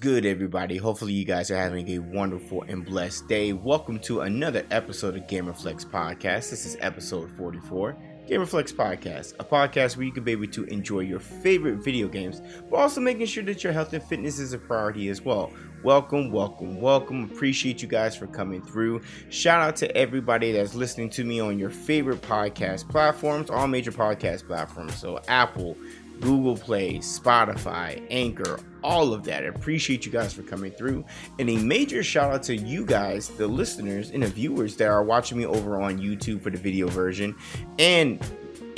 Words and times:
Good, 0.00 0.24
everybody? 0.26 0.76
Hopefully, 0.76 1.12
you 1.12 1.24
guys 1.24 1.50
are 1.50 1.56
having 1.56 1.88
a 1.88 1.98
wonderful 1.98 2.62
and 2.68 2.84
blessed 2.84 3.26
day. 3.26 3.52
Welcome 3.52 3.98
to 4.00 4.20
another 4.20 4.64
episode 4.70 5.16
of 5.16 5.24
Gamerflex 5.24 5.84
Podcast. 5.84 6.50
This 6.50 6.64
is 6.64 6.76
episode 6.78 7.32
44. 7.32 7.96
Gamerflex 8.28 8.72
Podcast, 8.72 9.34
a 9.40 9.44
podcast 9.44 9.96
where 9.96 10.06
you 10.06 10.12
can 10.12 10.22
be 10.22 10.30
able 10.30 10.46
to 10.46 10.62
enjoy 10.66 11.00
your 11.00 11.18
favorite 11.18 11.78
video 11.78 12.06
games, 12.06 12.42
but 12.70 12.76
also 12.76 13.00
making 13.00 13.26
sure 13.26 13.42
that 13.42 13.64
your 13.64 13.72
health 13.72 13.92
and 13.92 14.04
fitness 14.04 14.38
is 14.38 14.52
a 14.52 14.58
priority 14.58 15.08
as 15.08 15.20
well. 15.22 15.50
Welcome, 15.82 16.30
welcome, 16.30 16.80
welcome. 16.80 17.24
Appreciate 17.24 17.82
you 17.82 17.88
guys 17.88 18.14
for 18.14 18.28
coming 18.28 18.62
through. 18.62 19.02
Shout 19.30 19.60
out 19.60 19.74
to 19.76 19.96
everybody 19.96 20.52
that's 20.52 20.76
listening 20.76 21.10
to 21.10 21.24
me 21.24 21.40
on 21.40 21.58
your 21.58 21.70
favorite 21.70 22.22
podcast 22.22 22.88
platforms, 22.88 23.50
all 23.50 23.66
major 23.66 23.90
podcast 23.90 24.46
platforms. 24.46 24.94
So, 24.94 25.18
Apple, 25.26 25.76
Google 26.20 26.56
Play, 26.56 26.98
Spotify, 26.98 28.04
Anchor, 28.10 28.60
all 28.82 29.12
of 29.12 29.24
that. 29.24 29.44
I 29.44 29.46
appreciate 29.46 30.06
you 30.06 30.12
guys 30.12 30.32
for 30.32 30.42
coming 30.42 30.72
through. 30.72 31.04
And 31.38 31.50
a 31.50 31.56
major 31.56 32.02
shout 32.02 32.32
out 32.32 32.42
to 32.44 32.56
you 32.56 32.84
guys, 32.84 33.28
the 33.28 33.46
listeners 33.46 34.10
and 34.10 34.22
the 34.22 34.28
viewers 34.28 34.76
that 34.76 34.88
are 34.88 35.04
watching 35.04 35.38
me 35.38 35.46
over 35.46 35.80
on 35.80 35.98
YouTube 35.98 36.42
for 36.42 36.50
the 36.50 36.58
video 36.58 36.88
version 36.88 37.34
and 37.78 38.20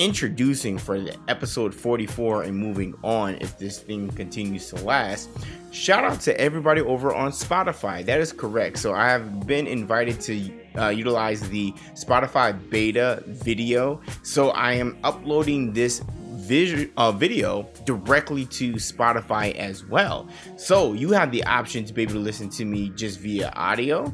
introducing 0.01 0.79
for 0.79 0.99
the 0.99 1.15
episode 1.29 1.75
44 1.75 2.45
and 2.45 2.57
moving 2.57 2.95
on 3.05 3.35
if 3.35 3.59
this 3.59 3.81
thing 3.81 4.09
continues 4.11 4.69
to 4.71 4.77
last. 4.77 5.29
Shout 5.73 6.05
out 6.05 6.21
to 6.23 6.41
everybody 6.41 6.81
over 6.81 7.15
on 7.15 7.31
Spotify. 7.33 8.05
That 8.05 8.19
is 8.19 8.33
correct. 8.33 8.79
So 8.79 8.95
I 8.95 9.09
have 9.11 9.47
been 9.47 9.67
invited 9.67 10.19
to 10.23 10.51
uh, 10.79 10.89
utilize 10.89 11.47
the 11.51 11.73
Spotify 11.93 12.59
beta 12.71 13.23
video. 13.27 14.01
So 14.23 14.51
I 14.51 14.73
am 14.73 14.99
uploading 15.05 15.75
this 15.75 16.03
uh, 16.97 17.13
video 17.13 17.69
directly 17.85 18.45
to 18.47 18.73
Spotify 18.75 19.55
as 19.55 19.85
well. 19.85 20.29
So 20.57 20.95
you 20.95 21.11
have 21.13 21.31
the 21.31 21.45
option 21.45 21.85
to 21.85 21.93
be 21.93 22.03
able 22.03 22.15
to 22.15 22.19
listen 22.19 22.49
to 22.51 22.65
me 22.65 22.91
just 22.91 23.21
via 23.21 23.53
audio. 23.55 24.13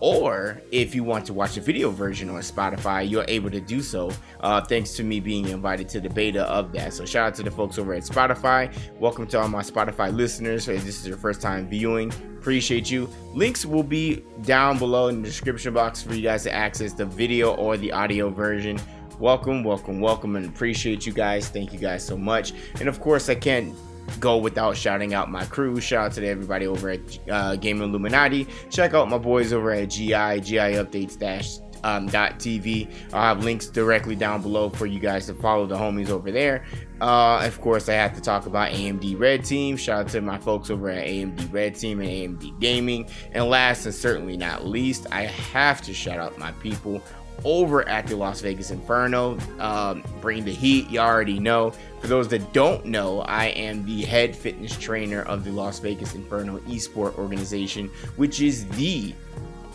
Or 0.00 0.62
if 0.70 0.94
you 0.94 1.02
want 1.02 1.26
to 1.26 1.32
watch 1.32 1.54
the 1.54 1.60
video 1.60 1.90
version 1.90 2.28
on 2.28 2.36
Spotify, 2.42 3.08
you're 3.08 3.24
able 3.26 3.50
to 3.50 3.60
do 3.60 3.80
so 3.80 4.12
uh, 4.40 4.60
thanks 4.60 4.92
to 4.94 5.02
me 5.02 5.18
being 5.18 5.48
invited 5.48 5.88
to 5.88 6.00
the 6.00 6.08
beta 6.08 6.44
of 6.44 6.72
that. 6.72 6.92
So, 6.92 7.04
shout 7.04 7.26
out 7.26 7.34
to 7.36 7.42
the 7.42 7.50
folks 7.50 7.78
over 7.78 7.94
at 7.94 8.04
Spotify. 8.04 8.72
Welcome 9.00 9.26
to 9.28 9.40
all 9.40 9.48
my 9.48 9.62
Spotify 9.62 10.14
listeners. 10.14 10.68
If 10.68 10.84
this 10.84 11.00
is 11.00 11.08
your 11.08 11.16
first 11.16 11.40
time 11.40 11.68
viewing, 11.68 12.12
appreciate 12.38 12.88
you. 12.92 13.08
Links 13.34 13.66
will 13.66 13.82
be 13.82 14.22
down 14.42 14.78
below 14.78 15.08
in 15.08 15.20
the 15.20 15.28
description 15.28 15.74
box 15.74 16.00
for 16.00 16.14
you 16.14 16.22
guys 16.22 16.44
to 16.44 16.52
access 16.52 16.92
the 16.92 17.04
video 17.04 17.54
or 17.56 17.76
the 17.76 17.90
audio 17.90 18.30
version 18.30 18.78
welcome, 19.18 19.64
welcome, 19.64 20.00
welcome, 20.00 20.36
and 20.36 20.46
appreciate 20.46 21.06
you 21.06 21.12
guys. 21.12 21.48
Thank 21.48 21.72
you 21.72 21.78
guys 21.78 22.04
so 22.04 22.16
much. 22.16 22.52
And 22.80 22.88
of 22.88 23.00
course, 23.00 23.28
I 23.28 23.34
can't 23.34 23.74
go 24.20 24.36
without 24.38 24.76
shouting 24.76 25.14
out 25.14 25.30
my 25.30 25.44
crew. 25.44 25.80
Shout 25.80 26.06
out 26.06 26.12
to 26.12 26.26
everybody 26.26 26.66
over 26.66 26.90
at 26.90 27.18
uh, 27.30 27.56
Game 27.56 27.82
Illuminati. 27.82 28.46
Check 28.70 28.94
out 28.94 29.08
my 29.08 29.18
boys 29.18 29.52
over 29.52 29.70
at 29.72 29.90
GI, 29.90 30.40
GI 30.40 30.76
Updates 30.76 31.18
Dash. 31.18 31.58
Um, 31.84 32.08
.tv. 32.08 32.92
I'll 33.12 33.36
have 33.36 33.44
links 33.44 33.68
directly 33.68 34.16
down 34.16 34.42
below 34.42 34.68
for 34.68 34.86
you 34.86 34.98
guys 34.98 35.26
to 35.26 35.34
follow 35.34 35.64
the 35.64 35.76
homies 35.76 36.08
over 36.08 36.32
there. 36.32 36.64
Uh, 37.00 37.40
of 37.44 37.60
course, 37.60 37.88
I 37.88 37.92
have 37.92 38.16
to 38.16 38.20
talk 38.20 38.46
about 38.46 38.72
AMD 38.72 39.16
Red 39.16 39.44
Team. 39.44 39.76
Shout 39.76 40.06
out 40.06 40.08
to 40.08 40.20
my 40.20 40.38
folks 40.38 40.70
over 40.70 40.90
at 40.90 41.06
AMD 41.06 41.52
Red 41.52 41.76
Team 41.76 42.00
and 42.00 42.08
AMD 42.08 42.58
Gaming. 42.58 43.08
And 43.30 43.44
last 43.44 43.86
and 43.86 43.94
certainly 43.94 44.36
not 44.36 44.66
least, 44.66 45.06
I 45.12 45.26
have 45.26 45.80
to 45.82 45.94
shout 45.94 46.18
out 46.18 46.36
my 46.36 46.50
people 46.52 47.00
over 47.44 47.88
at 47.88 48.06
the 48.06 48.16
Las 48.16 48.40
Vegas 48.40 48.70
Inferno. 48.70 49.38
Um, 49.58 50.02
bring 50.20 50.44
the 50.44 50.52
heat, 50.52 50.88
you 50.90 50.98
already 50.98 51.38
know. 51.38 51.72
For 52.00 52.06
those 52.06 52.28
that 52.28 52.52
don't 52.52 52.84
know, 52.86 53.20
I 53.22 53.46
am 53.46 53.84
the 53.84 54.04
head 54.04 54.36
fitness 54.36 54.76
trainer 54.76 55.22
of 55.22 55.44
the 55.44 55.50
Las 55.50 55.78
Vegas 55.78 56.14
Inferno 56.14 56.58
Esport 56.60 57.16
organization, 57.18 57.88
which 58.16 58.40
is 58.40 58.68
the 58.70 59.14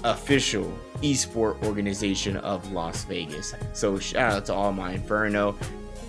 official 0.04 0.72
esport 1.02 1.62
organization 1.64 2.38
of 2.38 2.72
Las 2.72 3.04
Vegas. 3.06 3.54
So 3.74 4.00
shout 4.00 4.34
out 4.34 4.46
to 4.46 4.54
all 4.54 4.72
my 4.72 4.94
Inferno. 4.94 5.58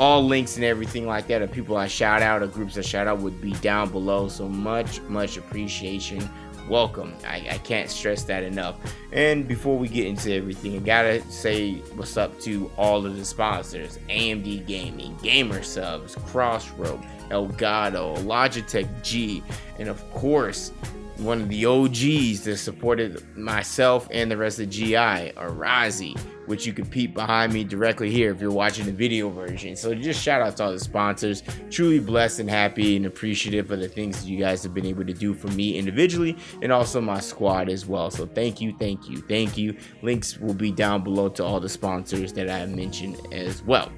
All 0.01 0.25
links 0.25 0.57
and 0.57 0.65
everything 0.65 1.07
like 1.07 1.29
that 1.29 1.41
of 1.41 1.53
people 1.53 1.77
I 1.77 1.87
shout 1.87 2.21
out 2.21 2.43
or 2.43 2.49
groups 2.49 2.77
I 2.77 2.81
shout 2.81 3.07
out 3.07 3.19
would 3.19 3.41
be 3.41 3.53
down 3.55 3.91
below. 3.91 4.29
So 4.29 4.49
much, 4.49 5.01
much 5.03 5.37
appreciation 5.37 6.29
welcome. 6.69 7.15
I, 7.27 7.47
I, 7.51 7.59
can't 7.59 7.91
stress 7.91 8.25
that 8.25 8.43
enough. 8.43 8.77
And 9.13 9.47
before 9.47 9.79
we 9.79 9.89
get 9.89 10.07
into 10.07 10.33
everything, 10.33 10.77
I 10.77 10.79
gotta 10.79 11.23
say 11.31 11.75
what's 11.95 12.17
up 12.17 12.39
to 12.41 12.71
all 12.77 13.07
of 13.07 13.17
the 13.17 13.25
sponsors 13.25 13.99
AMD 14.09 14.67
Gaming, 14.67 15.17
GamerSupps, 15.19 16.23
Crossroad, 16.27 17.01
Elgato, 17.31 18.17
Logitech 18.19 19.03
G, 19.03 19.43
and 19.79 19.89
of 19.89 20.09
course, 20.13 20.73
one 21.19 21.43
of 21.43 21.49
the 21.49 21.67
OGs 21.67 22.45
that 22.45 22.57
supported 22.57 23.37
myself 23.37 24.09
and 24.11 24.31
the 24.31 24.37
rest 24.37 24.59
of 24.59 24.71
GI, 24.71 24.95
Arozzi 25.37 26.19
which 26.47 26.67
you 26.67 26.73
can 26.73 26.87
peep 26.87 27.15
behind 27.15 27.53
me 27.53 27.65
directly 27.65 28.11
here 28.11 28.33
if 28.33 28.41
you're 28.41 28.51
watching 28.51 28.87
the 28.87 28.93
video 28.93 29.29
version. 29.31 29.77
So 29.77 29.95
just 29.95 30.23
shout 30.23 30.43
out 30.43 30.57
to 30.59 30.65
all 30.65 30.73
the 30.73 30.81
sponsors. 30.81 31.43
Truly 31.71 32.01
blessed 32.01 32.41
and 32.41 32.51
happy 32.51 32.97
and 32.97 33.07
appreciative 33.07 33.71
of 33.71 33.81
the 33.81 33.89
things 33.89 34.23
that 34.23 34.29
you 34.29 34.39
guys 34.39 34.63
have 34.63 34.75
been 34.75 34.87
able 34.87 35.05
to 35.05 35.13
do 35.13 35.35
for 35.35 35.49
me 35.49 35.79
individually 35.79 36.37
and 36.63 36.73
also 36.73 37.01
my 37.01 37.21
squad 37.21 37.69
as 37.69 37.87
well. 37.87 38.11
So 38.11 38.27
thank 38.27 38.61
you, 38.61 38.75
thank 38.79 39.09
you, 39.09 39.19
thank 39.23 39.57
you. 39.57 39.77
Links 40.03 40.39
will 40.39 40.55
be 40.55 40.71
down 40.71 41.03
below 41.03 41.29
to 41.31 41.45
all 41.45 41.61
the 41.61 41.69
sponsors 41.69 42.33
that 42.35 42.51
I 42.51 42.67
mentioned 42.67 43.21
as 43.33 43.63
well. 43.63 43.91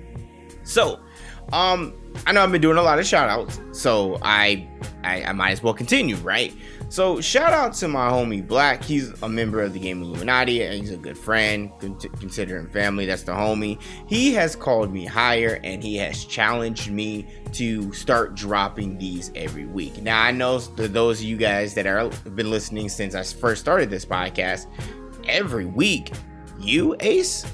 So, 0.63 1.01
um, 1.53 1.95
I 2.27 2.33
know 2.33 2.43
I've 2.43 2.51
been 2.51 2.61
doing 2.61 2.77
a 2.77 2.83
lot 2.83 2.99
of 2.99 3.07
shout 3.07 3.29
outs, 3.29 3.61
so 3.71 4.19
I, 4.23 4.67
I 5.05 5.23
I 5.23 5.33
might 5.33 5.53
as 5.53 5.63
well 5.63 5.75
continue, 5.75 6.17
right? 6.17 6.53
So 6.89 7.21
shout 7.21 7.53
out 7.53 7.75
to 7.75 7.89
my 7.89 8.09
homie 8.09 8.47
Black. 8.47 8.83
He's 8.83 9.11
a 9.23 9.29
member 9.29 9.61
of 9.61 9.73
the 9.73 9.81
Game 9.81 10.03
Illuminati 10.03 10.63
and 10.63 10.75
he's 10.75 10.93
a 10.93 10.97
good 10.97 11.19
friend, 11.19 11.71
considering 12.21 12.69
family. 12.69 13.07
That's 13.07 13.25
the 13.25 13.33
homie. 13.33 13.81
He 14.07 14.33
has 14.35 14.55
called 14.55 14.93
me 14.93 15.05
higher 15.05 15.61
and 15.65 15.83
he 15.83 15.97
has 15.97 16.25
challenged 16.25 16.91
me 16.91 17.27
to 17.53 17.93
start 17.93 18.35
dropping 18.35 18.99
these 18.99 19.33
every 19.35 19.67
week. 19.67 20.01
Now 20.01 20.23
I 20.23 20.31
know 20.31 20.59
that 20.59 20.93
those 20.93 21.21
of 21.21 21.27
you 21.27 21.37
guys 21.37 21.75
that 21.75 21.87
are 21.87 22.09
been 22.31 22.51
listening 22.51 22.89
since 22.89 23.15
I 23.15 23.25
first 23.25 23.61
started 23.61 23.91
this 23.91 24.07
podcast, 24.07 24.67
every 25.27 25.67
week, 25.67 26.13
you 26.61 26.97
Ace, 27.01 27.45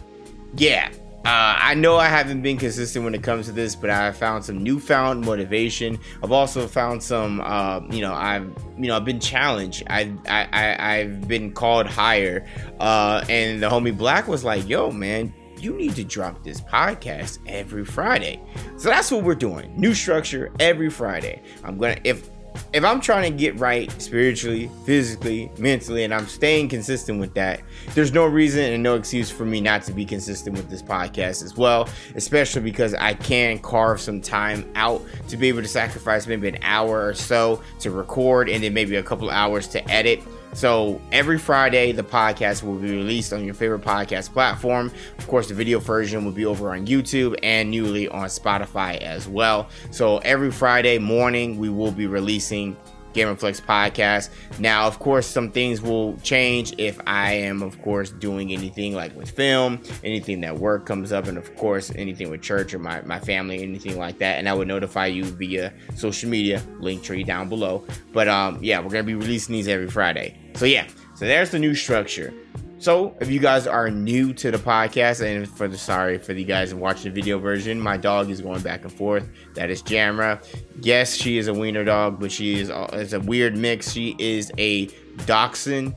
yeah, 0.57 0.91
uh, 1.25 1.55
I 1.57 1.75
know 1.75 1.99
I 1.99 2.09
haven't 2.09 2.43
been 2.43 2.57
consistent 2.57 3.05
when 3.05 3.15
it 3.15 3.23
comes 3.23 3.47
to 3.47 3.53
this, 3.53 3.77
but 3.77 3.91
I 3.91 4.11
found 4.11 4.45
some 4.45 4.61
newfound 4.61 5.25
motivation. 5.25 5.99
I've 6.21 6.33
also 6.33 6.67
found 6.67 7.01
some, 7.01 7.41
uh, 7.41 7.81
you 7.91 8.01
know, 8.01 8.13
I've, 8.13 8.53
you 8.77 8.89
know, 8.89 8.97
I've 8.97 9.05
been 9.05 9.21
challenged. 9.21 9.85
I've, 9.87 10.19
I, 10.29 10.49
I, 10.53 10.95
I've 10.97 11.29
been 11.29 11.53
called 11.53 11.87
higher, 11.87 12.45
uh, 12.81 13.25
and 13.29 13.63
the 13.63 13.71
homie 13.71 13.97
Black 13.97 14.27
was 14.27 14.43
like, 14.43 14.69
"Yo, 14.69 14.91
man, 14.91 15.33
you 15.61 15.75
need 15.75 15.95
to 15.95 16.03
drop 16.03 16.43
this 16.43 16.61
podcast 16.61 17.39
every 17.47 17.85
Friday." 17.85 18.43
So 18.77 18.89
that's 18.89 19.13
what 19.13 19.23
we're 19.23 19.37
doing. 19.37 19.73
New 19.77 19.95
structure 19.95 20.51
every 20.59 20.91
Friday. 20.91 21.41
I'm 21.63 21.79
gonna 21.79 22.01
if 22.03 22.31
if 22.73 22.85
I'm 22.85 23.01
trying 23.01 23.31
to 23.31 23.37
get 23.37 23.59
right 23.59 23.91
spiritually, 24.01 24.71
physically, 24.85 25.51
mentally, 25.59 26.05
and 26.05 26.15
I'm 26.15 26.27
staying 26.27 26.69
consistent 26.69 27.21
with 27.21 27.35
that, 27.35 27.61
there's 27.95 28.13
no 28.13 28.27
reason 28.27 28.73
and 28.73 28.83
no 28.83 28.95
excuse 28.95 29.31
for 29.31 29.45
me 29.45 29.61
not 29.61 29.83
to 29.85 29.93
be 29.93 30.05
consistent 30.05 30.57
with 30.57 30.71
this 30.71 30.83
podcast 30.83 31.43
as 31.43 31.57
well, 31.57 31.89
especially 32.15 32.63
because 32.63 32.95
I 32.95 33.15
can 33.15 33.59
carve 33.59 34.01
some 34.01 34.21
time 34.21 34.71
out 34.75 35.03
to 35.29 35.37
be 35.37 35.49
able 35.49 35.63
to 35.63 35.69
sacrifice 35.69 36.27
maybe 36.27 36.49
an 36.49 36.59
hour 36.63 37.07
or 37.07 37.15
so 37.15 37.63
to 37.81 37.91
record 37.91 38.49
and 38.49 38.63
then 38.63 38.73
maybe 38.73 38.97
a 38.97 39.03
couple 39.03 39.31
hours 39.31 39.67
to 39.69 39.91
edit 39.91 40.23
so 40.53 41.01
every 41.13 41.39
Friday, 41.39 41.93
the 41.93 42.03
podcast 42.03 42.63
will 42.63 42.75
be 42.75 42.91
released 42.91 43.33
on 43.33 43.45
your 43.45 43.55
favorite 43.55 43.81
podcast 43.81 44.33
platform. 44.33 44.93
Of 45.19 45.27
course, 45.27 45.49
the 45.49 45.55
video 45.55 45.79
version 45.79 46.25
will 46.25 46.33
be 46.33 46.45
over 46.45 46.71
on 46.71 46.87
YouTube 46.87 47.39
and 47.43 47.71
newly 47.71 48.09
on 48.09 48.27
Spotify 48.27 48.99
as 48.99 49.27
well. 49.27 49.69
So 49.91 50.19
every 50.19 50.51
Friday 50.51 50.99
morning, 50.99 51.59
we 51.59 51.71
will 51.71 51.93
be 51.93 52.07
releasing 52.07 52.77
Gamerflex 53.15 53.61
podcast. 53.63 54.31
Now, 54.59 54.87
of 54.87 54.99
course, 54.99 55.27
some 55.27 55.51
things 55.51 55.81
will 55.83 56.17
change 56.19 56.75
if 56.79 57.01
I 57.07 57.33
am, 57.33 57.63
of 57.63 57.81
course, 57.83 58.11
doing 58.11 58.53
anything 58.53 58.95
like 58.95 59.15
with 59.17 59.31
film, 59.31 59.83
anything 60.05 60.41
that 60.43 60.59
work 60.59 60.87
comes 60.87 61.13
up, 61.13 61.27
and 61.27 61.39
of 61.39 61.55
course, 61.57 61.93
anything 61.97 62.31
with 62.31 62.43
church 62.43 62.75
or 62.75 62.79
my, 62.79 63.03
my 63.03 63.21
family, 63.21 63.63
anything 63.63 63.99
like 63.99 64.19
that. 64.19 64.39
And 64.39 64.49
I 64.49 64.55
would 64.55 64.69
notify 64.69 65.07
you 65.07 65.25
via 65.25 65.73
social 65.95 66.29
media, 66.29 66.63
link 66.81 67.03
tree 67.03 67.25
down 67.25 67.49
below. 67.49 67.85
But 68.13 68.29
um, 68.29 68.59
yeah, 68.63 68.81
we're 68.81 68.91
gonna 68.91 69.05
be 69.05 69.15
releasing 69.15 69.55
these 69.55 69.69
every 69.69 69.89
Friday. 69.89 70.39
So 70.55 70.65
yeah, 70.65 70.87
so 71.15 71.27
there's 71.27 71.51
the 71.51 71.59
new 71.59 71.75
structure. 71.75 72.33
So, 72.83 73.15
if 73.21 73.31
you 73.31 73.39
guys 73.39 73.69
are 73.69 73.93
new 73.93 74.35
to 74.35 74.51
the 74.51 74.59
podcast, 74.59 75.25
and 75.25 75.49
for 75.49 75.69
the 75.69 75.79
sorry 75.79 76.19
for 76.19 76.35
the 76.35 76.43
guys 76.43 76.75
watching 76.75 77.05
the 77.05 77.11
video 77.11 77.39
version, 77.39 77.79
my 77.79 77.97
dog 77.97 78.29
is 78.29 78.41
going 78.41 78.61
back 78.63 78.83
and 78.83 78.93
forth. 78.93 79.29
That 79.55 79.71
is 79.71 79.85
Jamra. 79.85 80.45
Yes, 80.81 81.15
she 81.15 81.39
is 81.39 81.47
a 81.47 81.55
wiener 81.55 81.85
dog, 81.85 82.19
but 82.19 82.33
she 82.33 82.59
is 82.59 82.71
uh, 82.71 82.89
it's 82.95 83.13
a 83.13 83.21
weird 83.21 83.57
mix. 83.57 83.93
She 83.93 84.17
is 84.19 84.51
a 84.59 84.87
dachshund 85.27 85.95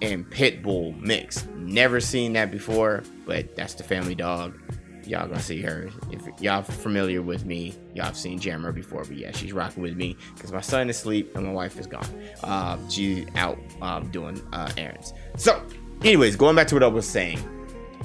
and 0.00 0.30
pit 0.30 0.62
bull 0.62 0.94
mix. 0.98 1.46
Never 1.54 2.00
seen 2.00 2.32
that 2.32 2.50
before, 2.50 3.02
but 3.26 3.54
that's 3.54 3.74
the 3.74 3.82
family 3.82 4.14
dog. 4.14 4.58
y'all 5.04 5.28
gonna 5.28 5.38
see 5.38 5.60
her. 5.60 5.90
If 6.10 6.26
y'all 6.40 6.62
familiar 6.62 7.20
with 7.20 7.44
me, 7.44 7.74
y'all 7.92 8.06
have 8.06 8.16
seen 8.16 8.38
Jammer 8.38 8.72
before, 8.72 9.04
but 9.04 9.18
yeah, 9.18 9.32
she's 9.32 9.52
rocking 9.52 9.82
with 9.82 9.96
me 9.98 10.16
because 10.34 10.50
my 10.50 10.62
son 10.62 10.88
is 10.88 10.96
asleep 10.96 11.36
and 11.36 11.44
my 11.44 11.52
wife 11.52 11.78
is 11.78 11.86
gone. 11.86 12.06
Uh, 12.42 12.78
she's 12.88 13.26
out 13.34 13.58
um, 13.82 14.10
doing 14.10 14.40
uh, 14.54 14.72
errands. 14.78 15.12
So, 15.36 15.62
anyways, 16.04 16.36
going 16.36 16.56
back 16.56 16.66
to 16.68 16.74
what 16.74 16.82
I 16.82 16.88
was 16.88 17.08
saying 17.08 17.38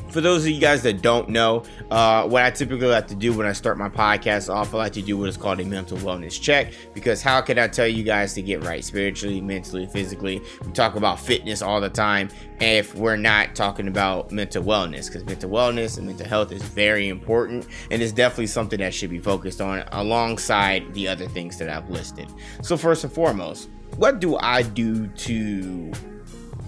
for 0.10 0.22
those 0.22 0.46
of 0.46 0.52
you 0.52 0.60
guys 0.60 0.82
that 0.84 1.02
don't 1.02 1.30
know, 1.30 1.64
uh, 1.92 2.28
what 2.28 2.44
I 2.44 2.52
typically 2.52 2.88
like 2.88 3.08
to 3.08 3.16
do 3.16 3.34
when 3.34 3.46
I 3.46 3.54
start 3.54 3.78
my 3.78 3.90
podcast 3.90 4.54
off, 4.54 4.74
I 4.74 4.78
like 4.78 4.94
to 4.94 5.02
do 5.02 5.18
what 5.18 5.30
is 5.30 5.38
called 5.38 5.60
a 5.60 5.66
mental 5.66 5.98
wellness 6.00 6.42
check. 6.42 6.74
Because 6.94 7.22
how 7.22 7.42
can 7.42 7.60
I 7.60 7.68
tell 7.68 7.88
you 7.88 8.04
guys 8.04 8.34
to 8.34 8.42
get 8.42 8.64
right 8.64 8.84
spiritually, 8.84 9.42
mentally, 9.42 9.86
physically? 9.86 10.42
We 10.66 10.72
talk 10.72 10.96
about 10.96 11.20
fitness 11.20 11.62
all 11.62 11.82
the 11.82 11.90
time 11.90 12.30
if 12.60 12.96
we're 12.96 13.18
not 13.18 13.56
talking 13.56 13.88
about 13.88 14.32
mental 14.32 14.64
wellness. 14.64 15.08
Because 15.08 15.26
mental 15.26 15.50
wellness 15.50 15.98
and 15.98 16.08
mental 16.08 16.28
health 16.28 16.52
is 16.52 16.64
very 16.64 17.10
important 17.10 17.68
and 17.92 18.02
it's 18.02 18.12
definitely 18.12 18.48
something 18.48 18.80
that 18.80 18.94
should 18.94 19.10
be 19.10 19.20
focused 19.20 19.62
on 19.62 19.84
alongside 19.92 20.94
the 20.94 21.08
other 21.08 21.28
things 21.28 21.58
that 21.58 21.70
I've 21.70 21.90
listed. 21.90 22.32
So, 22.62 22.78
first 22.78 23.04
and 23.04 23.14
foremost, 23.14 23.70
what 23.98 24.20
do 24.20 24.38
I 24.38 24.62
do 24.62 25.08
to 25.08 25.92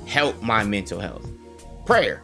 help 0.10 0.42
my 0.42 0.64
mental 0.64 1.00
health? 1.00 1.28
Prayer 1.86 2.22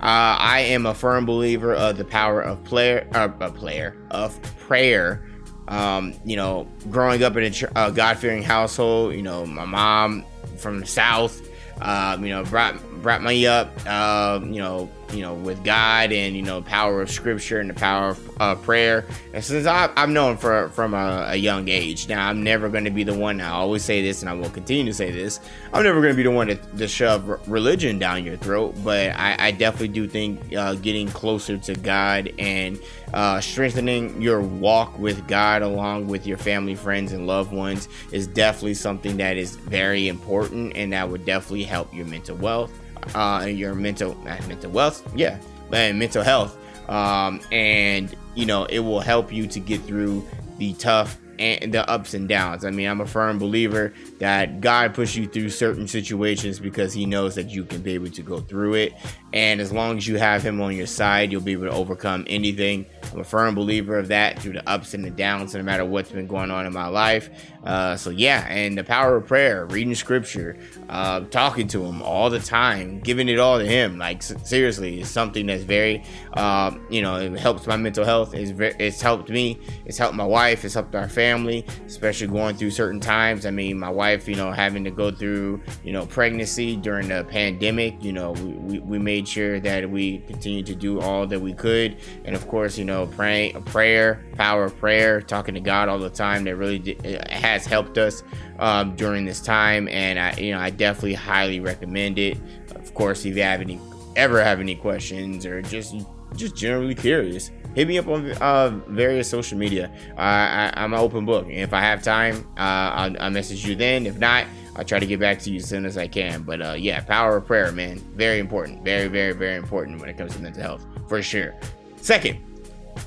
uh, 0.00 0.40
I 0.40 0.60
am 0.60 0.86
a 0.86 0.94
firm 0.94 1.26
believer 1.26 1.74
of 1.74 1.98
the 1.98 2.06
power 2.06 2.40
of 2.40 2.64
player, 2.64 3.06
uh, 3.12 3.28
a 3.38 3.50
player 3.50 3.94
of 4.10 4.40
prayer. 4.56 5.26
Um, 5.68 6.14
you 6.24 6.36
know, 6.36 6.66
growing 6.90 7.22
up 7.22 7.36
in 7.36 7.52
a 7.52 7.78
uh, 7.78 7.90
God 7.90 8.16
fearing 8.16 8.42
household, 8.42 9.14
you 9.14 9.20
know, 9.20 9.44
my 9.44 9.66
mom 9.66 10.24
from 10.56 10.80
the 10.80 10.86
South, 10.86 11.46
um, 11.82 12.24
you 12.24 12.30
know, 12.30 12.44
brought 12.44 12.82
brought 13.02 13.22
me 13.22 13.46
up, 13.46 13.70
uh, 13.86 14.40
you 14.42 14.58
know, 14.58 14.90
you 15.12 15.22
know, 15.22 15.34
with 15.34 15.62
God 15.64 16.12
and 16.12 16.36
you 16.36 16.42
know, 16.42 16.62
power 16.62 17.02
of 17.02 17.10
Scripture 17.10 17.60
and 17.60 17.70
the 17.70 17.74
power 17.74 18.10
of 18.10 18.40
uh, 18.40 18.54
prayer. 18.56 19.06
And 19.32 19.44
since 19.44 19.66
I, 19.66 19.90
I've 19.96 20.08
known 20.08 20.36
for 20.36 20.68
from 20.70 20.94
a, 20.94 21.26
a 21.28 21.36
young 21.36 21.68
age, 21.68 22.08
now 22.08 22.28
I'm 22.28 22.42
never 22.42 22.68
going 22.68 22.84
to 22.84 22.90
be 22.90 23.04
the 23.04 23.14
one. 23.14 23.40
I 23.40 23.50
always 23.50 23.84
say 23.84 24.02
this, 24.02 24.22
and 24.22 24.28
I 24.28 24.34
will 24.34 24.50
continue 24.50 24.84
to 24.86 24.94
say 24.94 25.10
this. 25.10 25.40
I'm 25.72 25.82
never 25.82 26.00
going 26.00 26.12
to 26.12 26.16
be 26.16 26.22
the 26.22 26.30
one 26.30 26.48
to, 26.48 26.54
to 26.54 26.88
shove 26.88 27.48
religion 27.48 27.98
down 27.98 28.24
your 28.24 28.36
throat, 28.36 28.74
but 28.82 29.10
I, 29.10 29.36
I 29.38 29.50
definitely 29.50 29.88
do 29.88 30.08
think 30.08 30.54
uh, 30.54 30.74
getting 30.74 31.08
closer 31.08 31.58
to 31.58 31.74
God 31.74 32.32
and 32.38 32.80
uh, 33.12 33.40
strengthening 33.40 34.20
your 34.20 34.40
walk 34.40 34.98
with 34.98 35.26
God 35.26 35.62
along 35.62 36.06
with 36.08 36.26
your 36.26 36.38
family, 36.38 36.74
friends, 36.74 37.12
and 37.12 37.26
loved 37.26 37.52
ones 37.52 37.88
is 38.12 38.26
definitely 38.26 38.74
something 38.74 39.16
that 39.18 39.36
is 39.36 39.56
very 39.56 40.08
important, 40.08 40.76
and 40.76 40.92
that 40.92 41.08
would 41.08 41.24
definitely 41.24 41.64
help 41.64 41.92
your 41.94 42.06
mental 42.06 42.36
wealth 42.36 42.72
uh, 43.14 43.46
your 43.46 43.74
mental 43.74 44.14
mental 44.24 44.70
wealth, 44.70 45.06
yeah, 45.14 45.38
and 45.72 45.98
mental 45.98 46.22
health. 46.22 46.56
Um, 46.88 47.40
and 47.52 48.14
you 48.34 48.46
know 48.46 48.64
it 48.64 48.80
will 48.80 49.00
help 49.00 49.32
you 49.32 49.46
to 49.46 49.60
get 49.60 49.80
through 49.82 50.26
the 50.58 50.74
tough 50.74 51.18
and 51.40 51.72
the 51.72 51.88
ups 51.88 52.12
and 52.12 52.28
downs. 52.28 52.66
I 52.66 52.70
mean, 52.70 52.86
I'm 52.86 53.00
a 53.00 53.06
firm 53.06 53.38
believer 53.38 53.94
that 54.18 54.60
God 54.60 54.92
puts 54.92 55.16
you 55.16 55.26
through 55.26 55.48
certain 55.48 55.88
situations 55.88 56.60
because 56.60 56.92
He 56.92 57.06
knows 57.06 57.34
that 57.36 57.48
you 57.48 57.64
can 57.64 57.80
be 57.80 57.94
able 57.94 58.10
to 58.10 58.22
go 58.22 58.40
through 58.40 58.74
it. 58.74 58.92
And 59.32 59.60
as 59.60 59.72
long 59.72 59.96
as 59.96 60.06
you 60.06 60.18
have 60.18 60.42
Him 60.42 60.60
on 60.60 60.76
your 60.76 60.86
side, 60.86 61.32
you'll 61.32 61.40
be 61.40 61.52
able 61.52 61.64
to 61.64 61.72
overcome 61.72 62.26
anything. 62.28 62.84
I'm 63.10 63.20
a 63.20 63.24
firm 63.24 63.54
believer 63.54 63.98
of 63.98 64.08
that 64.08 64.38
through 64.38 64.52
the 64.52 64.68
ups 64.68 64.92
and 64.92 65.02
the 65.02 65.10
downs, 65.10 65.54
no 65.54 65.62
matter 65.62 65.84
what's 65.84 66.10
been 66.10 66.26
going 66.26 66.50
on 66.50 66.66
in 66.66 66.74
my 66.74 66.88
life. 66.88 67.30
Uh, 67.64 67.94
so, 67.96 68.10
yeah, 68.10 68.46
and 68.48 68.76
the 68.76 68.84
power 68.84 69.16
of 69.16 69.26
prayer, 69.26 69.66
reading 69.66 69.94
scripture, 69.94 70.56
uh, 70.88 71.20
talking 71.20 71.68
to 71.68 71.84
Him 71.84 72.00
all 72.02 72.30
the 72.30 72.38
time, 72.38 73.00
giving 73.00 73.28
it 73.28 73.38
all 73.38 73.58
to 73.58 73.66
Him. 73.66 73.98
Like, 73.98 74.22
seriously, 74.22 75.00
it's 75.00 75.10
something 75.10 75.46
that's 75.46 75.62
very, 75.62 76.02
uh, 76.34 76.74
you 76.88 77.02
know, 77.02 77.16
it 77.16 77.38
helps 77.38 77.66
my 77.66 77.76
mental 77.76 78.04
health. 78.04 78.34
It's, 78.34 78.50
very, 78.50 78.74
it's 78.78 79.02
helped 79.02 79.28
me, 79.28 79.58
it's 79.84 79.98
helped 79.98 80.14
my 80.14 80.24
wife, 80.24 80.64
it's 80.64 80.74
helped 80.74 80.94
our 80.94 81.08
family, 81.08 81.66
especially 81.86 82.28
going 82.28 82.56
through 82.56 82.70
certain 82.70 83.00
times. 83.00 83.44
I 83.44 83.50
mean, 83.50 83.78
my 83.78 83.90
wife, 83.90 84.26
you 84.26 84.36
know, 84.36 84.52
having 84.52 84.82
to 84.84 84.90
go 84.90 85.10
through, 85.10 85.60
you 85.84 85.92
know, 85.92 86.06
pregnancy 86.06 86.76
during 86.76 87.08
the 87.08 87.24
pandemic, 87.24 88.02
you 88.02 88.12
know, 88.12 88.32
we, 88.32 88.52
we, 88.52 88.78
we 88.78 88.98
made 88.98 89.28
sure 89.28 89.60
that 89.60 89.88
we 89.88 90.18
continued 90.20 90.66
to 90.66 90.74
do 90.74 91.00
all 91.00 91.26
that 91.26 91.40
we 91.40 91.52
could. 91.52 91.98
And 92.24 92.34
of 92.34 92.48
course, 92.48 92.78
you 92.78 92.86
know, 92.86 93.06
praying, 93.06 93.56
a 93.56 93.60
prayer, 93.60 94.24
power 94.36 94.64
of 94.64 94.78
prayer, 94.78 95.20
talking 95.20 95.54
to 95.54 95.60
God 95.60 95.88
all 95.90 95.98
the 95.98 96.08
time 96.08 96.44
that 96.44 96.56
really 96.56 96.78
did, 96.78 97.04
has 97.52 97.66
helped 97.66 97.98
us 97.98 98.22
um, 98.58 98.96
during 98.96 99.24
this 99.24 99.40
time. 99.40 99.88
And 99.88 100.18
I, 100.18 100.32
you 100.36 100.52
know, 100.52 100.60
I 100.60 100.70
definitely 100.70 101.14
highly 101.14 101.60
recommend 101.60 102.18
it. 102.18 102.38
Of 102.74 102.94
course, 102.94 103.24
if 103.24 103.36
you 103.36 103.42
have 103.42 103.60
any, 103.60 103.80
ever 104.16 104.42
have 104.42 104.60
any 104.60 104.74
questions 104.74 105.44
or 105.46 105.62
just, 105.62 105.94
just 106.36 106.56
generally 106.56 106.94
curious, 106.94 107.50
hit 107.74 107.88
me 107.88 107.98
up 107.98 108.08
on 108.08 108.30
uh, 108.32 108.70
various 108.88 109.28
social 109.28 109.58
media. 109.58 109.90
Uh, 110.16 110.20
I, 110.20 110.84
am 110.84 110.92
an 110.92 111.00
open 111.00 111.24
book. 111.24 111.46
If 111.48 111.72
I 111.72 111.80
have 111.80 112.02
time, 112.02 112.46
uh, 112.56 112.60
I'll, 112.60 113.22
I'll, 113.22 113.30
message 113.30 113.66
you 113.66 113.74
then. 113.74 114.06
If 114.06 114.18
not, 114.18 114.46
I'll 114.76 114.84
try 114.84 114.98
to 114.98 115.06
get 115.06 115.20
back 115.20 115.38
to 115.40 115.50
you 115.50 115.56
as 115.56 115.68
soon 115.68 115.84
as 115.84 115.96
I 115.96 116.06
can. 116.06 116.42
But 116.42 116.62
uh, 116.62 116.74
yeah, 116.78 117.00
power 117.00 117.36
of 117.36 117.46
prayer, 117.46 117.72
man. 117.72 117.98
Very 118.14 118.38
important. 118.38 118.84
Very, 118.84 119.08
very, 119.08 119.32
very 119.32 119.56
important 119.56 120.00
when 120.00 120.08
it 120.08 120.16
comes 120.16 120.34
to 120.36 120.42
mental 120.42 120.62
health, 120.62 120.86
for 121.08 121.22
sure. 121.22 121.54
Second, 121.96 122.38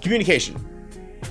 communication 0.02 0.73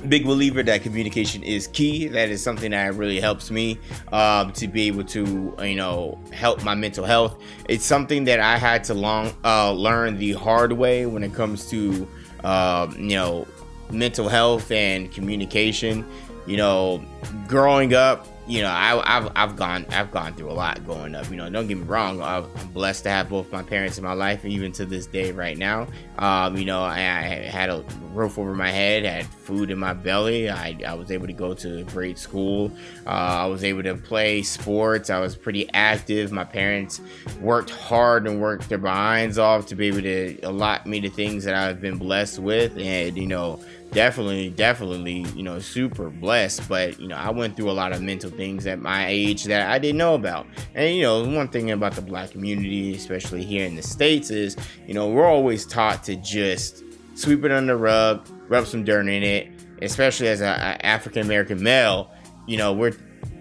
big 0.08 0.25
believer 0.25 0.62
that 0.62 0.82
communication 0.82 1.43
is 1.43 1.66
key. 1.69 2.08
That 2.08 2.28
is 2.28 2.43
something 2.43 2.70
that 2.72 2.94
really 2.94 3.20
helps 3.20 3.50
me 3.50 3.78
um, 4.12 4.52
to 4.54 4.69
be 4.69 4.87
able 4.88 5.04
to, 5.04 5.54
you 5.62 5.75
know, 5.75 6.19
help 6.32 6.62
my 6.64 6.75
mental 6.75 7.04
health. 7.04 7.40
It's 7.69 7.84
something 7.84 8.25
that 8.25 8.40
I 8.40 8.56
had 8.56 8.84
to 8.84 8.94
long 8.94 9.32
uh, 9.44 9.72
learn 9.72 10.19
the 10.19 10.32
hard 10.32 10.72
way 10.72 11.06
when 11.06 11.22
it 11.22 11.34
comes 11.34 11.69
to, 11.70 12.08
um, 12.44 12.96
you 12.99 13.16
know, 13.16 13.46
mental 13.90 14.28
health 14.28 14.70
and 14.70 15.10
communication. 15.12 16.06
You 16.46 16.56
know, 16.56 17.04
growing 17.46 17.94
up, 17.94 18.26
you 18.52 18.60
know, 18.60 18.69
I, 18.69 19.02
have 19.06 19.32
I've 19.34 19.56
gone 19.56 19.87
I've 19.88 20.10
gone 20.10 20.34
through 20.34 20.50
a 20.50 20.52
lot 20.52 20.84
growing 20.84 21.14
up. 21.14 21.31
You 21.31 21.37
know, 21.37 21.49
don't 21.49 21.69
get 21.69 21.78
me 21.78 21.84
wrong. 21.84 22.20
I'm 22.20 22.44
blessed 22.75 23.04
to 23.04 23.10
have 23.10 23.31
both 23.31 23.50
my 23.50 23.62
parents 23.62 23.96
in 23.96 24.04
my 24.04 24.12
life, 24.12 24.44
even 24.44 24.72
to 24.72 24.84
this 24.84 25.06
day, 25.06 25.32
right 25.32 25.56
now. 25.56 25.87
Um, 26.19 26.58
you 26.58 26.66
know, 26.66 26.82
I, 26.82 26.99
I, 26.99 27.49
had 27.49 27.70
a 27.70 27.82
roof 28.12 28.38
over 28.38 28.54
my 28.54 28.69
head, 28.69 29.06
had 29.06 29.25
food 29.25 29.70
in 29.70 29.78
my 29.78 29.94
belly. 29.94 30.50
I, 30.50 30.76
I 30.87 30.93
was 30.93 31.10
able 31.10 31.28
to 31.28 31.32
go 31.32 31.54
to 31.54 31.78
a 31.78 31.84
great 31.84 32.19
school. 32.19 32.71
Uh, 33.06 33.09
I 33.09 33.47
was 33.47 33.64
able 33.64 33.85
to 33.85 33.94
play 33.94 34.42
sports. 34.42 35.09
I 35.09 35.18
was 35.18 35.35
pretty 35.35 35.71
active. 35.73 36.30
My 36.30 36.44
parents 36.44 37.00
worked 37.40 37.71
hard 37.71 38.26
and 38.26 38.38
worked 38.38 38.68
their 38.68 38.76
behinds 38.76 39.38
off 39.38 39.64
to 39.68 39.75
be 39.75 39.87
able 39.87 40.02
to 40.02 40.38
allot 40.42 40.87
me 40.87 41.00
the 41.00 41.09
things 41.09 41.44
that 41.44 41.54
I've 41.54 41.80
been 41.80 41.97
blessed 41.97 42.38
with, 42.38 42.76
and 42.76 43.16
you 43.16 43.28
know 43.28 43.61
definitely, 43.92 44.50
definitely, 44.50 45.26
you 45.37 45.42
know, 45.42 45.58
super 45.58 46.11
blessed. 46.11 46.68
But, 46.68 46.99
you 46.99 47.08
know, 47.08 47.16
I 47.16 47.30
went 47.30 47.56
through 47.56 47.70
a 47.70 47.72
lot 47.72 47.92
of 47.92 48.02
mental 48.02 48.30
things 48.30 48.66
at 48.66 48.80
my 48.80 49.06
age 49.06 49.44
that 49.44 49.70
I 49.70 49.78
didn't 49.78 49.99
know 49.99 50.14
about. 50.14 50.46
And, 50.75 50.94
you 50.94 51.02
know, 51.02 51.25
one 51.25 51.49
thing 51.49 51.70
about 51.70 51.92
the 51.94 52.02
black 52.02 52.30
community, 52.30 52.94
especially 52.94 53.44
here 53.44 53.66
in 53.66 53.76
the 53.76 53.82
States, 53.82 54.30
is, 54.30 54.56
you 54.87 54.94
know, 54.94 55.08
we're 55.08 55.26
always 55.26 55.64
taught 55.64 56.04
to 56.04 56.16
just 56.16 56.82
sweep 57.14 57.44
it 57.44 57.52
under 57.52 57.75
the 57.75 57.78
rug, 57.78 58.26
rub 58.49 58.66
some 58.66 58.84
dirt 58.84 59.06
in 59.06 59.22
it, 59.22 59.49
especially 59.82 60.28
as 60.28 60.40
an 60.40 60.49
African 60.49 61.22
American 61.22 61.62
male, 61.62 62.11
you 62.46 62.56
know, 62.56 62.72
we're 62.72 62.96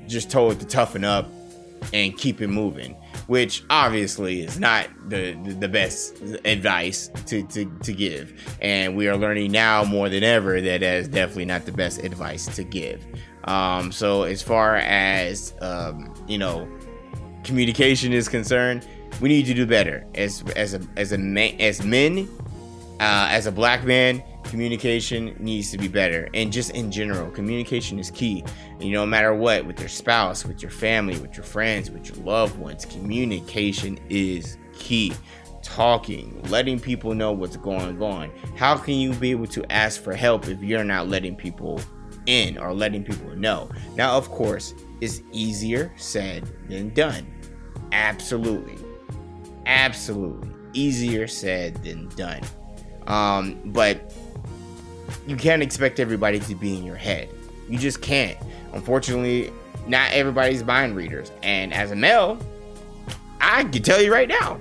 just 0.07 0.29
told 0.29 0.59
to 0.59 0.65
toughen 0.65 1.03
up 1.03 1.29
and 1.93 2.17
keep 2.17 2.41
it 2.41 2.47
moving 2.47 2.95
which 3.27 3.63
obviously 3.69 4.41
is 4.41 4.59
not 4.59 4.87
the, 5.09 5.33
the, 5.59 5.67
best 5.67 6.21
advice 6.45 7.09
to, 7.27 7.43
to, 7.47 7.65
to 7.83 7.93
give. 7.93 8.33
And 8.61 8.95
we 8.95 9.07
are 9.07 9.17
learning 9.17 9.51
now 9.51 9.83
more 9.83 10.09
than 10.09 10.23
ever 10.23 10.59
that 10.59 10.81
that 10.81 10.83
is 10.83 11.07
definitely 11.07 11.45
not 11.45 11.65
the 11.65 11.71
best 11.71 12.03
advice 12.03 12.53
to 12.55 12.63
give. 12.63 13.05
Um, 13.45 13.91
so 13.91 14.23
as 14.23 14.41
far 14.41 14.77
as 14.77 15.53
um, 15.61 16.13
you 16.27 16.37
know, 16.37 16.67
communication 17.43 18.13
is 18.13 18.27
concerned, 18.27 18.87
we 19.19 19.29
need 19.29 19.45
to 19.45 19.53
do 19.53 19.65
better 19.65 20.05
as 20.15 20.43
as 20.55 20.73
a 20.73 20.81
as 20.95 21.11
a 21.11 21.17
man 21.17 21.59
as 21.59 21.83
men, 21.83 22.29
uh, 22.99 23.27
as 23.29 23.47
a 23.47 23.51
black 23.51 23.83
man 23.83 24.23
communication 24.43 25.35
needs 25.39 25.71
to 25.71 25.77
be 25.77 25.87
better. 25.87 26.29
And 26.33 26.51
just 26.51 26.71
in 26.71 26.91
general 26.91 27.29
communication 27.31 27.99
is 27.99 28.11
key. 28.11 28.43
You 28.79 28.91
know 28.91 29.01
no 29.01 29.05
matter 29.05 29.33
what 29.33 29.65
with 29.65 29.79
your 29.79 29.89
spouse 29.89 30.45
with 30.45 30.61
your 30.61 30.71
family 30.71 31.17
with 31.19 31.35
your 31.35 31.43
friends 31.43 31.89
with 31.89 32.07
your 32.07 32.23
loved 32.25 32.57
ones 32.57 32.85
communication 32.85 33.99
is 34.09 34.57
key. 34.73 35.13
Talking 35.63 36.41
letting 36.49 36.79
people 36.79 37.13
know 37.13 37.31
what's 37.31 37.57
going 37.57 38.01
on. 38.01 38.31
How 38.55 38.75
can 38.77 38.95
you 38.95 39.13
be 39.13 39.31
able 39.31 39.47
to 39.47 39.71
ask 39.71 40.01
for 40.01 40.13
help 40.13 40.47
if 40.47 40.61
you're 40.61 40.83
not 40.83 41.07
letting 41.07 41.35
people 41.35 41.79
in 42.25 42.57
or 42.57 42.73
letting 42.73 43.03
people 43.03 43.35
know? 43.35 43.69
Now 43.95 44.17
of 44.17 44.29
course 44.29 44.73
it's 45.01 45.21
easier 45.31 45.91
said 45.97 46.47
than 46.67 46.93
done. 46.93 47.25
Absolutely. 47.91 48.77
Absolutely. 49.65 50.49
Easier 50.73 51.27
said 51.27 51.75
than 51.83 52.07
done. 52.09 52.41
Um, 53.07 53.59
but 53.65 54.13
you 55.27 55.35
can't 55.35 55.61
expect 55.61 55.99
everybody 55.99 56.39
to 56.39 56.55
be 56.55 56.77
in 56.77 56.83
your 56.83 56.95
head. 56.95 57.29
You 57.69 57.77
just 57.77 58.01
can't. 58.01 58.37
Unfortunately, 58.73 59.51
not 59.87 60.11
everybody's 60.11 60.63
mind 60.63 60.95
readers. 60.95 61.31
And 61.43 61.73
as 61.73 61.91
a 61.91 61.95
male, 61.95 62.37
I 63.39 63.63
can 63.65 63.81
tell 63.81 64.01
you 64.01 64.11
right 64.11 64.27
now, 64.27 64.59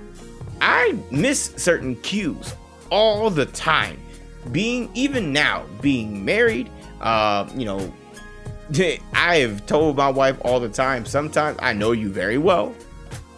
I 0.61 0.97
miss 1.11 1.53
certain 1.57 1.95
cues 1.97 2.53
all 2.89 3.29
the 3.29 3.45
time. 3.47 3.99
being 4.51 4.89
even 4.95 5.31
now 5.31 5.65
being 5.81 6.25
married, 6.25 6.69
uh, 6.99 7.47
you 7.55 7.65
know, 7.65 7.93
I 9.13 9.37
have 9.37 9.65
told 9.65 9.97
my 9.97 10.09
wife 10.09 10.37
all 10.43 10.59
the 10.59 10.69
time. 10.69 11.05
Sometimes 11.05 11.57
I 11.61 11.73
know 11.73 11.91
you 11.91 12.09
very 12.09 12.37
well, 12.37 12.73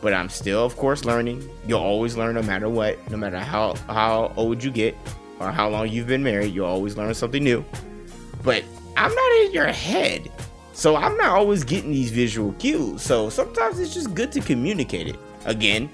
but 0.02 0.14
I'm 0.14 0.30
still, 0.30 0.64
of 0.64 0.76
course, 0.78 1.06
learning. 1.06 1.50
You'll 1.68 1.80
always 1.80 2.16
learn 2.16 2.36
no 2.36 2.44
matter 2.44 2.70
what, 2.70 3.00
no 3.10 3.18
matter 3.18 3.40
how 3.40 3.76
how 3.88 4.34
old 4.36 4.64
you 4.64 4.72
get 4.72 4.96
or 5.40 5.52
how 5.52 5.70
long 5.70 5.90
you've 5.90 6.08
been 6.08 6.24
married. 6.24 6.54
You'll 6.54 6.66
always 6.66 6.98
learn 6.98 7.14
something 7.14 7.44
new. 7.44 7.66
But 8.44 8.64
I'm 8.98 9.14
not 9.14 9.32
in 9.42 9.52
your 9.52 9.68
head. 9.68 10.32
So 10.74 10.96
I'm 10.96 11.16
not 11.18 11.30
always 11.30 11.64
getting 11.64 11.92
these 11.92 12.12
visual 12.12 12.54
cues. 12.54 13.02
So 13.02 13.30
sometimes 13.30 13.80
it's 13.80 13.94
just 13.94 14.14
good 14.14 14.32
to 14.32 14.42
communicate 14.42 15.08
it. 15.08 15.18
Again, 15.46 15.90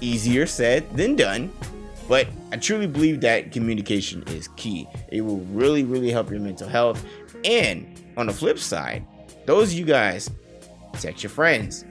easier 0.00 0.46
said 0.46 0.88
than 0.96 1.16
done. 1.16 1.52
But 2.08 2.28
I 2.52 2.56
truly 2.56 2.86
believe 2.86 3.20
that 3.22 3.50
communication 3.52 4.22
is 4.28 4.48
key. 4.56 4.86
It 5.08 5.22
will 5.22 5.40
really, 5.46 5.82
really 5.82 6.10
help 6.10 6.30
your 6.30 6.40
mental 6.40 6.68
health. 6.68 7.04
And 7.44 8.00
on 8.16 8.26
the 8.26 8.32
flip 8.32 8.58
side, 8.58 9.04
those 9.44 9.72
of 9.72 9.78
you 9.78 9.84
guys, 9.84 10.30
text 10.92 11.22
your 11.22 11.30
friends. 11.30 11.84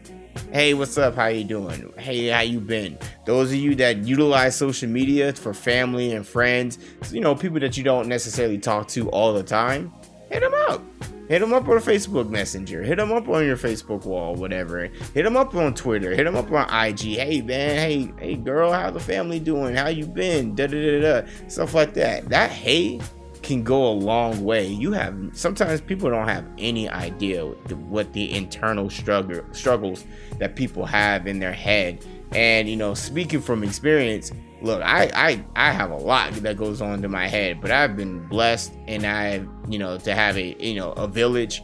Hey, 0.51 0.73
what's 0.73 0.97
up? 0.97 1.15
How 1.15 1.27
you 1.27 1.43
doing? 1.43 1.93
Hey, 1.97 2.27
how 2.27 2.41
you 2.41 2.59
been? 2.59 2.97
Those 3.25 3.51
of 3.51 3.57
you 3.57 3.75
that 3.75 4.05
utilize 4.05 4.55
social 4.55 4.89
media 4.89 5.33
for 5.33 5.53
family 5.53 6.13
and 6.13 6.25
friends, 6.25 6.79
you 7.11 7.19
know, 7.19 7.35
people 7.35 7.59
that 7.59 7.75
you 7.75 7.83
don't 7.83 8.07
necessarily 8.07 8.57
talk 8.57 8.87
to 8.89 9.09
all 9.09 9.33
the 9.33 9.43
time, 9.43 9.93
hit 10.29 10.41
them 10.41 10.53
up. 10.69 10.81
Hit 11.27 11.39
them 11.39 11.53
up 11.53 11.67
on 11.67 11.77
Facebook 11.77 12.29
Messenger. 12.29 12.83
Hit 12.83 12.97
them 12.97 13.11
up 13.11 13.27
on 13.27 13.45
your 13.45 13.57
Facebook 13.57 14.05
wall, 14.05 14.35
whatever. 14.35 14.85
Hit 15.13 15.23
them 15.23 15.35
up 15.35 15.55
on 15.55 15.73
Twitter. 15.73 16.15
Hit 16.15 16.23
them 16.23 16.35
up 16.35 16.51
on 16.51 16.69
IG. 16.71 16.99
Hey 16.99 17.41
man, 17.41 17.77
hey 17.77 18.13
hey 18.19 18.35
girl, 18.35 18.71
how 18.71 18.91
the 18.91 18.99
family 18.99 19.39
doing? 19.39 19.75
How 19.75 19.87
you 19.87 20.05
been? 20.05 20.53
Da 20.53 20.67
da 20.67 21.01
da 21.01 21.21
da. 21.21 21.27
Stuff 21.47 21.73
like 21.73 21.95
that. 21.95 22.29
That 22.29 22.51
hey 22.51 23.01
can 23.45 23.63
go 23.63 23.87
a 23.87 23.93
long 23.93 24.43
way. 24.43 24.67
You 24.67 24.91
have 24.93 25.15
sometimes 25.33 25.79
people 25.79 26.09
don't 26.09 26.27
have 26.27 26.45
any 26.57 26.89
idea 26.89 27.45
what 27.45 28.11
the 28.13 28.33
internal 28.33 28.89
struggle 28.89 29.41
struggles 29.51 30.03
that 30.39 30.55
people 30.55 30.85
have 30.85 31.27
in 31.27 31.39
their 31.39 31.53
head. 31.53 32.03
And 32.31 32.67
you 32.67 32.75
know, 32.75 32.95
speaking 32.95 33.41
from 33.41 33.63
experience, 33.63 34.31
look, 34.61 34.81
I, 34.81 35.11
I 35.13 35.45
I 35.55 35.71
have 35.71 35.91
a 35.91 35.97
lot 35.97 36.33
that 36.33 36.57
goes 36.57 36.81
on 36.81 37.03
to 37.03 37.07
my 37.07 37.27
head, 37.27 37.61
but 37.61 37.69
I've 37.69 37.95
been 37.95 38.27
blessed, 38.27 38.73
and 38.87 39.05
I, 39.05 39.45
you 39.69 39.77
know, 39.77 39.97
to 39.99 40.15
have 40.15 40.37
a 40.37 40.55
you 40.59 40.75
know 40.75 40.91
a 40.93 41.07
village. 41.07 41.61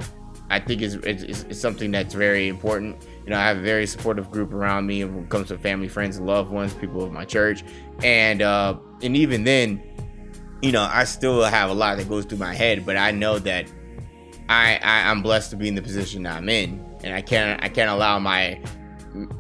I 0.52 0.60
think 0.60 0.82
is 0.82 0.96
is, 0.98 1.44
is 1.46 1.60
something 1.60 1.92
that's 1.92 2.14
very 2.14 2.48
important. 2.48 3.08
You 3.24 3.32
know, 3.32 3.38
I 3.38 3.48
have 3.48 3.58
a 3.58 3.62
very 3.62 3.88
supportive 3.88 4.30
group 4.30 4.54
around 4.54 4.86
me 4.86 5.04
when 5.06 5.24
it 5.24 5.30
comes 5.30 5.48
to 5.48 5.58
family, 5.58 5.88
friends, 5.88 6.20
loved 6.20 6.52
ones, 6.52 6.74
people 6.74 7.04
of 7.04 7.12
my 7.12 7.26
church, 7.26 7.64
and 8.04 8.42
uh, 8.42 8.78
and 9.02 9.16
even 9.16 9.46
then, 9.46 9.82
you 10.62 10.72
know, 10.72 10.88
I 10.92 11.06
still 11.06 11.44
have 11.44 11.70
a 11.70 11.74
lot 11.74 11.98
that 11.98 12.08
goes 12.08 12.26
through 12.26 12.38
my 12.38 12.54
head, 12.54 12.86
but 12.86 12.98
I 12.98 13.12
know 13.12 13.40
that 13.40 13.66
I, 14.48 14.80
I 14.82 15.10
I'm 15.10 15.22
blessed 15.22 15.50
to 15.52 15.56
be 15.56 15.68
in 15.68 15.76
the 15.76 15.82
position 15.82 16.26
I'm 16.26 16.50
in, 16.50 16.86
and 17.04 17.14
I 17.14 17.22
can't 17.22 17.64
I 17.64 17.70
can't 17.70 17.90
allow 17.90 18.20
my 18.20 18.62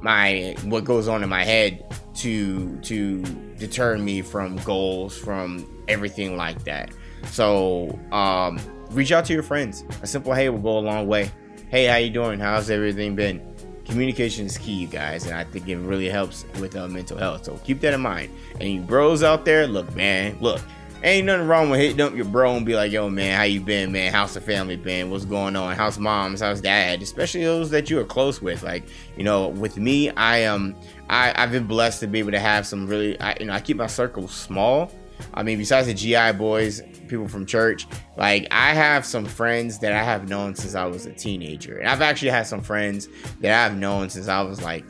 my 0.01 0.55
what 0.63 0.83
goes 0.83 1.07
on 1.07 1.23
in 1.23 1.29
my 1.29 1.43
head 1.43 1.85
to 2.15 2.77
to 2.77 3.21
deter 3.57 3.97
me 3.97 4.21
from 4.21 4.57
goals, 4.57 5.17
from 5.17 5.67
everything 5.87 6.37
like 6.37 6.63
that. 6.63 6.91
So 7.27 7.99
um, 8.11 8.59
reach 8.89 9.11
out 9.11 9.25
to 9.25 9.33
your 9.33 9.43
friends. 9.43 9.83
A 10.01 10.07
simple 10.07 10.33
hey 10.33 10.49
will 10.49 10.59
go 10.59 10.79
a 10.79 10.79
long 10.79 11.07
way. 11.07 11.31
Hey, 11.69 11.85
how 11.85 11.97
you 11.97 12.09
doing? 12.09 12.39
How's 12.39 12.69
everything 12.69 13.15
been? 13.15 13.47
Communication 13.85 14.45
is 14.45 14.57
key, 14.57 14.73
you 14.73 14.87
guys, 14.87 15.25
and 15.25 15.35
I 15.35 15.43
think 15.43 15.67
it 15.67 15.77
really 15.77 16.09
helps 16.09 16.45
with 16.59 16.75
uh, 16.75 16.87
mental 16.87 17.17
health. 17.17 17.45
So 17.45 17.59
keep 17.63 17.81
that 17.81 17.93
in 17.93 18.01
mind. 18.01 18.31
And 18.59 18.69
you 18.69 18.81
bros 18.81 19.23
out 19.23 19.45
there, 19.45 19.67
look, 19.67 19.93
man, 19.95 20.37
look 20.39 20.61
ain't 21.03 21.25
nothing 21.25 21.47
wrong 21.47 21.69
with 21.69 21.79
hitting 21.79 22.01
up 22.01 22.15
your 22.15 22.25
bro 22.25 22.55
and 22.55 22.65
be 22.65 22.75
like, 22.75 22.91
yo, 22.91 23.09
man, 23.09 23.35
how 23.37 23.43
you 23.43 23.59
been, 23.59 23.91
man? 23.91 24.11
How's 24.11 24.33
the 24.33 24.41
family 24.41 24.75
been? 24.75 25.09
What's 25.09 25.25
going 25.25 25.55
on? 25.55 25.75
How's 25.75 25.97
moms? 25.97 26.41
How's 26.41 26.61
dad? 26.61 27.01
Especially 27.01 27.43
those 27.43 27.69
that 27.71 27.89
you 27.89 27.99
are 27.99 28.05
close 28.05 28.41
with. 28.41 28.63
Like, 28.63 28.83
you 29.17 29.23
know, 29.23 29.47
with 29.47 29.77
me, 29.77 30.09
I 30.11 30.37
am, 30.37 30.61
um, 30.61 30.75
I, 31.09 31.33
I've 31.35 31.51
been 31.51 31.65
blessed 31.65 32.01
to 32.01 32.07
be 32.07 32.19
able 32.19 32.31
to 32.31 32.39
have 32.39 32.67
some 32.67 32.87
really, 32.87 33.19
I, 33.19 33.35
you 33.39 33.47
know, 33.47 33.53
I 33.53 33.61
keep 33.61 33.77
my 33.77 33.87
circle 33.87 34.27
small. 34.27 34.91
I 35.33 35.43
mean, 35.43 35.57
besides 35.57 35.87
the 35.87 35.93
GI 35.93 36.33
boys, 36.37 36.81
people 37.07 37.27
from 37.27 37.45
church, 37.45 37.87
like 38.17 38.47
I 38.51 38.73
have 38.73 39.05
some 39.05 39.25
friends 39.25 39.79
that 39.79 39.93
I 39.93 40.03
have 40.03 40.29
known 40.29 40.55
since 40.55 40.75
I 40.75 40.85
was 40.85 41.05
a 41.05 41.13
teenager. 41.13 41.77
And 41.77 41.87
I've 41.87 42.01
actually 42.01 42.31
had 42.31 42.47
some 42.47 42.61
friends 42.61 43.07
that 43.39 43.65
I've 43.65 43.77
known 43.77 44.09
since 44.09 44.27
I 44.27 44.41
was 44.41 44.61
like 44.61 44.85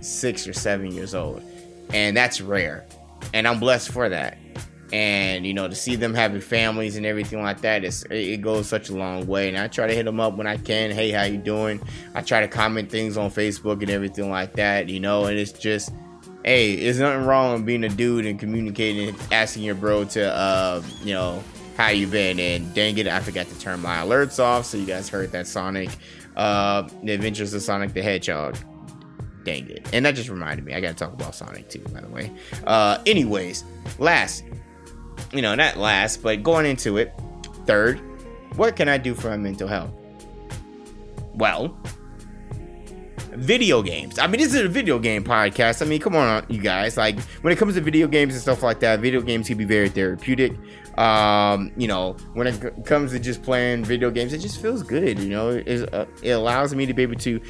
six 0.00 0.46
or 0.46 0.52
seven 0.52 0.92
years 0.92 1.14
old. 1.14 1.42
And 1.92 2.16
that's 2.16 2.40
rare. 2.40 2.86
And 3.32 3.46
I'm 3.46 3.60
blessed 3.60 3.92
for 3.92 4.08
that 4.08 4.38
and 4.92 5.46
you 5.46 5.52
know 5.52 5.66
to 5.66 5.74
see 5.74 5.96
them 5.96 6.14
having 6.14 6.40
families 6.40 6.96
and 6.96 7.04
everything 7.04 7.42
like 7.42 7.60
that 7.62 7.84
it's, 7.84 8.04
it 8.10 8.40
goes 8.40 8.68
such 8.68 8.88
a 8.88 8.94
long 8.94 9.26
way. 9.26 9.48
And 9.48 9.58
i 9.58 9.66
try 9.68 9.86
to 9.86 9.94
hit 9.94 10.04
them 10.04 10.20
up 10.20 10.36
when 10.36 10.46
i 10.46 10.56
can. 10.56 10.90
Hey 10.90 11.10
how 11.10 11.24
you 11.24 11.38
doing? 11.38 11.80
I 12.14 12.22
try 12.22 12.40
to 12.40 12.48
comment 12.48 12.90
things 12.90 13.16
on 13.16 13.30
facebook 13.30 13.82
and 13.82 13.90
everything 13.90 14.30
like 14.30 14.54
that 14.54 14.88
you 14.88 15.00
know 15.00 15.24
and 15.26 15.38
it's 15.38 15.52
just 15.52 15.92
hey 16.44 16.76
there's 16.76 17.00
nothing 17.00 17.24
wrong 17.26 17.54
with 17.54 17.66
being 17.66 17.84
a 17.84 17.88
dude 17.88 18.26
and 18.26 18.38
communicating 18.38 19.14
asking 19.32 19.64
your 19.64 19.74
bro 19.74 20.04
to 20.04 20.32
uh 20.32 20.82
you 21.02 21.12
know 21.12 21.42
how 21.76 21.90
you 21.90 22.06
been? 22.06 22.40
And 22.40 22.72
dang 22.74 22.96
it 22.96 23.06
i 23.06 23.20
forgot 23.20 23.46
to 23.48 23.58
turn 23.58 23.80
my 23.80 23.96
alerts 23.96 24.42
off 24.42 24.66
so 24.66 24.78
you 24.78 24.86
guys 24.86 25.08
heard 25.08 25.32
that 25.32 25.46
sonic 25.46 25.90
uh 26.36 26.88
the 27.02 27.12
adventures 27.12 27.52
of 27.54 27.62
sonic 27.62 27.92
the 27.92 28.02
hedgehog. 28.02 28.56
Dang 29.44 29.68
it. 29.70 29.88
And 29.92 30.04
that 30.04 30.14
just 30.14 30.28
reminded 30.28 30.64
me 30.64 30.74
i 30.74 30.80
gotta 30.80 30.94
talk 30.94 31.12
about 31.12 31.34
sonic 31.34 31.68
too 31.68 31.80
by 31.92 32.00
the 32.00 32.08
way. 32.08 32.30
Uh 32.66 32.98
anyways 33.06 33.64
last 33.98 34.44
you 35.32 35.42
know, 35.42 35.54
not 35.54 35.76
last, 35.76 36.22
but 36.22 36.42
going 36.42 36.66
into 36.66 36.96
it, 36.96 37.12
third, 37.66 38.00
what 38.56 38.76
can 38.76 38.88
I 38.88 38.98
do 38.98 39.14
for 39.14 39.28
my 39.30 39.36
mental 39.36 39.68
health? 39.68 39.90
Well, 41.34 41.76
video 43.32 43.82
games. 43.82 44.18
I 44.18 44.26
mean, 44.26 44.40
this 44.40 44.54
is 44.54 44.62
a 44.62 44.68
video 44.68 44.98
game 44.98 45.22
podcast. 45.22 45.82
I 45.82 45.84
mean, 45.84 46.00
come 46.00 46.16
on, 46.16 46.44
you 46.48 46.60
guys. 46.60 46.96
Like, 46.96 47.20
when 47.42 47.52
it 47.52 47.56
comes 47.56 47.74
to 47.74 47.80
video 47.80 48.06
games 48.06 48.34
and 48.34 48.42
stuff 48.42 48.62
like 48.62 48.80
that, 48.80 49.00
video 49.00 49.20
games 49.20 49.48
can 49.48 49.58
be 49.58 49.64
very 49.64 49.88
therapeutic. 49.88 50.52
Um, 50.96 51.72
you 51.76 51.88
know, 51.88 52.16
when 52.32 52.46
it 52.46 52.86
comes 52.86 53.12
to 53.12 53.18
just 53.18 53.42
playing 53.42 53.84
video 53.84 54.10
games, 54.10 54.32
it 54.32 54.38
just 54.38 54.62
feels 54.62 54.82
good. 54.82 55.18
You 55.18 55.28
know, 55.28 55.50
it, 55.50 55.92
uh, 55.92 56.06
it 56.22 56.30
allows 56.30 56.74
me 56.74 56.86
to 56.86 56.94
be 56.94 57.02
able 57.02 57.16
to 57.16 57.40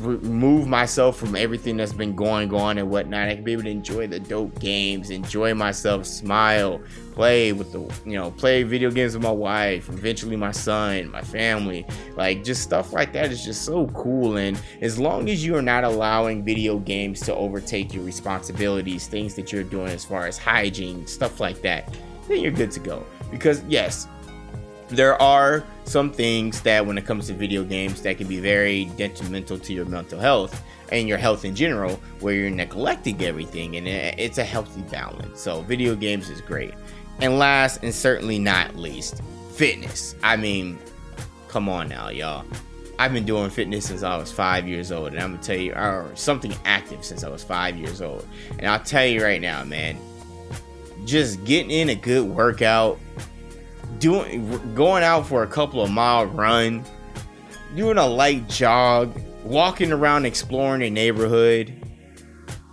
remove 0.00 0.66
myself 0.66 1.18
from 1.18 1.36
everything 1.36 1.76
that's 1.76 1.92
been 1.92 2.14
going 2.16 2.52
on 2.54 2.78
and 2.78 2.90
whatnot. 2.90 3.28
I 3.28 3.34
can 3.34 3.44
be 3.44 3.52
able 3.52 3.64
to 3.64 3.68
enjoy 3.68 4.06
the 4.06 4.20
dope 4.20 4.58
games, 4.58 5.10
enjoy 5.10 5.52
myself, 5.54 6.06
smile, 6.06 6.80
play 7.12 7.52
with 7.52 7.72
the 7.72 7.80
you 8.08 8.16
know, 8.16 8.30
play 8.30 8.62
video 8.62 8.90
games 8.90 9.14
with 9.14 9.22
my 9.22 9.30
wife, 9.30 9.88
eventually 9.90 10.36
my 10.36 10.52
son, 10.52 11.10
my 11.10 11.20
family. 11.20 11.86
Like 12.16 12.42
just 12.42 12.62
stuff 12.62 12.92
like 12.92 13.12
that 13.12 13.30
is 13.30 13.44
just 13.44 13.62
so 13.62 13.86
cool. 13.88 14.38
And 14.38 14.58
as 14.80 14.98
long 14.98 15.28
as 15.28 15.44
you 15.44 15.54
are 15.56 15.62
not 15.62 15.84
allowing 15.84 16.42
video 16.42 16.78
games 16.78 17.20
to 17.20 17.34
overtake 17.34 17.92
your 17.92 18.04
responsibilities, 18.04 19.06
things 19.06 19.34
that 19.34 19.52
you're 19.52 19.62
doing 19.62 19.88
as 19.88 20.04
far 20.06 20.26
as 20.26 20.38
hygiene, 20.38 21.06
stuff 21.06 21.38
like 21.38 21.60
that, 21.62 21.94
then 22.28 22.40
you're 22.40 22.52
good 22.52 22.70
to 22.72 22.80
go. 22.80 23.04
Because 23.30 23.62
yes, 23.64 24.08
there 24.88 25.20
are 25.20 25.64
some 25.84 26.12
things 26.12 26.60
that 26.62 26.84
when 26.84 26.98
it 26.98 27.04
comes 27.04 27.26
to 27.26 27.34
video 27.34 27.64
games 27.64 28.02
that 28.02 28.18
can 28.18 28.26
be 28.26 28.38
very 28.38 28.86
detrimental 28.96 29.58
to 29.58 29.72
your 29.72 29.84
mental 29.84 30.18
health 30.18 30.62
and 30.92 31.08
your 31.08 31.18
health 31.18 31.44
in 31.44 31.54
general 31.54 32.00
where 32.20 32.34
you're 32.34 32.50
neglecting 32.50 33.22
everything 33.22 33.76
and 33.76 33.86
it's 33.88 34.38
a 34.38 34.44
healthy 34.44 34.82
balance. 34.82 35.40
So 35.40 35.62
video 35.62 35.94
games 35.94 36.30
is 36.30 36.40
great. 36.40 36.74
And 37.20 37.38
last 37.38 37.82
and 37.82 37.94
certainly 37.94 38.38
not 38.38 38.76
least 38.76 39.22
fitness. 39.52 40.14
I 40.22 40.36
mean 40.36 40.78
come 41.48 41.68
on 41.68 41.88
now 41.88 42.08
y'all. 42.08 42.44
I've 42.98 43.12
been 43.12 43.24
doing 43.24 43.50
fitness 43.50 43.86
since 43.86 44.04
i 44.04 44.16
was 44.16 44.30
five 44.30 44.68
years 44.68 44.92
old 44.92 45.08
and 45.08 45.20
i'm 45.20 45.32
gonna 45.32 45.42
tell 45.42 45.56
you 45.56 45.72
or 45.72 46.10
something 46.14 46.54
active 46.64 47.04
since 47.04 47.24
i 47.24 47.28
was 47.28 47.42
five 47.42 47.76
years 47.76 48.00
old. 48.00 48.26
And 48.58 48.68
i'll 48.68 48.80
tell 48.80 49.06
you 49.06 49.22
right 49.22 49.40
now 49.40 49.64
man 49.64 49.98
just 51.04 51.44
getting 51.44 51.70
in 51.70 51.88
a 51.88 51.94
good 51.94 52.24
workout 52.24 52.98
doing 53.98 54.74
going 54.74 55.02
out 55.02 55.26
for 55.26 55.42
a 55.42 55.46
couple 55.46 55.82
of 55.82 55.90
mile 55.90 56.26
run, 56.26 56.84
doing 57.74 57.98
a 57.98 58.06
light 58.06 58.48
jog, 58.48 59.18
walking 59.44 59.92
around 59.92 60.26
exploring 60.26 60.80
the 60.80 60.90
neighborhood, 60.90 61.72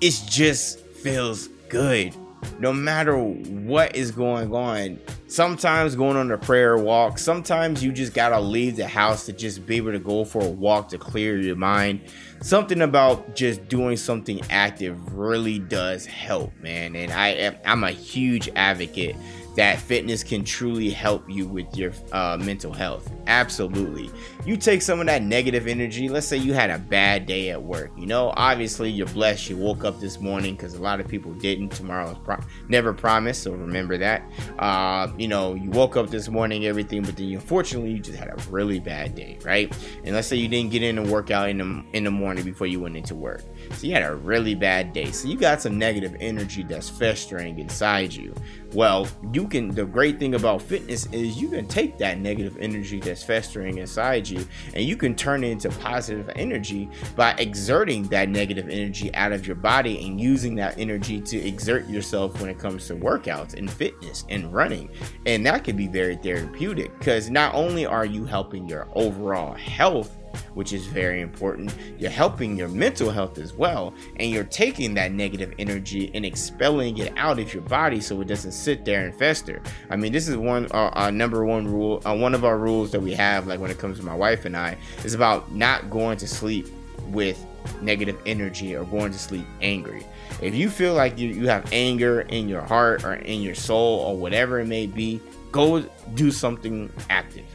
it 0.02 0.22
just 0.28 0.80
feels 0.80 1.48
good. 1.70 2.16
No 2.60 2.74
matter 2.74 3.18
what 3.18 3.96
is 3.96 4.12
going 4.12 4.54
on, 4.54 5.00
sometimes 5.28 5.96
going 5.96 6.18
on 6.18 6.32
a 6.32 6.38
prayer 6.38 6.78
walk, 6.78 7.18
sometimes 7.18 7.84
you 7.84 7.92
just 7.92 8.14
gotta 8.14 8.40
leave 8.40 8.76
the 8.76 8.88
house 8.88 9.26
to 9.28 9.34
just 9.34 9.66
be 9.66 9.78
able 9.78 9.92
to 9.92 10.00
go 10.00 10.26
for 10.26 10.42
a 10.44 10.50
walk 10.50 10.90
to 10.90 10.98
clear 10.98 11.40
your 11.40 11.56
mind. 11.56 12.02
Something 12.42 12.82
about 12.82 13.36
just 13.36 13.68
doing 13.68 13.98
something 13.98 14.42
active 14.50 15.14
really 15.14 15.60
does 15.60 16.06
help, 16.08 16.52
man. 16.60 16.96
And 16.96 17.12
I 17.12 17.30
am 17.30 17.56
I'm 17.66 17.84
a 17.84 17.92
huge 17.92 18.50
advocate 18.56 19.16
that 19.56 19.80
fitness 19.80 20.24
can 20.24 20.44
truly 20.44 20.90
help 20.90 21.30
you 21.30 21.46
with 21.46 21.76
your 21.76 21.92
uh, 22.12 22.38
mental 22.42 22.74
health. 22.74 23.12
Absolutely. 23.28 24.10
You 24.44 24.58
take 24.58 24.82
some 24.82 25.00
of 25.00 25.06
that 25.06 25.22
negative 25.22 25.68
energy. 25.68 26.10
Let's 26.10 26.26
say 26.26 26.38
you 26.38 26.54
had 26.54 26.72
a 26.72 26.80
bad 26.80 27.28
day 27.28 27.52
at 27.52 27.62
work. 27.62 27.92
You 27.96 28.08
know, 28.08 28.34
obviously 28.36 28.90
you're 28.90 29.06
blessed. 29.08 29.52
You 29.52 29.58
woke 29.58 29.84
up 29.84 30.00
this 30.00 30.20
morning 30.20 30.56
because 30.56 30.74
a 30.74 30.82
lot 30.82 31.00
of 31.00 31.08
people 31.08 31.32
didn't. 31.34 31.70
Tomorrow 31.70 32.12
is 32.12 32.18
pro- 32.24 32.40
never 32.68 32.92
promised, 32.92 33.44
so 33.44 33.52
remember 33.52 34.00
that. 34.00 34.24
Uh, 34.58 35.12
you 35.16 35.28
know, 35.28 35.54
you 35.54 35.70
woke 35.70 35.96
up 35.96 36.10
this 36.10 36.28
morning, 36.28 36.66
everything, 36.66 37.04
but 37.04 37.18
then 37.18 37.32
unfortunately 37.34 37.92
you 37.92 38.00
just 38.00 38.18
had 38.18 38.30
a 38.30 38.50
really 38.50 38.80
bad 38.80 39.14
day, 39.14 39.38
right? 39.46 39.72
And 40.04 40.16
let's 40.16 40.28
say 40.28 40.38
you 40.38 40.48
didn't 40.48 40.72
get 40.72 40.82
in 40.82 40.98
and 40.98 41.12
work 41.12 41.30
out 41.30 41.48
in 41.48 41.60
the 41.60 41.84
in 41.94 42.04
the 42.04 42.12
morning 42.12 42.44
before 42.44 42.66
you 42.66 42.80
went 42.80 42.98
into 42.98 43.14
work. 43.14 43.44
So 43.74 43.86
you 43.86 43.94
had 43.94 44.04
a 44.04 44.16
really 44.16 44.56
bad 44.56 44.92
day. 44.92 45.12
So 45.12 45.28
you 45.28 45.38
got 45.38 45.62
some 45.62 45.78
negative 45.78 46.16
energy 46.20 46.64
that's 46.64 46.90
festering 46.90 47.60
inside 47.60 48.12
you. 48.12 48.34
Well, 48.74 49.08
you 49.34 49.48
can 49.48 49.70
the 49.70 49.86
great 49.86 50.18
thing 50.18 50.34
about 50.34 50.64
fitness 50.64 51.06
is 51.12 51.40
you 51.40 51.50
can 51.50 51.68
take 51.68 52.00
that 52.00 52.18
negative 52.18 52.58
energy 52.60 53.00
that's 53.00 53.22
festering 53.22 53.78
inside 53.78 54.28
you 54.28 54.31
and 54.38 54.84
you 54.84 54.96
can 54.96 55.16
turn 55.16 55.44
it 55.44 55.52
into 55.52 55.70
positive 55.70 56.30
energy 56.36 56.90
by 57.16 57.32
exerting 57.34 58.04
that 58.10 58.30
negative 58.30 58.70
energy 58.70 59.14
out 59.16 59.32
of 59.32 59.46
your 59.46 59.56
body 59.56 60.06
and 60.06 60.20
using 60.20 60.56
that 60.56 60.78
energy 60.78 61.22
to 61.22 61.38
exert 61.38 61.88
yourself 61.88 62.40
when 62.40 62.50
it 62.50 62.60
comes 62.60 62.88
to 62.88 62.96
workouts 62.96 63.54
and 63.54 63.70
fitness 63.72 64.26
and 64.30 64.54
running. 64.54 64.90
And 65.26 65.46
that 65.46 65.64
can 65.64 65.76
be 65.76 65.88
very 65.88 66.16
therapeutic 66.16 66.98
because 66.98 67.30
not 67.30 67.54
only 67.54 67.86
are 67.86 68.06
you 68.06 68.26
helping 68.26 68.68
your 68.68 68.88
overall 68.94 69.54
health 69.54 70.18
which 70.54 70.74
is 70.74 70.86
very 70.86 71.22
important. 71.22 71.74
You're 71.98 72.12
helping 72.12 72.58
your 72.58 72.68
mental 72.68 73.12
health 73.12 73.38
as 73.38 73.54
well, 73.54 73.94
and 74.18 74.30
you're 74.30 74.44
taking 74.44 74.94
that 74.96 75.12
negative 75.12 75.54
energy 75.60 76.12
and 76.14 76.26
expelling 76.26 76.98
it 76.98 77.14
out 77.18 77.40
of 77.40 77.54
your 77.54 77.64
body 77.64 78.02
so 78.02 78.20
it 78.22 78.28
doesn't 78.28 78.52
sit 78.52 78.86
there 78.86 79.06
and 79.06 79.16
fester. 79.16 79.62
I 79.90 79.96
mean, 79.96 80.12
this 80.12 80.28
is 80.28 80.38
one 80.38 80.66
uh, 80.72 80.92
our 80.94 81.12
number 81.12 81.46
one 81.46 81.68
rule, 81.68 82.02
uh, 82.06 82.16
one 82.16 82.34
of 82.34 82.46
our 82.46 82.58
rules 82.58 82.92
that 82.92 83.02
we 83.02 83.14
have, 83.14 83.48
like 83.48 83.60
when 83.60 83.72
it 83.72 83.78
comes 83.78 83.98
to 84.00 84.06
my 84.06 84.16
wife 84.16 84.46
and 84.46 84.56
I, 84.56 84.78
is 85.04 85.14
about 85.14 85.52
not 85.54 85.90
going 85.90 86.18
to 86.18 86.28
sleep 86.28 86.68
with 87.08 87.46
negative 87.82 88.20
energy 88.26 88.76
or 88.76 88.86
going 88.86 89.12
to 89.12 89.20
sleep 89.20 89.46
angry. 89.62 90.06
If 90.42 90.56
you 90.56 90.70
feel 90.70 90.94
like 90.94 91.18
you, 91.18 91.30
you 91.30 91.48
have 91.48 91.72
anger 91.72 92.22
in 92.22 92.50
your 92.50 92.62
heart 92.62 93.04
or 93.04 93.16
in 93.16 93.42
your 93.42 93.56
soul 93.56 94.00
or 94.00 94.18
whatever 94.18 94.60
it 94.60 94.68
may 94.68 94.88
be, 94.88 95.22
go 95.52 95.82
do 96.16 96.32
something 96.32 96.92
active. 97.10 97.46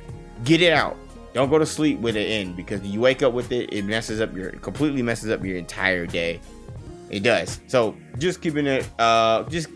Get 0.45 0.61
it 0.61 0.73
out 0.73 0.97
don't 1.37 1.51
go 1.51 1.59
to 1.59 1.67
sleep 1.67 2.01
with 2.01 2.17
it 2.17 2.31
in 2.31 2.55
because 2.55 2.81
you 2.81 2.99
wake 2.99 3.23
up 3.23 3.35
with 3.35 3.53
it, 3.53 3.71
it 3.71 3.85
messes 3.85 4.23
up 4.23 4.35
your 4.35 4.53
completely 4.53 5.03
messes 5.03 5.31
up 5.31 5.45
your 5.45 5.59
entire 5.59 6.07
day. 6.07 6.41
It 7.11 7.21
does. 7.21 7.61
So 7.67 7.95
just 8.17 8.41
keeping 8.41 8.67
it 8.67 8.89
uh 8.99 9.43
just 9.45 9.69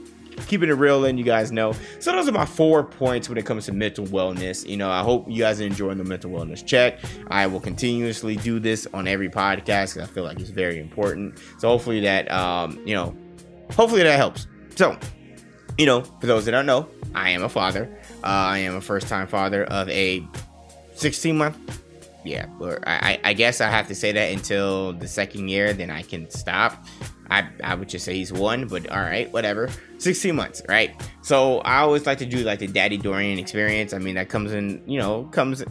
keeping 0.47 0.71
it 0.71 0.73
real 0.73 1.05
and 1.05 1.19
you 1.19 1.25
guys 1.25 1.53
know. 1.53 1.75
So 1.99 2.13
those 2.13 2.27
are 2.27 2.33
my 2.33 2.47
four 2.47 2.83
points 2.83 3.29
when 3.29 3.37
it 3.37 3.45
comes 3.45 3.67
to 3.67 3.75
mental 3.75 4.07
wellness. 4.07 4.67
You 4.67 4.79
know, 4.79 4.91
I 4.91 5.03
hope 5.03 5.27
you 5.29 5.39
guys 5.39 5.61
are 5.61 5.67
enjoying 5.67 5.99
the 5.99 6.05
mental 6.05 6.31
wellness 6.31 6.65
check. 6.65 6.99
I 7.29 7.47
will 7.47 7.61
continuously 7.61 8.37
do 8.37 8.59
this 8.59 8.87
on 8.95 9.07
every 9.07 9.29
podcast 9.29 9.95
because 9.95 9.99
I 9.99 10.07
feel 10.07 10.25
like 10.25 10.41
it's 10.41 10.49
very 10.49 10.81
important. 10.81 11.39
So 11.59 11.69
hopefully 11.69 12.01
that 12.01 12.31
um, 12.31 12.81
you 12.87 12.95
know, 12.95 13.15
hopefully 13.77 14.03
that 14.03 14.17
helps. 14.17 14.47
So, 14.77 14.99
you 15.77 15.85
know, 15.85 16.01
for 16.01 16.27
those 16.27 16.47
that 16.47 16.53
don't 16.53 16.65
know, 16.65 16.89
I 17.15 17.31
am 17.31 17.43
a 17.43 17.51
father. 17.51 17.95
Uh, 18.25 18.29
I 18.29 18.59
am 18.61 18.77
a 18.77 18.81
first 18.81 19.09
time 19.09 19.27
father 19.27 19.65
of 19.65 19.91
a 19.91 20.27
16 21.01 21.37
month 21.37 21.83
yeah 22.25 22.47
or 22.59 22.81
I, 22.87 23.19
I 23.25 23.33
guess 23.33 23.61
i 23.61 23.69
have 23.69 23.89
to 23.89 23.95
say 23.95 24.13
that 24.13 24.33
until 24.33 24.93
the 24.93 25.09
second 25.09 25.49
year 25.49 25.73
then 25.73 25.91
i 25.91 26.03
can 26.03 26.31
stop 26.31 26.85
I, 27.31 27.49
I 27.63 27.75
would 27.77 27.89
just 27.89 28.05
say 28.05 28.17
he's 28.17 28.33
one, 28.33 28.67
but 28.67 28.91
all 28.91 28.99
right, 28.99 29.33
whatever. 29.33 29.71
16 29.99 30.35
months, 30.35 30.63
right? 30.69 31.01
So 31.23 31.59
I 31.61 31.79
always 31.79 32.05
like 32.05 32.19
to 32.19 32.27
do 32.27 32.39
like 32.39 32.59
the 32.59 32.67
Daddy 32.67 32.97
Dorian 32.97 33.39
experience. 33.39 33.95
I 33.95 33.99
mean, 33.99 34.17
that 34.17 34.29
comes 34.29 34.53
in, 34.53 34.83
you 34.85 34.99
know, 34.99 35.25
comes, 35.27 35.63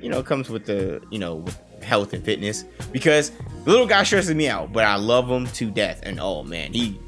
you 0.00 0.08
know, 0.08 0.22
comes 0.22 0.48
with 0.48 0.66
the, 0.66 1.02
you 1.10 1.18
know, 1.18 1.36
with 1.36 1.60
health 1.82 2.12
and 2.12 2.24
fitness 2.24 2.64
because 2.92 3.30
the 3.64 3.70
little 3.70 3.86
guy 3.86 4.04
stresses 4.04 4.34
me 4.34 4.48
out, 4.48 4.72
but 4.72 4.84
I 4.84 4.96
love 4.96 5.28
him 5.28 5.46
to 5.48 5.70
death. 5.70 6.00
And 6.04 6.20
oh 6.20 6.44
man, 6.44 6.72
he, 6.72 7.00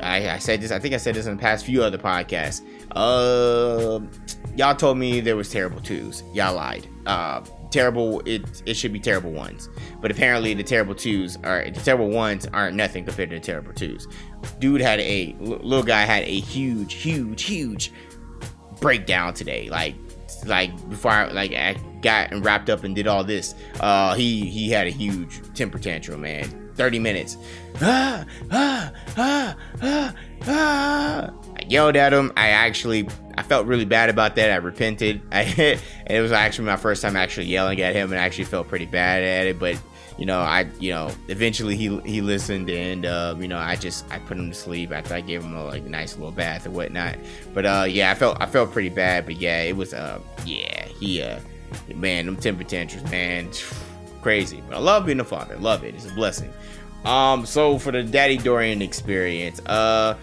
I, 0.00 0.30
I 0.30 0.38
said 0.38 0.60
this, 0.60 0.70
I 0.70 0.78
think 0.78 0.92
I 0.92 0.98
said 0.98 1.14
this 1.14 1.26
in 1.26 1.36
the 1.36 1.40
past 1.40 1.64
few 1.64 1.82
other 1.82 1.98
podcasts. 1.98 2.60
Uh, 2.96 4.00
y'all 4.56 4.74
told 4.74 4.96
me 4.96 5.20
there 5.20 5.36
was 5.36 5.50
terrible 5.50 5.80
twos. 5.80 6.24
Y'all 6.32 6.54
lied. 6.54 6.88
Uh, 7.04 7.42
terrible. 7.70 8.20
It 8.24 8.62
it 8.64 8.74
should 8.74 8.92
be 8.92 8.98
terrible 9.00 9.32
ones, 9.32 9.68
but 10.00 10.10
apparently 10.10 10.54
the 10.54 10.62
terrible 10.62 10.94
twos 10.94 11.36
are 11.44 11.64
the 11.64 11.80
terrible 11.80 12.08
ones 12.08 12.46
aren't 12.54 12.74
nothing 12.74 13.04
compared 13.04 13.30
to 13.30 13.36
the 13.36 13.44
terrible 13.44 13.74
twos. 13.74 14.08
Dude 14.58 14.80
had 14.80 14.98
a 15.00 15.36
little 15.38 15.82
guy 15.82 16.02
had 16.02 16.24
a 16.24 16.40
huge, 16.40 16.94
huge, 16.94 17.42
huge 17.42 17.92
breakdown 18.80 19.34
today. 19.34 19.68
Like 19.68 19.94
like 20.46 20.88
before 20.88 21.10
I 21.10 21.30
like 21.32 21.52
I 21.52 21.76
got 22.00 22.32
and 22.32 22.42
wrapped 22.42 22.70
up 22.70 22.82
and 22.82 22.94
did 22.94 23.06
all 23.06 23.24
this. 23.24 23.54
Uh, 23.78 24.14
he 24.14 24.48
he 24.48 24.70
had 24.70 24.86
a 24.86 24.90
huge 24.90 25.42
temper 25.54 25.78
tantrum, 25.78 26.22
man. 26.22 26.62
30 26.76 26.98
minutes. 26.98 27.36
Ah, 27.80 28.24
ah, 28.50 28.92
ah, 29.16 29.56
ah, 29.82 30.14
ah. 30.46 31.45
Yelled 31.68 31.96
at 31.96 32.12
him. 32.12 32.32
I 32.36 32.48
actually 32.48 33.08
I 33.36 33.42
felt 33.42 33.66
really 33.66 33.84
bad 33.84 34.08
about 34.08 34.36
that. 34.36 34.50
I 34.50 34.56
repented. 34.56 35.20
I, 35.32 35.42
and 35.42 36.16
it 36.16 36.20
was 36.20 36.32
actually 36.32 36.66
my 36.66 36.76
first 36.76 37.02
time 37.02 37.16
actually 37.16 37.46
yelling 37.46 37.80
at 37.80 37.94
him, 37.94 38.12
and 38.12 38.20
I 38.20 38.24
actually 38.24 38.44
felt 38.44 38.68
pretty 38.68 38.86
bad 38.86 39.22
at 39.22 39.46
it. 39.46 39.58
But 39.58 39.78
you 40.16 40.24
know, 40.24 40.40
I 40.40 40.66
you 40.80 40.90
know, 40.90 41.10
eventually 41.28 41.76
he 41.76 41.98
he 42.00 42.20
listened, 42.20 42.70
and 42.70 43.04
uh, 43.04 43.34
you 43.38 43.48
know, 43.48 43.58
I 43.58 43.76
just 43.76 44.10
I 44.10 44.18
put 44.20 44.38
him 44.38 44.48
to 44.50 44.54
sleep 44.54 44.92
after 44.92 45.14
I 45.14 45.20
gave 45.20 45.42
him 45.42 45.54
a 45.54 45.64
like 45.64 45.84
nice 45.84 46.16
little 46.16 46.32
bath 46.32 46.66
or 46.66 46.70
whatnot. 46.70 47.16
But 47.52 47.66
uh, 47.66 47.86
yeah, 47.88 48.10
I 48.10 48.14
felt 48.14 48.38
I 48.40 48.46
felt 48.46 48.72
pretty 48.72 48.88
bad. 48.90 49.26
But 49.26 49.36
yeah, 49.36 49.62
it 49.62 49.76
was 49.76 49.92
uh, 49.92 50.20
yeah, 50.44 50.86
he 50.86 51.20
uh, 51.20 51.40
man, 51.94 52.26
them 52.26 52.36
temper 52.36 52.64
tantrums, 52.64 53.10
man, 53.10 53.50
crazy. 54.22 54.62
But 54.66 54.76
I 54.76 54.80
love 54.80 55.06
being 55.06 55.20
a 55.20 55.24
father. 55.24 55.56
Love 55.56 55.84
it. 55.84 55.94
It's 55.94 56.06
a 56.06 56.14
blessing. 56.14 56.52
Um, 57.04 57.46
so 57.46 57.78
for 57.78 57.92
the 57.92 58.02
Daddy 58.02 58.36
Dorian 58.36 58.82
experience, 58.82 59.60
uh 59.66 60.16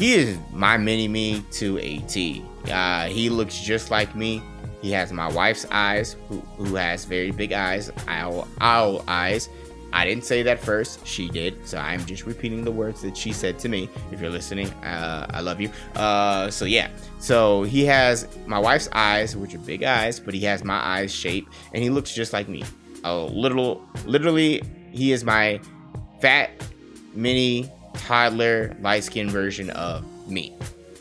he 0.00 0.14
is 0.14 0.38
my 0.50 0.78
mini 0.78 1.08
me 1.08 1.44
to 1.52 1.78
a 1.78 1.98
T. 1.98 2.42
Uh, 2.72 3.04
he 3.08 3.28
looks 3.28 3.60
just 3.60 3.90
like 3.90 4.16
me. 4.16 4.42
He 4.80 4.90
has 4.92 5.12
my 5.12 5.28
wife's 5.28 5.66
eyes, 5.70 6.16
who, 6.26 6.40
who 6.56 6.74
has 6.76 7.04
very 7.04 7.30
big 7.30 7.52
eyes, 7.52 7.92
owl, 8.08 8.48
owl 8.62 9.04
eyes. 9.06 9.50
I 9.92 10.06
didn't 10.06 10.24
say 10.24 10.42
that 10.44 10.58
first, 10.58 11.06
she 11.06 11.28
did. 11.28 11.66
So 11.66 11.76
I'm 11.76 12.06
just 12.06 12.24
repeating 12.24 12.64
the 12.64 12.70
words 12.70 13.02
that 13.02 13.14
she 13.14 13.30
said 13.30 13.58
to 13.58 13.68
me. 13.68 13.90
If 14.10 14.22
you're 14.22 14.30
listening, 14.30 14.70
uh, 14.84 15.26
I 15.28 15.40
love 15.40 15.60
you. 15.60 15.70
Uh, 15.94 16.50
so 16.50 16.64
yeah, 16.64 16.88
so 17.18 17.64
he 17.64 17.84
has 17.84 18.26
my 18.46 18.58
wife's 18.58 18.88
eyes, 18.92 19.36
which 19.36 19.54
are 19.54 19.58
big 19.58 19.82
eyes, 19.82 20.18
but 20.18 20.32
he 20.32 20.40
has 20.44 20.64
my 20.64 20.78
eyes 20.82 21.12
shape, 21.12 21.46
and 21.74 21.82
he 21.82 21.90
looks 21.90 22.14
just 22.14 22.32
like 22.32 22.48
me. 22.48 22.64
A 23.04 23.14
little, 23.14 23.86
literally, 24.06 24.62
he 24.92 25.12
is 25.12 25.24
my 25.24 25.60
fat 26.22 26.52
mini 27.14 27.70
toddler, 27.94 28.76
light 28.80 29.04
skinned 29.04 29.30
version 29.30 29.70
of 29.70 30.04
me. 30.28 30.54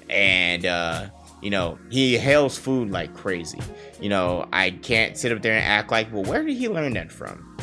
And, 0.10 0.66
uh, 0.66 1.08
you 1.42 1.50
know, 1.50 1.78
he 1.90 2.18
hails 2.18 2.58
food 2.58 2.92
like 2.92 3.14
crazy. 3.14 3.60
You 4.02 4.10
know, 4.10 4.48
I 4.52 4.72
can't 4.72 5.18
sit 5.18 5.32
up 5.32 5.42
there 5.42 5.54
and 5.54 5.64
act 5.64 5.92
like, 5.92 6.12
well, 6.12 6.24
where 6.24 6.44
did 6.44 6.58
he 6.58 6.68
learn 6.68 6.94
that 6.94 7.12
from? 7.12 7.58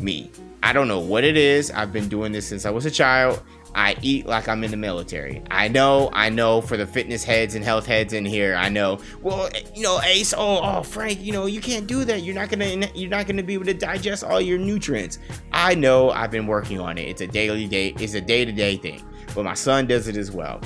Me. 0.00 0.30
I 0.62 0.72
don't 0.72 0.88
know 0.88 1.00
what 1.00 1.24
it 1.24 1.36
is. 1.36 1.70
I've 1.70 1.92
been 1.92 2.08
doing 2.08 2.32
this 2.32 2.46
since 2.46 2.64
I 2.64 2.70
was 2.70 2.86
a 2.86 2.90
child. 2.90 3.42
I 3.74 3.96
eat 4.02 4.26
like 4.26 4.48
I'm 4.48 4.62
in 4.64 4.70
the 4.70 4.76
military. 4.76 5.42
I 5.50 5.68
know, 5.68 6.10
I 6.12 6.28
know 6.28 6.60
for 6.60 6.76
the 6.76 6.86
fitness 6.86 7.24
heads 7.24 7.54
and 7.54 7.64
health 7.64 7.86
heads 7.86 8.12
in 8.12 8.24
here, 8.24 8.54
I 8.54 8.68
know. 8.68 9.00
Well, 9.22 9.48
eh, 9.54 9.62
you 9.74 9.82
know, 9.82 10.00
Ace, 10.02 10.34
oh, 10.36 10.60
oh, 10.62 10.82
Frank, 10.82 11.20
you 11.20 11.32
know, 11.32 11.46
you 11.46 11.60
can't 11.60 11.86
do 11.86 12.04
that. 12.04 12.22
You're 12.22 12.34
not 12.34 12.50
gonna, 12.50 12.86
you're 12.94 13.10
not 13.10 13.26
gonna 13.26 13.42
be 13.42 13.54
able 13.54 13.64
to 13.66 13.74
digest 13.74 14.24
all 14.24 14.40
your 14.40 14.58
nutrients. 14.58 15.18
I 15.52 15.74
know. 15.74 16.10
I've 16.10 16.30
been 16.30 16.46
working 16.46 16.80
on 16.80 16.98
it. 16.98 17.08
It's 17.08 17.20
a 17.20 17.26
daily 17.26 17.66
day. 17.66 17.94
It's 17.98 18.14
a 18.14 18.20
day 18.20 18.44
to 18.44 18.52
day 18.52 18.76
thing. 18.76 19.02
But 19.34 19.44
my 19.44 19.54
son 19.54 19.86
does 19.86 20.08
it 20.08 20.16
as 20.16 20.30
well. 20.30 20.60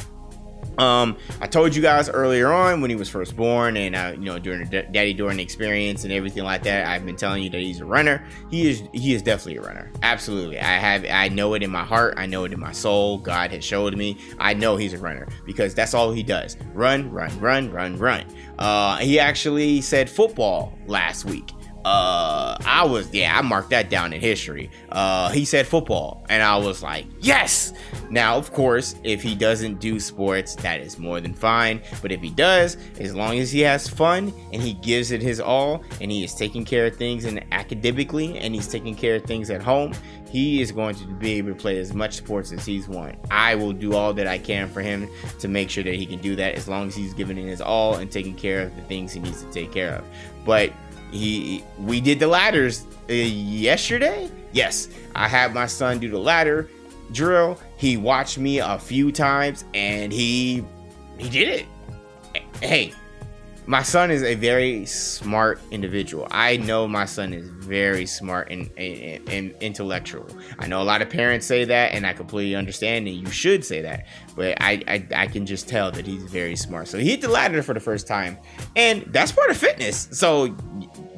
Um, 0.79 1.17
I 1.41 1.47
told 1.47 1.75
you 1.75 1.83
guys 1.83 2.09
earlier 2.09 2.53
on 2.53 2.81
when 2.81 2.91
he 2.91 2.97
was 2.97 3.09
first 3.09 3.37
born, 3.37 3.77
and 3.77 3.95
uh, 3.95 4.12
you 4.15 4.25
know 4.25 4.39
during 4.39 4.69
the 4.69 4.83
Daddy 4.83 5.15
Dorian 5.15 5.41
experience 5.41 6.05
and 6.05 6.12
everything 6.12 6.45
like 6.45 6.62
that. 6.65 6.87
I've 6.87 7.05
been 7.05 7.17
telling 7.17 7.43
you 7.43 7.51
that 7.51 7.61
he's 7.61 7.81
a 7.81 7.85
runner. 7.85 8.25
He 8.51 8.69
is. 8.69 8.83
He 8.93 9.15
is 9.15 9.23
definitely 9.23 9.57
a 9.57 9.62
runner. 9.62 9.91
Absolutely. 10.03 10.59
I 10.59 10.79
have. 10.79 11.05
I 11.05 11.29
know 11.29 11.55
it 11.55 11.62
in 11.62 11.71
my 11.71 11.85
heart. 11.85 12.15
I 12.17 12.27
know 12.27 12.45
it 12.45 12.53
in 12.53 12.61
my 12.61 12.73
soul. 12.73 13.19
God 13.19 13.51
has 13.53 13.65
showed 13.65 13.97
me. 13.97 14.19
I 14.39 14.55
know 14.55 14.77
he's 14.77 14.93
a 14.93 14.99
runner 14.99 15.29
because 15.45 15.75
that's 15.75 15.95
all 15.95 16.12
he 16.12 16.23
does. 16.23 16.57
Run, 16.75 17.11
run, 17.11 17.39
run, 17.41 17.71
run, 17.71 17.97
run. 17.97 18.25
Uh, 18.59 18.97
he 18.99 19.19
actually 19.19 19.81
said 19.81 20.09
football 20.09 20.79
last 20.87 21.25
week. 21.25 21.51
Uh, 21.87 22.59
I 22.66 22.85
was 22.85 23.14
yeah, 23.14 23.38
I 23.38 23.42
marked 23.42 23.70
that 23.70 23.88
down 23.90 24.12
in 24.12 24.20
history. 24.20 24.72
Uh, 24.90 25.31
he 25.31 25.44
said 25.44 25.68
football, 25.68 26.27
and 26.29 26.42
I 26.42 26.57
was 26.57 26.83
like, 26.83 27.07
yes. 27.20 27.72
Now, 28.11 28.37
of 28.37 28.53
course, 28.53 28.96
if 29.05 29.22
he 29.22 29.37
doesn't 29.37 29.79
do 29.79 30.01
sports, 30.01 30.57
that 30.57 30.81
is 30.81 30.99
more 30.99 31.20
than 31.20 31.33
fine. 31.33 31.81
But 32.03 32.11
if 32.11 32.20
he 32.20 32.31
does, 32.31 32.77
as 32.99 33.14
long 33.14 33.38
as 33.38 33.53
he 33.53 33.61
has 33.61 33.88
fun 33.88 34.33
and 34.53 34.61
he 34.61 34.75
gives 34.75 35.12
it 35.12 35.22
his 35.22 35.38
all, 35.38 35.85
and 36.01 36.11
he 36.11 36.25
is 36.25 36.35
taking 36.35 36.64
care 36.64 36.87
of 36.87 36.96
things 36.96 37.25
and 37.25 37.44
academically, 37.53 38.37
and 38.37 38.53
he's 38.53 38.66
taking 38.66 38.96
care 38.96 39.14
of 39.14 39.22
things 39.22 39.49
at 39.49 39.62
home, 39.62 39.94
he 40.29 40.61
is 40.61 40.72
going 40.72 40.96
to 40.96 41.07
be 41.07 41.35
able 41.35 41.51
to 41.51 41.55
play 41.55 41.79
as 41.79 41.94
much 41.94 42.14
sports 42.14 42.51
as 42.51 42.66
he's 42.66 42.88
want. 42.88 43.14
I 43.31 43.55
will 43.55 43.72
do 43.72 43.94
all 43.94 44.12
that 44.14 44.27
I 44.27 44.38
can 44.38 44.68
for 44.68 44.83
him 44.83 45.09
to 45.38 45.46
make 45.46 45.70
sure 45.70 45.85
that 45.85 45.94
he 45.94 46.05
can 46.05 46.18
do 46.18 46.35
that 46.35 46.57
as 46.57 46.66
long 46.66 46.88
as 46.88 46.96
he's 46.96 47.14
giving 47.14 47.38
it 47.38 47.44
his 47.44 47.61
all 47.61 47.94
and 47.94 48.11
taking 48.11 48.35
care 48.35 48.62
of 48.62 48.75
the 48.75 48.83
things 48.83 49.12
he 49.12 49.20
needs 49.20 49.44
to 49.44 49.51
take 49.53 49.70
care 49.70 49.94
of. 49.94 50.05
But 50.44 50.72
he 51.11 51.64
we 51.79 52.01
did 52.01 52.19
the 52.19 52.27
ladders 52.27 52.87
uh, 53.09 53.12
yesterday. 53.12 54.31
Yes, 54.53 54.88
I 55.14 55.29
had 55.29 55.55
my 55.55 55.66
son 55.66 55.99
do 55.99 56.11
the 56.11 56.19
ladder 56.19 56.69
drill. 57.12 57.59
He 57.77 57.97
watched 57.97 58.38
me 58.38 58.59
a 58.59 58.79
few 58.79 59.12
times 59.12 59.64
and 59.75 60.12
he 60.12 60.64
he 61.19 61.29
did 61.29 61.49
it. 61.49 61.66
Hey, 62.61 62.92
my 63.66 63.83
son 63.83 64.12
is 64.12 64.22
a 64.22 64.37
very 64.37 64.87
smart 64.87 65.61
individual. 65.72 66.29
I 66.31 66.57
know 66.57 66.87
my 66.87 67.05
son 67.05 67.33
is 67.33 67.48
very 67.48 68.07
smart 68.07 68.50
and, 68.50 68.70
and, 68.76 69.29
and, 69.29 69.55
intellectual. 69.61 70.26
I 70.61 70.68
know 70.68 70.81
a 70.81 70.85
lot 70.85 71.02
of 71.02 71.11
parents 71.11 71.46
say 71.46 71.64
that, 71.64 71.92
and 71.92 72.07
I 72.07 72.12
completely 72.12 72.55
understand, 72.55 73.09
and 73.09 73.16
you 73.16 73.29
should 73.31 73.64
say 73.64 73.83
that. 73.83 74.07
But 74.37 74.57
I, 74.61 74.83
I, 74.87 75.07
I 75.14 75.26
can 75.26 75.46
just 75.46 75.68
tell 75.68 75.90
that 75.90 76.07
he's 76.07 76.22
very 76.22 76.55
smart. 76.55 76.87
So 76.87 76.98
he 76.98 77.11
hit 77.11 77.20
the 77.20 77.29
ladder 77.29 77.61
for 77.62 77.74
the 77.74 77.81
first 77.81 78.07
time, 78.07 78.38
and 78.76 79.02
that's 79.09 79.33
part 79.33 79.50
of 79.50 79.57
fitness. 79.57 80.09
So 80.12 80.55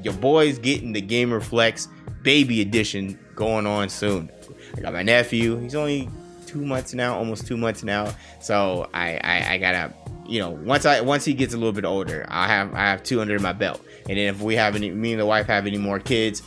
your 0.02 0.14
boy's 0.14 0.58
getting 0.58 0.92
the 0.94 1.02
Gamer 1.02 1.40
Flex 1.40 1.88
Baby 2.22 2.62
Edition 2.62 3.18
going 3.34 3.66
on 3.66 3.90
soon. 3.90 4.30
I 4.76 4.80
got 4.80 4.94
my 4.94 5.02
nephew. 5.02 5.58
He's 5.58 5.74
only 5.74 6.08
two 6.46 6.64
months 6.64 6.94
now, 6.94 7.14
almost 7.14 7.46
two 7.46 7.58
months 7.58 7.84
now. 7.84 8.10
So 8.40 8.88
I, 8.94 9.20
I, 9.22 9.52
I 9.52 9.58
gotta 9.58 9.92
you 10.28 10.40
know, 10.40 10.50
once 10.50 10.84
I 10.84 11.00
once 11.00 11.24
he 11.24 11.34
gets 11.34 11.54
a 11.54 11.56
little 11.56 11.72
bit 11.72 11.84
older, 11.84 12.26
I 12.28 12.46
have 12.46 12.74
I 12.74 12.80
have 12.80 13.02
two 13.02 13.20
under 13.20 13.38
my 13.38 13.52
belt, 13.52 13.82
and 14.08 14.18
then 14.18 14.34
if 14.34 14.40
we 14.40 14.54
have 14.56 14.76
any, 14.76 14.90
me 14.90 15.12
and 15.12 15.20
the 15.20 15.26
wife 15.26 15.46
have 15.46 15.66
any 15.66 15.78
more 15.78 15.98
kids, 15.98 16.42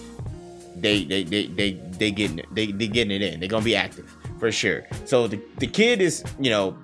they 0.75 1.03
they 1.03 1.23
they 1.23 1.47
they 1.47 1.71
they 1.73 2.11
getting 2.11 2.39
it, 2.39 2.45
they 2.51 2.67
they 2.67 2.87
getting 2.87 3.11
it 3.11 3.21
in. 3.21 3.39
They're 3.39 3.49
gonna 3.49 3.65
be 3.65 3.75
active 3.75 4.15
for 4.39 4.51
sure. 4.51 4.83
So 5.05 5.27
the 5.27 5.41
the 5.57 5.67
kid 5.67 6.01
is 6.01 6.23
you 6.39 6.51
know 6.51 6.77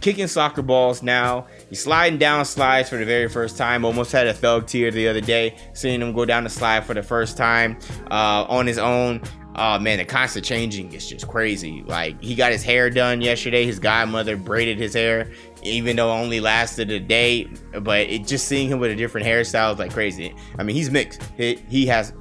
kicking 0.00 0.26
soccer 0.26 0.62
balls 0.62 1.02
now. 1.02 1.46
He's 1.70 1.82
sliding 1.82 2.18
down 2.18 2.44
slides 2.44 2.90
for 2.90 2.96
the 2.96 3.06
very 3.06 3.28
first 3.28 3.56
time. 3.56 3.84
Almost 3.84 4.12
had 4.12 4.26
a 4.26 4.34
thug 4.34 4.66
tear 4.66 4.90
the 4.90 5.08
other 5.08 5.20
day, 5.20 5.56
seeing 5.72 6.02
him 6.02 6.12
go 6.12 6.24
down 6.24 6.44
the 6.44 6.50
slide 6.50 6.84
for 6.84 6.94
the 6.94 7.02
first 7.02 7.36
time 7.36 7.78
uh, 8.10 8.44
on 8.48 8.66
his 8.66 8.78
own. 8.78 9.22
Oh 9.56 9.78
man, 9.78 9.98
the 9.98 10.04
constant 10.04 10.44
changing 10.44 10.92
is 10.92 11.08
just 11.08 11.28
crazy. 11.28 11.84
Like 11.86 12.20
he 12.22 12.34
got 12.34 12.52
his 12.52 12.62
hair 12.62 12.90
done 12.90 13.20
yesterday. 13.20 13.64
His 13.64 13.78
godmother 13.78 14.36
braided 14.36 14.78
his 14.78 14.94
hair 14.94 15.30
even 15.64 15.96
though 15.96 16.10
it 16.10 16.20
only 16.20 16.40
lasted 16.40 16.90
a 16.90 17.00
day. 17.00 17.48
But 17.80 18.00
it 18.00 18.26
just 18.26 18.46
seeing 18.46 18.68
him 18.68 18.78
with 18.78 18.90
a 18.90 18.96
different 18.96 19.26
hairstyle 19.26 19.72
is 19.72 19.78
like 19.78 19.92
crazy. 19.92 20.34
I 20.58 20.62
mean, 20.62 20.76
he's 20.76 20.90
mixed. 20.90 21.22
He, 21.36 21.56
he 21.68 21.86
has 21.86 22.12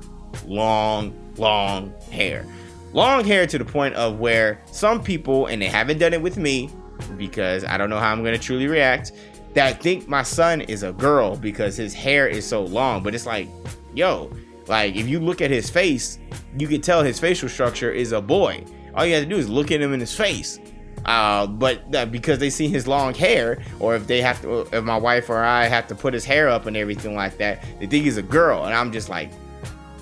long, 0.46 1.14
long 1.38 1.94
hair. 2.12 2.46
Long 2.94 3.24
hair 3.26 3.48
to 3.48 3.58
the 3.58 3.66
point 3.66 3.96
of 3.96 4.20
where 4.20 4.62
some 4.72 5.04
people, 5.04 5.48
and 5.48 5.62
they 5.62 5.68
haven't 5.68 5.98
done 5.98 6.14
it 6.14 6.22
with 6.22 6.38
me 6.38 6.70
because 7.18 7.64
I 7.66 7.78
don't 7.78 7.90
know 7.90 8.00
how 8.00 8.12
I'm 8.12 8.22
going 8.24 8.36
to 8.36 8.40
truly 8.40 8.68
react, 8.68 9.12
that 9.54 9.82
think 9.82 10.08
my 10.08 10.24
son 10.24 10.62
is 10.62 10.84
a 10.84 10.94
girl 10.94 11.36
because 11.36 11.76
his 11.76 11.94
hair 11.94 12.28
is 12.28 12.46
so 12.46 12.64
long. 12.64 13.04
But 13.04 13.16
it's 13.16 13.26
like, 13.26 13.48
yo, 13.94 14.32
like 14.68 14.96
if 14.96 15.08
you 15.08 15.20
look 15.20 15.42
at 15.42 15.52
his 15.52 15.70
face, 15.70 16.20
you 16.58 16.68
can 16.68 16.82
tell 16.82 17.04
his 17.04 17.20
facial 17.20 17.50
structure 17.50 17.92
is 17.92 18.12
a 18.12 18.22
boy. 18.22 18.64
All 18.96 19.06
you 19.06 19.16
have 19.16 19.24
to 19.24 19.30
do 19.30 19.38
is 19.38 19.50
look 19.50 19.72
at 19.72 19.82
him 19.82 19.94
in 19.94 20.00
his 20.00 20.16
face 20.16 20.60
uh, 21.06 21.48
but 21.48 21.96
uh, 21.96 22.06
because 22.06 22.40
they 22.40 22.50
see 22.50 22.68
his 22.68 22.88
long 22.88 23.14
hair, 23.14 23.62
or 23.80 23.96
if 23.96 24.08
they 24.08 24.22
have 24.22 24.42
to, 24.42 24.62
if 24.72 24.84
my 24.84 24.98
wife 24.98 25.30
or 25.30 25.44
I 25.44 25.66
have 25.66 25.88
to 25.88 25.96
put 25.96 26.14
his 26.14 26.24
hair 26.24 26.50
up 26.50 26.66
and 26.66 26.78
everything 26.78 27.16
like 27.16 27.38
that, 27.38 27.64
they 27.80 27.88
think 27.88 28.06
he's 28.06 28.18
a 28.18 28.24
girl, 28.24 28.66
and 28.66 28.74
I'm 28.74 28.92
just 28.92 29.10
like, 29.10 29.32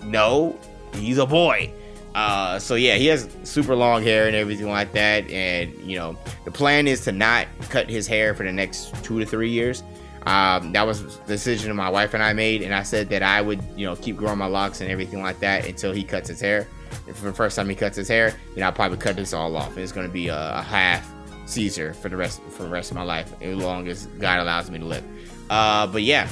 no, 0.03 0.57
he's 0.93 1.17
a 1.17 1.25
boy. 1.25 1.73
Uh, 2.13 2.59
so 2.59 2.75
yeah, 2.75 2.95
he 2.95 3.07
has 3.07 3.29
super 3.43 3.73
long 3.75 4.03
hair 4.03 4.27
and 4.27 4.35
everything 4.35 4.69
like 4.69 4.91
that, 4.93 5.29
and 5.31 5.73
you 5.79 5.97
know, 5.97 6.15
the 6.45 6.51
plan 6.51 6.87
is 6.87 7.01
to 7.05 7.11
not 7.11 7.47
cut 7.69 7.89
his 7.89 8.05
hair 8.05 8.35
for 8.35 8.43
the 8.43 8.51
next 8.51 8.93
two 9.03 9.19
to 9.19 9.25
three 9.25 9.49
years. 9.49 9.83
Um, 10.27 10.71
that 10.73 10.85
was 10.85 11.17
the 11.19 11.33
decision 11.33 11.75
my 11.75 11.89
wife 11.89 12.13
and 12.13 12.21
I 12.21 12.33
made, 12.33 12.61
and 12.61 12.75
I 12.75 12.83
said 12.83 13.09
that 13.09 13.23
I 13.23 13.41
would, 13.41 13.63
you 13.75 13.87
know, 13.87 13.95
keep 13.95 14.17
growing 14.17 14.37
my 14.37 14.45
locks 14.45 14.81
and 14.81 14.91
everything 14.91 15.23
like 15.23 15.39
that 15.39 15.65
until 15.65 15.93
he 15.93 16.03
cuts 16.03 16.29
his 16.29 16.39
hair 16.39 16.67
for 17.13 17.25
the 17.25 17.33
first 17.33 17.55
time 17.55 17.69
he 17.69 17.75
cuts 17.75 17.97
his 17.97 18.07
hair, 18.07 18.33
then 18.55 18.63
I'll 18.63 18.71
probably 18.71 18.97
cut 18.97 19.15
this 19.15 19.33
all 19.33 19.55
off. 19.55 19.77
It's 19.77 19.91
to 19.91 20.07
be 20.07 20.27
a, 20.27 20.57
a, 20.57 20.61
half 20.61 21.11
Caesar 21.45 21.93
for 21.93 22.09
the 22.09 22.17
rest 22.17 22.41
for 22.49 22.63
the 22.63 22.69
rest 22.69 22.91
of 22.91 22.97
my 22.97 23.03
life, 23.03 23.33
as 23.41 23.55
long 23.55 23.87
as 23.87 24.07
God 24.19 24.39
allows 24.39 24.69
me 24.69 24.79
to 24.79 24.85
live. 24.85 25.03
Uh, 25.49 25.87
but 25.87 26.03
yeah. 26.03 26.29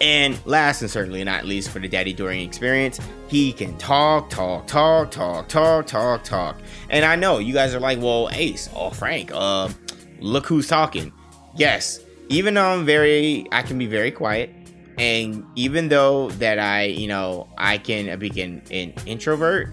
And 0.00 0.38
last 0.44 0.82
and 0.82 0.90
certainly 0.90 1.24
not 1.24 1.46
least 1.46 1.70
for 1.70 1.78
the 1.78 1.88
Daddy 1.88 2.12
Dorian 2.12 2.46
experience, 2.46 3.00
he 3.28 3.50
can 3.52 3.78
talk, 3.78 4.28
talk, 4.28 4.66
talk, 4.66 5.10
talk, 5.10 5.48
talk, 5.48 5.86
talk, 5.86 6.22
talk. 6.22 6.58
And 6.90 7.04
I 7.04 7.16
know 7.16 7.38
you 7.38 7.54
guys 7.54 7.74
are 7.74 7.80
like, 7.80 7.98
well, 7.98 8.28
Ace, 8.32 8.68
oh 8.74 8.90
Frank, 8.90 9.30
uh, 9.32 9.70
look 10.20 10.46
who's 10.46 10.68
talking. 10.68 11.12
Yes, 11.56 12.00
even 12.28 12.54
though 12.54 12.66
I'm 12.66 12.84
very, 12.84 13.46
I 13.52 13.62
can 13.62 13.78
be 13.78 13.86
very 13.86 14.10
quiet 14.10 14.50
and 14.98 15.44
even 15.56 15.88
though 15.88 16.30
that 16.30 16.58
I, 16.58 16.84
you 16.84 17.08
know, 17.08 17.48
I 17.58 17.78
can 17.78 18.18
be 18.18 18.40
an, 18.40 18.62
introvert, 19.04 19.68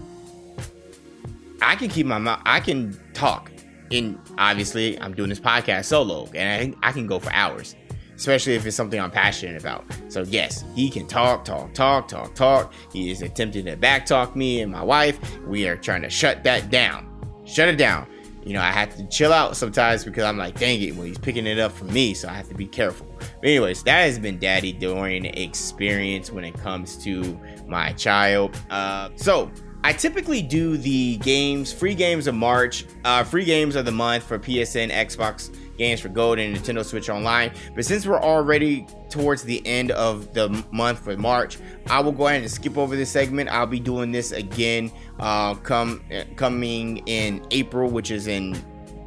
I 1.62 1.76
can 1.76 1.88
keep 1.88 2.06
my 2.06 2.18
mouth. 2.18 2.42
I 2.44 2.60
can 2.60 2.98
talk. 3.14 3.50
And 3.90 4.18
obviously, 4.38 5.00
I'm 5.00 5.14
doing 5.14 5.28
this 5.28 5.40
podcast 5.40 5.86
solo, 5.86 6.28
and 6.34 6.76
I, 6.82 6.88
I 6.88 6.92
can 6.92 7.06
go 7.06 7.18
for 7.18 7.32
hours, 7.32 7.74
especially 8.16 8.54
if 8.54 8.66
it's 8.66 8.76
something 8.76 9.00
I'm 9.00 9.10
passionate 9.10 9.60
about. 9.60 9.84
So 10.08 10.22
yes, 10.22 10.64
he 10.74 10.90
can 10.90 11.06
talk, 11.06 11.44
talk, 11.44 11.72
talk, 11.74 12.08
talk, 12.08 12.34
talk. 12.34 12.74
He 12.92 13.10
is 13.10 13.22
attempting 13.22 13.66
to 13.66 13.76
backtalk 13.76 14.36
me 14.36 14.60
and 14.60 14.72
my 14.72 14.82
wife. 14.82 15.18
We 15.46 15.68
are 15.68 15.76
trying 15.76 16.02
to 16.02 16.10
shut 16.10 16.44
that 16.44 16.70
down. 16.70 17.10
Shut 17.46 17.68
it 17.68 17.76
down 17.76 18.06
you 18.44 18.52
know, 18.52 18.60
I 18.60 18.70
have 18.70 18.94
to 18.96 19.06
chill 19.08 19.32
out 19.32 19.56
sometimes 19.56 20.04
because 20.04 20.24
I'm 20.24 20.36
like, 20.36 20.58
dang 20.58 20.80
it, 20.82 20.94
well, 20.94 21.06
he's 21.06 21.18
picking 21.18 21.46
it 21.46 21.58
up 21.58 21.72
from 21.72 21.92
me, 21.92 22.12
so 22.12 22.28
I 22.28 22.34
have 22.34 22.48
to 22.48 22.54
be 22.54 22.66
careful. 22.66 23.06
But 23.44 23.50
anyways, 23.50 23.82
that 23.82 24.04
has 24.04 24.18
been 24.18 24.38
Daddy 24.38 24.72
Dorian 24.72 25.26
experience 25.26 26.32
when 26.32 26.44
it 26.44 26.54
comes 26.54 26.96
to 27.04 27.38
my 27.66 27.92
child. 27.92 28.56
Uh, 28.70 29.10
so 29.16 29.50
I 29.82 29.92
typically 29.92 30.40
do 30.40 30.78
the 30.78 31.18
games, 31.18 31.70
free 31.70 31.94
games 31.94 32.26
of 32.26 32.34
March, 32.34 32.86
uh, 33.04 33.22
free 33.22 33.44
games 33.44 33.76
of 33.76 33.84
the 33.84 33.92
month 33.92 34.24
for 34.24 34.38
PSN, 34.38 34.90
Xbox 34.90 35.54
games 35.76 36.00
for 36.00 36.08
Gold 36.08 36.38
and 36.38 36.56
Nintendo 36.56 36.82
Switch 36.82 37.10
Online. 37.10 37.52
But 37.74 37.84
since 37.84 38.06
we're 38.06 38.18
already 38.18 38.86
towards 39.10 39.42
the 39.42 39.60
end 39.66 39.90
of 39.90 40.32
the 40.32 40.64
month 40.72 41.00
for 41.00 41.14
March, 41.14 41.58
I 41.90 42.00
will 42.00 42.12
go 42.12 42.28
ahead 42.28 42.40
and 42.40 42.50
skip 42.50 42.78
over 42.78 42.96
this 42.96 43.10
segment. 43.10 43.50
I'll 43.50 43.66
be 43.66 43.78
doing 43.78 44.10
this 44.10 44.32
again 44.32 44.90
uh, 45.20 45.52
come 45.56 46.02
coming 46.36 47.06
in 47.06 47.46
April, 47.50 47.90
which 47.90 48.10
is 48.10 48.26
in 48.26 48.56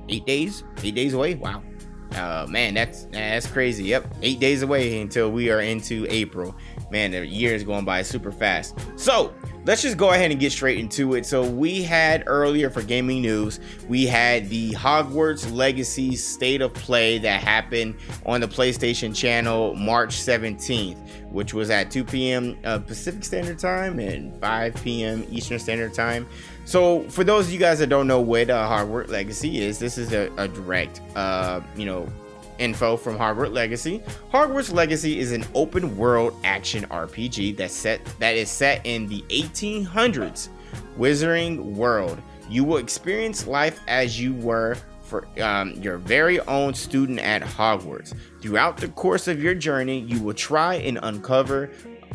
eight 0.10 0.28
days. 0.28 0.64
Eight 0.84 0.94
days 0.94 1.16
away. 1.16 1.34
Wow. 1.34 1.64
Uh, 2.14 2.46
man, 2.50 2.74
that's 2.74 3.06
that's 3.06 3.48
crazy. 3.48 3.86
Yep, 3.86 4.16
eight 4.22 4.40
days 4.40 4.62
away 4.62 5.02
until 5.02 5.32
we 5.32 5.52
are 5.52 5.62
into 5.62 6.06
April. 6.10 6.56
Man, 6.90 7.12
the 7.12 7.26
year 7.26 7.54
is 7.54 7.64
going 7.64 7.86
by 7.86 8.02
super 8.02 8.32
fast. 8.32 8.78
So 8.96 9.34
let's 9.66 9.82
just 9.82 9.98
go 9.98 10.12
ahead 10.12 10.32
and 10.32 10.40
get 10.40 10.54
straight 10.54 10.80
into 10.80 11.16
it. 11.16 11.26
So 11.26 11.46
we 11.46 11.84
had 11.84 12.24
earlier 12.26 12.70
for 12.70 12.82
gaming 12.82 13.22
news, 13.22 13.60
we 13.90 14.06
had 14.06 14.50
the 14.50 14.72
Hogwarts 14.72 15.52
Legacy 15.52 16.16
State 16.16 16.62
of 16.62 16.74
Play 16.74 17.18
that 17.20 17.44
happened 17.44 17.96
on 18.26 18.40
the 18.40 18.48
PlayStation 18.48 19.14
Channel 19.14 19.76
March 19.76 20.16
17th, 20.16 21.32
which 21.32 21.54
was 21.54 21.70
at 21.70 21.92
2 21.92 22.06
p.m. 22.06 22.58
Uh, 22.64 22.80
Pacific 22.80 23.26
Standard 23.26 23.60
Time 23.60 24.00
and 24.00 24.40
5 24.40 24.84
p.m. 24.84 25.26
Eastern 25.30 25.60
Standard 25.60 25.94
Time. 25.94 26.26
So 26.68 27.04
for 27.04 27.24
those 27.24 27.48
of 27.48 27.54
you 27.54 27.60
guys 27.60 27.80
that 27.80 27.88
don't 27.88 28.08
know 28.08 28.20
what 28.20 28.50
uh, 28.50 28.68
Hogwarts 28.70 29.08
Legacy 29.08 29.62
is, 29.62 29.80
this 29.80 29.98
is 29.98 30.12
a, 30.12 30.30
a 30.36 30.50
direct, 30.50 31.00
uh, 31.16 31.62
you 31.78 31.86
know, 31.86 32.12
info 32.58 32.98
from 32.98 33.18
Hogwarts 33.18 33.54
Legacy. 33.54 34.04
Hogwarts 34.34 34.74
Legacy 34.74 35.18
is 35.18 35.32
an 35.32 35.46
open 35.56 35.96
world 35.96 36.38
action 36.44 36.84
RPG 36.88 37.56
that 37.56 37.72
set 37.72 38.04
that 38.20 38.36
is 38.36 38.52
set 38.52 38.86
in 38.86 39.08
the 39.08 39.22
1800s 39.30 40.50
Wizarding 40.98 41.64
world. 41.74 42.22
You 42.50 42.66
will 42.66 42.78
experience 42.78 43.48
life 43.48 43.80
as 43.88 44.20
you 44.20 44.34
were 44.34 44.76
for 45.04 45.26
um, 45.40 45.72
your 45.76 45.98
very 45.98 46.42
own 46.42 46.74
student 46.74 47.20
at 47.20 47.44
Hogwarts. 47.44 48.14
Throughout 48.42 48.76
the 48.76 48.90
course 48.90 49.30
of 49.30 49.42
your 49.42 49.56
journey, 49.56 50.00
you 50.00 50.22
will 50.22 50.34
try 50.34 50.76
and 50.76 51.00
uncover 51.02 51.70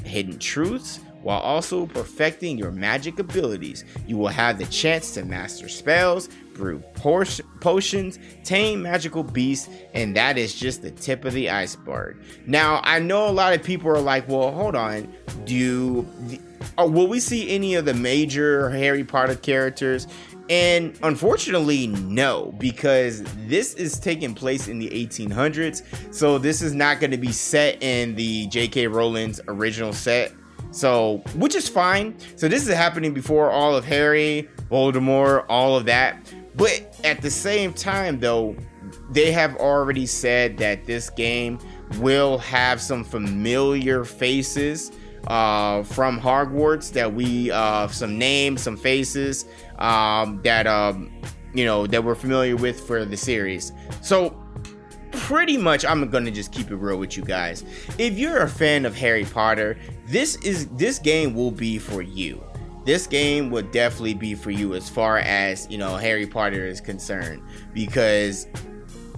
hidden 0.05 0.39
truths, 0.39 1.01
while 1.23 1.41
also 1.41 1.87
perfecting 1.87 2.59
your 2.59 2.71
magic 2.71 3.19
abilities. 3.19 3.85
You 4.07 4.17
will 4.17 4.29
have 4.29 4.59
the 4.59 4.67
chance 4.67 5.13
to 5.15 5.25
master 5.25 5.69
spells, 5.69 6.29
brew 6.55 6.81
potions, 6.95 8.19
tame 8.45 8.83
magical 8.83 9.23
beasts, 9.23 9.69
and 9.95 10.17
that 10.17 10.39
is 10.39 10.55
just 10.55 10.83
the 10.83 10.91
tip 10.91 11.25
of 11.25 11.33
the 11.33 11.51
iceberg. 11.51 12.19
Now, 12.47 12.81
I 12.85 12.99
know 12.99 13.29
a 13.29 13.33
lot 13.33 13.55
of 13.55 13.63
people 13.63 13.91
are 13.91 14.01
like, 14.01 14.29
well, 14.29 14.53
hold 14.53 14.75
on, 14.75 15.13
do 15.45 16.07
uh, 16.79 16.87
will 16.87 17.07
we 17.07 17.21
see 17.21 17.51
any 17.51 17.75
of 17.75 17.85
the 17.85 17.95
major 17.95 18.71
Harry 18.71 19.05
Potter 19.05 19.35
characters? 19.35 20.07
And 20.49 20.99
unfortunately, 21.03 21.87
no, 21.87 22.53
because 22.59 23.23
this 23.47 23.75
is 23.75 23.99
taking 23.99 24.35
place 24.35 24.69
in 24.69 24.79
the 24.79 24.89
1800s. 24.91 25.83
So 26.15 26.39
this 26.39 26.63
is 26.63 26.75
not 26.75 27.01
going 27.01 27.11
to 27.13 27.17
be 27.17 27.33
set 27.33 27.83
in 27.83 28.15
the 28.17 28.47
J.K. 28.49 28.89
Rowling's 28.89 29.41
original 29.49 29.93
set. 29.93 30.33
So, 30.73 31.23
which 31.37 31.55
is 31.55 31.69
fine. 31.69 32.17
So 32.37 32.49
this 32.49 32.67
is 32.67 32.75
happening 32.75 33.15
before 33.15 33.51
all 33.51 33.77
of 33.77 33.85
Harry, 33.85 34.49
Voldemort, 34.71 35.45
all 35.49 35.77
of 35.77 35.85
that. 35.87 36.33
But 36.57 36.99
at 37.05 37.23
the 37.23 37.31
same 37.31 37.73
time, 37.73 38.19
though, 38.19 38.57
they 39.11 39.31
have 39.33 39.57
already 39.57 40.07
said 40.07 40.57
that 40.59 40.85
this 40.85 41.11
game 41.11 41.59
will 41.99 42.39
have 42.39 42.81
some 42.81 43.05
familiar 43.05 44.05
faces 44.05 44.93
uh, 45.29 45.83
from 45.83 46.21
Hogwarts 46.21 46.93
that 46.93 47.13
we 47.13 47.51
uh, 47.51 47.89
some 47.89 48.19
names, 48.19 48.63
some 48.63 48.77
faces 48.77 49.47
um, 49.79 50.41
that 50.43 50.67
um, 50.67 51.13
you 51.55 51.65
know 51.65 51.87
that 51.87 52.03
we're 52.03 52.15
familiar 52.15 52.57
with 52.57 52.81
for 52.81 53.05
the 53.05 53.17
series. 53.17 53.73
So 54.01 54.42
pretty 55.13 55.57
much 55.57 55.85
I'm 55.85 56.09
gonna 56.11 56.31
just 56.31 56.53
keep 56.53 56.71
it 56.71 56.77
real 56.77 56.99
with 56.99 57.17
you 57.17 57.23
guys. 57.25 57.65
If 57.99 58.19
you're 58.19 58.43
a 58.43 58.49
fan 58.49 58.85
of 58.87 58.97
Harry 58.97 59.25
Potter, 59.25 59.79
this 60.07 60.37
is 60.37 60.67
this 60.69 60.99
game 60.99 61.35
will 61.35 61.51
be 61.51 61.79
for 61.79 62.03
you. 62.03 62.43
This 62.85 63.07
game 63.07 63.51
would 63.51 63.71
definitely 63.71 64.15
be 64.15 64.35
for 64.35 64.51
you 64.51 64.75
as 64.75 64.89
far 64.89 65.19
as 65.19 65.69
you 65.71 65.79
know 65.79 65.97
Harry 65.97 66.27
Potter 66.27 66.67
is 66.67 66.81
concerned 66.81 67.43
because 67.73 68.47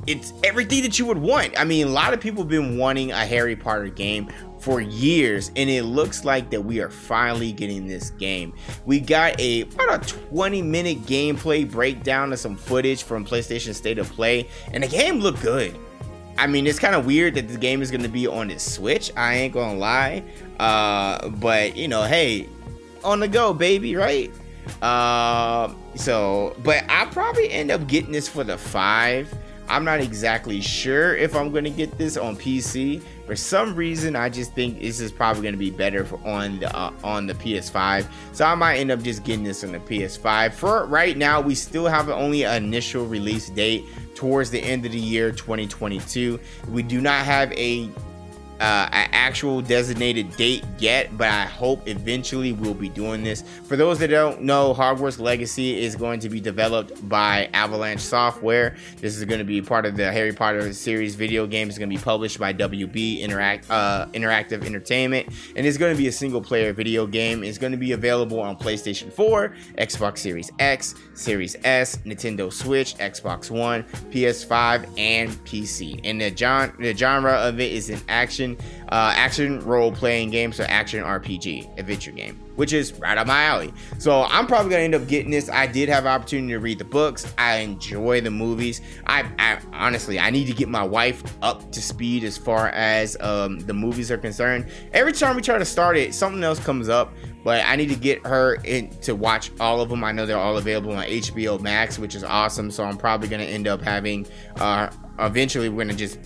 it's 0.06 0.34
everything 0.42 0.82
that 0.82 0.98
you 0.98 1.06
would 1.06 1.18
want. 1.18 1.58
I 1.58 1.64
mean, 1.64 1.86
a 1.86 1.90
lot 1.90 2.12
of 2.12 2.20
people 2.20 2.42
have 2.42 2.50
been 2.50 2.76
wanting 2.76 3.12
a 3.12 3.24
Harry 3.24 3.56
Potter 3.56 3.88
game 3.88 4.28
for 4.64 4.80
years 4.80 5.50
and 5.56 5.68
it 5.68 5.82
looks 5.82 6.24
like 6.24 6.48
that 6.48 6.58
we 6.58 6.80
are 6.80 6.88
finally 6.88 7.52
getting 7.52 7.86
this 7.86 8.08
game 8.12 8.50
we 8.86 8.98
got 8.98 9.38
a 9.38 9.60
about 9.60 10.10
a 10.10 10.14
20 10.30 10.62
minute 10.62 11.02
gameplay 11.02 11.70
breakdown 11.70 12.32
of 12.32 12.38
some 12.38 12.56
footage 12.56 13.02
from 13.02 13.26
playstation 13.26 13.74
state 13.74 13.98
of 13.98 14.10
play 14.12 14.48
and 14.72 14.82
the 14.82 14.88
game 14.88 15.20
looked 15.20 15.42
good 15.42 15.78
I 16.36 16.48
mean, 16.48 16.66
it's 16.66 16.80
kind 16.80 16.96
of 16.96 17.06
weird 17.06 17.34
that 17.34 17.46
the 17.46 17.56
game 17.56 17.80
is 17.80 17.92
going 17.92 18.02
to 18.02 18.08
be 18.08 18.26
on 18.26 18.48
the 18.48 18.58
Switch. 18.58 19.12
I 19.16 19.34
ain't 19.34 19.54
gonna 19.54 19.78
lie, 19.78 20.24
uh, 20.58 21.28
but 21.28 21.76
you 21.76 21.86
know, 21.86 22.02
hey, 22.02 22.48
on 23.04 23.20
the 23.20 23.28
go, 23.28 23.54
baby, 23.54 23.94
right? 23.94 24.32
Uh, 24.82 25.72
so, 25.94 26.56
but 26.64 26.82
I'll 26.88 27.06
probably 27.06 27.52
end 27.52 27.70
up 27.70 27.86
getting 27.86 28.10
this 28.10 28.26
for 28.26 28.42
the 28.42 28.58
five. 28.58 29.32
I'm 29.68 29.84
not 29.84 30.00
exactly 30.00 30.60
sure 30.60 31.14
if 31.14 31.36
I'm 31.36 31.52
gonna 31.52 31.70
get 31.70 31.96
this 31.98 32.16
on 32.16 32.36
PC. 32.36 33.00
For 33.26 33.36
some 33.36 33.74
reason, 33.74 34.16
I 34.16 34.28
just 34.28 34.52
think 34.52 34.80
this 34.80 35.00
is 35.00 35.10
probably 35.10 35.42
gonna 35.42 35.56
be 35.56 35.70
better 35.70 36.04
for 36.04 36.20
on 36.26 36.60
the 36.60 36.76
uh, 36.76 36.92
on 37.02 37.26
the 37.26 37.34
PS5. 37.34 38.06
So 38.32 38.44
I 38.44 38.54
might 38.54 38.76
end 38.76 38.90
up 38.90 39.02
just 39.02 39.24
getting 39.24 39.44
this 39.44 39.64
on 39.64 39.72
the 39.72 39.78
PS5. 39.78 40.52
For 40.52 40.86
right 40.86 41.16
now, 41.16 41.40
we 41.40 41.54
still 41.54 41.86
have 41.86 42.10
only 42.10 42.44
an 42.44 42.64
initial 42.64 43.06
release 43.06 43.48
date 43.48 43.84
towards 44.14 44.50
the 44.50 44.60
end 44.60 44.84
of 44.84 44.92
the 44.92 44.98
year 44.98 45.32
2022. 45.32 46.38
We 46.68 46.82
do 46.82 47.00
not 47.00 47.24
have 47.24 47.50
a 47.52 47.90
uh, 48.60 48.88
an 48.92 49.08
actual 49.12 49.60
designated 49.60 50.30
date 50.36 50.64
yet, 50.78 51.16
but 51.16 51.28
I 51.28 51.44
hope 51.44 51.88
eventually 51.88 52.52
we'll 52.52 52.74
be 52.74 52.88
doing 52.88 53.24
this. 53.24 53.42
For 53.64 53.76
those 53.76 53.98
that 53.98 54.08
don't 54.08 54.42
know, 54.42 54.72
Hogwarts 54.72 55.18
Legacy 55.18 55.82
is 55.82 55.96
going 55.96 56.20
to 56.20 56.28
be 56.28 56.40
developed 56.40 57.08
by 57.08 57.48
Avalanche 57.52 58.00
Software. 58.00 58.76
This 59.00 59.16
is 59.16 59.24
going 59.24 59.38
to 59.38 59.44
be 59.44 59.60
part 59.60 59.86
of 59.86 59.96
the 59.96 60.12
Harry 60.12 60.32
Potter 60.32 60.72
series 60.72 61.14
video 61.14 61.46
game. 61.46 61.68
It's 61.68 61.78
going 61.78 61.90
to 61.90 61.96
be 61.96 62.02
published 62.02 62.38
by 62.38 62.52
WB 62.52 63.20
Interact 63.20 63.68
uh, 63.70 64.06
Interactive 64.12 64.64
Entertainment, 64.64 65.28
and 65.56 65.66
it's 65.66 65.78
going 65.78 65.92
to 65.92 65.98
be 65.98 66.08
a 66.08 66.12
single 66.12 66.40
player 66.40 66.72
video 66.72 67.06
game. 67.06 67.42
It's 67.42 67.58
going 67.58 67.72
to 67.72 67.78
be 67.78 67.92
available 67.92 68.40
on 68.40 68.56
PlayStation 68.56 69.12
4, 69.12 69.54
Xbox 69.78 70.18
Series 70.18 70.50
X, 70.58 70.94
Series 71.14 71.56
S, 71.64 71.96
Nintendo 72.04 72.52
Switch, 72.52 72.96
Xbox 72.98 73.50
One, 73.50 73.82
PS5, 74.10 74.98
and 74.98 75.30
PC. 75.44 76.00
And 76.04 76.20
the, 76.20 76.34
genre, 76.36 76.74
the 76.78 76.94
genre 76.94 77.32
of 77.32 77.58
it 77.58 77.72
is 77.72 77.90
an 77.90 78.00
action 78.08 78.43
uh, 78.52 79.12
action 79.16 79.60
role 79.60 79.90
playing 79.90 80.30
game, 80.30 80.52
so 80.52 80.64
action 80.64 81.02
RPG 81.02 81.78
adventure 81.78 82.12
game, 82.12 82.40
which 82.56 82.72
is 82.72 82.92
right 82.94 83.18
up 83.18 83.26
my 83.26 83.44
alley. 83.44 83.72
So 83.98 84.22
I'm 84.22 84.46
probably 84.46 84.70
gonna 84.70 84.82
end 84.82 84.94
up 84.94 85.06
getting 85.08 85.30
this. 85.30 85.48
I 85.48 85.66
did 85.66 85.88
have 85.88 86.04
an 86.04 86.12
opportunity 86.12 86.52
to 86.52 86.60
read 86.60 86.78
the 86.78 86.84
books. 86.84 87.32
I 87.38 87.56
enjoy 87.56 88.20
the 88.20 88.30
movies. 88.30 88.80
I, 89.06 89.24
I 89.38 89.58
honestly 89.72 90.18
I 90.18 90.30
need 90.30 90.46
to 90.46 90.52
get 90.52 90.68
my 90.68 90.82
wife 90.82 91.22
up 91.42 91.72
to 91.72 91.82
speed 91.82 92.24
as 92.24 92.36
far 92.36 92.68
as 92.68 93.16
um, 93.20 93.58
the 93.60 93.74
movies 93.74 94.10
are 94.10 94.18
concerned. 94.18 94.66
Every 94.92 95.12
time 95.12 95.36
we 95.36 95.42
try 95.42 95.58
to 95.58 95.64
start 95.64 95.96
it, 95.96 96.14
something 96.14 96.42
else 96.44 96.58
comes 96.58 96.88
up. 96.88 97.12
But 97.44 97.66
I 97.66 97.76
need 97.76 97.90
to 97.90 97.96
get 97.96 98.26
her 98.26 98.54
in 98.64 98.88
to 99.02 99.14
watch 99.14 99.50
all 99.60 99.82
of 99.82 99.90
them. 99.90 100.02
I 100.02 100.12
know 100.12 100.24
they're 100.24 100.38
all 100.38 100.56
available 100.56 100.92
on 100.92 101.04
HBO 101.04 101.60
Max, 101.60 101.98
which 101.98 102.14
is 102.14 102.24
awesome. 102.24 102.70
So 102.70 102.84
I'm 102.84 102.96
probably 102.96 103.28
gonna 103.28 103.44
end 103.44 103.68
up 103.68 103.82
having. 103.82 104.26
Uh, 104.56 104.88
eventually, 105.18 105.68
we're 105.68 105.84
gonna 105.84 105.94
just 105.94 106.18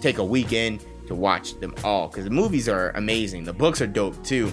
take 0.00 0.18
a 0.18 0.24
weekend 0.24 0.84
to 1.06 1.14
watch 1.14 1.58
them 1.60 1.74
all 1.84 2.08
because 2.08 2.24
the 2.24 2.30
movies 2.30 2.68
are 2.68 2.90
amazing. 2.90 3.44
The 3.44 3.52
books 3.52 3.80
are 3.80 3.86
dope 3.86 4.22
too. 4.24 4.52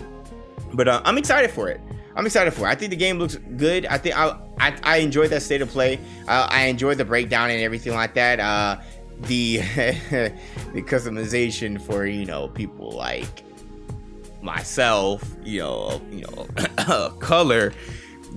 But 0.74 0.88
uh, 0.88 1.02
I'm 1.06 1.18
excited 1.18 1.52
for 1.52 1.70
it. 1.70 1.82
I'm 2.16 2.26
excited 2.26 2.54
for 2.54 2.68
it. 2.68 2.70
I 2.70 2.76
think 2.76 2.92
the 2.92 2.98
game 2.98 3.18
looks 3.18 3.38
good. 3.58 3.86
I 3.88 3.98
think 3.98 4.18
I 4.18 4.38
I, 4.60 4.78
I 4.84 4.98
enjoyed 4.98 5.30
that 5.32 5.42
state 5.42 5.62
of 5.62 5.70
play. 5.70 6.00
Uh, 6.28 6.48
I 6.50 6.66
enjoyed 6.66 6.98
the 6.98 7.06
breakdown 7.06 7.50
and 7.50 7.62
everything 7.62 7.94
like 7.94 8.13
that. 8.16 8.39
Uh, 8.39 8.80
the 9.22 9.58
the 10.74 10.82
customization 10.82 11.82
for 11.82 12.06
you 12.06 12.26
know 12.26 12.48
people 12.50 12.92
like 12.92 13.44
myself, 14.44 15.24
you 15.44 15.60
know, 15.60 16.02
you 16.12 16.22
know, 16.22 17.10
color. 17.20 17.74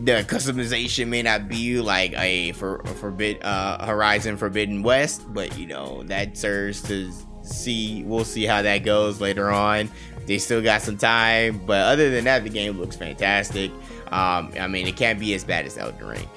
The 0.04 0.24
customization 0.28 1.08
may 1.08 1.22
not 1.22 1.48
be 1.48 1.80
like 1.80 2.12
a 2.18 2.52
for 2.52 2.84
forbid 2.84 3.42
uh, 3.42 3.84
Horizon 3.84 4.36
Forbidden 4.36 4.82
West, 4.82 5.22
but 5.32 5.58
you 5.58 5.66
know 5.66 6.02
that 6.04 6.36
serves 6.36 6.82
to 6.82 7.10
see 7.46 8.02
we'll 8.04 8.24
see 8.24 8.44
how 8.44 8.62
that 8.62 8.78
goes 8.78 9.20
later 9.20 9.50
on. 9.50 9.90
They 10.26 10.38
still 10.38 10.60
got 10.60 10.82
some 10.82 10.96
time, 10.96 11.60
but 11.64 11.80
other 11.82 12.10
than 12.10 12.24
that, 12.24 12.42
the 12.42 12.50
game 12.50 12.78
looks 12.78 12.96
fantastic. 12.96 13.70
Um, 14.08 14.52
I 14.58 14.66
mean, 14.68 14.86
it 14.86 14.96
can't 14.96 15.20
be 15.20 15.34
as 15.34 15.44
bad 15.44 15.66
as 15.66 15.78
Elden 15.78 16.06
Ring. 16.06 16.28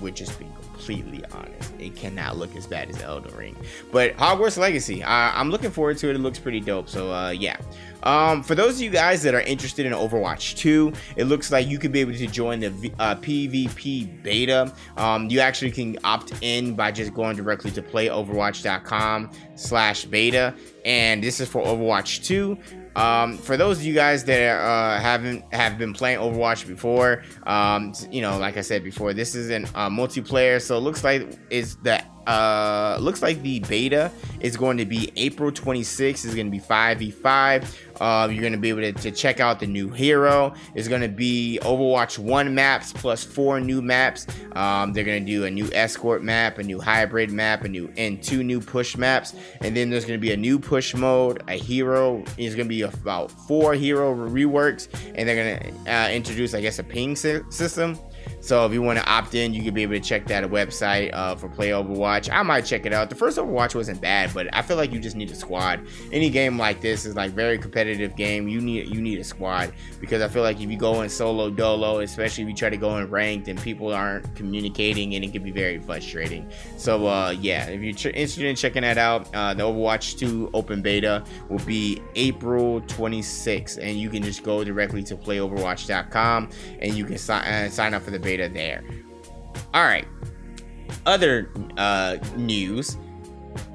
We're 0.00 0.12
just 0.12 0.38
being 0.38 0.52
completely 0.52 1.24
honest. 1.32 1.72
It 1.78 1.96
cannot 1.96 2.36
look 2.36 2.54
as 2.56 2.66
bad 2.66 2.90
as 2.90 3.00
Elden 3.00 3.34
Ring. 3.36 3.56
But 3.92 4.16
Hogwarts 4.16 4.58
Legacy, 4.58 5.02
uh, 5.02 5.08
I'm 5.08 5.50
looking 5.50 5.70
forward 5.70 5.98
to 5.98 6.10
it. 6.10 6.16
It 6.16 6.20
looks 6.20 6.38
pretty 6.38 6.60
dope. 6.60 6.88
So 6.88 7.12
uh, 7.12 7.30
yeah. 7.30 7.56
Um, 8.02 8.42
for 8.42 8.54
those 8.54 8.74
of 8.76 8.82
you 8.82 8.90
guys 8.90 9.22
that 9.22 9.34
are 9.34 9.40
interested 9.40 9.86
in 9.86 9.92
Overwatch 9.92 10.56
2, 10.56 10.92
it 11.16 11.24
looks 11.24 11.50
like 11.50 11.66
you 11.66 11.78
could 11.78 11.90
be 11.90 12.00
able 12.00 12.12
to 12.12 12.26
join 12.26 12.60
the 12.60 12.70
v- 12.70 12.92
uh, 12.98 13.14
PvP 13.16 14.22
beta. 14.22 14.72
Um, 14.98 15.30
you 15.30 15.40
actually 15.40 15.70
can 15.70 15.96
opt 16.04 16.32
in 16.42 16.74
by 16.74 16.92
just 16.92 17.14
going 17.14 17.36
directly 17.36 17.70
to 17.70 17.82
playoverwatch.com 17.82 19.30
slash 19.54 20.04
beta. 20.04 20.54
And 20.84 21.22
this 21.22 21.40
is 21.40 21.48
for 21.48 21.62
Overwatch 21.64 22.24
2. 22.24 22.58
Um, 22.96 23.38
for 23.38 23.56
those 23.56 23.78
of 23.78 23.84
you 23.84 23.94
guys 23.94 24.24
that 24.24 24.60
uh, 24.60 25.00
haven't 25.00 25.44
have 25.52 25.78
been 25.78 25.92
playing 25.92 26.18
Overwatch 26.18 26.66
before, 26.66 27.24
um, 27.44 27.92
you 28.10 28.22
know, 28.22 28.38
like 28.38 28.56
I 28.56 28.60
said 28.60 28.84
before, 28.84 29.12
this 29.12 29.34
is 29.34 29.50
an 29.50 29.64
uh, 29.74 29.88
multiplayer, 29.88 30.60
so 30.62 30.76
it 30.76 30.80
looks 30.80 31.02
like 31.02 31.28
it's 31.50 31.74
the 31.76 32.04
uh, 32.26 32.96
looks 33.00 33.22
like 33.22 33.42
the 33.42 33.60
beta 33.60 34.10
is 34.40 34.56
going 34.56 34.76
to 34.78 34.84
be 34.84 35.12
April 35.16 35.50
26th. 35.50 36.24
Is 36.24 36.34
going 36.34 36.46
to 36.46 36.50
be 36.50 36.60
5v5. 36.60 37.76
Uh, 38.00 38.28
you're 38.30 38.40
going 38.40 38.52
to 38.52 38.58
be 38.58 38.70
able 38.70 38.80
to, 38.80 38.92
to, 38.92 39.10
check 39.10 39.38
out 39.40 39.60
the 39.60 39.66
new 39.66 39.88
hero. 39.88 40.52
It's 40.74 40.88
going 40.88 41.02
to 41.02 41.08
be 41.08 41.60
Overwatch 41.62 42.18
1 42.18 42.52
maps 42.52 42.92
plus 42.92 43.22
four 43.22 43.60
new 43.60 43.80
maps. 43.80 44.26
Um, 44.52 44.92
they're 44.92 45.04
going 45.04 45.24
to 45.24 45.30
do 45.30 45.44
a 45.44 45.50
new 45.50 45.70
escort 45.72 46.22
map, 46.22 46.58
a 46.58 46.62
new 46.62 46.80
hybrid 46.80 47.30
map, 47.30 47.64
a 47.64 47.68
new 47.68 47.92
and 47.96 48.22
two 48.22 48.42
new 48.42 48.60
push 48.60 48.96
maps. 48.96 49.34
And 49.60 49.76
then 49.76 49.90
there's 49.90 50.04
going 50.04 50.18
to 50.18 50.22
be 50.22 50.32
a 50.32 50.36
new 50.36 50.58
push 50.58 50.94
mode, 50.94 51.42
a 51.48 51.54
hero. 51.54 52.24
It's 52.36 52.54
going 52.54 52.66
to 52.66 52.74
be 52.74 52.82
about 52.82 53.30
four 53.30 53.74
hero 53.74 54.14
reworks, 54.14 54.88
and 55.14 55.28
they're 55.28 55.58
going 55.60 55.84
to 55.84 55.92
uh, 55.92 56.08
introduce, 56.10 56.54
I 56.54 56.60
guess, 56.60 56.78
a 56.78 56.84
ping 56.84 57.14
system. 57.16 57.98
So 58.44 58.66
if 58.66 58.74
you 58.74 58.82
want 58.82 58.98
to 58.98 59.10
opt 59.10 59.34
in, 59.34 59.54
you 59.54 59.62
can 59.62 59.72
be 59.72 59.84
able 59.84 59.94
to 59.94 60.00
check 60.00 60.26
that 60.26 60.44
website 60.44 61.08
uh, 61.14 61.34
for 61.34 61.48
Play 61.48 61.70
Overwatch. 61.70 62.28
I 62.30 62.42
might 62.42 62.66
check 62.66 62.84
it 62.84 62.92
out. 62.92 63.08
The 63.08 63.16
first 63.16 63.38
Overwatch 63.38 63.74
wasn't 63.74 64.02
bad, 64.02 64.34
but 64.34 64.48
I 64.52 64.60
feel 64.60 64.76
like 64.76 64.92
you 64.92 65.00
just 65.00 65.16
need 65.16 65.30
a 65.30 65.34
squad. 65.34 65.80
Any 66.12 66.28
game 66.28 66.58
like 66.58 66.82
this 66.82 67.06
is 67.06 67.16
like 67.16 67.30
very 67.30 67.56
competitive 67.56 68.14
game. 68.16 68.46
You 68.46 68.60
need 68.60 68.94
you 68.94 69.00
need 69.00 69.18
a 69.18 69.24
squad 69.24 69.72
because 69.98 70.20
I 70.20 70.28
feel 70.28 70.42
like 70.42 70.60
if 70.60 70.70
you 70.70 70.76
go 70.76 71.00
in 71.00 71.08
solo 71.08 71.48
dolo, 71.48 72.00
especially 72.00 72.44
if 72.44 72.50
you 72.50 72.54
try 72.54 72.68
to 72.68 72.76
go 72.76 72.98
in 72.98 73.08
ranked 73.08 73.48
and 73.48 73.58
people 73.58 73.94
aren't 73.94 74.34
communicating, 74.36 75.14
and 75.14 75.24
it 75.24 75.32
can 75.32 75.42
be 75.42 75.50
very 75.50 75.78
frustrating. 75.78 76.46
So 76.76 77.06
uh, 77.06 77.30
yeah, 77.30 77.64
if 77.68 77.80
you're 77.80 78.12
interested 78.12 78.44
in 78.44 78.56
checking 78.56 78.82
that 78.82 78.98
out, 78.98 79.26
uh, 79.34 79.54
the 79.54 79.62
Overwatch 79.62 80.18
2 80.18 80.50
open 80.52 80.82
beta 80.82 81.24
will 81.48 81.64
be 81.64 82.02
April 82.14 82.82
26th, 82.82 83.78
and 83.78 83.98
you 83.98 84.10
can 84.10 84.22
just 84.22 84.42
go 84.42 84.62
directly 84.62 85.02
to 85.04 85.16
playoverwatch.com 85.16 86.50
and 86.80 86.92
you 86.92 87.06
can 87.06 87.16
si- 87.16 87.32
uh, 87.32 87.70
sign 87.70 87.94
up 87.94 88.02
for 88.02 88.10
the 88.10 88.18
beta 88.18 88.33
there. 88.40 88.84
All 89.72 89.84
right. 89.84 90.06
Other 91.06 91.50
uh, 91.76 92.18
news. 92.36 92.96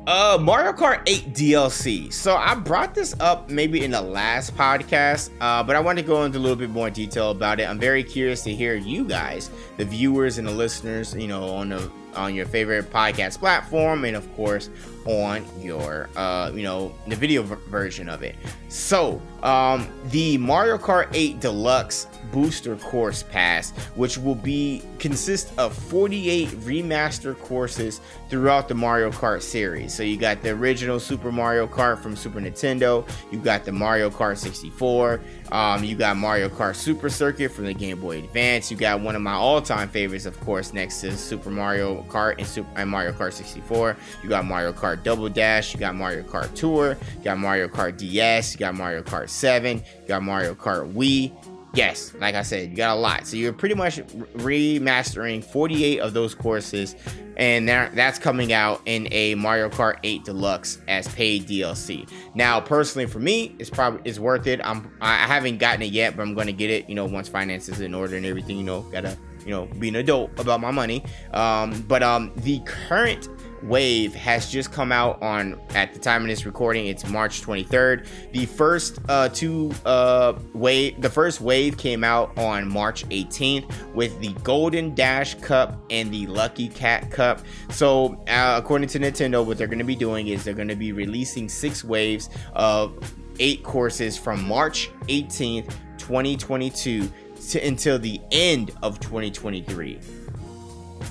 Uh, 0.07 0.39
Mario 0.41 0.71
Kart 0.71 1.03
8 1.05 1.33
DLC. 1.33 2.11
So 2.11 2.35
I 2.35 2.55
brought 2.55 2.95
this 2.95 3.13
up 3.19 3.49
maybe 3.49 3.83
in 3.83 3.91
the 3.91 4.01
last 4.01 4.55
podcast, 4.55 5.29
uh, 5.39 5.61
but 5.61 5.75
I 5.75 5.79
want 5.79 5.99
to 5.99 6.03
go 6.03 6.23
into 6.23 6.37
a 6.37 6.41
little 6.41 6.55
bit 6.55 6.71
more 6.71 6.89
detail 6.89 7.29
about 7.29 7.59
it. 7.59 7.69
I'm 7.69 7.79
very 7.79 8.03
curious 8.03 8.41
to 8.43 8.53
hear 8.53 8.75
you 8.75 9.05
guys, 9.05 9.51
the 9.77 9.85
viewers 9.85 10.39
and 10.39 10.47
the 10.47 10.51
listeners, 10.51 11.13
you 11.13 11.27
know, 11.27 11.49
on 11.49 11.69
the 11.69 11.91
on 12.15 12.33
your 12.33 12.47
favorite 12.47 12.91
podcast 12.91 13.37
platform, 13.37 14.03
and 14.03 14.15
of 14.15 14.33
course 14.35 14.71
on 15.05 15.45
your 15.61 16.09
uh, 16.15 16.51
you 16.53 16.63
know 16.63 16.93
the 17.07 17.15
video 17.15 17.43
v- 17.43 17.55
version 17.69 18.09
of 18.09 18.23
it. 18.23 18.35
So 18.69 19.21
um, 19.43 19.87
the 20.05 20.37
Mario 20.37 20.77
Kart 20.77 21.09
8 21.13 21.39
Deluxe 21.39 22.07
booster 22.31 22.75
course 22.75 23.23
pass 23.23 23.71
which 23.95 24.17
will 24.17 24.35
be 24.35 24.83
consist 24.99 25.51
of 25.57 25.73
48 25.73 26.49
remaster 26.61 27.37
courses 27.37 28.01
throughout 28.29 28.67
the 28.67 28.75
mario 28.75 29.11
kart 29.11 29.41
series 29.41 29.93
so 29.93 30.03
you 30.03 30.17
got 30.17 30.41
the 30.41 30.49
original 30.49 30.99
super 30.99 31.31
mario 31.31 31.65
kart 31.65 31.99
from 31.99 32.15
super 32.15 32.39
nintendo 32.39 33.07
you 33.31 33.39
got 33.39 33.65
the 33.65 33.71
mario 33.71 34.09
kart 34.09 34.37
64 34.37 35.19
um, 35.51 35.83
you 35.83 35.95
got 35.95 36.17
mario 36.17 36.49
kart 36.49 36.75
super 36.75 37.09
circuit 37.09 37.49
from 37.49 37.65
the 37.65 37.73
game 37.73 37.99
boy 37.99 38.19
advance 38.19 38.69
you 38.69 38.77
got 38.77 38.99
one 38.99 39.15
of 39.15 39.21
my 39.21 39.33
all-time 39.33 39.89
favorites 39.89 40.25
of 40.25 40.39
course 40.41 40.73
next 40.73 41.01
to 41.01 41.15
super 41.17 41.49
mario 41.49 42.03
kart 42.03 42.37
and 42.37 42.45
super 42.45 42.69
and 42.75 42.89
mario 42.89 43.11
kart 43.11 43.33
64 43.33 43.97
you 44.21 44.29
got 44.29 44.45
mario 44.45 44.71
kart 44.71 44.88
double 44.95 45.29
dash 45.29 45.73
you 45.73 45.79
got 45.79 45.95
mario 45.95 46.23
kart 46.23 46.53
tour 46.55 46.97
you 47.17 47.23
got 47.23 47.37
mario 47.37 47.67
kart 47.67 47.97
ds 47.97 48.53
you 48.53 48.59
got 48.59 48.75
mario 48.75 49.01
kart 49.01 49.29
7 49.29 49.77
you 49.77 49.83
got 50.07 50.23
mario 50.23 50.53
kart 50.55 50.91
wii 50.93 51.31
yes, 51.73 52.13
like 52.19 52.35
I 52.35 52.43
said, 52.43 52.71
you 52.71 52.75
got 52.75 52.95
a 52.95 52.99
lot. 52.99 53.27
So 53.27 53.37
you're 53.37 53.53
pretty 53.53 53.75
much 53.75 53.97
remastering 53.97 55.43
48 55.43 55.99
of 55.99 56.13
those 56.13 56.33
courses, 56.33 56.95
and 57.37 57.67
that's 57.67 58.19
coming 58.19 58.51
out 58.53 58.81
in 58.85 59.07
a 59.11 59.35
Mario 59.35 59.69
Kart 59.69 59.97
8 60.03 60.25
Deluxe 60.25 60.79
as 60.87 61.07
paid 61.09 61.47
DLC. 61.47 62.09
Now, 62.35 62.59
personally, 62.59 63.05
for 63.05 63.19
me, 63.19 63.55
it's 63.59 63.69
probably 63.69 64.01
it's 64.05 64.19
worth 64.19 64.47
it. 64.47 64.59
I'm 64.63 64.91
I 65.01 65.15
haven't 65.27 65.57
gotten 65.57 65.81
it 65.81 65.91
yet, 65.91 66.15
but 66.15 66.23
I'm 66.23 66.33
gonna 66.33 66.51
get 66.51 66.69
it. 66.69 66.89
You 66.89 66.95
know, 66.95 67.05
once 67.05 67.29
finances 67.29 67.81
in 67.81 67.93
order 67.93 68.17
and 68.17 68.25
everything. 68.25 68.57
You 68.57 68.63
know, 68.63 68.81
gotta 68.81 69.17
you 69.45 69.51
know 69.51 69.65
be 69.65 69.89
an 69.89 69.95
adult 69.95 70.37
about 70.39 70.59
my 70.59 70.71
money. 70.71 71.03
Um, 71.33 71.81
but 71.87 72.03
um, 72.03 72.31
the 72.37 72.59
current 72.65 73.29
wave 73.63 74.13
has 74.15 74.51
just 74.51 74.71
come 74.71 74.91
out 74.91 75.21
on 75.21 75.59
at 75.75 75.93
the 75.93 75.99
time 75.99 76.21
of 76.21 76.27
this 76.27 76.45
recording 76.45 76.87
it's 76.87 77.07
march 77.07 77.41
23rd 77.41 78.07
the 78.31 78.45
first 78.45 78.99
uh 79.09 79.27
two 79.29 79.71
uh 79.85 80.33
wave 80.53 80.99
the 81.01 81.09
first 81.09 81.41
wave 81.41 81.77
came 81.77 82.03
out 82.03 82.35
on 82.37 82.67
march 82.67 83.07
18th 83.09 83.69
with 83.93 84.19
the 84.19 84.33
golden 84.43 84.93
dash 84.95 85.35
cup 85.35 85.79
and 85.89 86.13
the 86.13 86.27
lucky 86.27 86.67
cat 86.69 87.09
cup. 87.11 87.41
So 87.69 88.13
uh, 88.27 88.55
according 88.57 88.89
to 88.89 88.99
nintendo 88.99 89.45
what 89.45 89.57
they're 89.57 89.67
going 89.67 89.79
to 89.79 89.85
be 89.85 89.95
doing 89.95 90.27
is 90.27 90.43
they're 90.43 90.53
going 90.53 90.67
to 90.67 90.75
be 90.75 90.91
releasing 90.91 91.49
six 91.49 91.83
waves 91.83 92.29
of 92.53 92.97
eight 93.39 93.63
courses 93.63 94.17
from 94.17 94.45
march 94.47 94.89
18th 95.07 95.73
2022 95.97 97.09
to 97.49 97.67
until 97.67 97.97
the 97.99 98.19
end 98.31 98.71
of 98.83 98.99
2023 98.99 99.95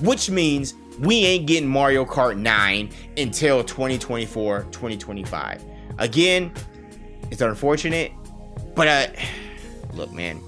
which 0.01 0.29
means 0.29 0.75
we 0.99 1.25
ain't 1.25 1.47
getting 1.47 1.69
Mario 1.69 2.05
Kart 2.05 2.37
9 2.37 2.89
until 3.17 3.63
2024, 3.63 4.63
2025. 4.71 5.65
Again, 5.97 6.51
it's 7.31 7.41
unfortunate, 7.41 8.11
but 8.75 8.87
uh, 8.87 9.07
look, 9.93 10.11
man. 10.11 10.41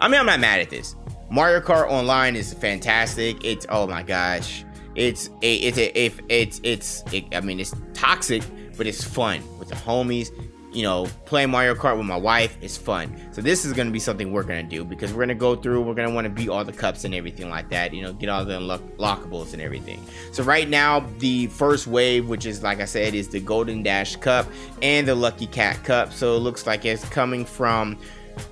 I 0.00 0.08
mean, 0.08 0.18
I'm 0.18 0.26
not 0.26 0.40
mad 0.40 0.60
at 0.60 0.70
this. 0.70 0.96
Mario 1.30 1.60
Kart 1.60 1.88
Online 1.88 2.34
is 2.36 2.52
fantastic. 2.54 3.44
It's 3.44 3.66
oh 3.68 3.86
my 3.86 4.02
gosh, 4.02 4.64
it's 4.96 5.30
a, 5.42 5.54
it's 5.54 5.78
a, 5.78 5.98
if 5.98 6.20
it's 6.28 6.60
it's 6.64 7.04
it, 7.12 7.24
I 7.32 7.40
mean 7.40 7.60
it's 7.60 7.74
toxic, 7.94 8.42
but 8.76 8.86
it's 8.86 9.04
fun 9.04 9.42
with 9.58 9.68
the 9.68 9.76
homies 9.76 10.30
you 10.72 10.82
know, 10.82 11.06
playing 11.24 11.50
Mario 11.50 11.74
Kart 11.74 11.96
with 11.96 12.06
my 12.06 12.16
wife 12.16 12.56
is 12.60 12.76
fun. 12.76 13.14
So 13.32 13.42
this 13.42 13.64
is 13.64 13.72
to 13.88 13.92
be 13.92 13.98
something 13.98 14.32
we're 14.32 14.44
to 14.64 14.76
do 14.76 14.84
because 14.84 15.12
we're 15.12 15.26
to 15.26 15.34
go 15.34 15.56
through, 15.56 15.82
we're 15.82 15.94
want 16.14 16.26
to 16.26 16.30
beat 16.30 16.48
all 16.48 16.64
the 16.64 16.72
cups 16.72 17.04
and 17.04 17.14
everything 17.14 17.50
like 17.50 17.68
that, 17.70 17.92
you 17.92 18.02
know, 18.02 18.12
get 18.12 18.28
all 18.28 18.44
the 18.44 18.56
unlock- 18.56 18.96
lockables 18.96 19.52
and 19.52 19.60
everything. 19.60 20.00
So 20.32 20.44
right 20.44 20.68
now, 20.68 21.00
the 21.18 21.48
first 21.48 21.86
wave, 21.86 22.28
which 22.28 22.46
is 22.46 22.62
like 22.62 22.80
I 22.80 22.84
said, 22.84 23.14
is 23.14 23.28
the 23.28 23.40
Golden 23.40 23.82
Dash 23.82 24.16
Cup 24.16 24.46
and 24.82 25.08
the 25.08 25.14
Lucky 25.14 25.46
Cat 25.46 25.82
Cup. 25.82 26.12
So 26.12 26.36
it 26.36 26.40
looks 26.40 26.66
like 26.66 26.84
it's 26.84 27.08
coming 27.08 27.44
from 27.44 27.98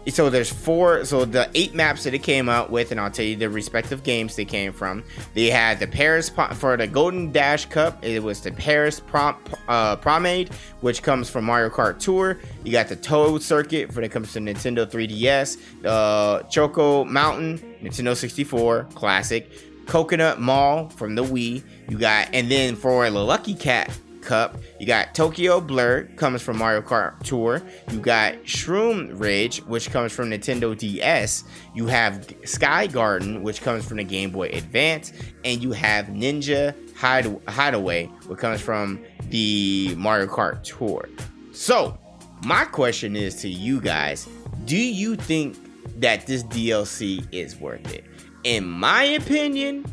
so 0.09 0.31
there's 0.31 0.51
four 0.51 1.05
so 1.05 1.25
the 1.25 1.51
eight 1.55 1.75
maps 1.75 2.05
that 2.05 2.15
it 2.15 2.23
came 2.23 2.49
out 2.49 2.71
with 2.71 2.91
and 2.91 3.01
i'll 3.01 3.11
tell 3.11 3.25
you 3.25 3.37
the 3.37 3.49
respective 3.49 4.03
games 4.03 4.37
they 4.37 4.45
came 4.45 4.73
from. 4.73 5.05
They 5.35 5.51
had 5.51 5.79
the 5.81 5.87
paris 5.87 6.29
for 6.29 6.77
the 6.77 6.87
golden 6.87 7.33
dash 7.33 7.67
cup 7.67 8.05
it 8.05 8.23
was 8.23 8.41
the 8.41 8.53
paris 8.53 9.01
prom, 9.01 9.37
uh, 9.69 9.97
Promenade 9.97 10.51
which 10.81 11.03
comes 11.03 11.29
from 11.31 11.45
mario 11.45 11.71
kart 11.71 11.99
tour. 11.99 12.39
You 12.65 12.73
got 12.73 12.89
the 12.89 12.97
toad 12.97 13.43
circuit 13.43 13.95
when 13.95 14.05
it 14.05 14.11
comes 14.11 14.33
to 14.33 14.41
nintendo 14.41 14.87
3ds 14.87 15.59
uh, 15.85 16.43
choco 16.45 17.05
mountain 17.05 17.59
nintendo 17.83 18.17
64 18.17 18.85
classic. 18.95 19.51
Coconut 19.87 20.39
mall 20.39 20.91
from 20.91 21.15
the 21.15 21.25
wii 21.25 21.63
you 21.89 21.99
got 21.99 22.29
and 22.35 22.51
then 22.51 22.77
for 22.77 23.09
the 23.09 23.25
lucky 23.25 23.55
cat 23.55 23.91
Cup. 24.23 24.59
You 24.79 24.87
got 24.87 25.15
Tokyo 25.15 25.61
Blur, 25.61 26.05
comes 26.17 26.43
from 26.43 26.59
Mario 26.59 26.81
Kart 26.81 27.19
Tour. 27.23 27.63
You 27.91 28.01
got 28.01 28.35
Shroom 28.45 29.19
Ridge, 29.19 29.59
which 29.67 29.91
comes 29.91 30.13
from 30.13 30.31
Nintendo 30.31 30.77
DS. 30.77 31.45
You 31.75 31.87
have 31.87 32.29
Sky 32.45 32.87
Garden, 32.87 33.43
which 33.43 33.63
comes 33.63 33.87
from 33.87 33.99
the 33.99 34.05
Game 34.05 34.31
Boy 34.31 34.49
Advance. 34.53 35.13
And 35.45 35.63
you 35.63 35.73
have 35.73 36.07
Ninja 36.07 36.75
Hide- 36.97 37.41
Hideaway, 37.49 38.07
which 38.27 38.39
comes 38.39 38.61
from 38.61 39.05
the 39.31 39.95
Mario 39.97 40.27
Kart 40.27 40.63
Tour. 40.63 41.09
So, 41.53 41.99
my 42.45 42.65
question 42.65 43.17
is 43.17 43.35
to 43.37 43.49
you 43.49 43.81
guys 43.81 44.29
do 44.65 44.77
you 44.77 45.17
think 45.17 45.57
that 46.01 46.27
this 46.27 46.43
DLC 46.45 47.27
is 47.33 47.57
worth 47.57 47.93
it? 47.93 48.05
In 48.45 48.69
my 48.69 49.03
opinion, 49.03 49.85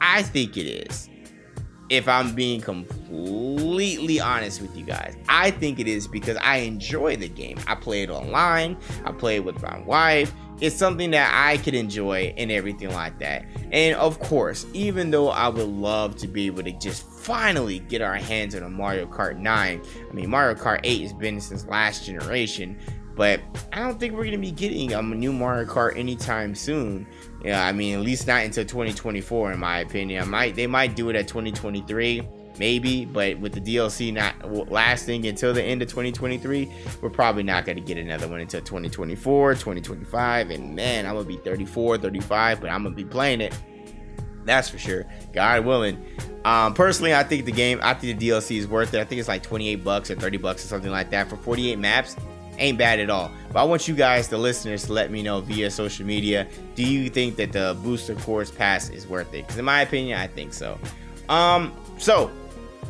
I 0.00 0.22
think 0.22 0.56
it 0.56 0.66
is 0.88 1.08
if 1.90 2.08
I'm 2.08 2.34
being 2.34 2.60
completely 2.60 4.20
honest 4.20 4.62
with 4.62 4.76
you 4.76 4.84
guys. 4.84 5.16
I 5.28 5.50
think 5.50 5.78
it 5.78 5.86
is 5.86 6.06
because 6.08 6.36
I 6.38 6.58
enjoy 6.58 7.16
the 7.16 7.28
game. 7.28 7.58
I 7.66 7.74
play 7.74 8.02
it 8.02 8.10
online, 8.10 8.76
I 9.04 9.12
play 9.12 9.36
it 9.36 9.44
with 9.44 9.62
my 9.62 9.78
wife. 9.80 10.32
It's 10.60 10.76
something 10.76 11.10
that 11.10 11.32
I 11.34 11.56
could 11.58 11.74
enjoy 11.74 12.32
and 12.36 12.50
everything 12.50 12.90
like 12.92 13.18
that. 13.18 13.44
And 13.72 13.96
of 13.96 14.20
course, 14.20 14.66
even 14.72 15.10
though 15.10 15.28
I 15.28 15.48
would 15.48 15.68
love 15.68 16.16
to 16.18 16.28
be 16.28 16.46
able 16.46 16.62
to 16.62 16.72
just 16.72 17.02
finally 17.02 17.80
get 17.80 18.02
our 18.02 18.14
hands 18.14 18.54
on 18.54 18.62
a 18.62 18.70
Mario 18.70 19.06
Kart 19.06 19.36
9, 19.36 19.82
I 20.08 20.12
mean, 20.12 20.30
Mario 20.30 20.54
Kart 20.54 20.80
8 20.84 21.02
has 21.02 21.12
been 21.12 21.40
since 21.40 21.66
last 21.66 22.06
generation, 22.06 22.78
but 23.16 23.40
I 23.72 23.80
don't 23.80 23.98
think 23.98 24.12
we're 24.12 24.24
going 24.24 24.32
to 24.32 24.38
be 24.38 24.52
getting 24.52 24.92
a 24.92 25.02
new 25.02 25.32
Mario 25.32 25.68
Kart 25.68 25.98
anytime 25.98 26.54
soon. 26.54 27.06
Yeah, 27.44 27.64
I 27.64 27.72
mean, 27.72 27.94
at 27.94 28.00
least 28.00 28.26
not 28.26 28.42
until 28.42 28.64
2024, 28.64 29.52
in 29.52 29.60
my 29.60 29.80
opinion. 29.80 30.22
I 30.22 30.24
might 30.24 30.54
they 30.56 30.66
might 30.66 30.96
do 30.96 31.10
it 31.10 31.16
at 31.16 31.28
2023, 31.28 32.26
maybe, 32.58 33.04
but 33.04 33.38
with 33.38 33.52
the 33.52 33.60
DLC 33.60 34.14
not 34.14 34.70
lasting 34.70 35.26
until 35.26 35.52
the 35.52 35.62
end 35.62 35.82
of 35.82 35.88
2023, 35.88 36.72
we're 37.02 37.10
probably 37.10 37.42
not 37.42 37.66
going 37.66 37.76
to 37.76 37.82
get 37.82 37.98
another 37.98 38.28
one 38.28 38.40
until 38.40 38.62
2024, 38.62 39.52
2025. 39.54 40.50
And 40.50 40.74
man, 40.74 41.04
I'm 41.04 41.16
gonna 41.16 41.26
be 41.26 41.36
34, 41.36 41.98
35, 41.98 42.62
but 42.62 42.70
I'm 42.70 42.82
gonna 42.82 42.94
be 42.94 43.04
playing 43.04 43.42
it. 43.42 43.54
That's 44.46 44.70
for 44.70 44.78
sure. 44.78 45.04
God 45.34 45.66
willing. 45.66 46.02
Um, 46.46 46.72
personally, 46.72 47.14
I 47.14 47.24
think 47.24 47.44
the 47.44 47.52
game, 47.52 47.78
I 47.82 47.92
think 47.92 48.18
the 48.18 48.28
DLC 48.28 48.58
is 48.58 48.66
worth 48.66 48.94
it. 48.94 49.00
I 49.00 49.04
think 49.04 49.18
it's 49.18 49.28
like 49.28 49.42
28 49.42 49.84
bucks 49.84 50.10
or 50.10 50.14
30 50.14 50.38
bucks 50.38 50.64
or 50.64 50.68
something 50.68 50.90
like 50.90 51.10
that 51.10 51.28
for 51.28 51.36
48 51.36 51.78
maps 51.78 52.16
ain't 52.58 52.78
bad 52.78 53.00
at 53.00 53.10
all. 53.10 53.30
But 53.52 53.60
I 53.60 53.64
want 53.64 53.88
you 53.88 53.94
guys, 53.94 54.28
the 54.28 54.38
listeners, 54.38 54.84
to 54.86 54.92
let 54.92 55.10
me 55.10 55.22
know 55.22 55.40
via 55.40 55.70
social 55.70 56.06
media. 56.06 56.46
Do 56.74 56.82
you 56.82 57.08
think 57.10 57.36
that 57.36 57.52
the 57.52 57.76
booster 57.82 58.14
course 58.16 58.50
pass 58.50 58.90
is 58.90 59.06
worth 59.06 59.28
it? 59.34 59.42
Because 59.42 59.58
in 59.58 59.64
my 59.64 59.82
opinion, 59.82 60.18
I 60.18 60.26
think 60.26 60.52
so. 60.52 60.78
Um, 61.28 61.72
so 61.98 62.30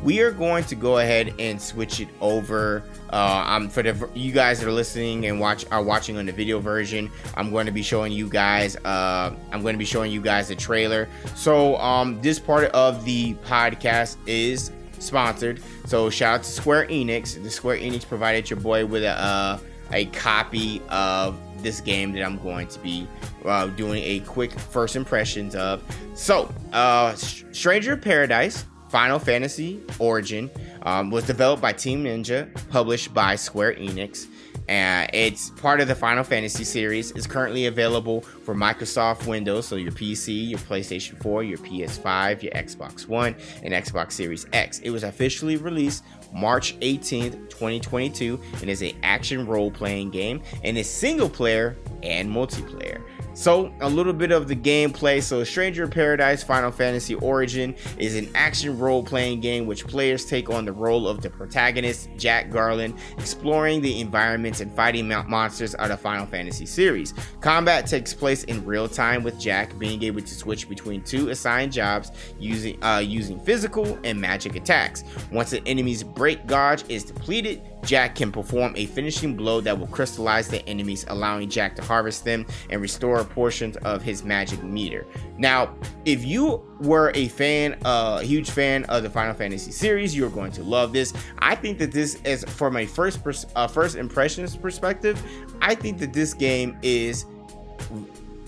we 0.03 0.21
are 0.21 0.31
going 0.31 0.65
to 0.65 0.75
go 0.75 0.99
ahead 0.99 1.35
and 1.39 1.61
switch 1.61 2.01
it 2.01 2.09
over. 2.21 2.85
Uh, 3.11 3.45
I'm 3.47 3.69
for 3.69 3.83
the 3.83 4.09
you 4.15 4.33
guys 4.33 4.61
that 4.61 4.69
are 4.69 4.73
listening 4.73 5.27
and 5.27 5.41
watch 5.41 5.65
are 5.71 5.83
watching 5.83 6.17
on 6.19 6.27
the 6.27 6.33
video 6.33 6.59
version. 6.59 7.11
I'm 7.37 7.51
going 7.51 7.67
to 7.67 7.73
be 7.73 7.83
showing 7.83 8.13
you 8.13 8.29
guys. 8.29 8.77
Uh, 8.77 9.35
I'm 9.53 9.63
going 9.63 9.75
to 9.75 9.79
be 9.79 9.85
showing 9.85 10.11
you 10.11 10.21
guys 10.21 10.49
the 10.49 10.57
trailer. 10.57 11.09
So 11.35 11.77
um, 11.77 12.21
this 12.21 12.39
part 12.39 12.71
of 12.73 13.05
the 13.05 13.35
podcast 13.47 14.17
is 14.27 14.73
sponsored. 14.99 15.63
So 15.85 16.11
shout 16.11 16.41
out 16.41 16.43
to 16.45 16.51
Square 16.51 16.87
Enix. 16.87 17.43
The 17.43 17.51
Square 17.51 17.79
Enix 17.79 18.07
provided 18.07 18.49
your 18.49 18.59
boy 18.59 18.87
with 18.87 19.05
a 19.05 19.19
uh, 19.21 19.59
a 19.93 20.07
copy 20.07 20.81
of 20.89 21.39
this 21.63 21.81
game 21.81 22.13
that 22.13 22.25
I'm 22.25 22.39
going 22.39 22.67
to 22.69 22.79
be 22.81 23.07
uh, 23.45 23.67
doing 23.69 24.03
a 24.03 24.21
quick 24.21 24.53
first 24.53 24.97
impressions 24.97 25.55
of. 25.55 25.83
So, 26.15 26.53
uh, 26.73 27.15
Stranger 27.15 27.97
Paradise 27.97 28.65
Final 28.89 29.19
Fantasy 29.19 29.81
Origin 29.99 30.51
um, 30.83 31.11
was 31.11 31.25
developed 31.25 31.61
by 31.61 31.73
Team 31.73 32.05
Ninja, 32.05 32.49
published 32.71 33.13
by 33.13 33.35
Square 33.37 33.75
Enix. 33.75 34.27
And 34.69 35.11
it's 35.13 35.51
part 35.51 35.81
of 35.81 35.89
the 35.89 35.95
Final 35.95 36.25
Fantasy 36.25 36.65
series. 36.65 37.11
It's 37.13 37.27
currently 37.27 37.67
available 37.67 38.23
for 38.23 38.55
Microsoft 38.55 39.27
Windows, 39.27 39.67
so 39.67 39.77
your 39.77 39.93
PC, 39.93 40.51
your 40.51 40.59
PlayStation 40.59 41.21
4, 41.23 41.43
your 41.43 41.59
PS5, 41.59 42.43
your 42.43 42.53
Xbox 42.53 43.07
One, 43.07 43.37
and 43.63 43.75
Xbox 43.75 44.13
Series 44.13 44.47
X. 44.53 44.79
It 44.81 44.91
was 44.91 45.03
officially 45.03 45.57
released 45.57 46.05
March 46.33 46.79
18th, 46.81 47.51
2022, 47.51 48.41
and 48.61 48.71
is 48.71 48.83
a 48.83 48.95
action 49.03 49.47
role-playing 49.47 50.11
game 50.11 50.43
and 50.63 50.77
is 50.79 50.89
single 50.89 51.29
player 51.29 51.77
and 52.03 52.29
multiplayer. 52.31 53.03
So, 53.35 53.75
a 53.81 53.89
little 53.89 54.13
bit 54.13 54.31
of 54.31 54.47
the 54.47 54.55
gameplay. 54.55 55.21
So, 55.21 55.43
Stranger 55.43 55.89
Paradise 55.89 56.45
Final 56.45 56.71
Fantasy 56.71 57.17
Origin 57.17 57.75
is 57.99 58.15
an 58.15 58.31
action 58.37 58.79
role 58.79 59.03
playing 59.03 59.41
game 59.41 59.67
which 59.67 59.87
players 59.87 60.25
take 60.25 60.51
on 60.51 60.65
the 60.65 60.73
role 60.73 61.09
of 61.09 61.21
the 61.21 61.29
protagonist, 61.29 62.09
Jack 62.17 62.51
Garland, 62.51 62.95
exploring 63.19 63.83
the 63.83 64.01
environments 64.01 64.61
and 64.61 64.71
fighting 64.75 65.09
monsters 65.09 65.75
of 65.75 65.89
the 65.89 65.97
Final 65.97 66.27
Fantasy 66.27 66.65
series. 66.65 67.13
Combat 67.41 67.89
takes 67.89 68.15
place 68.15 68.45
in 68.45 68.65
real 68.65 68.89
time 68.89 69.25
with 69.25 69.39
Jack 69.41 69.77
being 69.79 70.03
able 70.05 70.21
to 70.21 70.35
switch 70.35 70.69
between 70.69 71.03
two 71.03 71.31
assigned 71.31 71.73
jobs 71.73 72.13
using, 72.39 72.83
uh, 72.85 73.03
using 73.05 73.41
physical 73.41 73.99
and 74.05 74.21
magic 74.21 74.55
attacks. 74.55 75.03
Once 75.33 75.53
an 75.53 75.63
enemy's 75.67 76.05
break 76.05 76.47
gauge 76.47 76.85
is 76.89 77.03
depleted, 77.03 77.61
Jack 77.85 78.15
can 78.15 78.33
perform 78.33 78.73
a 78.77 78.87
finishing 78.87 79.35
blow 79.35 79.61
that 79.61 79.79
will 79.79 79.87
crystallize 79.87 80.49
the 80.49 80.67
enemies, 80.69 81.05
allowing 81.09 81.49
Jack 81.49 81.77
to 81.77 81.83
harvest 81.83 82.25
them 82.25 82.47
and 82.71 82.81
restore 82.81 83.23
portions 83.25 83.77
of 83.79 84.03
his 84.03 84.25
magic 84.25 84.63
meter. 84.63 85.07
Now, 85.39 85.75
if 86.05 86.25
you 86.25 86.63
were 86.81 87.13
a 87.15 87.29
fan, 87.29 87.75
uh, 87.85 88.19
a 88.21 88.25
huge 88.25 88.51
fan 88.51 88.85
of 88.85 89.03
the 89.03 89.11
Final 89.11 89.35
Fantasy 89.35 89.73
series, 89.73 90.17
you're 90.17 90.31
going 90.31 90.53
to 90.53 90.63
love 90.63 90.93
this. 90.93 91.13
I 91.39 91.55
think 91.55 91.79
that 91.79 91.93
this 91.93 92.17
is, 92.25 92.45
from 92.45 92.77
a 92.77 92.87
first 92.87 93.23
pers- 93.23 93.47
uh, 93.55 93.67
first 93.67 93.97
impressions 93.97 94.57
perspective, 94.57 95.23
I 95.61 95.75
think 95.75 95.99
that 95.99 96.13
this 96.13 96.35
game 96.35 96.79
is 96.83 97.27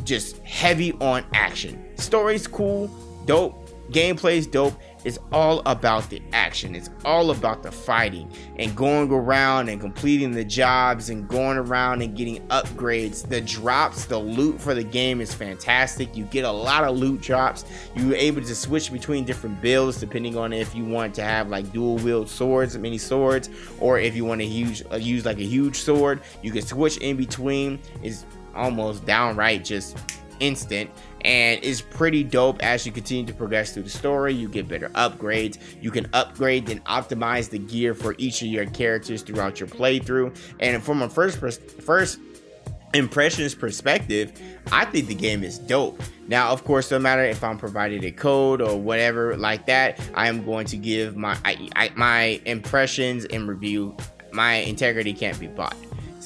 just 0.04 0.38
heavy 0.38 0.92
on 0.94 1.24
action. 1.34 1.84
Story's 1.96 2.46
cool, 2.46 2.88
dope, 3.26 3.68
gameplay's 3.90 4.46
dope, 4.46 4.74
it's 5.06 5.20
all 5.30 5.62
about 5.66 6.10
the 6.10 6.20
action. 6.32 6.74
It's 6.74 6.90
all 7.04 7.30
about 7.30 7.62
the 7.62 7.70
fighting 7.70 8.28
and 8.58 8.74
going 8.74 9.08
around 9.08 9.68
and 9.68 9.80
completing 9.80 10.32
the 10.32 10.44
jobs 10.44 11.10
and 11.10 11.28
going 11.28 11.58
around 11.58 12.02
and 12.02 12.16
getting 12.16 12.44
upgrades. 12.48 13.24
The 13.26 13.40
drops, 13.40 14.06
the 14.06 14.18
loot 14.18 14.60
for 14.60 14.74
the 14.74 14.82
game 14.82 15.20
is 15.20 15.32
fantastic. 15.32 16.16
You 16.16 16.24
get 16.24 16.44
a 16.44 16.50
lot 16.50 16.82
of 16.82 16.98
loot 16.98 17.20
drops. 17.20 17.64
You're 17.94 18.16
able 18.16 18.42
to 18.42 18.54
switch 18.56 18.90
between 18.90 19.24
different 19.24 19.62
builds 19.62 20.00
depending 20.00 20.36
on 20.36 20.52
if 20.52 20.74
you 20.74 20.84
want 20.84 21.14
to 21.14 21.22
have 21.22 21.50
like 21.50 21.72
dual 21.72 21.98
wield 21.98 22.28
swords, 22.28 22.76
mini 22.76 22.98
swords, 22.98 23.48
or 23.78 24.00
if 24.00 24.16
you 24.16 24.24
want 24.24 24.40
to 24.40 24.46
uh, 24.90 24.96
use 24.96 25.24
like 25.24 25.38
a 25.38 25.44
huge 25.44 25.78
sword. 25.78 26.20
You 26.42 26.50
can 26.50 26.62
switch 26.62 26.96
in 26.96 27.16
between. 27.16 27.78
It's 28.02 28.26
almost 28.56 29.06
downright 29.06 29.64
just 29.64 29.96
instant 30.40 30.90
and 31.26 31.62
is 31.64 31.82
pretty 31.82 32.22
dope 32.22 32.62
as 32.62 32.86
you 32.86 32.92
continue 32.92 33.26
to 33.26 33.34
progress 33.34 33.74
through 33.74 33.82
the 33.82 33.90
story. 33.90 34.32
You 34.32 34.48
get 34.48 34.68
better 34.68 34.88
upgrades. 34.90 35.58
You 35.82 35.90
can 35.90 36.08
upgrade 36.12 36.70
and 36.70 36.82
optimize 36.84 37.50
the 37.50 37.58
gear 37.58 37.94
for 37.94 38.14
each 38.16 38.40
of 38.42 38.48
your 38.48 38.64
characters 38.66 39.22
throughout 39.22 39.58
your 39.58 39.68
playthrough. 39.68 40.36
And 40.60 40.82
from 40.82 41.02
a 41.02 41.08
first 41.08 41.40
pers- 41.40 41.58
first 41.58 42.20
impressions 42.94 43.56
perspective, 43.56 44.40
I 44.70 44.84
think 44.84 45.08
the 45.08 45.16
game 45.16 45.42
is 45.42 45.58
dope. 45.58 46.00
Now, 46.28 46.52
of 46.52 46.64
course, 46.64 46.92
no 46.92 47.00
matter 47.00 47.24
if 47.24 47.42
I'm 47.42 47.58
provided 47.58 48.04
a 48.04 48.12
code 48.12 48.62
or 48.62 48.78
whatever 48.78 49.36
like 49.36 49.66
that, 49.66 50.00
I 50.14 50.28
am 50.28 50.44
going 50.44 50.66
to 50.66 50.76
give 50.76 51.16
my 51.16 51.36
I, 51.44 51.68
I, 51.74 51.90
my 51.96 52.40
impressions 52.44 53.24
and 53.24 53.48
review. 53.48 53.96
My 54.32 54.54
integrity 54.54 55.12
can't 55.12 55.38
be 55.40 55.48
bought. 55.48 55.76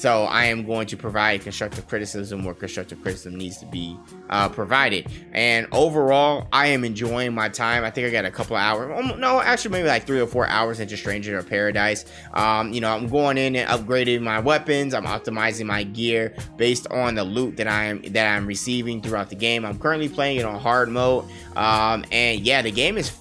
So 0.01 0.23
I 0.23 0.45
am 0.45 0.65
going 0.65 0.87
to 0.87 0.97
provide 0.97 1.41
constructive 1.43 1.87
criticism 1.87 2.43
where 2.43 2.55
constructive 2.55 2.99
criticism 3.03 3.35
needs 3.35 3.59
to 3.59 3.67
be 3.67 3.95
uh, 4.31 4.49
provided. 4.49 5.07
And 5.31 5.67
overall, 5.71 6.47
I 6.51 6.69
am 6.69 6.83
enjoying 6.83 7.35
my 7.35 7.49
time. 7.49 7.83
I 7.83 7.91
think 7.91 8.07
I 8.07 8.09
got 8.09 8.25
a 8.25 8.31
couple 8.31 8.55
of 8.55 8.63
hours. 8.63 8.91
Um, 8.97 9.19
no, 9.19 9.39
actually, 9.39 9.73
maybe 9.73 9.87
like 9.87 10.07
three 10.07 10.19
or 10.19 10.25
four 10.25 10.47
hours 10.47 10.79
into 10.79 10.97
Stranger 10.97 11.37
of 11.37 11.47
Paradise. 11.47 12.05
Um, 12.33 12.73
you 12.73 12.81
know, 12.81 12.91
I'm 12.91 13.09
going 13.09 13.37
in 13.37 13.55
and 13.55 13.69
upgrading 13.69 14.23
my 14.23 14.39
weapons. 14.39 14.95
I'm 14.95 15.05
optimizing 15.05 15.67
my 15.67 15.83
gear 15.83 16.33
based 16.57 16.87
on 16.87 17.13
the 17.13 17.23
loot 17.23 17.57
that 17.57 17.67
I'm 17.67 18.01
that 18.13 18.25
I'm 18.25 18.47
receiving 18.47 19.03
throughout 19.03 19.29
the 19.29 19.35
game. 19.35 19.63
I'm 19.63 19.77
currently 19.77 20.09
playing 20.09 20.37
it 20.37 20.45
on 20.45 20.59
hard 20.59 20.89
mode. 20.89 21.25
Um, 21.55 22.05
and 22.11 22.39
yeah, 22.41 22.63
the 22.63 22.71
game 22.71 22.97
is 22.97 23.11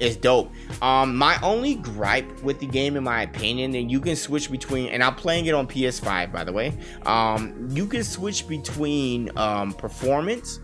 is 0.00 0.16
dope. 0.16 0.52
Um, 0.82 1.16
my 1.16 1.38
only 1.42 1.76
gripe 1.76 2.42
with 2.42 2.60
the 2.60 2.66
game, 2.66 2.96
in 2.96 3.04
my 3.04 3.22
opinion, 3.22 3.74
and 3.74 3.90
you 3.90 4.00
can 4.00 4.16
switch 4.16 4.50
between, 4.50 4.88
and 4.88 5.02
I'm 5.02 5.14
playing 5.14 5.46
it 5.46 5.54
on 5.54 5.66
PS5, 5.66 6.32
by 6.32 6.44
the 6.44 6.52
way. 6.52 6.72
Um, 7.06 7.68
you 7.70 7.86
can 7.86 8.04
switch 8.04 8.46
between 8.48 9.36
um, 9.36 9.72
performance, 9.72 10.60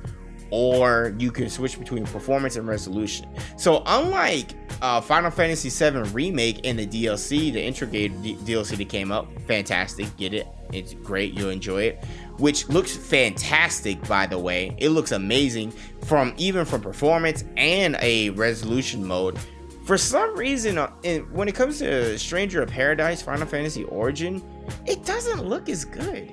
or 0.50 1.14
you 1.18 1.30
can 1.30 1.48
switch 1.48 1.78
between 1.78 2.04
performance 2.04 2.56
and 2.56 2.66
resolution. 2.66 3.28
So, 3.56 3.82
unlike 3.86 4.54
uh, 4.82 5.00
Final 5.00 5.30
Fantasy 5.30 5.70
VII 5.70 6.10
Remake 6.10 6.66
and 6.66 6.78
the 6.78 6.86
DLC, 6.86 7.52
the 7.52 7.62
integrated 7.62 8.22
D- 8.22 8.36
DLC 8.36 8.76
that 8.76 8.88
came 8.88 9.12
up, 9.12 9.28
fantastic, 9.42 10.14
get 10.16 10.34
it. 10.34 10.46
It's 10.72 10.94
great, 10.94 11.34
you'll 11.34 11.50
enjoy 11.50 11.82
it. 11.82 12.04
Which 12.40 12.68
looks 12.68 12.96
fantastic, 12.96 14.06
by 14.08 14.26
the 14.26 14.38
way. 14.38 14.74
It 14.78 14.88
looks 14.88 15.12
amazing 15.12 15.72
from 16.02 16.34
even 16.36 16.64
from 16.64 16.80
performance 16.80 17.44
and 17.56 17.96
a 18.00 18.30
resolution 18.30 19.04
mode. 19.04 19.38
For 19.84 19.98
some 19.98 20.36
reason, 20.36 20.78
uh, 20.78 20.88
when 21.32 21.48
it 21.48 21.54
comes 21.54 21.78
to 21.78 22.18
Stranger 22.18 22.62
of 22.62 22.70
Paradise 22.70 23.22
Final 23.22 23.46
Fantasy 23.46 23.84
Origin, 23.84 24.42
it 24.86 25.04
doesn't 25.04 25.44
look 25.44 25.68
as 25.68 25.84
good. 25.84 26.32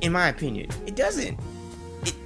In 0.00 0.12
my 0.12 0.28
opinion, 0.28 0.68
it 0.86 0.96
doesn't 0.96 1.38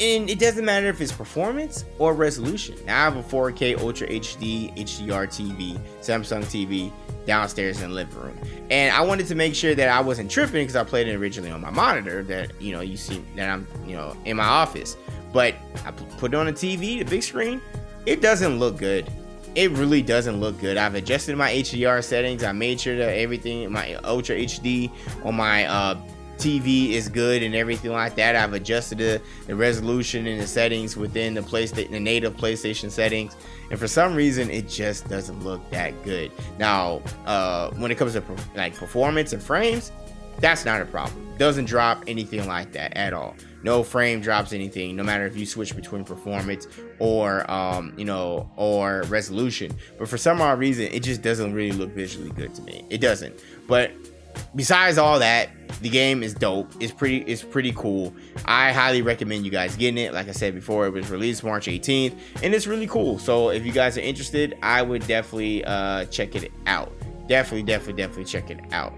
and 0.00 0.30
it 0.30 0.38
doesn't 0.38 0.64
matter 0.64 0.88
if 0.88 1.00
it's 1.00 1.12
performance 1.12 1.84
or 1.98 2.14
resolution. 2.14 2.76
Now 2.86 3.02
I 3.02 3.04
have 3.04 3.16
a 3.16 3.22
4K 3.22 3.78
Ultra 3.78 4.08
HD 4.08 4.74
HDR 4.76 5.26
TV, 5.26 5.78
Samsung 6.00 6.44
TV 6.44 6.90
downstairs 7.26 7.82
in 7.82 7.90
the 7.90 7.94
living 7.94 8.18
room, 8.18 8.38
and 8.70 8.94
I 8.94 9.00
wanted 9.02 9.26
to 9.28 9.34
make 9.34 9.54
sure 9.54 9.74
that 9.74 9.88
I 9.88 10.00
wasn't 10.00 10.30
tripping 10.30 10.62
because 10.62 10.76
I 10.76 10.84
played 10.84 11.08
it 11.08 11.16
originally 11.16 11.50
on 11.50 11.60
my 11.60 11.70
monitor 11.70 12.22
that 12.24 12.60
you 12.60 12.72
know 12.72 12.80
you 12.80 12.96
see 12.96 13.22
that 13.36 13.50
I'm 13.50 13.66
you 13.86 13.96
know 13.96 14.16
in 14.24 14.36
my 14.36 14.44
office, 14.44 14.96
but 15.32 15.54
I 15.84 15.90
put 15.90 16.32
it 16.32 16.36
on 16.36 16.46
the 16.46 16.52
TV, 16.52 16.98
the 16.98 17.04
big 17.04 17.22
screen. 17.22 17.60
It 18.06 18.22
doesn't 18.22 18.58
look 18.58 18.76
good. 18.76 19.10
It 19.54 19.70
really 19.72 20.02
doesn't 20.02 20.38
look 20.38 20.60
good. 20.60 20.76
I've 20.76 20.94
adjusted 20.94 21.36
my 21.36 21.50
HDR 21.50 22.04
settings. 22.04 22.44
I 22.44 22.52
made 22.52 22.78
sure 22.78 22.96
that 22.98 23.08
everything, 23.16 23.72
my 23.72 23.94
Ultra 24.04 24.36
HD 24.36 24.92
on 25.24 25.34
my 25.34 25.64
uh, 25.64 25.98
TV 26.36 26.90
is 26.90 27.08
good 27.08 27.42
and 27.42 27.54
everything 27.54 27.92
like 27.92 28.14
that. 28.16 28.36
I've 28.36 28.52
adjusted 28.52 28.98
the, 28.98 29.22
the 29.46 29.56
resolution 29.56 30.26
and 30.26 30.40
the 30.40 30.46
settings 30.46 30.96
within 30.96 31.34
the 31.34 31.40
PlayStation, 31.40 31.90
the 31.90 32.00
native 32.00 32.36
PlayStation 32.36 32.90
settings, 32.90 33.36
and 33.70 33.78
for 33.78 33.88
some 33.88 34.14
reason, 34.14 34.50
it 34.50 34.68
just 34.68 35.08
doesn't 35.08 35.42
look 35.42 35.68
that 35.70 36.02
good. 36.04 36.30
Now, 36.58 37.02
uh, 37.26 37.70
when 37.72 37.90
it 37.90 37.96
comes 37.96 38.12
to 38.12 38.22
like 38.54 38.74
performance 38.74 39.32
and 39.32 39.42
frames, 39.42 39.92
that's 40.38 40.64
not 40.64 40.82
a 40.82 40.84
problem. 40.84 41.26
Doesn't 41.38 41.64
drop 41.64 42.04
anything 42.06 42.46
like 42.46 42.72
that 42.72 42.96
at 42.96 43.12
all. 43.12 43.34
No 43.62 43.82
frame 43.82 44.20
drops 44.20 44.52
anything, 44.52 44.94
no 44.94 45.02
matter 45.02 45.26
if 45.26 45.36
you 45.36 45.46
switch 45.46 45.74
between 45.74 46.04
performance 46.04 46.68
or 46.98 47.50
um, 47.50 47.94
you 47.96 48.04
know, 48.04 48.50
or 48.56 49.02
resolution. 49.08 49.72
But 49.98 50.08
for 50.08 50.18
some 50.18 50.40
odd 50.40 50.58
reason, 50.58 50.86
it 50.92 51.02
just 51.02 51.22
doesn't 51.22 51.52
really 51.52 51.76
look 51.76 51.90
visually 51.90 52.30
good 52.30 52.54
to 52.54 52.62
me. 52.62 52.84
It 52.90 52.98
doesn't. 53.00 53.34
But 53.66 53.92
besides 54.54 54.98
all 54.98 55.18
that, 55.18 55.50
the 55.80 55.88
game 55.88 56.22
is 56.22 56.34
dope. 56.34 56.72
It's 56.80 56.92
pretty. 56.92 57.18
It's 57.18 57.42
pretty 57.42 57.72
cool. 57.72 58.14
I 58.44 58.72
highly 58.72 59.02
recommend 59.02 59.44
you 59.44 59.50
guys 59.50 59.76
getting 59.76 59.98
it. 59.98 60.14
Like 60.14 60.28
I 60.28 60.32
said 60.32 60.54
before, 60.54 60.86
it 60.86 60.92
was 60.92 61.10
released 61.10 61.44
March 61.44 61.66
18th, 61.66 62.18
and 62.42 62.54
it's 62.54 62.66
really 62.66 62.86
cool. 62.86 63.18
So 63.18 63.50
if 63.50 63.64
you 63.66 63.72
guys 63.72 63.98
are 63.98 64.02
interested, 64.02 64.56
I 64.62 64.82
would 64.82 65.06
definitely 65.06 65.64
uh, 65.64 66.06
check 66.06 66.34
it 66.34 66.50
out. 66.66 66.92
Definitely, 67.28 67.64
definitely, 67.64 68.02
definitely 68.02 68.24
check 68.24 68.50
it 68.50 68.60
out. 68.72 68.92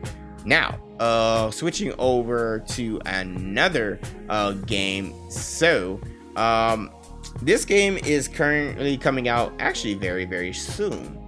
Now, 0.44 0.78
uh, 1.00 1.50
switching 1.50 1.92
over 1.98 2.60
to 2.68 3.00
another 3.06 3.98
uh, 4.28 4.52
game. 4.52 5.14
So, 5.30 6.00
um, 6.36 6.90
this 7.42 7.64
game 7.64 7.98
is 7.98 8.28
currently 8.28 8.96
coming 8.96 9.28
out 9.28 9.52
actually 9.58 9.94
very, 9.94 10.24
very 10.24 10.52
soon. 10.52 11.18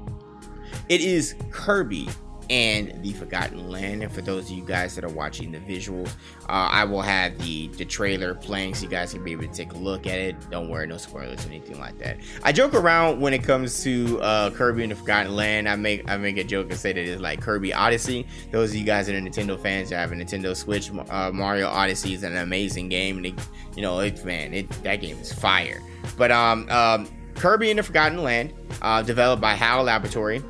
It 0.88 1.00
is 1.00 1.34
Kirby 1.50 2.08
and 2.51 2.92
the 3.03 3.12
Forgotten 3.12 3.70
Land. 3.70 4.03
And 4.03 4.12
for 4.12 4.20
those 4.20 4.51
of 4.51 4.51
you 4.51 4.64
guys 4.64 4.96
that 4.96 5.05
are 5.05 5.09
watching 5.09 5.53
the 5.53 5.59
visuals, 5.61 6.09
uh, 6.48 6.68
I 6.70 6.84
will 6.84 7.01
have 7.01 7.38
the 7.38 7.68
the 7.68 7.84
trailer 7.84 8.34
playing 8.34 8.74
so 8.74 8.82
you 8.82 8.88
guys 8.88 9.12
can 9.14 9.22
be 9.22 9.32
able 9.32 9.44
to 9.44 9.48
take 9.48 9.72
a 9.72 9.78
look 9.78 10.07
at 10.07 10.18
it. 10.18 10.51
Don't 10.51 10.68
worry, 10.68 10.86
no 10.86 10.96
spoilers 10.96 11.46
or 11.46 11.48
anything 11.48 11.78
like 11.78 11.96
that. 11.98 12.18
I 12.42 12.53
joke 12.53 12.74
around 12.74 13.20
when 13.20 13.32
it 13.32 13.44
comes 13.44 13.82
to 13.84 14.20
uh, 14.20 14.51
Kirby 14.51 14.82
and 14.82 14.90
the 14.90 14.96
Forgotten 14.96 15.34
Land. 15.34 15.68
I 15.68 15.76
make 15.76 16.11
I 16.11 16.16
make 16.16 16.36
a 16.36 16.44
joke 16.44 16.70
and 16.70 16.78
say 16.78 16.92
that 16.92 17.01
it's 17.01 17.22
like 17.22 17.40
Kirby 17.40 17.72
Odyssey. 17.72 18.26
Those 18.51 18.70
of 18.70 18.76
you 18.76 18.84
guys 18.84 19.07
that 19.07 19.14
are 19.14 19.20
Nintendo 19.20 19.61
fans 19.61 19.90
that 19.90 19.96
have 19.96 20.12
a 20.12 20.16
Nintendo 20.16 20.57
Switch, 20.57 20.90
uh, 21.09 21.30
Mario 21.32 21.68
Odyssey 21.68 22.14
is 22.14 22.24
an 22.24 22.36
amazing 22.36 22.88
game. 22.88 23.18
And 23.18 23.26
it, 23.26 23.34
you 23.76 23.82
know, 23.82 24.01
it's 24.01 24.24
man, 24.24 24.53
it 24.53 24.68
that 24.82 24.96
game 24.96 25.18
is 25.18 25.32
fire. 25.32 25.80
But 26.18 26.32
um, 26.32 26.68
um 26.68 27.09
Kirby 27.36 27.70
and 27.70 27.78
the 27.78 27.82
Forgotten 27.82 28.22
Land, 28.22 28.53
uh, 28.82 29.03
developed 29.03 29.40
by 29.40 29.55
HAL 29.55 29.84
Laboratory, 29.84 30.42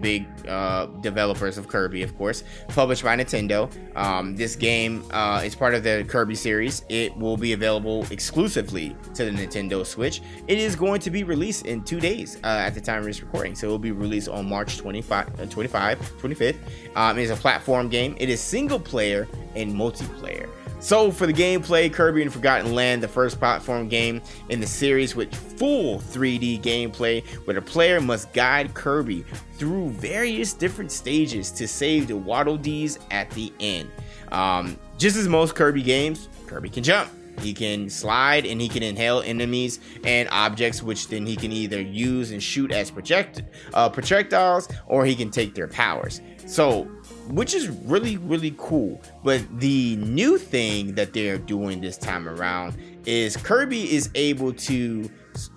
big 0.00 0.26
uh, 0.48 0.86
developers 1.00 1.58
of 1.58 1.68
Kirby, 1.68 2.02
of 2.02 2.16
course, 2.16 2.44
published 2.68 3.02
by 3.02 3.16
Nintendo. 3.16 3.70
Um, 3.96 4.36
this 4.36 4.56
game 4.56 5.04
uh, 5.10 5.42
is 5.44 5.54
part 5.54 5.74
of 5.74 5.82
the 5.82 6.04
Kirby 6.08 6.34
series. 6.34 6.84
It 6.88 7.16
will 7.16 7.36
be 7.36 7.52
available 7.52 8.06
exclusively 8.10 8.96
to 9.14 9.24
the 9.24 9.30
Nintendo 9.30 9.84
Switch. 9.84 10.22
It 10.48 10.58
is 10.58 10.76
going 10.76 11.00
to 11.00 11.10
be 11.10 11.24
released 11.24 11.66
in 11.66 11.82
two 11.82 12.00
days 12.00 12.36
uh, 12.44 12.46
at 12.66 12.74
the 12.74 12.80
time 12.80 13.00
of 13.00 13.04
this 13.04 13.22
recording. 13.22 13.54
So 13.54 13.68
it 13.68 13.70
will 13.70 13.78
be 13.78 13.92
released 13.92 14.28
on 14.28 14.48
March 14.48 14.78
25, 14.78 15.40
uh, 15.40 15.46
25 15.46 15.98
25th. 16.20 16.56
Um, 16.94 17.18
it 17.18 17.22
is 17.22 17.30
a 17.30 17.36
platform 17.36 17.88
game. 17.88 18.16
It 18.18 18.28
is 18.28 18.40
single 18.40 18.80
player 18.80 19.28
and 19.54 19.72
multiplayer. 19.72 20.48
So, 20.86 21.10
for 21.10 21.26
the 21.26 21.32
gameplay, 21.32 21.92
Kirby 21.92 22.22
and 22.22 22.32
Forgotten 22.32 22.72
Land, 22.72 23.02
the 23.02 23.08
first 23.08 23.40
platform 23.40 23.88
game 23.88 24.22
in 24.50 24.60
the 24.60 24.68
series 24.68 25.16
with 25.16 25.34
full 25.58 25.98
3D 25.98 26.62
gameplay, 26.62 27.26
where 27.44 27.54
the 27.54 27.60
player 27.60 28.00
must 28.00 28.32
guide 28.32 28.72
Kirby 28.72 29.24
through 29.54 29.90
various 29.90 30.52
different 30.52 30.92
stages 30.92 31.50
to 31.50 31.66
save 31.66 32.06
the 32.06 32.16
Waddle 32.16 32.56
Dees 32.56 33.00
at 33.10 33.28
the 33.30 33.52
end. 33.58 33.90
Um, 34.30 34.78
just 34.96 35.16
as 35.16 35.26
most 35.26 35.56
Kirby 35.56 35.82
games, 35.82 36.28
Kirby 36.46 36.68
can 36.68 36.84
jump. 36.84 37.10
He 37.40 37.52
can 37.52 37.90
slide 37.90 38.46
and 38.46 38.60
he 38.60 38.68
can 38.68 38.84
inhale 38.84 39.22
enemies 39.22 39.80
and 40.04 40.28
objects, 40.30 40.84
which 40.84 41.08
then 41.08 41.26
he 41.26 41.34
can 41.34 41.50
either 41.50 41.80
use 41.80 42.30
and 42.30 42.40
shoot 42.40 42.70
as 42.70 42.92
project 42.92 43.42
uh, 43.74 43.88
projectiles, 43.88 44.68
or 44.86 45.04
he 45.04 45.16
can 45.16 45.32
take 45.32 45.52
their 45.52 45.66
powers. 45.66 46.20
So 46.46 46.88
which 47.28 47.54
is 47.54 47.68
really 47.68 48.16
really 48.16 48.54
cool. 48.58 49.00
But 49.24 49.42
the 49.60 49.96
new 49.96 50.38
thing 50.38 50.94
that 50.94 51.12
they're 51.12 51.38
doing 51.38 51.80
this 51.80 51.96
time 51.96 52.28
around 52.28 52.76
is 53.04 53.36
kirby 53.36 53.92
is 53.92 54.10
able 54.14 54.52
to 54.52 55.10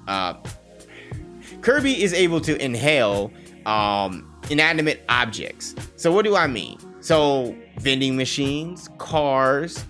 uh, 0.07 0.35
kirby 1.61 2.01
is 2.01 2.13
able 2.13 2.41
to 2.41 2.61
inhale 2.63 3.31
um, 3.65 4.25
inanimate 4.49 5.03
objects. 5.09 5.75
So 5.95 6.11
what 6.11 6.25
do 6.25 6.35
i 6.35 6.47
mean? 6.47 6.77
So 7.01 7.55
vending 7.77 8.17
machines 8.17 8.89
cars 8.97 9.85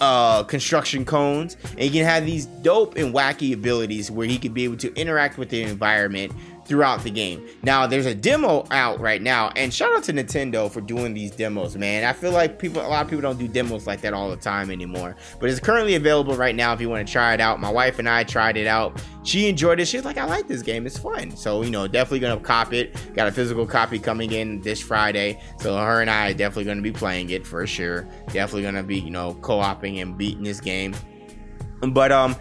uh, 0.00 0.42
construction 0.44 1.04
cones, 1.04 1.56
and 1.72 1.80
he 1.80 1.90
can 1.90 2.04
have 2.04 2.24
these 2.24 2.46
dope 2.46 2.96
and 2.96 3.14
wacky 3.14 3.52
abilities 3.52 4.10
where 4.10 4.26
he 4.26 4.38
can 4.38 4.52
be 4.52 4.64
able 4.64 4.76
to 4.78 4.92
interact 4.94 5.38
with 5.38 5.50
the 5.50 5.62
environment 5.62 6.32
throughout 6.70 7.02
the 7.02 7.10
game. 7.10 7.44
Now, 7.64 7.88
there's 7.88 8.06
a 8.06 8.14
demo 8.14 8.64
out 8.70 9.00
right 9.00 9.20
now, 9.20 9.50
and 9.56 9.74
shout 9.74 9.92
out 9.92 10.04
to 10.04 10.12
Nintendo 10.12 10.70
for 10.70 10.80
doing 10.80 11.12
these 11.12 11.32
demos, 11.32 11.76
man. 11.76 12.04
I 12.04 12.12
feel 12.12 12.30
like 12.30 12.60
people, 12.60 12.80
a 12.80 12.86
lot 12.86 13.04
of 13.04 13.10
people 13.10 13.22
don't 13.22 13.40
do 13.40 13.48
demos 13.48 13.88
like 13.88 14.00
that 14.02 14.14
all 14.14 14.30
the 14.30 14.36
time 14.36 14.70
anymore, 14.70 15.16
but 15.40 15.50
it's 15.50 15.58
currently 15.58 15.96
available 15.96 16.36
right 16.36 16.54
now 16.54 16.72
if 16.72 16.80
you 16.80 16.88
want 16.88 17.04
to 17.04 17.12
try 17.12 17.34
it 17.34 17.40
out. 17.40 17.58
My 17.58 17.70
wife 17.70 17.98
and 17.98 18.08
I 18.08 18.22
tried 18.22 18.56
it 18.56 18.68
out. 18.68 19.02
She 19.24 19.48
enjoyed 19.48 19.80
it. 19.80 19.86
She's 19.86 20.04
like, 20.04 20.16
I 20.16 20.24
like 20.26 20.46
this 20.46 20.62
game. 20.62 20.86
It's 20.86 20.96
fun. 20.96 21.36
So, 21.36 21.62
you 21.62 21.70
know, 21.70 21.88
definitely 21.88 22.20
gonna 22.20 22.40
cop 22.40 22.72
it. 22.72 22.96
Got 23.14 23.26
a 23.26 23.32
physical 23.32 23.66
copy 23.66 23.98
coming 23.98 24.30
in 24.30 24.60
this 24.60 24.80
Friday. 24.80 25.42
So 25.58 25.76
her 25.76 26.00
and 26.00 26.08
I 26.08 26.30
are 26.30 26.34
definitely 26.34 26.66
gonna 26.66 26.82
be 26.82 26.92
playing 26.92 27.30
it 27.30 27.44
for 27.44 27.66
sure. 27.66 28.08
Definitely 28.26 28.62
gonna 28.62 28.84
be, 28.84 29.00
you 29.00 29.10
know, 29.10 29.34
co-oping 29.42 29.98
and 29.98 30.16
beating 30.16 30.44
this 30.44 30.60
game. 30.60 30.94
But 31.88 32.12
um, 32.12 32.36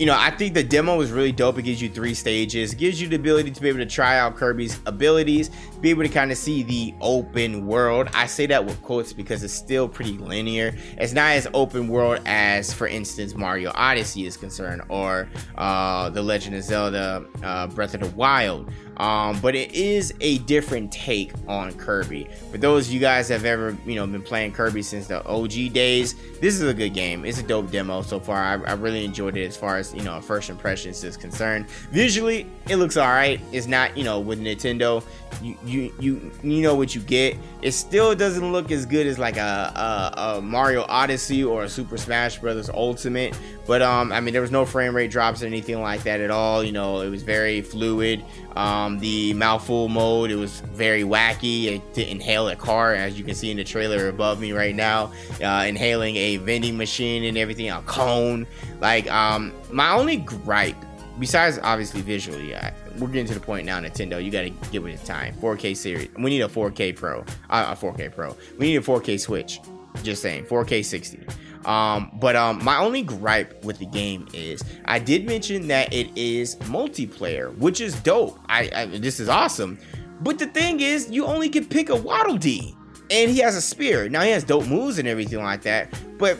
you 0.00 0.06
know, 0.06 0.16
I 0.18 0.30
think 0.30 0.54
the 0.54 0.64
demo 0.64 0.98
is 1.02 1.10
really 1.12 1.30
dope. 1.30 1.58
It 1.58 1.62
gives 1.64 1.82
you 1.82 1.90
three 1.90 2.14
stages, 2.14 2.72
it 2.72 2.78
gives 2.78 3.02
you 3.02 3.06
the 3.06 3.16
ability 3.16 3.50
to 3.50 3.60
be 3.60 3.68
able 3.68 3.80
to 3.80 3.86
try 3.86 4.18
out 4.18 4.34
Kirby's 4.34 4.80
abilities, 4.86 5.50
be 5.80 5.90
able 5.90 6.02
to 6.02 6.08
kind 6.08 6.30
of 6.30 6.38
see 6.38 6.62
the 6.62 6.94
open 7.00 7.66
world. 7.66 8.08
I 8.14 8.26
say 8.26 8.46
that 8.46 8.64
with 8.64 8.80
quotes 8.82 9.12
because 9.12 9.42
it's 9.42 9.52
still 9.52 9.88
pretty 9.88 10.18
linear. 10.18 10.74
It's 10.98 11.12
not 11.12 11.32
as 11.32 11.46
open 11.54 11.88
world 11.88 12.20
as, 12.26 12.72
for 12.72 12.86
instance, 12.86 13.34
Mario 13.34 13.72
Odyssey 13.74 14.26
is 14.26 14.36
concerned, 14.36 14.82
or 14.88 15.28
uh, 15.56 16.10
The 16.10 16.22
Legend 16.22 16.56
of 16.56 16.62
Zelda 16.62 17.24
uh, 17.42 17.66
Breath 17.68 17.94
of 17.94 18.00
the 18.00 18.10
Wild. 18.16 18.70
Um, 18.98 19.40
but 19.40 19.54
it 19.54 19.72
is 19.74 20.12
a 20.20 20.38
different 20.40 20.92
take 20.92 21.32
on 21.48 21.72
Kirby. 21.72 22.28
For 22.50 22.58
those 22.58 22.88
of 22.88 22.92
you 22.92 23.00
guys 23.00 23.28
that 23.28 23.34
have 23.34 23.46
ever, 23.46 23.74
you 23.86 23.94
know, 23.94 24.06
been 24.06 24.20
playing 24.20 24.52
Kirby 24.52 24.82
since 24.82 25.06
the 25.06 25.24
OG 25.26 25.72
days, 25.72 26.14
this 26.40 26.54
is 26.54 26.62
a 26.62 26.74
good 26.74 26.92
game. 26.92 27.24
It's 27.24 27.38
a 27.38 27.42
dope 27.42 27.70
demo 27.70 28.02
so 28.02 28.20
far. 28.20 28.36
I, 28.36 28.52
I 28.70 28.74
really 28.74 29.02
enjoyed 29.06 29.38
it 29.38 29.46
as 29.46 29.56
far 29.56 29.78
as 29.78 29.94
you 29.94 30.02
know 30.02 30.20
first 30.20 30.50
impressions 30.50 31.02
is 31.02 31.16
concerned. 31.16 31.66
Visually, 31.90 32.46
it 32.68 32.76
looks 32.76 32.98
all 32.98 33.08
right. 33.08 33.40
It's 33.52 33.66
not, 33.66 33.96
you 33.96 34.04
know, 34.04 34.20
with 34.20 34.38
Nintendo, 34.38 35.02
you 35.42 35.56
you 35.70 35.92
you 35.98 36.30
you 36.42 36.62
know 36.62 36.74
what 36.74 36.94
you 36.94 37.00
get. 37.00 37.36
It 37.62 37.72
still 37.72 38.14
doesn't 38.14 38.52
look 38.52 38.70
as 38.70 38.86
good 38.86 39.06
as 39.06 39.18
like 39.18 39.36
a, 39.36 40.12
a, 40.16 40.20
a 40.38 40.42
Mario 40.42 40.84
Odyssey 40.88 41.44
or 41.44 41.64
a 41.64 41.68
Super 41.68 41.96
Smash 41.96 42.38
Brothers 42.38 42.70
Ultimate. 42.70 43.38
But 43.66 43.82
um, 43.82 44.12
I 44.12 44.20
mean, 44.20 44.32
there 44.32 44.42
was 44.42 44.50
no 44.50 44.64
frame 44.64 44.96
rate 44.96 45.10
drops 45.10 45.42
or 45.42 45.46
anything 45.46 45.80
like 45.80 46.02
that 46.02 46.20
at 46.20 46.30
all. 46.30 46.64
You 46.64 46.72
know, 46.72 47.00
it 47.00 47.10
was 47.10 47.22
very 47.22 47.60
fluid. 47.60 48.24
Um, 48.56 48.98
the 48.98 49.32
mouthful 49.34 49.88
mode, 49.88 50.30
it 50.30 50.36
was 50.36 50.60
very 50.60 51.02
wacky 51.02 51.66
It 51.66 51.94
to 51.94 52.10
inhale 52.10 52.48
a 52.48 52.56
car, 52.56 52.94
as 52.94 53.16
you 53.16 53.24
can 53.24 53.34
see 53.34 53.50
in 53.50 53.56
the 53.56 53.64
trailer 53.64 54.08
above 54.08 54.40
me 54.40 54.52
right 54.52 54.74
now, 54.74 55.12
uh, 55.42 55.64
inhaling 55.68 56.16
a 56.16 56.38
vending 56.38 56.76
machine 56.76 57.24
and 57.24 57.38
everything, 57.38 57.70
a 57.70 57.80
cone. 57.82 58.46
Like, 58.80 59.10
um, 59.10 59.52
my 59.70 59.92
only 59.92 60.16
gripe, 60.16 60.76
besides 61.20 61.60
obviously 61.62 62.00
visually, 62.00 62.56
I, 62.56 62.72
we're 62.98 63.08
getting 63.08 63.26
to 63.26 63.34
the 63.34 63.40
point 63.40 63.66
now, 63.66 63.78
Nintendo. 63.78 64.22
You 64.22 64.30
got 64.30 64.42
to 64.42 64.50
give 64.72 64.82
the 64.82 64.96
time. 65.06 65.34
4K 65.34 65.76
series. 65.76 66.08
We 66.16 66.30
need 66.30 66.40
a 66.40 66.48
4K 66.48 66.96
Pro. 66.96 67.20
Uh, 67.50 67.76
a 67.76 67.76
4K 67.76 68.12
Pro. 68.12 68.36
We 68.58 68.66
need 68.66 68.76
a 68.76 68.80
4K 68.80 69.20
Switch. 69.20 69.60
Just 70.02 70.22
saying. 70.22 70.46
4K 70.46 70.84
60. 70.84 71.20
Um, 71.66 72.10
but 72.14 72.36
um, 72.36 72.64
my 72.64 72.78
only 72.78 73.02
gripe 73.02 73.64
with 73.64 73.78
the 73.78 73.86
game 73.86 74.26
is 74.32 74.64
I 74.86 74.98
did 74.98 75.26
mention 75.26 75.68
that 75.68 75.92
it 75.92 76.08
is 76.16 76.56
multiplayer, 76.56 77.56
which 77.58 77.80
is 77.80 78.00
dope. 78.00 78.38
I, 78.48 78.70
I 78.74 78.86
this 78.86 79.20
is 79.20 79.28
awesome. 79.28 79.78
But 80.22 80.38
the 80.38 80.46
thing 80.46 80.80
is, 80.80 81.10
you 81.10 81.26
only 81.26 81.48
can 81.48 81.66
pick 81.66 81.90
a 81.90 81.96
Waddle 81.96 82.36
Dee, 82.36 82.74
and 83.10 83.30
he 83.30 83.38
has 83.38 83.56
a 83.56 83.60
spear. 83.60 84.08
Now 84.08 84.22
he 84.22 84.30
has 84.30 84.44
dope 84.44 84.66
moves 84.66 84.98
and 84.98 85.06
everything 85.06 85.42
like 85.42 85.62
that. 85.62 85.92
But 86.18 86.38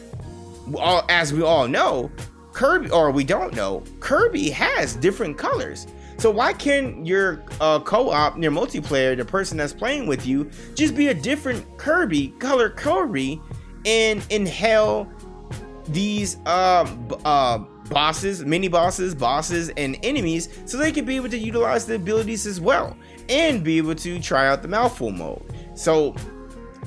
all, 0.76 1.04
as 1.08 1.32
we 1.32 1.42
all 1.42 1.68
know, 1.68 2.10
Kirby, 2.52 2.90
or 2.90 3.10
we 3.10 3.24
don't 3.24 3.54
know, 3.54 3.82
Kirby 4.00 4.50
has 4.50 4.96
different 4.96 5.38
colors. 5.38 5.86
So 6.18 6.30
why 6.30 6.52
can't 6.52 7.06
your 7.06 7.42
uh, 7.60 7.80
co-op, 7.80 8.36
your 8.42 8.52
multiplayer, 8.52 9.16
the 9.16 9.24
person 9.24 9.56
that's 9.56 9.72
playing 9.72 10.06
with 10.06 10.26
you, 10.26 10.50
just 10.74 10.94
be 10.94 11.08
a 11.08 11.14
different 11.14 11.78
Kirby, 11.78 12.28
color 12.38 12.68
Kirby, 12.68 13.40
and 13.86 14.22
inhale 14.30 15.10
these 15.88 16.36
uh, 16.46 16.86
uh, 17.24 17.58
bosses, 17.88 18.44
mini 18.44 18.68
bosses, 18.68 19.14
bosses, 19.14 19.70
and 19.76 19.98
enemies 20.02 20.48
so 20.66 20.76
they 20.76 20.92
can 20.92 21.04
be 21.04 21.16
able 21.16 21.28
to 21.28 21.38
utilize 21.38 21.86
the 21.86 21.94
abilities 21.94 22.46
as 22.46 22.60
well 22.60 22.96
and 23.28 23.64
be 23.64 23.78
able 23.78 23.94
to 23.94 24.20
try 24.20 24.46
out 24.46 24.62
the 24.62 24.68
mouthful 24.68 25.10
mode. 25.10 25.42
So 25.74 26.14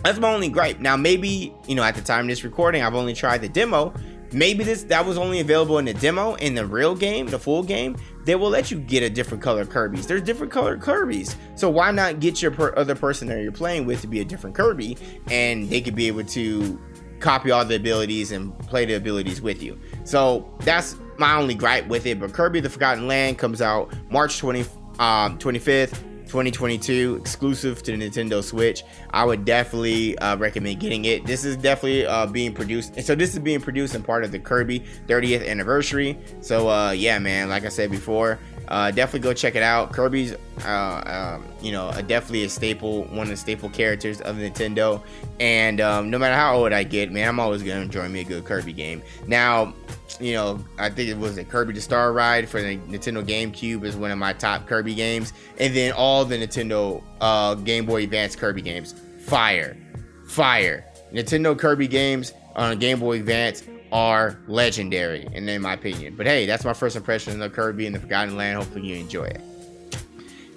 that's 0.03 0.19
my 0.19 0.33
only 0.33 0.49
gripe. 0.49 0.79
Now, 0.79 0.97
maybe, 0.97 1.53
you 1.67 1.75
know, 1.75 1.83
at 1.83 1.95
the 1.95 2.01
time 2.01 2.25
of 2.25 2.27
this 2.27 2.43
recording, 2.43 2.83
I've 2.83 2.95
only 2.95 3.13
tried 3.13 3.39
the 3.39 3.49
demo. 3.49 3.93
Maybe 4.33 4.63
this 4.63 4.83
that 4.83 5.05
was 5.05 5.17
only 5.17 5.39
available 5.39 5.77
in 5.77 5.85
the 5.85 5.93
demo. 5.93 6.35
In 6.35 6.55
the 6.55 6.65
real 6.65 6.95
game, 6.95 7.27
the 7.27 7.39
full 7.39 7.63
game, 7.63 7.95
they 8.25 8.35
will 8.35 8.49
let 8.49 8.71
you 8.71 8.79
get 8.79 9.03
a 9.03 9.09
different 9.09 9.43
color 9.43 9.65
Kirby's. 9.65 10.07
There's 10.07 10.21
different 10.21 10.51
color 10.51 10.77
Kirby's. 10.77 11.35
So 11.55 11.69
why 11.69 11.91
not 11.91 12.19
get 12.19 12.41
your 12.41 12.51
per- 12.51 12.73
other 12.75 12.95
person 12.95 13.27
that 13.29 13.41
you're 13.41 13.51
playing 13.51 13.85
with 13.85 14.01
to 14.01 14.07
be 14.07 14.21
a 14.21 14.25
different 14.25 14.55
Kirby 14.55 14.97
and 15.29 15.69
they 15.69 15.81
could 15.81 15.95
be 15.95 16.07
able 16.07 16.23
to 16.25 16.81
copy 17.19 17.51
all 17.51 17.63
the 17.63 17.75
abilities 17.75 18.31
and 18.31 18.57
play 18.67 18.85
the 18.85 18.93
abilities 18.93 19.41
with 19.41 19.63
you. 19.63 19.79
So 20.03 20.53
that's 20.59 20.97
my 21.17 21.35
only 21.35 21.55
gripe 21.55 21.87
with 21.87 22.05
it. 22.05 22.19
But 22.19 22.33
Kirby 22.33 22.59
the 22.59 22.69
Forgotten 22.69 23.07
Land 23.07 23.37
comes 23.37 23.61
out 23.61 23.93
March 24.11 24.39
20, 24.39 24.61
um, 24.99 25.37
25th. 25.37 25.97
2022 26.33 27.17
exclusive 27.21 27.83
to 27.83 27.95
the 27.95 28.09
Nintendo 28.09 28.43
Switch. 28.43 28.83
I 29.11 29.23
would 29.23 29.45
definitely 29.45 30.17
uh, 30.17 30.35
recommend 30.37 30.79
getting 30.79 31.05
it. 31.05 31.27
This 31.27 31.45
is 31.45 31.55
definitely 31.55 32.07
uh, 32.07 32.25
being 32.25 32.55
produced, 32.55 32.97
and 32.97 33.05
so 33.05 33.13
this 33.13 33.33
is 33.33 33.39
being 33.39 33.61
produced 33.61 33.93
in 33.93 34.01
part 34.01 34.23
of 34.23 34.31
the 34.31 34.39
Kirby 34.39 34.83
30th 35.05 35.47
anniversary. 35.47 36.17
So 36.41 36.71
uh, 36.71 36.89
yeah, 36.89 37.19
man, 37.19 37.49
like 37.49 37.65
I 37.65 37.69
said 37.69 37.91
before, 37.91 38.39
uh, 38.73 38.89
definitely 38.89 39.19
go 39.19 39.33
check 39.35 39.53
it 39.53 39.61
out. 39.61 39.93
Kirby's, 39.93 40.33
uh, 40.65 41.37
um, 41.37 41.45
you 41.61 41.71
know, 41.71 41.91
definitely 42.07 42.43
a 42.43 42.49
staple, 42.49 43.03
one 43.03 43.19
of 43.19 43.27
the 43.27 43.37
staple 43.37 43.69
characters 43.69 44.19
of 44.21 44.37
Nintendo. 44.37 44.99
And 45.39 45.79
um, 45.79 46.09
no 46.09 46.17
matter 46.17 46.35
how 46.35 46.55
old 46.55 46.73
I 46.73 46.83
get, 46.83 47.11
man, 47.11 47.29
I'm 47.29 47.39
always 47.39 47.61
gonna 47.61 47.81
enjoy 47.81 48.09
me 48.09 48.21
a 48.21 48.23
good 48.23 48.45
Kirby 48.45 48.73
game. 48.73 49.03
Now, 49.27 49.75
you 50.19 50.33
know, 50.33 50.59
I 50.79 50.89
think 50.89 51.09
it 51.09 51.19
was 51.19 51.37
a 51.37 51.43
Kirby 51.43 51.73
the 51.73 51.95
Air 51.95 52.13
Ride 52.13 52.49
for 52.49 52.63
the 52.63 52.77
Nintendo 52.77 53.23
GameCube 53.23 53.83
is 53.83 53.95
one 53.95 54.09
of 54.09 54.17
my 54.17 54.33
top 54.33 54.65
Kirby 54.65 54.95
games, 54.95 55.33
and 55.59 55.75
then 55.75 55.91
all 55.91 56.25
the 56.25 56.35
Nintendo 56.35 57.03
uh, 57.21 57.53
Game 57.53 57.85
Boy 57.85 58.05
Advance 58.05 58.35
Kirby 58.35 58.63
games, 58.63 58.95
fire, 59.19 59.77
fire. 60.25 60.83
Nintendo 61.13 61.55
Kirby 61.55 61.87
games 61.87 62.33
on 62.55 62.79
Game 62.79 62.99
Boy 62.99 63.19
Advance 63.19 63.61
are 63.93 64.39
legendary, 64.47 65.25
and 65.33 65.47
in 65.49 65.61
my 65.61 65.73
opinion. 65.73 66.15
But 66.15 66.25
hey, 66.25 66.45
that's 66.45 66.65
my 66.65 66.73
first 66.73 66.95
impression 66.95 67.41
of 67.41 67.53
Kirby 67.53 67.85
and 67.85 67.95
the 67.95 67.99
Forgotten 67.99 68.35
Land. 68.35 68.57
Hopefully, 68.57 68.87
you 68.87 68.95
enjoy 68.95 69.25
it. 69.25 69.41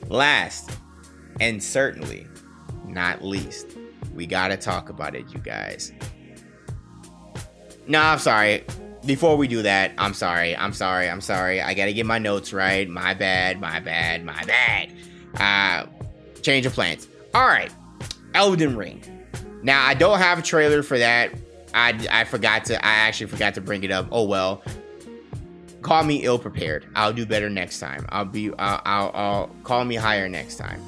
Last, 0.08 0.70
and 1.38 1.62
certainly 1.62 2.26
not 2.86 3.22
least, 3.22 3.76
we 4.14 4.26
gotta 4.26 4.56
talk 4.56 4.88
about 4.88 5.14
it, 5.14 5.26
you 5.32 5.38
guys. 5.38 5.92
No, 7.86 8.00
I'm 8.00 8.18
sorry. 8.18 8.64
before 9.04 9.36
we 9.36 9.46
do 9.46 9.62
that, 9.62 9.92
I'm 9.98 10.14
sorry. 10.14 10.56
I'm 10.56 10.72
sorry. 10.72 11.08
I'm 11.08 11.20
sorry. 11.20 11.60
I 11.60 11.74
gotta 11.74 11.92
get 11.92 12.06
my 12.06 12.18
notes 12.18 12.52
right. 12.52 12.88
My 12.88 13.14
bad. 13.14 13.60
My 13.60 13.78
bad. 13.80 14.24
My 14.24 14.42
bad. 14.44 14.92
Uh, 15.36 15.86
change 16.42 16.66
of 16.66 16.72
plans. 16.72 17.06
All 17.34 17.46
right. 17.46 17.72
Elden 18.34 18.76
Ring. 18.76 19.02
Now 19.62 19.86
I 19.86 19.94
don't 19.94 20.18
have 20.18 20.38
a 20.38 20.42
trailer 20.42 20.82
for 20.82 20.98
that. 20.98 21.32
I 21.76 22.06
I 22.10 22.24
forgot 22.24 22.64
to. 22.66 22.84
I 22.84 22.90
actually 22.90 23.28
forgot 23.28 23.54
to 23.54 23.60
bring 23.60 23.84
it 23.84 23.90
up. 23.90 24.08
Oh 24.10 24.24
well. 24.24 24.62
Call 25.82 26.02
me 26.02 26.24
ill 26.24 26.38
prepared. 26.38 26.88
I'll 26.96 27.12
do 27.12 27.24
better 27.24 27.48
next 27.48 27.78
time. 27.78 28.06
I'll 28.08 28.24
be. 28.24 28.52
I'll. 28.58 28.80
I'll, 28.84 29.10
I'll 29.14 29.46
call 29.62 29.84
me 29.84 29.94
higher 29.94 30.28
next 30.28 30.56
time. 30.56 30.80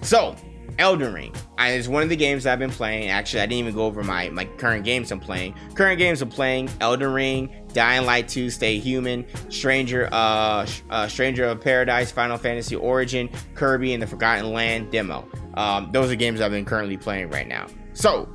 So 0.00 0.34
Elden 0.78 1.12
Ring. 1.12 1.34
It's 1.58 1.88
one 1.88 2.02
of 2.02 2.08
the 2.08 2.16
games 2.16 2.46
I've 2.46 2.58
been 2.58 2.70
playing. 2.70 3.08
Actually, 3.08 3.40
I 3.40 3.46
didn't 3.46 3.58
even 3.58 3.74
go 3.74 3.86
over 3.86 4.02
my, 4.02 4.28
my 4.28 4.44
current 4.44 4.84
games 4.84 5.10
I'm 5.10 5.20
playing. 5.20 5.54
Current 5.74 5.98
games 5.98 6.22
I'm 6.22 6.28
playing: 6.28 6.68
Elden 6.80 7.12
Ring, 7.12 7.50
Dying 7.72 8.06
Light 8.06 8.28
2, 8.28 8.50
Stay 8.50 8.78
Human, 8.78 9.26
Stranger, 9.50 10.08
uh, 10.12 10.66
uh, 10.90 11.08
Stranger 11.08 11.44
of 11.44 11.60
Paradise, 11.60 12.10
Final 12.10 12.38
Fantasy 12.38 12.76
Origin, 12.76 13.28
Kirby 13.54 13.94
and 13.94 14.02
the 14.02 14.06
Forgotten 14.06 14.52
Land 14.52 14.92
demo. 14.92 15.28
Um, 15.54 15.90
those 15.92 16.10
are 16.10 16.16
games 16.16 16.40
I've 16.40 16.50
been 16.50 16.66
currently 16.66 16.96
playing 16.96 17.30
right 17.30 17.48
now. 17.48 17.66
So, 17.94 18.28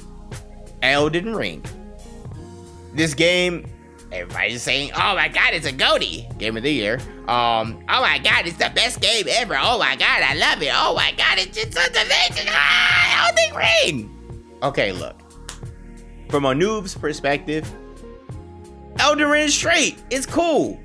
Elden 0.81 1.35
Ring. 1.35 1.63
This 2.93 3.13
game 3.13 3.65
Everybody's 4.11 4.61
saying, 4.61 4.91
"Oh 4.93 5.15
my 5.15 5.29
God, 5.29 5.53
it's 5.53 5.65
a 5.65 5.71
GOTY 5.71 6.37
game 6.37 6.57
of 6.57 6.63
the 6.63 6.71
year." 6.71 6.95
Um, 7.29 7.81
oh 7.87 8.01
my 8.01 8.19
God, 8.21 8.45
it's 8.45 8.57
the 8.57 8.69
best 8.75 8.99
game 8.99 9.25
ever. 9.29 9.57
Oh 9.57 9.79
my 9.79 9.95
God, 9.95 10.21
I 10.21 10.33
love 10.33 10.61
it. 10.61 10.71
Oh 10.73 10.93
my 10.95 11.13
God, 11.13 11.37
it's 11.37 11.55
just 11.55 11.77
amazing. 11.77 12.47
Ah, 12.49 13.29
Elden 13.29 13.55
Ring. 13.55 14.49
Okay, 14.63 14.91
look. 14.91 15.15
From 16.29 16.43
a 16.43 16.53
noob's 16.53 16.93
perspective, 16.93 17.69
Elden 18.99 19.29
Ring 19.29 19.45
is 19.45 19.53
straight. 19.53 19.97
It's 20.09 20.25
cool. 20.25 20.77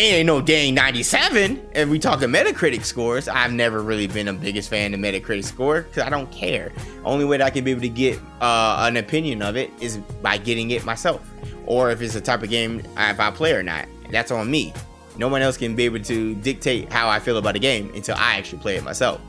Ain't 0.00 0.26
no 0.26 0.40
dang 0.40 0.74
97. 0.74 1.60
If 1.74 1.90
we 1.90 1.98
talking 1.98 2.30
Metacritic 2.30 2.86
scores, 2.86 3.28
I've 3.28 3.52
never 3.52 3.82
really 3.82 4.06
been 4.06 4.28
a 4.28 4.32
biggest 4.32 4.70
fan 4.70 4.94
of 4.94 5.00
Metacritic 5.00 5.44
score 5.44 5.82
because 5.82 6.04
I 6.04 6.08
don't 6.08 6.32
care. 6.32 6.72
Only 7.04 7.26
way 7.26 7.36
that 7.36 7.44
I 7.44 7.50
can 7.50 7.64
be 7.64 7.70
able 7.70 7.82
to 7.82 7.88
get 7.90 8.18
uh, 8.40 8.86
an 8.88 8.96
opinion 8.96 9.42
of 9.42 9.58
it 9.58 9.70
is 9.78 9.98
by 10.22 10.38
getting 10.38 10.70
it 10.70 10.86
myself 10.86 11.30
or 11.66 11.90
if 11.90 12.00
it's 12.00 12.14
a 12.14 12.20
type 12.22 12.42
of 12.42 12.48
game 12.48 12.80
if 12.96 13.20
I 13.20 13.30
play 13.30 13.52
or 13.52 13.62
not. 13.62 13.84
That's 14.10 14.30
on 14.30 14.50
me. 14.50 14.72
No 15.18 15.28
one 15.28 15.42
else 15.42 15.58
can 15.58 15.76
be 15.76 15.84
able 15.84 16.00
to 16.00 16.34
dictate 16.36 16.90
how 16.90 17.10
I 17.10 17.18
feel 17.18 17.36
about 17.36 17.56
a 17.56 17.58
game 17.58 17.92
until 17.94 18.16
I 18.16 18.36
actually 18.36 18.60
play 18.60 18.76
it 18.76 18.82
myself. 18.82 19.20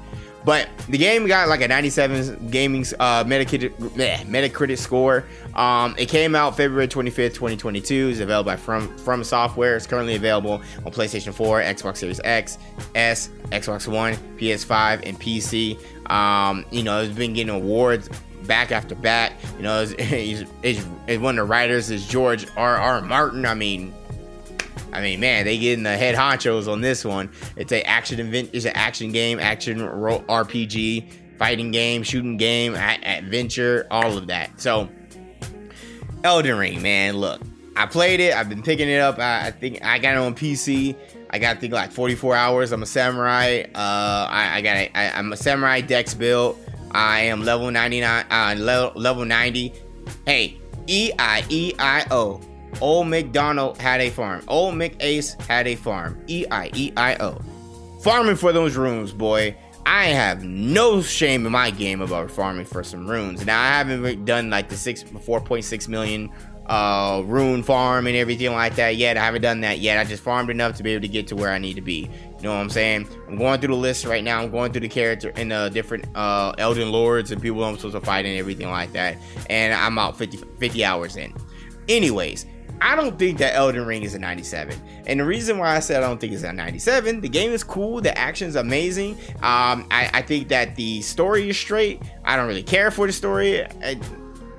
But 0.44 0.70
the 0.90 0.98
game 0.98 1.28
got 1.28 1.50
like 1.50 1.62
a 1.62 1.68
97 1.68 2.50
gaming 2.50 2.82
uh, 3.00 3.24
Metacritic, 3.24 3.72
Metacritic 4.26 4.78
score. 4.78 5.26
Um, 5.56 5.96
it 5.98 6.10
came 6.10 6.36
out 6.36 6.58
February 6.58 6.88
25th, 6.88 7.34
2022. 7.34 8.10
It's 8.10 8.20
available 8.20 8.52
by 8.52 8.56
From 8.56 8.88
FromSoftware. 8.98 9.76
It's 9.76 9.86
currently 9.86 10.16
available 10.16 10.62
on 10.86 10.92
PlayStation 10.92 11.34
4, 11.34 11.62
Xbox 11.62 11.98
Series 11.98 12.20
X, 12.24 12.58
S, 12.96 13.30
Xbox 13.52 13.88
One, 13.88 14.16
PS5, 14.38 15.08
and 15.08 15.20
PC. 15.20 15.80
Um, 16.10 16.66
you 16.72 16.84
know, 16.84 17.02
it's 17.02 17.16
been 17.16 17.34
getting 17.34 17.54
awards 17.54 18.10
back 18.44 18.72
after 18.72 18.96
back. 18.96 19.34
You 19.58 19.64
know, 19.64 19.86
he's, 19.86 20.46
he's, 20.62 20.86
he's 21.08 21.20
one 21.20 21.38
of 21.38 21.46
the 21.46 21.50
writers 21.50 21.92
is 21.92 22.08
George 22.08 22.48
R. 22.58 22.78
R. 22.78 23.02
Martin. 23.02 23.46
I 23.46 23.54
mean, 23.54 23.94
I 24.94 25.02
mean, 25.02 25.20
man, 25.20 25.46
they 25.46 25.58
getting 25.58 25.84
the 25.84 25.96
head 25.96 26.16
honchos 26.16 26.72
on 26.72 26.82
this 26.82 27.06
one. 27.06 27.30
It's 27.56 27.72
a 27.72 27.82
action 27.84 28.20
event. 28.20 28.50
It's 28.54 28.66
an 28.66 28.74
action 28.76 29.12
game, 29.12 29.40
action 29.40 29.80
RPG, 29.80 31.38
fighting 31.38 31.72
game, 31.72 32.04
shooting 32.04 32.38
game, 32.38 32.76
adventure, 32.76 33.88
all 33.90 34.18
of 34.18 34.28
that. 34.28 34.60
So, 34.60 34.90
Elden 36.24 36.58
Ring, 36.58 36.82
man, 36.82 37.18
look, 37.18 37.42
I 37.76 37.86
played 37.86 38.20
it. 38.20 38.36
I've 38.36 38.50
been 38.50 38.62
picking 38.62 38.90
it 38.90 39.00
up. 39.00 39.18
I, 39.18 39.48
I 39.48 39.52
think 39.52 39.84
I 39.84 39.98
got 39.98 40.14
it 40.14 40.20
on 40.20 40.36
PC. 40.36 40.96
I 41.30 41.40
got 41.40 41.56
I 41.56 41.60
think 41.60 41.74
like 41.74 41.92
44 41.92 42.36
hours. 42.36 42.72
I'm 42.72 42.84
a 42.84 42.86
samurai. 42.86 43.64
Uh, 43.74 44.28
I, 44.30 44.58
I 44.58 44.62
got 44.62 44.76
a, 44.76 44.92
I, 44.98 45.18
I'm 45.18 45.32
a 45.32 45.38
samurai 45.38 45.82
dex 45.82 46.14
build. 46.14 46.60
I 46.92 47.22
am 47.22 47.44
level 47.44 47.72
99, 47.72 48.26
uh, 48.30 48.56
level, 48.58 49.02
level 49.02 49.26
90. 49.26 49.74
Hey, 50.26 50.60
E 50.88 51.12
I 51.18 51.46
E 51.50 51.74
I 51.80 52.06
O. 52.12 52.42
Old 52.80 53.08
McDonald 53.08 53.78
had 53.78 54.02
a 54.02 54.10
farm. 54.10 54.44
Old 54.48 54.76
McAce 54.76 55.40
had 55.42 55.68
a 55.68 55.76
farm. 55.76 56.24
E 56.28 56.46
I 56.50 56.72
E 56.74 56.92
I 56.96 57.16
O. 57.18 57.40
Farming 58.02 58.36
for 58.36 58.52
those 58.52 58.76
runes, 58.76 59.12
boy. 59.12 59.56
I 59.86 60.06
have 60.06 60.44
no 60.44 61.02
shame 61.02 61.46
in 61.46 61.52
my 61.52 61.72
game 61.72 62.02
about 62.02 62.30
farming 62.30 62.66
for 62.66 62.84
some 62.84 63.08
runes. 63.08 63.46
Now 63.46 63.62
I 63.62 63.68
haven't 63.68 64.26
done 64.26 64.50
like 64.50 64.70
the 64.70 64.78
six, 64.78 65.04
4.6 65.04 65.88
million 65.88 66.32
uh, 66.68 67.22
rune 67.26 67.64
farm 67.64 68.08
and 68.08 68.16
everything 68.16 68.54
like 68.54 68.76
that 68.76 68.96
yet. 68.96 69.18
I 69.18 69.26
haven't 69.26 69.42
done 69.42 69.62
that 69.62 69.80
yet. 69.80 69.98
I 69.98 70.04
just 70.04 70.24
farmed 70.24 70.50
enough 70.50 70.78
to 70.78 70.84
be 70.84 70.92
able 70.94 71.02
to 71.02 71.08
get 71.08 71.28
to 71.28 71.36
where 71.36 71.52
I 71.52 71.58
need 71.58 71.74
to 71.74 71.82
be. 71.82 72.10
You 72.38 72.44
know 72.44 72.54
what 72.54 72.62
I'm 72.62 72.70
saying? 72.70 73.08
I'm 73.28 73.38
going 73.38 73.60
through 73.60 73.74
the 73.74 73.82
list 73.82 74.06
right 74.06 74.24
now. 74.24 74.42
I'm 74.42 74.52
going 74.52 74.72
through 74.72 74.82
the 74.82 74.90
character 74.90 75.34
and 75.36 75.52
the 75.52 75.70
different 75.70 76.06
uh, 76.16 76.54
Elden 76.58 76.92
Lords 76.92 77.32
and 77.32 77.42
people 77.42 77.64
I'm 77.64 77.76
supposed 77.76 77.96
to 77.96 78.02
fight 78.02 78.26
and 78.26 78.38
everything 78.38 78.70
like 78.70 78.94
that. 78.94 79.18
And 79.50 79.74
I'm 79.74 79.98
out 79.98 80.18
50, 80.18 80.38
50 80.60 80.86
hours 80.86 81.18
in. 81.18 81.34
Anyways, 81.90 82.46
I 82.82 82.96
don't 82.96 83.18
think 83.20 83.38
that 83.38 83.56
Elden 83.56 83.86
Ring 83.86 84.02
is 84.02 84.16
a 84.16 84.20
97. 84.20 84.76
And 85.06 85.20
the 85.20 85.24
reason 85.24 85.60
why 85.60 85.76
I 85.76 85.80
said 85.80 86.02
I 86.02 86.08
don't 86.08 86.20
think 86.20 86.34
it's 86.34 86.44
a 86.44 86.52
97, 86.52 87.22
the 87.22 87.30
game 87.30 87.52
is 87.52 87.64
cool, 87.64 88.02
the 88.02 88.18
action 88.18 88.48
is 88.48 88.56
amazing. 88.56 89.12
Um, 89.36 89.88
I, 89.92 90.10
I, 90.14 90.22
think 90.24 90.48
that 90.50 90.76
the 90.76 91.02
story 91.02 91.50
is 91.50 91.58
straight. 91.58 92.02
I 92.26 92.36
don't 92.36 92.48
really 92.48 92.64
care 92.64 92.90
for 92.90 93.06
the 93.06 93.14
story. 93.14 93.64
I, 93.64 94.00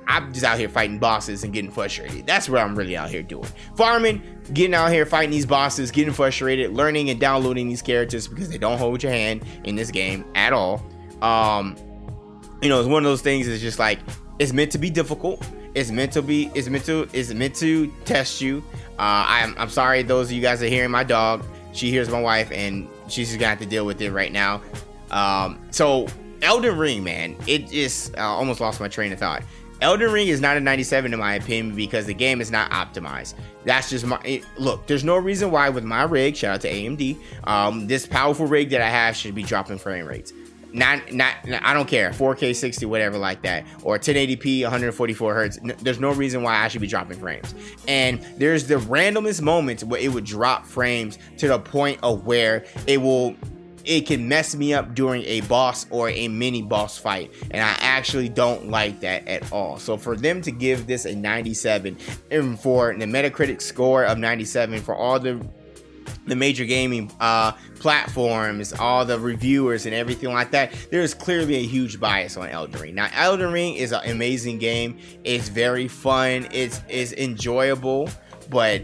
I'm 0.07 0.31
just 0.31 0.45
out 0.45 0.57
here 0.57 0.69
fighting 0.69 0.99
bosses 0.99 1.43
and 1.43 1.53
getting 1.53 1.71
frustrated. 1.71 2.25
That's 2.25 2.47
what 2.47 2.61
I'm 2.61 2.75
really 2.75 2.95
out 2.95 3.09
here 3.09 3.23
doing. 3.23 3.47
Farming, 3.75 4.21
getting 4.53 4.73
out 4.73 4.91
here 4.91 5.05
fighting 5.05 5.31
these 5.31 5.45
bosses, 5.45 5.91
getting 5.91 6.13
frustrated, 6.13 6.71
learning 6.71 7.09
and 7.09 7.19
downloading 7.19 7.67
these 7.67 7.81
characters 7.81 8.27
because 8.27 8.49
they 8.49 8.57
don't 8.57 8.77
hold 8.77 9.03
your 9.03 9.11
hand 9.11 9.43
in 9.65 9.75
this 9.75 9.91
game 9.91 10.25
at 10.35 10.53
all. 10.53 10.83
Um, 11.21 11.75
you 12.61 12.69
know, 12.69 12.79
it's 12.79 12.87
one 12.87 13.03
of 13.03 13.09
those 13.09 13.21
things. 13.21 13.47
It's 13.47 13.61
just 13.61 13.79
like 13.79 13.99
it's 14.39 14.53
meant 14.53 14.71
to 14.71 14.77
be 14.77 14.89
difficult. 14.89 15.45
It's 15.75 15.91
meant 15.91 16.11
to 16.13 16.21
be. 16.21 16.51
It's 16.53 16.69
meant 16.69 16.85
to. 16.85 17.07
It's 17.13 17.33
meant 17.33 17.55
to 17.55 17.87
test 18.05 18.41
you. 18.41 18.63
Uh, 18.91 19.25
I'm. 19.27 19.55
I'm 19.57 19.69
sorry, 19.69 20.03
those 20.03 20.27
of 20.27 20.33
you 20.33 20.41
guys 20.41 20.61
are 20.61 20.67
hearing 20.67 20.91
my 20.91 21.03
dog. 21.03 21.43
She 21.73 21.89
hears 21.89 22.09
my 22.09 22.21
wife, 22.21 22.51
and 22.51 22.87
she's 23.07 23.29
just 23.29 23.39
gonna 23.39 23.49
have 23.49 23.59
to 23.59 23.65
deal 23.65 23.85
with 23.85 24.01
it 24.01 24.11
right 24.11 24.31
now. 24.31 24.61
Um, 25.09 25.59
so 25.71 26.07
Elden 26.41 26.77
Ring, 26.77 27.03
man, 27.03 27.35
it 27.47 27.69
just 27.69 28.17
I 28.17 28.23
almost 28.23 28.59
lost 28.59 28.79
my 28.79 28.87
train 28.87 29.11
of 29.11 29.19
thought. 29.19 29.43
Elden 29.81 30.11
Ring 30.11 30.29
is 30.29 30.39
not 30.39 30.55
a 30.55 30.61
97 30.61 31.11
in 31.13 31.19
my 31.19 31.35
opinion 31.35 31.75
because 31.75 32.05
the 32.05 32.13
game 32.13 32.39
is 32.39 32.51
not 32.51 32.71
optimized. 32.71 33.33
That's 33.65 33.89
just 33.89 34.05
my 34.05 34.19
it, 34.23 34.43
look. 34.57 34.87
There's 34.87 35.03
no 35.03 35.17
reason 35.17 35.51
why 35.51 35.69
with 35.69 35.83
my 35.83 36.03
rig, 36.03 36.35
shout 36.35 36.55
out 36.55 36.61
to 36.61 36.69
AMD, 36.71 37.17
um, 37.45 37.87
this 37.87 38.05
powerful 38.05 38.45
rig 38.45 38.69
that 38.69 38.81
I 38.81 38.89
have 38.89 39.15
should 39.15 39.35
be 39.35 39.43
dropping 39.43 39.77
frame 39.77 40.05
rates. 40.05 40.31
Not, 40.73 41.13
not, 41.13 41.35
I 41.61 41.73
don't 41.73 41.87
care, 41.87 42.09
4K 42.09 42.55
60, 42.55 42.87
whatever, 42.87 43.17
like 43.17 43.43
that, 43.43 43.65
or 43.83 43.99
1080p, 43.99 44.63
144 44.63 45.33
hertz. 45.33 45.59
there's 45.81 45.99
no 45.99 46.11
reason 46.11 46.41
why 46.41 46.57
I 46.57 46.67
should 46.67 46.81
be 46.81 46.87
dropping 46.87 47.19
frames. 47.19 47.53
And 47.87 48.21
there's 48.37 48.65
the 48.65 48.75
randomest 48.75 49.41
moments 49.41 49.83
where 49.83 50.01
it 50.01 50.11
would 50.11 50.25
drop 50.25 50.65
frames 50.65 51.19
to 51.37 51.47
the 51.47 51.59
point 51.59 51.99
of 52.01 52.25
where 52.25 52.65
it 52.87 52.97
will 52.99 53.35
it 53.85 54.07
can 54.07 54.27
mess 54.27 54.55
me 54.55 54.73
up 54.73 54.95
during 54.95 55.23
a 55.23 55.41
boss 55.41 55.85
or 55.89 56.09
a 56.09 56.27
mini 56.27 56.61
boss 56.61 56.97
fight 56.97 57.33
and 57.51 57.61
i 57.61 57.75
actually 57.79 58.29
don't 58.29 58.69
like 58.69 58.99
that 59.01 59.27
at 59.27 59.51
all 59.51 59.77
so 59.77 59.97
for 59.97 60.15
them 60.15 60.41
to 60.41 60.51
give 60.51 60.87
this 60.87 61.05
a 61.05 61.13
97 61.13 61.97
and 62.31 62.59
for 62.59 62.95
the 62.95 63.05
metacritic 63.05 63.61
score 63.61 64.05
of 64.05 64.17
97 64.17 64.79
for 64.81 64.95
all 64.95 65.19
the 65.19 65.45
the 66.25 66.35
major 66.35 66.65
gaming 66.65 67.11
uh, 67.19 67.53
platforms, 67.79 68.73
all 68.73 69.05
the 69.05 69.19
reviewers, 69.19 69.85
and 69.85 69.93
everything 69.93 70.33
like 70.33 70.51
that, 70.51 70.73
there 70.91 71.01
is 71.01 71.13
clearly 71.13 71.55
a 71.55 71.63
huge 71.63 71.99
bias 71.99 72.37
on 72.37 72.49
Elden 72.49 72.79
Ring. 72.81 72.95
Now, 72.95 73.09
Elden 73.13 73.51
Ring 73.51 73.75
is 73.75 73.91
an 73.91 74.09
amazing 74.09 74.57
game. 74.59 74.97
It's 75.23 75.49
very 75.49 75.87
fun. 75.87 76.47
It's 76.51 76.81
it's 76.89 77.13
enjoyable, 77.13 78.09
but 78.49 78.83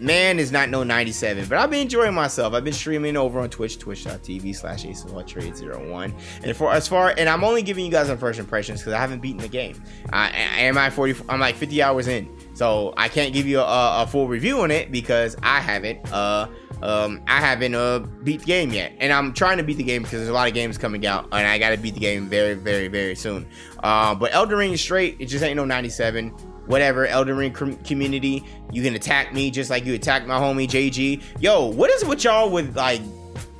man 0.00 0.38
is 0.38 0.50
not 0.50 0.70
no 0.70 0.82
97 0.82 1.46
but 1.46 1.58
i've 1.58 1.70
been 1.70 1.82
enjoying 1.82 2.14
myself 2.14 2.54
i've 2.54 2.64
been 2.64 2.72
streaming 2.72 3.18
over 3.18 3.38
on 3.38 3.50
twitch 3.50 3.78
twitch.tv 3.78 4.56
slash 4.56 4.84
trade01 4.84 6.12
and 6.42 6.56
for 6.56 6.72
as 6.72 6.88
far 6.88 7.12
and 7.18 7.28
i'm 7.28 7.44
only 7.44 7.60
giving 7.60 7.84
you 7.84 7.90
guys 7.90 8.08
my 8.08 8.16
first 8.16 8.40
impressions 8.40 8.80
because 8.80 8.94
i 8.94 8.98
haven't 8.98 9.20
beaten 9.20 9.40
the 9.40 9.48
game 9.48 9.80
uh, 10.14 10.30
am 10.32 10.78
i 10.78 10.88
40 10.88 11.22
i'm 11.28 11.38
like 11.38 11.54
50 11.54 11.82
hours 11.82 12.08
in 12.08 12.34
so 12.54 12.94
i 12.96 13.08
can't 13.08 13.34
give 13.34 13.46
you 13.46 13.60
a, 13.60 14.02
a 14.02 14.06
full 14.06 14.26
review 14.26 14.60
on 14.60 14.70
it 14.70 14.90
because 14.90 15.36
i 15.42 15.60
haven't 15.60 16.00
uh 16.12 16.48
um, 16.82 17.22
I 17.26 17.40
haven't 17.40 17.74
uh, 17.74 18.00
beat 18.24 18.40
the 18.40 18.46
game 18.46 18.72
yet, 18.72 18.92
and 18.98 19.12
I'm 19.12 19.32
trying 19.32 19.58
to 19.58 19.62
beat 19.62 19.76
the 19.76 19.82
game 19.82 20.02
because 20.02 20.18
there's 20.18 20.28
a 20.28 20.32
lot 20.32 20.48
of 20.48 20.54
games 20.54 20.78
coming 20.78 21.06
out, 21.06 21.24
and 21.32 21.46
I 21.46 21.58
got 21.58 21.70
to 21.70 21.76
beat 21.76 21.94
the 21.94 22.00
game 22.00 22.26
very, 22.26 22.54
very, 22.54 22.88
very 22.88 23.14
soon. 23.14 23.46
Uh, 23.82 24.14
but 24.14 24.32
Elden 24.34 24.58
Ring 24.58 24.72
is 24.72 24.80
straight; 24.80 25.16
it 25.18 25.26
just 25.26 25.44
ain't 25.44 25.56
no 25.56 25.64
97 25.64 26.34
whatever 26.66 27.04
Elden 27.06 27.36
Ring 27.36 27.52
community. 27.84 28.44
You 28.70 28.82
can 28.82 28.94
attack 28.94 29.34
me 29.34 29.50
just 29.50 29.70
like 29.70 29.84
you 29.84 29.94
attacked 29.94 30.26
my 30.28 30.38
homie 30.38 30.68
JG. 30.68 31.20
Yo, 31.40 31.66
what 31.66 31.90
is 31.90 32.04
with 32.04 32.22
y'all 32.22 32.48
with 32.48 32.76
like 32.76 33.00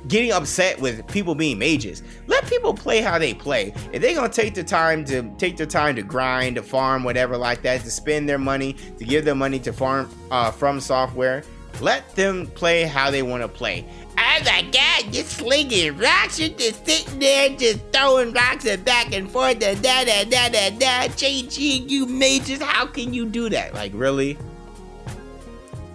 getting 0.07 0.31
upset 0.31 0.79
with 0.79 1.05
people 1.07 1.35
being 1.35 1.59
mages. 1.59 2.03
Let 2.27 2.47
people 2.47 2.73
play 2.73 3.01
how 3.01 3.19
they 3.19 3.33
play. 3.33 3.73
If 3.91 4.01
they're 4.01 4.15
gonna 4.15 4.29
take 4.29 4.53
the 4.53 4.63
time 4.63 5.05
to 5.05 5.23
take 5.37 5.57
the 5.57 5.65
time 5.65 5.95
to 5.95 6.01
grind, 6.01 6.55
to 6.55 6.63
farm, 6.63 7.03
whatever 7.03 7.37
like 7.37 7.61
that, 7.63 7.81
to 7.81 7.91
spend 7.91 8.27
their 8.27 8.39
money, 8.39 8.73
to 8.97 9.05
give 9.05 9.25
their 9.25 9.35
money 9.35 9.59
to 9.59 9.73
farm 9.73 10.09
uh, 10.31 10.51
FromSoftware, 10.51 11.45
let 11.79 12.15
them 12.15 12.47
play 12.47 12.83
how 12.83 13.09
they 13.09 13.23
want 13.23 13.41
to 13.43 13.47
play. 13.47 13.85
Oh 14.17 14.39
my 14.45 14.61
god, 14.71 15.15
you're 15.15 15.23
slinging 15.23 15.97
rocks, 15.97 16.39
you're 16.39 16.49
just 16.49 16.85
sitting 16.85 17.19
there 17.19 17.49
just 17.49 17.79
throwing 17.91 18.33
rocks 18.33 18.65
and 18.65 18.83
back 18.83 19.13
and 19.13 19.29
forth 19.29 19.63
and 19.63 19.81
da 19.81 20.03
da 20.03 20.23
da 20.25 20.49
da 20.49 20.69
da 20.69 21.07
changing 21.15 21.89
you 21.89 22.05
mages, 22.05 22.61
how 22.61 22.85
can 22.85 23.13
you 23.13 23.25
do 23.25 23.49
that? 23.49 23.73
Like 23.73 23.91
really? 23.95 24.37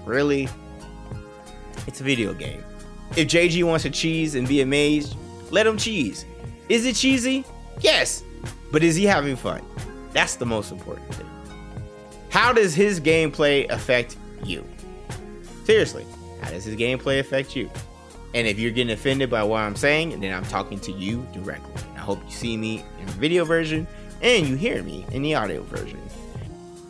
Really? 0.04 0.48
It's 1.86 2.00
a 2.00 2.04
video 2.04 2.34
game. 2.34 2.64
If 3.16 3.28
JG 3.28 3.62
wants 3.64 3.82
to 3.84 3.90
cheese 3.90 4.34
and 4.34 4.46
be 4.46 4.60
amazed, 4.60 5.16
let 5.50 5.66
him 5.66 5.76
cheese. 5.76 6.24
Is 6.68 6.84
it 6.84 6.96
cheesy? 6.96 7.44
Yes. 7.80 8.24
But 8.72 8.82
is 8.82 8.96
he 8.96 9.04
having 9.04 9.36
fun? 9.36 9.62
That's 10.12 10.36
the 10.36 10.46
most 10.46 10.72
important 10.72 11.14
thing. 11.14 11.30
How 12.30 12.52
does 12.52 12.74
his 12.74 13.00
gameplay 13.00 13.68
affect 13.70 14.16
you? 14.44 14.64
Seriously, 15.66 16.06
how 16.42 16.50
does 16.50 16.62
his 16.62 16.76
gameplay 16.76 17.18
affect 17.18 17.56
you? 17.56 17.68
And 18.34 18.46
if 18.46 18.56
you're 18.56 18.70
getting 18.70 18.92
offended 18.92 19.28
by 19.28 19.42
what 19.42 19.62
I'm 19.62 19.74
saying, 19.74 20.20
then 20.20 20.32
I'm 20.32 20.44
talking 20.44 20.78
to 20.78 20.92
you 20.92 21.26
directly. 21.32 21.82
I 21.96 21.98
hope 21.98 22.20
you 22.24 22.30
see 22.30 22.56
me 22.56 22.84
in 23.00 23.06
the 23.06 23.12
video 23.14 23.44
version 23.44 23.84
and 24.22 24.46
you 24.46 24.54
hear 24.54 24.80
me 24.84 25.04
in 25.10 25.22
the 25.22 25.34
audio 25.34 25.64
version. 25.64 26.00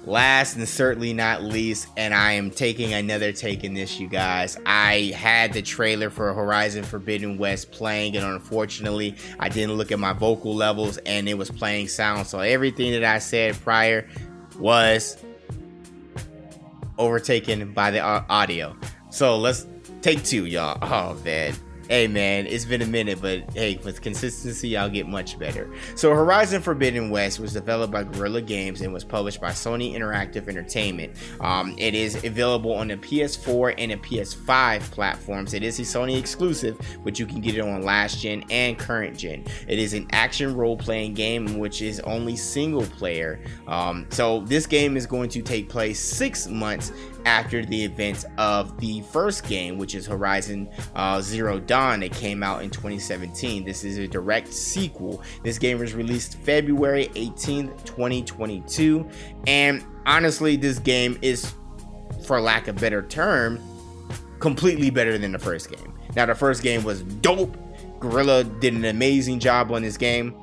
Last 0.04 0.56
and 0.56 0.68
certainly 0.68 1.14
not 1.14 1.42
least, 1.42 1.88
and 1.96 2.12
I 2.12 2.32
am 2.32 2.50
taking 2.50 2.92
another 2.92 3.32
take 3.32 3.64
in 3.64 3.72
this, 3.72 3.98
you 3.98 4.08
guys. 4.08 4.58
I 4.66 5.14
had 5.16 5.54
the 5.54 5.62
trailer 5.62 6.10
for 6.10 6.34
Horizon 6.34 6.84
Forbidden 6.84 7.38
West 7.38 7.72
playing, 7.72 8.14
and 8.14 8.26
unfortunately, 8.26 9.16
I 9.40 9.48
didn't 9.48 9.76
look 9.76 9.90
at 9.90 9.98
my 9.98 10.12
vocal 10.12 10.54
levels 10.54 10.98
and 10.98 11.30
it 11.30 11.38
was 11.38 11.50
playing 11.50 11.88
sound. 11.88 12.26
So 12.26 12.40
everything 12.40 12.92
that 12.92 13.04
I 13.04 13.20
said 13.20 13.58
prior 13.62 14.06
was 14.58 15.16
overtaken 16.98 17.72
by 17.72 17.90
the 17.90 18.00
audio. 18.00 18.76
So 19.10 19.38
let's 19.38 19.66
take 20.02 20.24
two, 20.24 20.46
y'all. 20.46 20.78
Oh, 20.82 21.14
man 21.24 21.54
hey 21.88 22.08
man, 22.08 22.46
it's 22.46 22.64
been 22.64 22.82
a 22.82 22.86
minute, 22.86 23.20
but 23.20 23.50
hey, 23.52 23.78
with 23.84 24.02
consistency, 24.02 24.76
I'll 24.76 24.90
get 24.90 25.06
much 25.06 25.38
better. 25.38 25.72
So, 25.94 26.12
Horizon 26.14 26.62
Forbidden 26.62 27.10
West 27.10 27.38
was 27.38 27.52
developed 27.52 27.92
by 27.92 28.04
Guerrilla 28.04 28.42
Games 28.42 28.80
and 28.80 28.92
was 28.92 29.04
published 29.04 29.40
by 29.40 29.50
Sony 29.50 29.94
Interactive 29.94 30.48
Entertainment. 30.48 31.14
Um, 31.40 31.74
it 31.78 31.94
is 31.94 32.22
available 32.24 32.72
on 32.72 32.88
the 32.88 32.96
PS4 32.96 33.74
and 33.78 33.92
the 33.92 33.96
PS5 33.96 34.82
platforms. 34.90 35.54
It 35.54 35.62
is 35.62 35.78
a 35.78 35.82
Sony 35.82 36.18
exclusive, 36.18 36.78
but 37.04 37.18
you 37.18 37.26
can 37.26 37.40
get 37.40 37.56
it 37.56 37.60
on 37.60 37.82
last 37.82 38.20
gen 38.20 38.44
and 38.50 38.78
current 38.78 39.16
gen. 39.16 39.44
It 39.68 39.78
is 39.78 39.94
an 39.94 40.08
action 40.12 40.54
role 40.56 40.76
playing 40.76 41.14
game, 41.14 41.58
which 41.58 41.82
is 41.82 42.00
only 42.00 42.36
single 42.36 42.86
player. 42.86 43.40
Um, 43.68 44.06
so, 44.10 44.40
this 44.40 44.66
game 44.66 44.96
is 44.96 45.06
going 45.06 45.28
to 45.30 45.42
take 45.42 45.68
place 45.68 46.00
six 46.00 46.48
months 46.48 46.92
after 47.26 47.64
the 47.64 47.84
events 47.84 48.24
of 48.38 48.78
the 48.78 49.02
first 49.02 49.46
game, 49.46 49.76
which 49.76 49.94
is 49.94 50.06
Horizon 50.06 50.70
uh, 50.94 51.20
Zero 51.20 51.58
Dawn, 51.58 52.00
that 52.00 52.12
came 52.12 52.42
out 52.42 52.62
in 52.62 52.70
2017. 52.70 53.64
This 53.64 53.84
is 53.84 53.98
a 53.98 54.06
direct 54.06 54.48
sequel. 54.48 55.22
This 55.42 55.58
game 55.58 55.78
was 55.78 55.92
released 55.92 56.38
February 56.38 57.08
18th, 57.08 57.84
2022. 57.84 59.06
And 59.48 59.84
honestly, 60.06 60.56
this 60.56 60.78
game 60.78 61.18
is, 61.20 61.52
for 62.24 62.40
lack 62.40 62.68
of 62.68 62.76
better 62.76 63.02
term, 63.02 63.60
completely 64.38 64.90
better 64.90 65.18
than 65.18 65.32
the 65.32 65.38
first 65.38 65.70
game. 65.70 65.92
Now, 66.14 66.26
the 66.26 66.34
first 66.34 66.62
game 66.62 66.84
was 66.84 67.02
dope. 67.02 67.56
Guerrilla 67.98 68.44
did 68.44 68.74
an 68.74 68.84
amazing 68.84 69.40
job 69.40 69.72
on 69.72 69.82
this 69.82 69.96
game. 69.96 70.34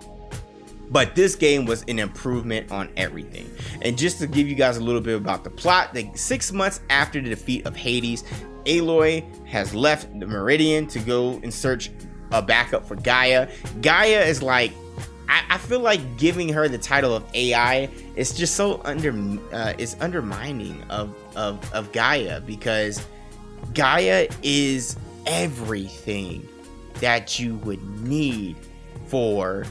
But 0.94 1.16
this 1.16 1.36
game 1.36 1.66
was 1.66 1.84
an 1.88 1.98
improvement 1.98 2.72
on 2.72 2.90
everything. 2.96 3.50
And 3.82 3.98
just 3.98 4.20
to 4.20 4.28
give 4.28 4.48
you 4.48 4.54
guys 4.54 4.78
a 4.78 4.84
little 4.84 5.02
bit 5.02 5.18
about 5.18 5.44
the 5.44 5.50
plot, 5.50 5.92
the 5.94 6.10
six 6.14 6.54
months 6.54 6.82
after 6.92 7.20
the 7.20 7.30
defeat 7.30 7.66
of 7.66 7.76
Hades, 7.76 8.24
Aloy 8.66 9.26
has 9.48 9.74
left 9.74 10.08
the 10.20 10.28
Meridian 10.28 10.86
to 10.88 11.00
go 11.00 11.40
and 11.42 11.52
search 11.52 11.90
a 12.32 12.44
backup 12.44 12.86
for 12.88 12.96
Gaia. 12.96 13.50
Gaia 13.82 14.22
is 14.22 14.44
like 14.44 14.72
I, 15.30 15.58
feel 15.58 15.80
like 15.80 16.18
giving 16.18 16.50
her 16.50 16.68
the 16.68 16.78
title 16.78 17.16
of 17.16 17.24
AI 17.34 17.90
is 18.16 18.34
just 18.34 18.56
so 18.56 18.82
under 18.84 19.12
uh, 19.52 19.74
undermining 20.00 20.84
of, 20.90 21.16
of 21.36 21.74
of 21.74 21.92
Gaia 21.92 22.42
because 22.42 23.04
Gaia 23.74 24.28
is 24.44 24.96
everything 25.26 26.48
that 26.96 27.40
you 27.40 27.56
would 27.58 27.82
need 28.02 28.58
for 29.08 29.66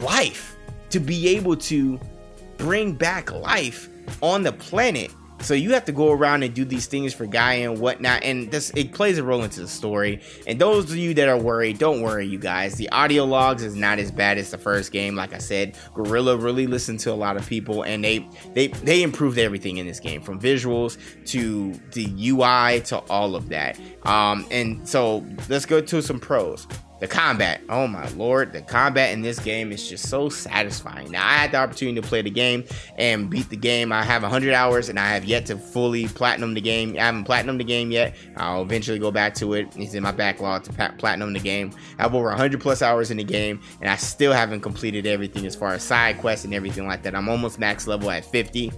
life 0.00 0.56
to 0.90 1.00
be 1.00 1.28
able 1.28 1.56
to 1.56 2.00
bring 2.58 2.92
back 2.92 3.32
life 3.32 3.88
on 4.22 4.42
the 4.42 4.52
planet. 4.52 5.12
So 5.40 5.54
you 5.54 5.72
have 5.74 5.84
to 5.84 5.92
go 5.92 6.12
around 6.12 6.42
and 6.44 6.54
do 6.54 6.64
these 6.64 6.86
things 6.86 7.12
for 7.12 7.26
Gaia 7.26 7.70
and 7.70 7.78
whatnot, 7.78 8.24
and 8.24 8.50
this 8.50 8.70
it 8.74 8.92
plays 8.92 9.18
a 9.18 9.22
role 9.22 9.44
into 9.44 9.60
the 9.60 9.68
story. 9.68 10.22
And 10.46 10.58
those 10.58 10.90
of 10.90 10.96
you 10.96 11.12
that 11.14 11.28
are 11.28 11.38
worried, 11.38 11.78
don't 11.78 12.00
worry, 12.00 12.26
you 12.26 12.38
guys. 12.38 12.76
The 12.76 12.88
audio 12.88 13.24
logs 13.24 13.62
is 13.62 13.76
not 13.76 13.98
as 13.98 14.10
bad 14.10 14.38
as 14.38 14.50
the 14.50 14.58
first 14.58 14.92
game. 14.92 15.14
Like 15.14 15.34
I 15.34 15.38
said, 15.38 15.76
Guerrilla 15.94 16.38
really 16.38 16.66
listened 16.66 17.00
to 17.00 17.12
a 17.12 17.14
lot 17.14 17.36
of 17.36 17.46
people, 17.46 17.82
and 17.82 18.02
they 18.02 18.26
they 18.54 18.68
they 18.68 19.02
improved 19.02 19.38
everything 19.38 19.76
in 19.76 19.86
this 19.86 20.00
game, 20.00 20.22
from 20.22 20.40
visuals 20.40 20.96
to 21.26 21.74
the 21.92 22.30
UI 22.30 22.80
to 22.86 22.98
all 23.10 23.36
of 23.36 23.50
that. 23.50 23.78
Um, 24.04 24.46
and 24.50 24.88
so 24.88 25.24
let's 25.50 25.66
go 25.66 25.82
to 25.82 26.02
some 26.02 26.18
pros 26.18 26.66
the 27.00 27.06
combat. 27.06 27.60
Oh 27.68 27.86
my 27.86 28.08
lord 28.10 28.52
the 28.52 28.62
combat 28.62 29.12
in 29.12 29.22
this 29.22 29.38
game 29.38 29.72
is 29.72 29.88
just 29.88 30.08
so 30.08 30.28
satisfying. 30.28 31.10
Now 31.10 31.26
i 31.26 31.32
had 31.32 31.52
the 31.52 31.58
opportunity 31.58 32.00
to 32.00 32.06
play 32.06 32.22
the 32.22 32.30
game 32.30 32.64
and 32.96 33.28
beat 33.28 33.48
the 33.48 33.56
game. 33.56 33.92
I 33.92 34.02
have 34.02 34.22
100 34.22 34.54
hours 34.54 34.88
and 34.88 34.98
i 34.98 35.08
have 35.08 35.24
yet 35.24 35.46
to 35.46 35.56
fully 35.56 36.08
platinum 36.08 36.54
the 36.54 36.60
game. 36.60 36.96
I 36.96 37.04
haven't 37.04 37.24
platinum 37.24 37.58
the 37.58 37.64
game 37.64 37.90
yet. 37.90 38.16
I'll 38.36 38.62
eventually 38.62 38.98
go 38.98 39.10
back 39.10 39.34
to 39.34 39.54
it. 39.54 39.68
It's 39.76 39.94
in 39.94 40.02
my 40.02 40.12
backlog 40.12 40.64
to 40.64 40.92
platinum 40.98 41.32
the 41.32 41.40
game. 41.40 41.72
I 41.98 42.02
have 42.02 42.14
over 42.14 42.28
100 42.28 42.60
plus 42.60 42.82
hours 42.82 43.10
in 43.10 43.16
the 43.16 43.24
game 43.24 43.60
and 43.80 43.90
i 43.90 43.96
still 43.96 44.32
haven't 44.32 44.60
completed 44.60 45.06
everything 45.06 45.46
as 45.46 45.54
far 45.54 45.74
as 45.74 45.82
side 45.82 46.18
quests 46.18 46.44
and 46.44 46.54
everything 46.54 46.86
like 46.86 47.02
that. 47.02 47.14
I'm 47.14 47.28
almost 47.28 47.58
max 47.58 47.86
level 47.86 48.10
at 48.10 48.24
50 48.24 48.72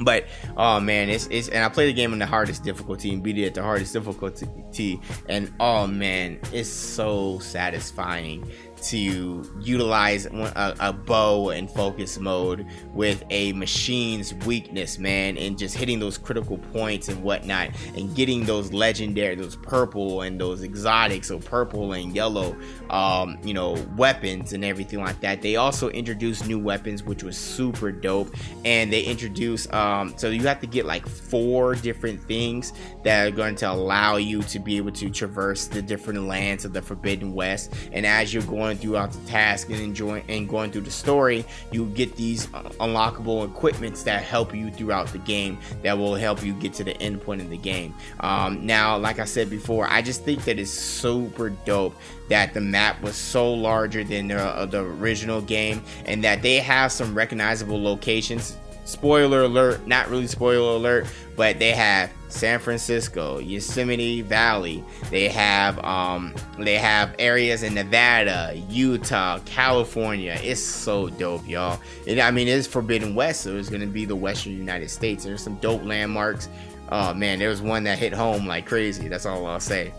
but 0.00 0.26
oh 0.56 0.80
man, 0.80 1.08
it's 1.08 1.26
it's 1.30 1.48
and 1.48 1.64
I 1.64 1.68
play 1.68 1.86
the 1.86 1.92
game 1.92 2.12
on 2.12 2.18
the 2.18 2.26
hardest 2.26 2.64
difficulty 2.64 3.12
and 3.12 3.22
beat 3.22 3.38
it 3.38 3.46
at 3.46 3.54
the 3.54 3.62
hardest 3.62 3.92
difficulty, 3.92 5.00
and 5.28 5.52
oh 5.60 5.86
man, 5.86 6.40
it's 6.52 6.68
so 6.68 7.38
satisfying 7.38 8.50
to 8.82 9.50
utilize 9.60 10.26
a, 10.26 10.74
a, 10.80 10.92
bow 10.92 11.50
and 11.50 11.70
focus 11.70 12.18
mode 12.18 12.66
with 12.92 13.22
a 13.30 13.52
machine's 13.52 14.34
weakness, 14.46 14.98
man, 14.98 15.36
and 15.38 15.58
just 15.58 15.76
hitting 15.76 15.98
those 15.98 16.18
critical 16.18 16.58
points 16.58 17.08
and 17.08 17.22
whatnot, 17.22 17.70
and 17.96 18.14
getting 18.14 18.44
those 18.44 18.72
legendary, 18.72 19.34
those 19.34 19.56
purple 19.56 20.22
and 20.22 20.40
those 20.40 20.62
exotic, 20.62 21.24
so 21.24 21.38
purple 21.38 21.92
and 21.92 22.14
yellow, 22.14 22.56
um, 22.90 23.38
you 23.42 23.54
know, 23.54 23.72
weapons 23.96 24.52
and 24.52 24.64
everything 24.64 25.00
like 25.00 25.20
that. 25.20 25.42
They 25.42 25.56
also 25.56 25.88
introduced 25.90 26.46
new 26.46 26.58
weapons, 26.58 27.02
which 27.02 27.22
was 27.22 27.36
super 27.36 27.92
dope, 27.92 28.34
and 28.64 28.92
they 28.92 29.02
introduced, 29.02 29.72
um, 29.72 30.14
so 30.16 30.30
you 30.30 30.42
have 30.42 30.60
to 30.60 30.66
get 30.66 30.86
like 30.86 31.06
four 31.06 31.74
different 31.74 32.20
things 32.22 32.72
that 33.02 33.26
are 33.26 33.30
going 33.30 33.54
to 33.56 33.70
allow 33.70 34.16
you 34.16 34.42
to 34.42 34.58
be 34.58 34.76
able 34.76 34.92
to 34.92 35.10
traverse 35.10 35.66
the 35.66 35.82
different 35.82 36.22
lands 36.26 36.64
of 36.64 36.72
the 36.72 36.82
Forbidden 36.82 37.34
West, 37.34 37.74
and 37.92 38.06
as 38.06 38.32
you're 38.32 38.42
going 38.42 38.67
going 38.68 38.78
throughout 38.78 39.10
the 39.12 39.30
task 39.30 39.70
and 39.70 39.80
enjoying 39.80 40.22
and 40.28 40.46
going 40.46 40.70
through 40.70 40.82
the 40.82 40.90
story, 40.90 41.42
you 41.72 41.86
get 41.86 42.14
these 42.16 42.46
unlockable 42.48 43.46
equipments 43.46 44.02
that 44.02 44.22
help 44.22 44.54
you 44.54 44.70
throughout 44.70 45.06
the 45.08 45.18
game 45.18 45.58
that 45.82 45.96
will 45.96 46.14
help 46.14 46.44
you 46.44 46.52
get 46.54 46.74
to 46.74 46.84
the 46.84 46.94
end 47.00 47.22
point 47.22 47.40
of 47.40 47.48
the 47.48 47.56
game. 47.56 47.94
Um, 48.20 48.66
now, 48.66 48.98
like 48.98 49.18
I 49.18 49.24
said 49.24 49.48
before, 49.48 49.88
I 49.88 50.02
just 50.02 50.22
think 50.22 50.44
that 50.44 50.58
it's 50.58 50.70
super 50.70 51.48
dope 51.50 51.96
that 52.28 52.52
the 52.52 52.60
map 52.60 53.00
was 53.00 53.16
so 53.16 53.50
larger 53.54 54.04
than 54.04 54.28
the, 54.28 54.38
uh, 54.38 54.66
the 54.66 54.80
original 54.80 55.40
game 55.40 55.82
and 56.04 56.22
that 56.24 56.42
they 56.42 56.58
have 56.58 56.92
some 56.92 57.14
recognizable 57.14 57.82
locations 57.82 58.58
spoiler 58.88 59.42
alert, 59.42 59.86
not 59.86 60.08
really 60.08 60.26
spoiler 60.26 60.76
alert, 60.76 61.06
but 61.36 61.58
they 61.58 61.72
have 61.72 62.10
San 62.28 62.58
Francisco, 62.58 63.38
Yosemite 63.38 64.22
Valley. 64.22 64.82
They 65.10 65.28
have 65.28 65.78
um 65.84 66.34
they 66.58 66.78
have 66.78 67.14
areas 67.18 67.62
in 67.62 67.74
Nevada, 67.74 68.54
Utah, 68.70 69.40
California. 69.44 70.38
It's 70.42 70.62
so 70.62 71.08
dope, 71.10 71.46
y'all. 71.46 71.78
And 72.06 72.18
I 72.18 72.30
mean, 72.30 72.48
it's 72.48 72.66
Forbidden 72.66 73.14
West, 73.14 73.42
so 73.42 73.56
it's 73.56 73.68
gonna 73.68 73.86
be 73.86 74.06
the 74.06 74.16
Western 74.16 74.56
United 74.56 74.88
States. 74.88 75.24
There's 75.24 75.42
some 75.42 75.56
dope 75.56 75.84
landmarks. 75.84 76.48
Oh 76.90 77.12
man, 77.12 77.38
there 77.38 77.50
was 77.50 77.60
one 77.60 77.84
that 77.84 77.98
hit 77.98 78.14
home 78.14 78.46
like 78.46 78.66
crazy. 78.66 79.08
That's 79.08 79.26
all 79.26 79.44
I'll 79.46 79.60
say. 79.60 79.92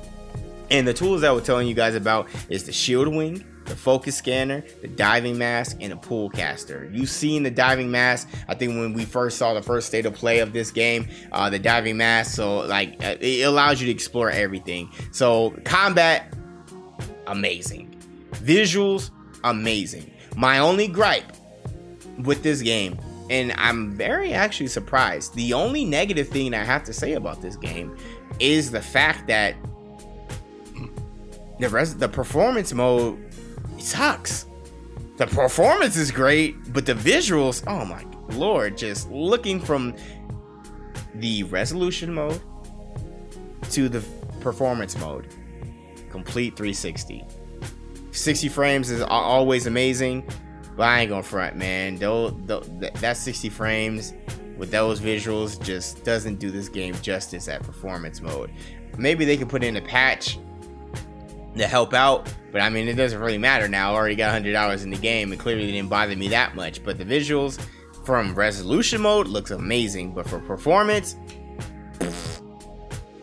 And 0.71 0.87
the 0.87 0.93
tools 0.93 1.23
I 1.23 1.31
we're 1.31 1.41
telling 1.41 1.67
you 1.67 1.73
guys 1.73 1.95
about 1.95 2.27
is 2.47 2.63
the 2.63 2.71
Shieldwing, 2.71 3.43
the 3.69 3.75
focus 3.75 4.17
scanner, 4.17 4.63
the 4.81 4.87
diving 4.87 5.37
mask, 5.37 5.77
and 5.79 5.91
the 5.91 5.95
Pullcaster. 5.95 6.93
You've 6.93 7.09
seen 7.09 7.43
the 7.43 7.51
diving 7.51 7.89
mask. 7.89 8.27
I 8.47 8.55
think 8.55 8.73
when 8.73 8.93
we 8.93 9.05
first 9.05 9.37
saw 9.37 9.53
the 9.53 9.61
first 9.61 9.87
state 9.87 10.05
of 10.05 10.13
play 10.13 10.39
of 10.39 10.51
this 10.51 10.71
game, 10.71 11.07
uh, 11.31 11.49
the 11.49 11.59
diving 11.59 11.97
mask. 11.97 12.35
So 12.35 12.59
like 12.59 13.03
uh, 13.03 13.15
it 13.21 13.43
allows 13.43 13.79
you 13.79 13.85
to 13.85 13.91
explore 13.91 14.29
everything. 14.29 14.89
So 15.11 15.51
combat, 15.63 16.33
amazing. 17.27 17.95
Visuals, 18.31 19.11
amazing. 19.43 20.11
My 20.35 20.59
only 20.59 20.87
gripe 20.87 21.31
with 22.23 22.43
this 22.43 22.61
game, 22.61 22.99
and 23.29 23.53
I'm 23.57 23.91
very 23.91 24.33
actually 24.33 24.67
surprised. 24.67 25.35
The 25.35 25.53
only 25.53 25.85
negative 25.85 26.29
thing 26.29 26.53
I 26.53 26.63
have 26.63 26.83
to 26.85 26.93
say 26.93 27.13
about 27.13 27.41
this 27.41 27.55
game 27.55 27.95
is 28.39 28.71
the 28.71 28.81
fact 28.81 29.27
that 29.27 29.55
the 31.59 31.69
rest 31.69 31.99
the 31.99 32.07
performance 32.07 32.73
mode 32.73 33.17
sucks. 33.81 34.45
The 35.17 35.27
performance 35.27 35.97
is 35.97 36.11
great, 36.11 36.71
but 36.71 36.85
the 36.85 36.93
visuals, 36.93 37.63
oh 37.67 37.85
my 37.85 38.05
lord, 38.35 38.77
just 38.77 39.09
looking 39.11 39.59
from 39.59 39.95
the 41.15 41.43
resolution 41.43 42.13
mode 42.13 42.41
to 43.71 43.89
the 43.89 44.01
performance 44.39 44.97
mode, 44.97 45.27
complete 46.09 46.55
360. 46.55 47.25
60 48.11 48.49
frames 48.49 48.89
is 48.89 49.01
always 49.01 49.67
amazing, 49.67 50.27
but 50.75 50.83
I 50.83 51.01
ain't 51.01 51.09
gonna 51.09 51.23
front, 51.23 51.55
man. 51.55 51.97
Though, 51.97 52.29
that 52.29 53.17
60 53.17 53.49
frames 53.49 54.13
with 54.57 54.71
those 54.71 54.99
visuals 54.99 55.61
just 55.61 56.03
doesn't 56.03 56.39
do 56.39 56.51
this 56.51 56.69
game 56.69 56.95
justice 57.01 57.47
at 57.47 57.63
performance 57.63 58.21
mode. 58.21 58.51
Maybe 58.97 59.25
they 59.25 59.37
could 59.37 59.49
put 59.49 59.63
in 59.63 59.77
a 59.77 59.81
patch 59.81 60.37
to 61.57 61.67
help 61.67 61.93
out, 61.93 62.31
but 62.51 62.61
I 62.61 62.69
mean, 62.69 62.87
it 62.87 62.95
doesn't 62.95 63.19
really 63.19 63.37
matter 63.37 63.67
now. 63.67 63.93
I 63.93 63.95
already 63.95 64.15
got 64.15 64.41
$100 64.41 64.83
in 64.83 64.89
the 64.89 64.97
game, 64.97 65.31
and 65.31 65.39
clearly 65.39 65.71
didn't 65.71 65.89
bother 65.89 66.15
me 66.15 66.27
that 66.29 66.55
much. 66.55 66.83
But 66.83 66.97
the 66.97 67.05
visuals 67.05 67.59
from 68.05 68.33
resolution 68.35 69.01
mode 69.01 69.27
looks 69.27 69.51
amazing, 69.51 70.13
but 70.13 70.27
for 70.27 70.39
performance, 70.39 71.15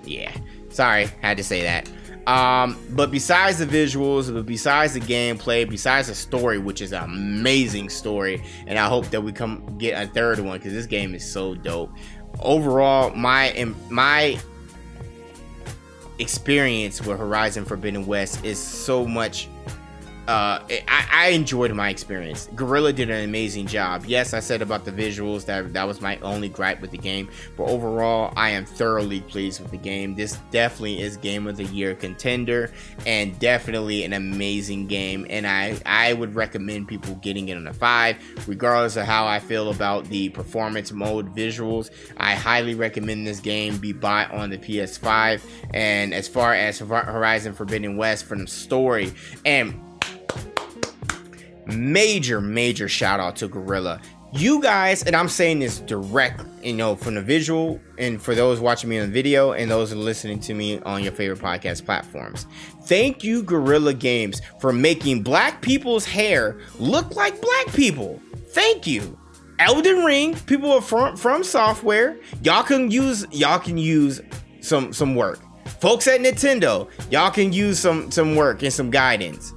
yeah. 0.05 0.33
Sorry, 0.71 1.07
had 1.21 1.37
to 1.39 1.45
say 1.45 1.63
that. 1.63 1.89
Um, 2.27 2.77
but 2.91 3.13
besides 3.13 3.59
the 3.59 3.67
visuals, 3.67 4.33
but 4.33 4.47
besides 4.47 4.95
the 4.95 5.01
gameplay, 5.01 5.69
besides 5.69 6.09
the 6.09 6.15
story, 6.15 6.59
which 6.59 6.81
is 6.81 6.93
an 6.93 7.05
amazing 7.05 7.89
story, 7.89 8.43
and 8.67 8.79
I 8.79 8.89
hope 8.89 9.07
that 9.11 9.21
we 9.21 9.33
come 9.33 9.79
get 9.79 10.03
a 10.03 10.09
third 10.09 10.41
one 10.41 10.59
because 10.59 10.73
this 10.73 10.87
game 10.87 11.15
is 11.15 11.25
so 11.25 11.55
dope. 11.55 11.93
Overall, 12.41 13.15
my 13.15 13.73
my 13.89 14.39
experience 16.19 17.05
with 17.05 17.19
Horizon 17.19 17.65
Forbidden 17.65 18.07
West 18.07 18.45
is 18.45 18.59
so 18.59 19.07
much 19.07 19.49
uh, 20.29 20.61
I, 20.89 21.09
I, 21.13 21.27
enjoyed 21.29 21.73
my 21.73 21.89
experience. 21.89 22.49
Guerrilla 22.55 22.93
did 22.93 23.11
an 23.11 23.25
amazing 23.25 23.67
job. 23.67 24.05
Yes, 24.07 24.35
I 24.35 24.41
said 24.41 24.61
about 24.61 24.85
the 24.85 24.91
visuals 24.91 25.45
that 25.47 25.73
that 25.73 25.87
was 25.87 26.01
my 26.01 26.19
only 26.19 26.49
gripe 26.49 26.81
with 26.81 26.91
the 26.91 26.99
game, 26.99 27.29
but 27.57 27.65
overall, 27.65 28.33
I 28.37 28.51
am 28.51 28.65
thoroughly 28.65 29.21
pleased 29.21 29.61
with 29.61 29.71
the 29.71 29.77
game. 29.77 30.15
This 30.15 30.39
definitely 30.51 31.01
is 31.01 31.17
game 31.17 31.47
of 31.47 31.57
the 31.57 31.65
year 31.65 31.95
contender, 31.95 32.73
and 33.07 33.39
definitely 33.39 34.05
an 34.05 34.13
amazing 34.13 34.87
game. 34.87 35.27
And 35.31 35.47
I 35.47 35.79
I 35.87 36.13
would 36.13 36.35
recommend 36.35 36.89
people 36.89 37.15
getting 37.17 37.49
it 37.49 37.57
on 37.57 37.67
a 37.67 37.73
five, 37.73 38.19
regardless 38.49 38.97
of 38.97 39.07
how 39.07 39.27
I 39.27 39.39
feel 39.39 39.71
about 39.71 40.07
the 40.07 40.29
performance 40.31 40.93
mode 40.93 41.35
visuals. 41.35 41.91
I 42.17 42.35
highly 42.35 42.75
recommend 42.75 43.27
this 43.27 43.41
game 43.41 43.79
be 43.79 43.93
bought 43.93 44.33
on 44.33 44.51
the 44.51 44.59
PS5. 44.59 45.41
And 45.73 46.13
as 46.13 46.27
far 46.29 46.55
as 46.55 46.79
Horizon 46.79 47.55
Forbidden 47.55 47.97
West, 47.97 48.25
from 48.27 48.41
the 48.41 48.47
story 48.47 49.13
and 49.45 49.81
major, 51.67 52.41
major 52.41 52.89
shout 52.89 53.21
out 53.21 53.37
to 53.37 53.49
Guerrilla. 53.49 54.01
You 54.33 54.61
guys, 54.61 55.03
and 55.05 55.17
I'm 55.17 55.29
saying 55.29 55.61
this 55.61 55.79
direct, 55.79 56.43
you 56.63 56.75
know, 56.75 56.97
from 56.97 57.15
the 57.15 57.23
visual, 57.23 57.81
and 57.97 58.21
for 58.21 58.35
those 58.35 58.61
watching 58.61 58.91
me 58.91 58.99
on 58.99 59.07
the 59.07 59.13
video, 59.13 59.53
and 59.53 59.71
those 59.71 59.95
listening 59.95 60.41
to 60.41 60.55
me 60.55 60.79
on 60.81 61.03
your 61.03 61.13
favorite 61.13 61.39
podcast 61.39 61.85
platforms. 61.85 62.47
Thank 62.83 63.25
you, 63.25 63.43
Guerrilla 63.43 63.95
Games, 63.95 64.43
for 64.61 64.73
making 64.73 65.23
black 65.23 65.63
people's 65.63 66.05
hair 66.05 66.59
look 66.79 67.15
like 67.17 67.41
black 67.41 67.73
people. 67.73 68.21
Thank 68.49 68.87
you. 68.87 69.19
Elden 69.59 70.05
Ring, 70.05 70.37
people 70.41 70.81
from 70.83 71.17
FromSoftware. 71.17 72.21
y'all 72.43 72.63
can 72.63 72.91
use 72.91 73.27
y'all 73.31 73.59
can 73.59 73.79
use 73.79 74.21
some 74.61 74.93
some 74.93 75.15
work. 75.15 75.41
Folks 75.81 76.07
at 76.09 76.21
Nintendo, 76.21 76.91
y'all 77.11 77.31
can 77.31 77.53
use 77.53 77.79
some 77.79 78.11
some 78.11 78.37
work 78.37 78.63
and 78.63 78.73
some 78.73 78.91
guidance 78.91 79.55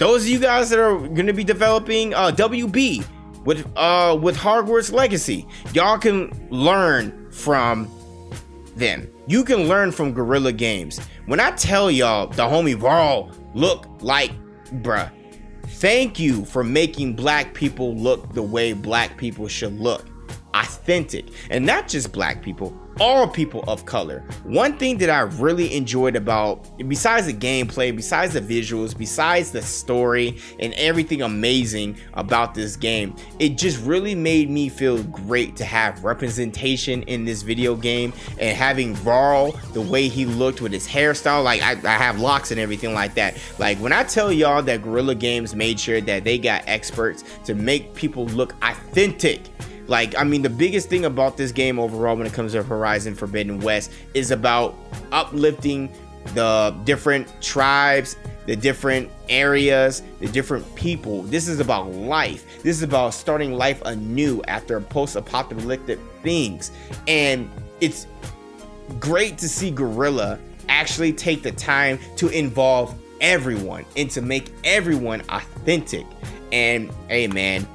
those 0.00 0.22
of 0.22 0.28
you 0.30 0.38
guys 0.38 0.70
that 0.70 0.78
are 0.78 0.96
going 0.96 1.26
to 1.26 1.34
be 1.34 1.44
developing 1.44 2.14
uh, 2.14 2.30
WB 2.30 3.04
with 3.44 3.70
uh, 3.76 4.18
with 4.20 4.34
Hogwarts 4.34 4.90
Legacy, 4.90 5.46
y'all 5.74 5.98
can 5.98 6.32
learn 6.50 7.30
from 7.30 7.88
them. 8.76 9.06
You 9.26 9.44
can 9.44 9.68
learn 9.68 9.92
from 9.92 10.14
Guerrilla 10.14 10.52
Games. 10.52 10.98
When 11.26 11.38
I 11.38 11.50
tell 11.50 11.90
y'all 11.90 12.28
the 12.28 12.44
homie 12.44 12.74
Varl 12.74 13.30
look 13.54 13.86
like 14.00 14.32
bruh, 14.82 15.12
thank 15.64 16.18
you 16.18 16.46
for 16.46 16.64
making 16.64 17.12
black 17.12 17.52
people 17.52 17.94
look 17.94 18.32
the 18.32 18.42
way 18.42 18.72
black 18.72 19.18
people 19.18 19.48
should 19.48 19.78
look. 19.78 20.08
Authentic. 20.54 21.26
And 21.50 21.66
not 21.66 21.88
just 21.88 22.10
black 22.10 22.42
people, 22.42 22.74
all 23.00 23.26
people 23.26 23.64
of 23.66 23.86
color. 23.86 24.22
One 24.44 24.76
thing 24.76 24.98
that 24.98 25.08
I 25.08 25.20
really 25.20 25.74
enjoyed 25.74 26.14
about, 26.14 26.68
besides 26.86 27.26
the 27.26 27.34
gameplay, 27.34 27.96
besides 27.96 28.34
the 28.34 28.40
visuals, 28.42 28.96
besides 28.96 29.50
the 29.50 29.62
story, 29.62 30.38
and 30.58 30.74
everything 30.74 31.22
amazing 31.22 31.96
about 32.14 32.54
this 32.54 32.76
game, 32.76 33.16
it 33.38 33.56
just 33.56 33.82
really 33.84 34.14
made 34.14 34.50
me 34.50 34.68
feel 34.68 35.02
great 35.04 35.56
to 35.56 35.64
have 35.64 36.04
representation 36.04 37.02
in 37.04 37.24
this 37.24 37.40
video 37.42 37.74
game 37.74 38.12
and 38.38 38.56
having 38.56 38.94
Varl, 38.94 39.52
the 39.72 39.80
way 39.80 40.08
he 40.08 40.26
looked 40.26 40.60
with 40.60 40.72
his 40.72 40.86
hairstyle, 40.86 41.42
like 41.42 41.62
I, 41.62 41.72
I 41.88 41.96
have 41.96 42.20
locks 42.20 42.50
and 42.50 42.60
everything 42.60 42.92
like 42.92 43.14
that. 43.14 43.38
Like 43.58 43.78
when 43.78 43.92
I 43.92 44.04
tell 44.04 44.30
y'all 44.30 44.62
that 44.62 44.82
Guerrilla 44.82 45.14
Games 45.14 45.54
made 45.54 45.80
sure 45.80 46.02
that 46.02 46.24
they 46.24 46.38
got 46.38 46.64
experts 46.66 47.24
to 47.44 47.54
make 47.54 47.94
people 47.94 48.26
look 48.26 48.54
authentic 48.62 49.40
like, 49.90 50.16
I 50.16 50.22
mean, 50.22 50.42
the 50.42 50.48
biggest 50.48 50.88
thing 50.88 51.04
about 51.04 51.36
this 51.36 51.50
game 51.50 51.80
overall 51.80 52.16
when 52.16 52.24
it 52.24 52.32
comes 52.32 52.52
to 52.52 52.62
Horizon 52.62 53.16
Forbidden 53.16 53.58
West 53.58 53.90
is 54.14 54.30
about 54.30 54.76
uplifting 55.10 55.92
the 56.26 56.72
different 56.84 57.28
tribes, 57.42 58.14
the 58.46 58.54
different 58.54 59.10
areas, 59.28 60.04
the 60.20 60.28
different 60.28 60.72
people. 60.76 61.22
This 61.22 61.48
is 61.48 61.58
about 61.58 61.90
life. 61.90 62.62
This 62.62 62.76
is 62.76 62.84
about 62.84 63.14
starting 63.14 63.54
life 63.54 63.82
anew 63.84 64.40
after 64.46 64.80
post 64.80 65.16
apocalyptic 65.16 65.98
things. 66.22 66.70
And 67.08 67.50
it's 67.80 68.06
great 69.00 69.38
to 69.38 69.48
see 69.48 69.72
Guerrilla 69.72 70.38
actually 70.68 71.12
take 71.12 71.42
the 71.42 71.50
time 71.50 71.98
to 72.14 72.28
involve 72.28 72.94
everyone 73.20 73.84
and 73.96 74.08
to 74.12 74.22
make 74.22 74.52
everyone 74.62 75.22
authentic. 75.30 76.06
And 76.52 76.92
hey, 77.08 77.26
man, 77.26 77.66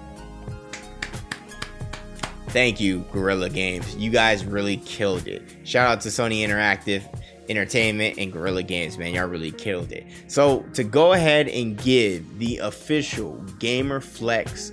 thank 2.55 2.79
you, 2.79 2.99
Guerrilla 3.11 3.49
Games. 3.49 3.97
You 3.97 4.09
guys 4.09 4.45
really 4.45 4.77
killed 4.77 5.27
it. 5.27 5.43
Shout 5.65 5.89
out 5.89 5.99
to 6.01 6.07
Sony 6.07 6.39
Interactive 6.39 7.03
Entertainment 7.49 8.17
and 8.17 8.31
Guerrilla 8.31 8.63
Games, 8.63 8.97
man. 8.97 9.13
Y'all 9.13 9.27
really 9.27 9.51
killed 9.51 9.91
it. 9.91 10.07
So, 10.27 10.61
to 10.73 10.85
go 10.85 11.11
ahead 11.11 11.49
and 11.49 11.77
give 11.77 12.39
the 12.39 12.59
official 12.59 13.43
GamerFlex 13.59 14.71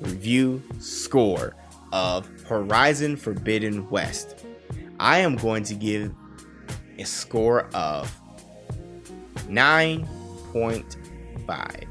review 0.00 0.62
score 0.78 1.54
of 1.92 2.26
Horizon 2.44 3.18
Forbidden 3.18 3.86
West, 3.90 4.46
I 4.98 5.18
am 5.18 5.36
going 5.36 5.64
to 5.64 5.74
give 5.74 6.14
a 6.98 7.04
score 7.04 7.68
of 7.74 8.10
9.5. 9.48 11.86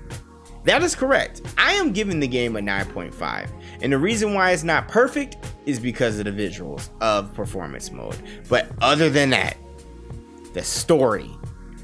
That 0.64 0.82
is 0.82 0.96
correct. 0.96 1.44
I 1.60 1.74
am 1.74 1.94
giving 1.94 2.20
the 2.20 2.28
game 2.28 2.56
a 2.56 2.60
9.5. 2.60 3.50
And 3.82 3.94
the 3.94 3.98
reason 3.98 4.34
why 4.34 4.52
it's 4.52 4.64
not 4.64 4.88
perfect 4.88 5.38
is 5.66 5.80
because 5.80 6.20
of 6.20 6.26
the 6.26 6.32
visuals 6.32 6.90
of 7.02 7.34
performance 7.34 7.92
mode. 7.92 8.18
But 8.50 8.70
other 8.82 9.10
than 9.10 9.30
that, 9.32 9.58
the 10.54 10.64
story, 10.64 11.30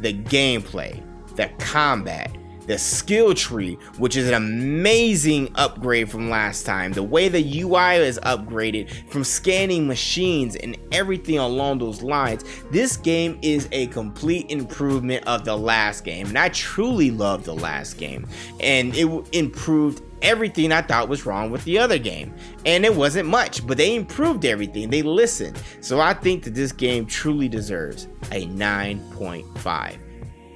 the 0.01 0.13
gameplay, 0.13 1.01
the 1.35 1.49
combat, 1.59 2.35
the 2.67 2.77
skill 2.77 3.33
tree, 3.33 3.77
which 3.97 4.15
is 4.15 4.27
an 4.27 4.33
amazing 4.33 5.51
upgrade 5.55 6.09
from 6.09 6.29
last 6.29 6.65
time. 6.65 6.93
The 6.93 7.03
way 7.03 7.29
the 7.29 7.61
UI 7.61 7.97
is 7.97 8.19
upgraded 8.23 8.91
from 9.11 9.23
scanning 9.23 9.87
machines 9.87 10.55
and 10.55 10.77
everything 10.91 11.37
along 11.37 11.79
those 11.79 12.01
lines. 12.01 12.43
This 12.71 12.97
game 12.97 13.37
is 13.41 13.67
a 13.71 13.87
complete 13.87 14.49
improvement 14.49 15.25
of 15.27 15.45
the 15.45 15.55
last 15.55 16.03
game. 16.03 16.27
And 16.27 16.37
I 16.37 16.49
truly 16.49 17.11
love 17.11 17.45
the 17.45 17.55
last 17.55 17.97
game. 17.97 18.27
And 18.59 18.95
it 18.95 19.07
improved 19.31 20.01
everything 20.25 20.71
I 20.71 20.81
thought 20.81 21.07
was 21.07 21.25
wrong 21.25 21.51
with 21.51 21.63
the 21.63 21.79
other 21.79 21.97
game. 21.97 22.33
And 22.65 22.83
it 22.83 22.95
wasn't 22.95 23.29
much, 23.29 23.65
but 23.65 23.77
they 23.77 23.95
improved 23.95 24.43
everything. 24.43 24.89
They 24.89 25.03
listened. 25.03 25.61
So 25.81 25.99
I 26.01 26.13
think 26.13 26.43
that 26.43 26.55
this 26.55 26.71
game 26.71 27.05
truly 27.05 27.47
deserves 27.47 28.07
a 28.31 28.47
9.5. 28.47 29.99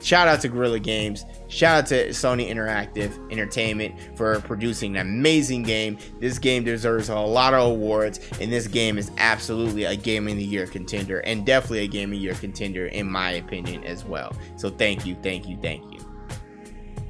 Shout 0.01 0.29
out 0.29 0.39
to 0.41 0.47
Guerrilla 0.47 0.79
Games. 0.79 1.25
Shout 1.49 1.83
out 1.83 1.87
to 1.87 2.09
Sony 2.09 2.49
Interactive 2.49 3.11
Entertainment 3.31 3.95
for 4.15 4.39
producing 4.41 4.95
an 4.95 5.01
amazing 5.01 5.63
game. 5.63 5.97
This 6.19 6.39
game 6.39 6.63
deserves 6.63 7.09
a 7.09 7.19
lot 7.19 7.53
of 7.53 7.67
awards, 7.67 8.19
and 8.39 8.51
this 8.51 8.67
game 8.67 8.97
is 8.97 9.11
absolutely 9.17 9.83
a 9.83 9.95
Game 9.97 10.27
of 10.27 10.37
the 10.37 10.43
Year 10.43 10.67
contender, 10.67 11.19
and 11.19 11.45
definitely 11.45 11.79
a 11.79 11.87
Game 11.87 12.09
of 12.09 12.11
the 12.11 12.17
Year 12.19 12.33
contender, 12.35 12.87
in 12.87 13.11
my 13.11 13.31
opinion, 13.31 13.83
as 13.83 14.05
well. 14.05 14.31
So 14.55 14.69
thank 14.69 15.05
you, 15.05 15.15
thank 15.21 15.49
you, 15.49 15.57
thank 15.61 15.83
you. 15.91 15.99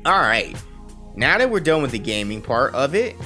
All 0.05 0.20
right, 0.20 0.57
now 1.20 1.38
that 1.38 1.49
we're 1.49 1.59
done 1.59 1.82
with 1.82 1.91
the 1.91 1.99
gaming 1.99 2.41
part 2.41 2.74
of 2.74 2.95
it, 2.95 3.17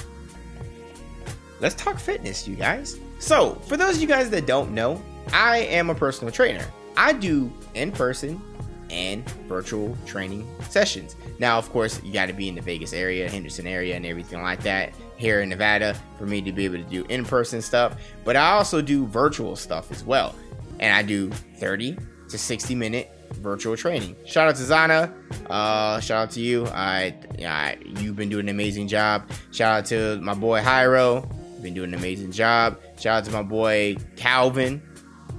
let's 1.60 1.76
talk 1.76 2.00
fitness, 2.00 2.48
you 2.48 2.56
guys. 2.56 3.00
So, 3.20 3.54
for 3.68 3.78
those 3.78 3.98
of 3.98 4.02
you 4.02 4.08
guys 4.08 4.32
that 4.32 4.48
don't 4.48 4.72
know, 4.72 5.00
I 5.32 5.60
am 5.60 5.92
a 5.92 5.96
personal 5.96 6.32
trainer. 6.32 6.66
I 6.98 7.14
do 7.14 7.54
in 7.76 7.92
person 7.92 8.42
and 8.90 9.28
virtual 9.48 9.96
training 10.08 10.50
sessions. 10.70 11.16
Now, 11.38 11.60
of 11.60 11.70
course, 11.72 12.02
you 12.04 12.12
got 12.12 12.26
to 12.26 12.34
be 12.34 12.50
in 12.50 12.56
the 12.56 12.62
Vegas 12.62 12.94
area, 12.94 13.30
Henderson 13.30 13.68
area, 13.68 13.96
and 13.96 14.08
everything 14.08 14.42
like 14.42 14.64
that 14.64 14.92
here 15.16 15.42
in 15.42 15.50
Nevada 15.50 15.96
for 16.18 16.26
me 16.26 16.42
to 16.42 16.52
be 16.52 16.66
able 16.66 16.78
to 16.78 16.84
do 16.84 17.06
in 17.10 17.24
person 17.24 17.62
stuff. 17.62 17.96
But 18.24 18.36
I 18.36 18.52
also 18.54 18.82
do 18.82 19.06
virtual 19.06 19.56
stuff 19.56 19.92
as 19.92 20.04
well. 20.04 20.34
And 20.80 20.96
I 20.96 21.04
do 21.04 21.30
30 21.30 21.98
to 22.30 22.38
60 22.40 22.74
minute 22.74 23.12
virtual 23.36 23.76
training. 23.76 24.16
Shout 24.26 24.48
out 24.48 24.56
to 24.56 24.62
Zana. 24.64 25.14
Uh, 25.50 26.00
shout 26.00 26.24
out 26.24 26.32
to 26.32 26.42
you. 26.42 26.66
I, 26.68 27.16
I, 27.40 27.78
you've 27.86 28.16
been 28.16 28.30
doing 28.30 28.46
an 28.46 28.50
amazing 28.50 28.88
job. 28.88 29.30
Shout 29.52 29.80
out 29.80 29.86
to 29.88 30.20
my 30.22 30.34
boy 30.34 30.62
Hyro. 30.62 31.30
Been 31.62 31.74
doing 31.74 31.94
an 31.94 32.00
amazing 32.00 32.32
job. 32.32 32.80
Shout 33.00 33.20
out 33.20 33.26
to 33.26 33.32
my 33.32 33.44
boy 33.44 33.96
Calvin. 34.16 34.82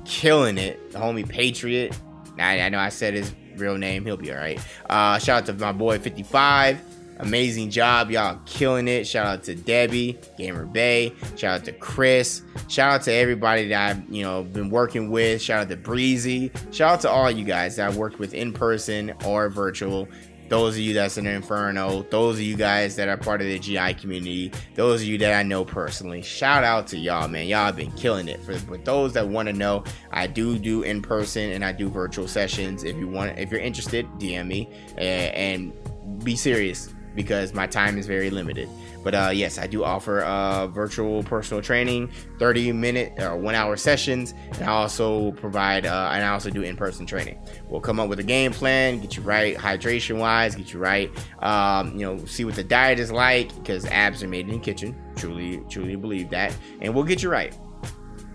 Killing 0.05 0.59
it. 0.59 0.93
The 0.93 0.99
homie 0.99 1.29
Patriot. 1.29 1.99
I, 2.39 2.61
I 2.61 2.69
know 2.69 2.79
I 2.79 2.89
said 2.89 3.15
his 3.15 3.35
real 3.57 3.77
name. 3.77 4.05
He'll 4.05 4.17
be 4.17 4.33
all 4.33 4.39
right. 4.39 4.61
Uh, 4.89 5.19
shout 5.19 5.43
out 5.43 5.47
to 5.47 5.53
my 5.55 5.73
boy 5.73 5.99
55. 5.99 6.81
Amazing 7.19 7.71
job, 7.71 8.11
y'all 8.11 8.41
killing 8.45 8.89
it. 8.89 9.07
Shout 9.07 9.27
out 9.27 9.43
to 9.45 9.55
Debbie, 9.55 10.19
Gamer 10.37 10.67
Bay. 10.67 11.13
Shout 11.37 11.61
out 11.61 11.65
to 11.67 11.73
Chris. 11.73 12.43
Shout 12.69 12.93
out 12.93 13.03
to 13.03 13.13
everybody 13.13 13.69
that 13.69 13.91
I've 13.91 14.13
you 14.13 14.23
know 14.23 14.43
been 14.43 14.69
working 14.69 15.11
with. 15.11 15.41
Shout 15.41 15.63
out 15.63 15.69
to 15.69 15.77
Breezy. 15.77 16.51
Shout 16.73 16.93
out 16.93 17.01
to 17.03 17.11
all 17.11 17.31
you 17.31 17.45
guys 17.45 17.77
that 17.77 17.93
I 17.93 17.97
worked 17.97 18.19
with 18.19 18.35
in 18.35 18.53
person 18.53 19.15
or 19.25 19.49
virtual 19.49 20.09
those 20.49 20.75
of 20.75 20.81
you 20.81 20.93
that's 20.93 21.17
in 21.17 21.27
Inferno, 21.27 22.03
those 22.11 22.37
of 22.37 22.43
you 22.43 22.57
guys 22.57 22.97
that 22.97 23.09
are 23.09 23.17
part 23.17 23.41
of 23.41 23.47
the 23.47 23.59
GI 23.59 23.95
community, 23.95 24.53
those 24.75 25.01
of 25.01 25.09
you 25.09 25.17
that 25.19 25.33
I 25.33 25.43
know 25.43 25.65
personally, 25.65 26.23
shout 26.23 26.65
out 26.65 26.87
to 26.89 26.99
y'all, 26.99 27.29
man. 27.29 27.47
Y'all 27.47 27.73
been 27.73 27.91
killing 27.93 28.29
it. 28.29 28.43
For, 28.43 28.55
for 28.59 28.77
those 28.77 29.15
that 29.15 29.27
want 29.27 29.49
to 29.49 29.53
know, 29.55 29.85
I 30.13 30.27
do 30.27 30.59
do 30.59 30.83
in 30.83 31.01
person 31.01 31.53
and 31.53 31.65
I 31.65 31.73
do 31.73 31.89
virtual 31.89 32.29
sessions. 32.29 32.85
If 32.85 32.97
you 32.97 33.09
want, 33.09 33.39
if 33.39 33.51
you're 33.51 33.61
interested, 33.61 34.07
DM 34.19 34.47
me 34.47 34.69
and, 34.99 35.73
and 35.73 36.25
be 36.25 36.37
serious 36.37 36.95
because 37.15 37.55
my 37.55 37.67
time 37.67 37.99
is 37.99 38.07
very 38.07 38.31
limited. 38.31 38.69
But 39.03 39.15
uh, 39.15 39.31
yes, 39.33 39.59
I 39.59 39.67
do 39.67 39.85
offer 39.85 40.23
uh, 40.23 40.67
virtual 40.69 41.23
personal 41.23 41.63
training, 41.63 42.11
30 42.39 42.73
minute 42.73 43.13
or 43.19 43.37
one 43.37 43.55
hour 43.55 43.77
sessions, 43.77 44.35
and 44.53 44.65
I 44.65 44.69
also 44.69 45.33
provide 45.33 45.85
uh, 45.87 46.11
and 46.13 46.25
I 46.25 46.29
also 46.29 46.51
do 46.51 46.63
in 46.63 46.77
person 46.77 47.05
training. 47.05 47.39
We'll 47.69 47.83
come 47.83 48.01
up 48.01 48.09
with 48.09 48.19
a 48.19 48.25
game 48.25 48.53
plan, 48.53 49.01
get 49.01 49.17
you 49.17 49.23
right 49.23 49.57
hydration 49.57 50.19
wise, 50.19 50.55
get 50.55 50.73
you 50.73 50.81
right. 50.81 51.11
Um, 51.41 51.97
you 51.97 52.07
know, 52.07 52.25
see 52.25 52.45
what 52.45 52.55
the 52.55 52.65
diet 52.65 52.99
is 52.99 53.13
like 53.13 53.55
because 53.57 53.85
abs 53.87 54.23
are 54.23 54.29
made 54.29 54.49
in 54.49 54.55
the 54.55 54.59
kitchen. 54.59 54.97
Truly, 55.17 55.63
truly 55.69 55.97
believe 55.97 56.31
that, 56.31 56.57
and 56.81 56.95
we'll 56.95 57.05
get 57.05 57.23
you 57.23 57.31
right. 57.31 57.57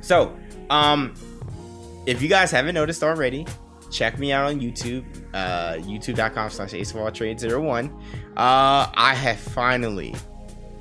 So, 0.01 0.37
um, 0.69 1.13
if 2.05 2.21
you 2.21 2.29
guys 2.29 2.51
haven't 2.51 2.75
noticed 2.75 3.03
already, 3.03 3.45
check 3.91 4.19
me 4.19 4.31
out 4.31 4.47
on 4.47 4.59
YouTube, 4.59 5.03
uh, 5.33 5.73
youtube.com 5.75 6.49
slash 6.49 6.71
aceofalltrade01. 6.71 7.91
Uh, 8.39 8.89
I 8.93 9.15
have 9.15 9.37
finally 9.37 10.15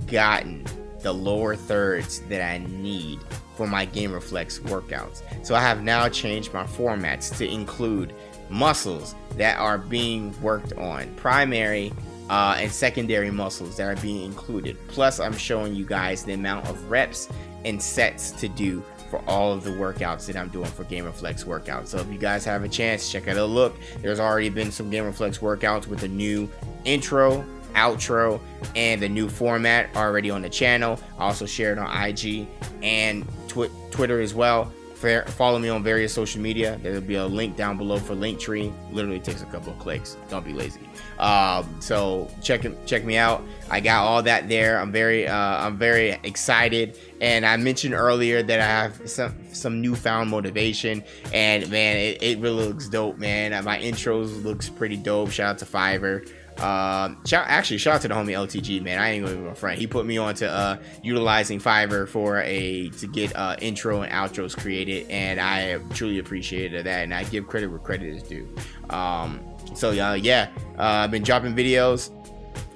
gotten 0.06 0.64
the 1.00 1.12
lower 1.12 1.56
thirds 1.56 2.20
that 2.28 2.40
I 2.40 2.58
need 2.58 3.18
for 3.56 3.66
my 3.66 3.84
GamerFlex 3.84 4.60
workouts. 4.60 5.22
So 5.44 5.56
I 5.56 5.60
have 5.62 5.82
now 5.82 6.08
changed 6.08 6.54
my 6.54 6.62
formats 6.62 7.36
to 7.36 7.50
include 7.50 8.14
muscles 8.48 9.16
that 9.38 9.58
are 9.58 9.76
being 9.76 10.40
worked 10.40 10.72
on, 10.74 11.12
primary 11.16 11.92
uh, 12.30 12.54
and 12.58 12.70
secondary 12.70 13.32
muscles 13.32 13.76
that 13.78 13.88
are 13.88 14.00
being 14.00 14.24
included. 14.24 14.76
Plus, 14.86 15.18
I'm 15.18 15.36
showing 15.36 15.74
you 15.74 15.84
guys 15.84 16.22
the 16.22 16.34
amount 16.34 16.68
of 16.68 16.88
reps 16.88 17.28
and 17.64 17.82
sets 17.82 18.30
to 18.30 18.48
do 18.48 18.84
for 19.10 19.22
all 19.26 19.52
of 19.52 19.64
the 19.64 19.70
workouts 19.70 20.26
that 20.26 20.36
I'm 20.36 20.48
doing 20.48 20.70
for 20.70 20.84
GamerFlex 20.84 21.44
workouts. 21.44 21.88
So 21.88 21.98
if 21.98 22.10
you 22.12 22.18
guys 22.18 22.44
have 22.44 22.64
a 22.64 22.68
chance, 22.68 23.10
check 23.10 23.28
out 23.28 23.36
a 23.36 23.44
look. 23.44 23.76
There's 24.02 24.20
already 24.20 24.50
been 24.50 24.70
some 24.70 24.90
GamerFlex 24.90 25.38
workouts 25.40 25.86
with 25.86 26.02
a 26.02 26.08
new 26.08 26.48
intro 26.84 27.44
outro 27.74 28.40
and 28.74 29.00
the 29.00 29.08
new 29.08 29.28
format 29.28 29.94
already 29.94 30.30
on 30.30 30.42
the 30.42 30.48
channel. 30.48 30.98
I 31.18 31.24
also 31.24 31.46
shared 31.46 31.78
on 31.78 32.08
IG 32.08 32.48
and 32.82 33.26
tw- 33.46 33.70
Twitter 33.90 34.20
as 34.20 34.34
well. 34.34 34.72
Follow 34.98 35.58
me 35.58 35.68
on 35.68 35.82
various 35.82 36.12
social 36.12 36.40
media. 36.40 36.78
There'll 36.82 37.00
be 37.00 37.14
a 37.14 37.26
link 37.26 37.56
down 37.56 37.78
below 37.78 37.98
for 37.98 38.14
Linktree. 38.14 38.72
Literally 38.92 39.20
takes 39.20 39.42
a 39.42 39.46
couple 39.46 39.72
of 39.72 39.78
clicks. 39.78 40.16
Don't 40.28 40.44
be 40.44 40.52
lazy. 40.52 40.80
Um, 41.18 41.80
so 41.80 42.28
check 42.42 42.66
check 42.86 43.04
me 43.04 43.16
out. 43.16 43.42
I 43.70 43.80
got 43.80 44.04
all 44.04 44.22
that 44.24 44.48
there. 44.48 44.80
I'm 44.80 44.90
very 44.90 45.28
uh, 45.28 45.36
I'm 45.36 45.78
very 45.78 46.10
excited. 46.24 46.98
And 47.20 47.46
I 47.46 47.56
mentioned 47.56 47.94
earlier 47.94 48.42
that 48.42 48.60
I 48.60 48.64
have 48.64 49.08
some 49.08 49.34
some 49.52 49.80
newfound 49.80 50.30
motivation. 50.30 51.04
And 51.32 51.70
man, 51.70 51.96
it, 51.96 52.22
it 52.22 52.38
really 52.38 52.66
looks 52.66 52.88
dope, 52.88 53.18
man. 53.18 53.52
My 53.64 53.78
intros 53.78 54.42
looks 54.42 54.68
pretty 54.68 54.96
dope. 54.96 55.30
Shout 55.30 55.50
out 55.50 55.58
to 55.58 55.64
Fiverr. 55.64 56.28
Um, 56.58 57.24
shout, 57.24 57.44
actually, 57.46 57.78
shout 57.78 57.96
out 57.96 58.02
to 58.02 58.08
the 58.08 58.14
homie 58.14 58.32
LTG, 58.32 58.82
man. 58.82 58.98
I 58.98 59.10
ain't 59.10 59.24
gonna 59.24 59.36
be 59.36 59.42
my 59.42 59.54
friend. 59.54 59.78
He 59.78 59.86
put 59.86 60.06
me 60.06 60.18
on 60.18 60.34
to 60.36 60.50
uh, 60.50 60.78
utilizing 61.02 61.60
Fiverr 61.60 62.08
for 62.08 62.40
a 62.42 62.88
to 62.90 63.06
get 63.06 63.34
uh, 63.36 63.56
intro 63.60 64.02
and 64.02 64.12
outros 64.12 64.56
created, 64.56 65.08
and 65.08 65.40
I 65.40 65.78
truly 65.94 66.18
appreciated 66.18 66.84
that. 66.84 67.04
And 67.04 67.14
I 67.14 67.24
give 67.24 67.46
credit 67.46 67.68
where 67.68 67.78
credit 67.78 68.08
is 68.08 68.22
due. 68.22 68.48
Um, 68.90 69.40
so 69.74 69.90
uh, 69.90 70.14
yeah, 70.14 70.48
uh, 70.78 70.82
I've 70.82 71.10
been 71.10 71.22
dropping 71.22 71.54
videos. 71.54 72.10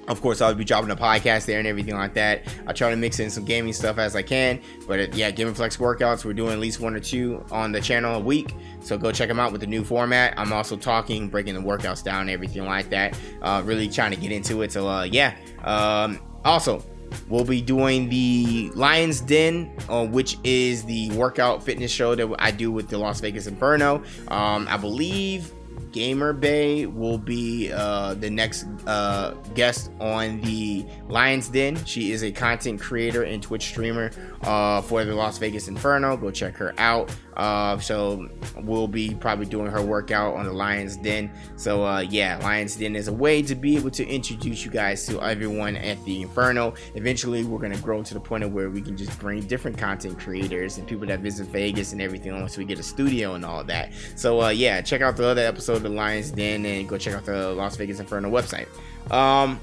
Of 0.09 0.21
course, 0.21 0.41
I'll 0.41 0.55
be 0.55 0.65
dropping 0.65 0.91
a 0.91 0.97
podcast 0.97 1.47
there 1.47 1.59
and 1.59 1.69
everything 1.69 1.95
like 1.95 2.15
that. 2.15 2.43
I 2.67 2.73
try 2.73 2.91
to 2.91 2.97
mix 2.97 3.21
in 3.21 3.31
some 3.31 3.45
gaming 3.45 3.73
stuff 3.73 3.99
as 3.99 4.17
I 4.17 4.23
can. 4.23 4.61
But 4.89 5.01
uh, 5.01 5.07
yeah, 5.13 5.31
Flex 5.53 5.77
workouts, 5.77 6.25
we're 6.25 6.33
doing 6.33 6.53
at 6.53 6.59
least 6.59 6.81
one 6.81 6.95
or 6.95 7.01
two 7.01 7.45
on 7.53 7.71
the 7.71 7.81
channel 7.81 8.17
a 8.17 8.21
week. 8.21 8.55
So 8.81 8.99
go 8.99 9.13
check 9.13 9.29
them 9.29 9.39
out 9.39 9.53
with 9.53 9.61
the 9.61 9.67
new 9.67 9.85
format. 9.85 10.35
I'm 10.37 10.53
also 10.53 10.77
talking, 10.77 11.29
breaking 11.29 11.55
the 11.55 11.61
workouts 11.61 12.03
down, 12.03 12.29
everything 12.29 12.65
like 12.65 12.91
that. 12.91 13.17
Uh, 13.43 13.63
really 13.65 13.89
trying 13.89 14.11
to 14.11 14.17
get 14.17 14.33
into 14.33 14.63
it. 14.63 14.73
So 14.73 14.89
uh, 14.89 15.05
yeah. 15.05 15.37
Um, 15.63 16.19
also, 16.45 16.85
we'll 17.29 17.45
be 17.45 17.63
doing 17.63 18.09
the 18.09 18.71
Lions 18.75 19.21
Den, 19.21 19.71
uh, 19.89 20.05
which 20.05 20.37
is 20.43 20.85
the 20.85 21.11
workout 21.11 21.63
fitness 21.63 21.93
show 21.93 22.17
that 22.17 22.35
I 22.41 22.51
do 22.51 22.73
with 22.73 22.89
the 22.89 22.99
Las 22.99 23.21
Vegas 23.21 23.47
Inferno. 23.47 24.03
Um, 24.29 24.67
I 24.69 24.77
believe 24.77 25.53
Gamer 25.93 26.33
Bay 26.33 26.87
will 26.87 27.19
be 27.19 27.71
uh, 27.71 28.15
the 28.15 28.31
next 28.31 28.67
uh, 28.87 29.33
guest 29.55 29.91
on 30.01 30.41
the 30.41 30.85
Lions 31.09 31.49
Den. 31.49 31.83
She 31.85 32.13
is 32.13 32.25
a 32.25 32.33
content 32.33 32.81
creator 32.81 33.23
and 33.23 33.43
Twitch 33.43 33.67
streamer 33.67 34.11
uh, 34.43 34.81
for 34.83 35.05
the 35.05 35.15
Las 35.15 35.39
Vegas 35.39 35.69
Inferno. 35.69 36.17
Go 36.17 36.31
check 36.31 36.57
her 36.57 36.75
out. 36.79 37.15
Uh, 37.37 37.79
so 37.79 38.29
we'll 38.63 38.89
be 38.89 39.15
probably 39.15 39.47
doing 39.47 39.71
her 39.71 39.83
workout 39.83 40.35
on 40.35 40.45
the 40.45 40.53
Lions 40.53 40.97
Den. 40.97 41.31
So 41.57 41.85
uh, 41.85 42.01
yeah, 42.01 42.39
Lions 42.43 42.77
Den 42.77 42.97
is 42.97 43.09
a 43.09 43.13
way 43.13 43.43
to 43.43 43.55
be 43.55 43.77
able 43.77 43.91
to 43.91 44.07
introduce 44.07 44.65
you 44.65 44.71
guys 44.71 45.07
to 45.07 45.21
everyone 45.23 45.77
at 45.77 46.03
the 46.05 46.23
Inferno. 46.23 46.75
Eventually, 46.95 47.45
we're 47.45 47.59
gonna 47.59 47.79
grow 47.79 48.03
to 48.03 48.15
the 48.15 48.21
point 48.21 48.45
of 48.45 48.53
where 48.53 48.71
we 48.71 48.83
can 48.83 48.97
just 48.97 49.19
bring 49.19 49.41
different 49.47 49.79
content 49.79 50.19
creators 50.19 50.79
and 50.79 50.87
people 50.87 51.07
that 51.07 51.21
visit 51.21 51.47
Vegas 51.49 51.93
and 51.93 52.03
everything 52.03 52.33
once 52.41 52.57
we 52.57 52.65
get 52.65 52.79
a 52.79 52.83
studio 52.83 53.35
and 53.35 53.45
all 53.45 53.65
that. 53.65 53.93
So 54.17 54.43
uh, 54.43 54.49
yeah, 54.51 54.81
check 54.81 55.01
out 55.01 55.17
the 55.17 55.27
other 55.27 55.43
episode 55.43 55.77
of 55.77 55.83
the 55.83 55.89
Lions 55.89 56.31
Den 56.31 56.65
and 56.67 56.89
go 56.89 56.99
check 56.99 57.15
out 57.15 57.25
the 57.25 57.53
Las 57.53 57.77
Vegas 57.77 58.01
Inferno 58.01 58.31
website. 58.31 58.69
Um, 59.11 59.61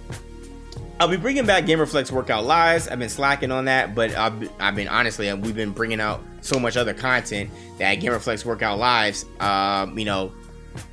I'll 1.00 1.08
be 1.08 1.18
bringing 1.18 1.46
back 1.46 1.66
GamerFlex 1.66 2.12
Workout 2.12 2.44
Lives. 2.44 2.88
I've 2.88 3.00
been 3.00 3.10
slacking 3.10 3.52
on 3.52 3.66
that, 3.66 3.96
but 3.96 4.14
I've, 4.16 4.50
I've 4.60 4.76
been 4.76 4.90
honestly, 4.90 5.32
we've 5.34 5.56
been 5.56 5.72
bringing 5.72 6.02
out 6.02 6.22
so 6.42 6.60
much 6.60 6.76
other 6.76 6.94
content 6.94 7.50
that 7.78 8.00
GamerFlex 8.00 8.44
Workout 8.44 8.80
Lives, 8.80 9.26
um, 9.40 9.98
you 9.98 10.06
know, 10.06 10.34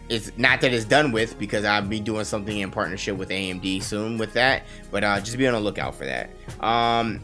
it's 0.08 0.30
not 0.36 0.60
that 0.60 0.72
it's 0.72 0.84
done 0.84 1.12
with 1.12 1.38
because 1.38 1.64
I'll 1.64 1.82
be 1.82 2.00
doing 2.00 2.24
something 2.24 2.58
in 2.58 2.70
partnership 2.70 3.16
with 3.16 3.30
AMD 3.30 3.82
soon 3.82 4.18
with 4.18 4.32
that, 4.34 4.64
but 4.90 5.02
uh, 5.02 5.20
just 5.20 5.36
be 5.36 5.46
on 5.46 5.54
the 5.54 5.60
lookout 5.60 5.94
for 5.94 6.04
that. 6.04 6.30
Um, 6.60 7.20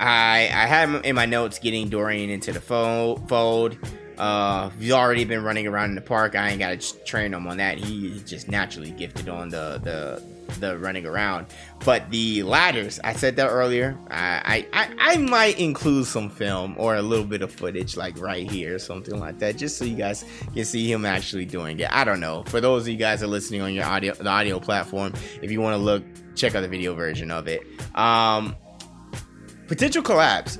I 0.00 0.50
I 0.52 0.66
had 0.66 1.04
in 1.04 1.14
my 1.14 1.26
notes 1.26 1.58
getting 1.58 1.88
Dorian 1.88 2.30
into 2.30 2.52
the 2.52 2.60
fold. 2.60 3.78
Uh, 4.18 4.68
he's 4.70 4.92
already 4.92 5.24
been 5.24 5.42
running 5.42 5.66
around 5.66 5.90
in 5.90 5.94
the 5.94 6.00
park. 6.00 6.36
I 6.36 6.50
ain't 6.50 6.58
got 6.58 6.78
to 6.78 7.04
train 7.04 7.32
him 7.32 7.46
on 7.46 7.56
that. 7.56 7.78
He 7.78 8.20
just 8.26 8.48
naturally 8.48 8.90
gifted 8.90 9.28
on 9.28 9.48
the 9.48 9.80
the 9.82 10.22
the 10.60 10.78
running 10.78 11.06
around. 11.06 11.46
But 11.84 12.10
the 12.10 12.42
ladders, 12.42 13.00
I 13.02 13.14
said 13.14 13.36
that 13.36 13.48
earlier. 13.48 13.96
I, 14.10 14.66
I 14.72 14.88
I 14.98 15.16
might 15.16 15.58
include 15.58 16.06
some 16.06 16.30
film 16.30 16.74
or 16.78 16.96
a 16.96 17.02
little 17.02 17.24
bit 17.24 17.42
of 17.42 17.52
footage, 17.52 17.96
like 17.96 18.18
right 18.18 18.50
here, 18.50 18.74
or 18.76 18.78
something 18.78 19.18
like 19.18 19.38
that, 19.40 19.56
just 19.56 19.78
so 19.78 19.84
you 19.84 19.96
guys 19.96 20.24
can 20.54 20.64
see 20.64 20.90
him 20.90 21.04
actually 21.04 21.44
doing 21.44 21.78
it. 21.80 21.92
I 21.92 22.04
don't 22.04 22.20
know. 22.20 22.44
For 22.46 22.60
those 22.60 22.82
of 22.82 22.88
you 22.88 22.96
guys 22.96 23.20
that 23.20 23.26
are 23.26 23.28
listening 23.28 23.60
on 23.60 23.74
your 23.74 23.84
audio, 23.84 24.14
the 24.14 24.28
audio 24.28 24.60
platform, 24.60 25.12
if 25.40 25.50
you 25.50 25.60
want 25.60 25.74
to 25.74 25.82
look, 25.82 26.04
check 26.34 26.54
out 26.54 26.60
the 26.60 26.68
video 26.68 26.94
version 26.94 27.30
of 27.30 27.48
it. 27.48 27.62
Um, 27.94 28.56
potential 29.66 30.02
collabs. 30.02 30.58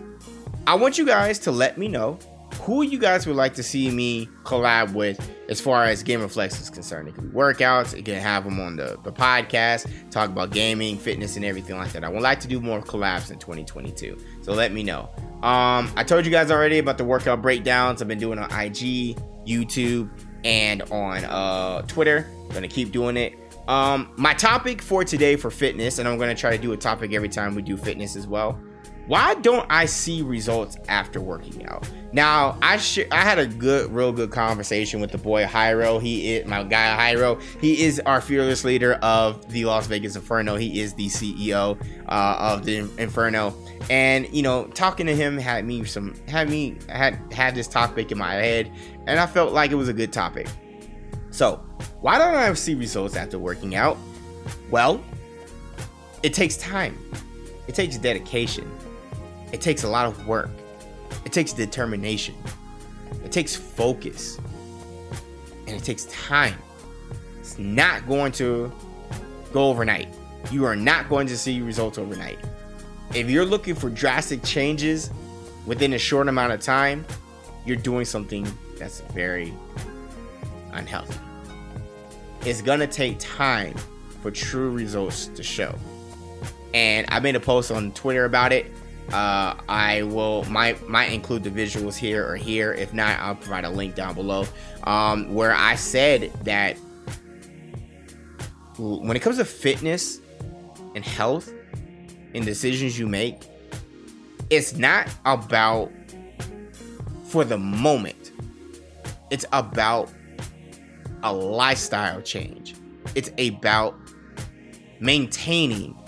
I 0.67 0.75
want 0.75 0.99
you 0.99 1.05
guys 1.05 1.39
to 1.41 1.51
let 1.51 1.77
me 1.77 1.89
know 1.89 2.19
who 2.63 2.83
you 2.83 2.99
guys 2.99 3.27
would 3.27 3.35
like 3.35 3.55
to 3.55 3.63
see 3.63 3.91
me 3.91 4.29
collab 4.45 4.95
with 4.95 5.31
as 5.49 5.61
far 5.61 5.85
as 5.85 6.03
Gamer 6.03 6.29
Flex 6.29 6.61
is 6.61 6.71
concerned. 6.71 7.09
It 7.09 7.15
can 7.17 7.29
be 7.29 7.37
workouts, 7.37 7.97
it 7.99 8.05
can 8.05 8.21
have 8.21 8.45
them 8.45 8.61
on 8.61 8.77
the, 8.77 8.99
the 9.03 9.13
podcast, 9.13 9.91
talk 10.11 10.31
about 10.31 10.53
gaming, 10.53 10.97
fitness, 10.97 11.35
and 11.35 11.45
everything 11.45 11.77
like 11.77 11.93
that. 11.93 12.05
I 12.05 12.09
would 12.09 12.23
like 12.23 12.39
to 12.41 12.49
do 12.49 12.61
more 12.61 12.81
collabs 12.81 13.33
in 13.33 13.39
2022. 13.39 14.17
So 14.43 14.53
let 14.53 14.73
me 14.73 14.85
know. 14.85 15.11
Um, 15.43 15.93
I 15.97 16.05
told 16.07 16.25
you 16.25 16.31
guys 16.31 16.53
already 16.53 16.79
about 16.79 16.99
the 16.99 17.05
workout 17.05 17.43
breakdowns 17.43 18.01
I've 18.01 18.07
been 18.07 18.21
doing 18.21 18.39
on 18.39 18.45
IG, 18.45 19.17
YouTube, 19.45 20.09
and 20.45 20.83
on 20.83 21.25
uh, 21.25 21.83
Twitter. 21.83 22.31
Gonna 22.51 22.69
keep 22.69 22.93
doing 22.93 23.17
it. 23.17 23.35
Um, 23.67 24.13
my 24.17 24.35
topic 24.35 24.81
for 24.81 25.05
today 25.05 25.35
for 25.35 25.51
fitness, 25.51 25.99
and 25.99 26.09
I'm 26.09 26.17
gonna 26.17 26.35
try 26.35 26.57
to 26.57 26.63
do 26.63 26.73
a 26.73 26.77
topic 26.77 27.13
every 27.13 27.29
time 27.29 27.57
we 27.57 27.63
do 27.63 27.77
fitness 27.77 28.15
as 28.15 28.29
well 28.29 28.57
why 29.07 29.35
don't 29.35 29.67
I 29.69 29.87
see 29.87 30.23
results 30.23 30.77
after 30.89 31.21
working 31.21 31.67
out? 31.67 31.89
Now, 32.13 32.59
I 32.61 32.77
sh- 32.77 33.07
I 33.11 33.23
had 33.23 33.39
a 33.39 33.47
good, 33.47 33.91
real 33.91 34.13
good 34.13 34.31
conversation 34.31 35.01
with 35.01 35.11
the 35.13 35.19
boy 35.19 35.45
Hyro. 35.45 36.01
He 36.01 36.35
is 36.35 36.47
my 36.47 36.63
guy 36.63 37.15
Hyro. 37.15 37.41
He 37.61 37.83
is 37.83 38.01
our 38.01 38.21
fearless 38.21 38.65
leader 38.65 38.95
of 39.03 39.51
the 39.51 39.65
Las 39.65 39.87
Vegas 39.87 40.15
Inferno. 40.15 40.57
He 40.57 40.81
is 40.81 40.95
the 40.95 41.07
CEO 41.09 41.81
uh, 42.09 42.37
of 42.39 42.65
the 42.65 42.79
Inferno, 42.99 43.55
and 43.89 44.29
you 44.35 44.43
know, 44.43 44.65
talking 44.67 45.07
to 45.07 45.17
him 45.17 45.39
had 45.39 45.65
me 45.65 45.85
some 45.85 46.15
had 46.29 46.51
me 46.51 46.77
had 46.89 47.19
had 47.33 47.55
this 47.55 47.67
topic 47.69 48.13
in 48.13 48.19
my 48.19 48.35
head, 48.35 48.71
and 49.07 49.19
I 49.19 49.27
felt 49.27 49.53
like 49.53 49.71
it 49.71 49.77
was 49.77 49.89
a 49.89 49.95
good 49.95 50.13
topic. 50.13 50.49
So, 51.31 51.57
why 52.03 52.19
don't 52.19 52.35
I 52.35 52.53
see 52.53 52.75
results 52.75 53.17
after 53.17 53.39
working 53.39 53.75
out? 53.75 53.97
Well, 54.71 55.03
it 56.23 56.35
takes 56.35 56.59
time. 56.59 56.99
It 57.69 57.75
takes 57.75 57.97
dedication 57.97 58.71
it 59.53 59.61
takes 59.61 59.85
a 59.85 59.89
lot 59.89 60.07
of 60.07 60.27
work. 60.27 60.51
It 61.25 61.33
takes 61.33 61.53
determination. 61.53 62.35
It 63.25 63.33
takes 63.33 63.55
focus. 63.55 64.39
And 65.67 65.77
it 65.77 65.85
takes 65.85 66.05
time. 66.07 66.59
It's 67.39 67.59
not 67.59 68.07
going 68.07 68.33
to 68.33 68.73
go 69.53 69.69
overnight. 69.69 70.09
You 70.51 70.65
are 70.65 70.77
not 70.77 71.09
going 71.09 71.27
to 71.29 71.39
see 71.39 71.61
results 71.61 71.99
overnight. 71.99 72.39
If 73.15 73.29
you're 73.29 73.45
looking 73.45 73.75
for 73.75 73.91
drastic 73.91 74.43
changes 74.43 75.11
within 75.67 75.93
a 75.93 75.99
short 75.99 76.29
amount 76.29 76.53
of 76.53 76.61
time, 76.61 77.05
you're 77.67 77.77
doing 77.77 78.05
something 78.05 78.47
that's 78.79 79.01
very 79.13 79.53
unhealthy. 80.73 81.19
It's 82.45 82.63
gonna 82.63 82.87
take 82.87 83.19
time 83.19 83.75
for 84.21 84.31
true 84.31 84.71
results 84.71 85.27
to 85.29 85.43
show. 85.43 85.75
And 86.75 87.07
I 87.11 87.21
made 87.21 87.37
a 87.37 87.41
post 87.41 87.71
on 87.71 87.93
Twitter 87.93 88.25
about 88.25 88.53
it. 88.53 88.73
Uh, 89.13 89.55
I 89.69 90.03
will 90.05 90.45
might 90.45 90.89
might 90.89 91.13
include 91.13 91.45
the 91.45 91.51
visuals 91.51 91.97
here 91.97 92.27
or 92.27 92.37
here. 92.37 92.73
If 92.73 92.95
not, 92.95 93.21
I'll 93.21 93.35
provide 93.35 93.65
a 93.65 93.71
link 93.71 93.95
down 93.95 94.15
below 94.15 94.47
um, 94.85 95.35
where 95.35 95.55
I 95.55 95.75
said 95.75 96.33
that 96.45 96.79
when 98.79 99.17
it 99.17 99.21
comes 99.21 99.37
to 99.37 99.45
fitness 99.45 100.21
and 100.95 101.05
health 101.05 101.53
and 102.35 102.45
decisions 102.45 102.99
you 102.99 103.07
make, 103.07 103.43
it's 104.49 104.77
not 104.77 105.09
about 105.27 105.93
for 107.25 107.45
the 107.45 107.59
moment. 107.59 108.33
It's 109.31 109.45
about 109.53 110.11
a 111.23 111.33
lifestyle 111.33 112.21
change. 112.23 112.75
It's 113.15 113.31
about 113.39 113.95
maintaining 115.01 115.99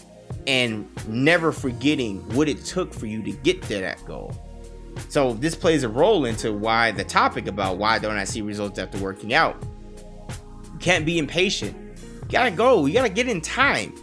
and 0.46 0.88
never 1.08 1.52
forgetting 1.52 2.18
what 2.34 2.48
it 2.48 2.64
took 2.64 2.92
for 2.92 3.06
you 3.06 3.22
to 3.22 3.32
get 3.32 3.62
to 3.62 3.80
that 3.80 4.04
goal. 4.04 4.34
So 5.08 5.34
this 5.34 5.54
plays 5.54 5.82
a 5.82 5.88
role 5.88 6.24
into 6.24 6.52
why 6.52 6.92
the 6.92 7.04
topic 7.04 7.46
about 7.46 7.78
why 7.78 7.98
don't 7.98 8.16
I 8.16 8.24
see 8.24 8.42
results 8.42 8.78
after 8.78 8.98
working 8.98 9.34
out. 9.34 9.56
You 10.72 10.78
can't 10.78 11.04
be 11.04 11.18
impatient. 11.18 11.76
You 11.98 12.28
gotta 12.30 12.50
go. 12.50 12.86
You 12.86 12.94
gotta 12.94 13.08
get 13.08 13.28
in 13.28 13.40
time. 13.40 13.94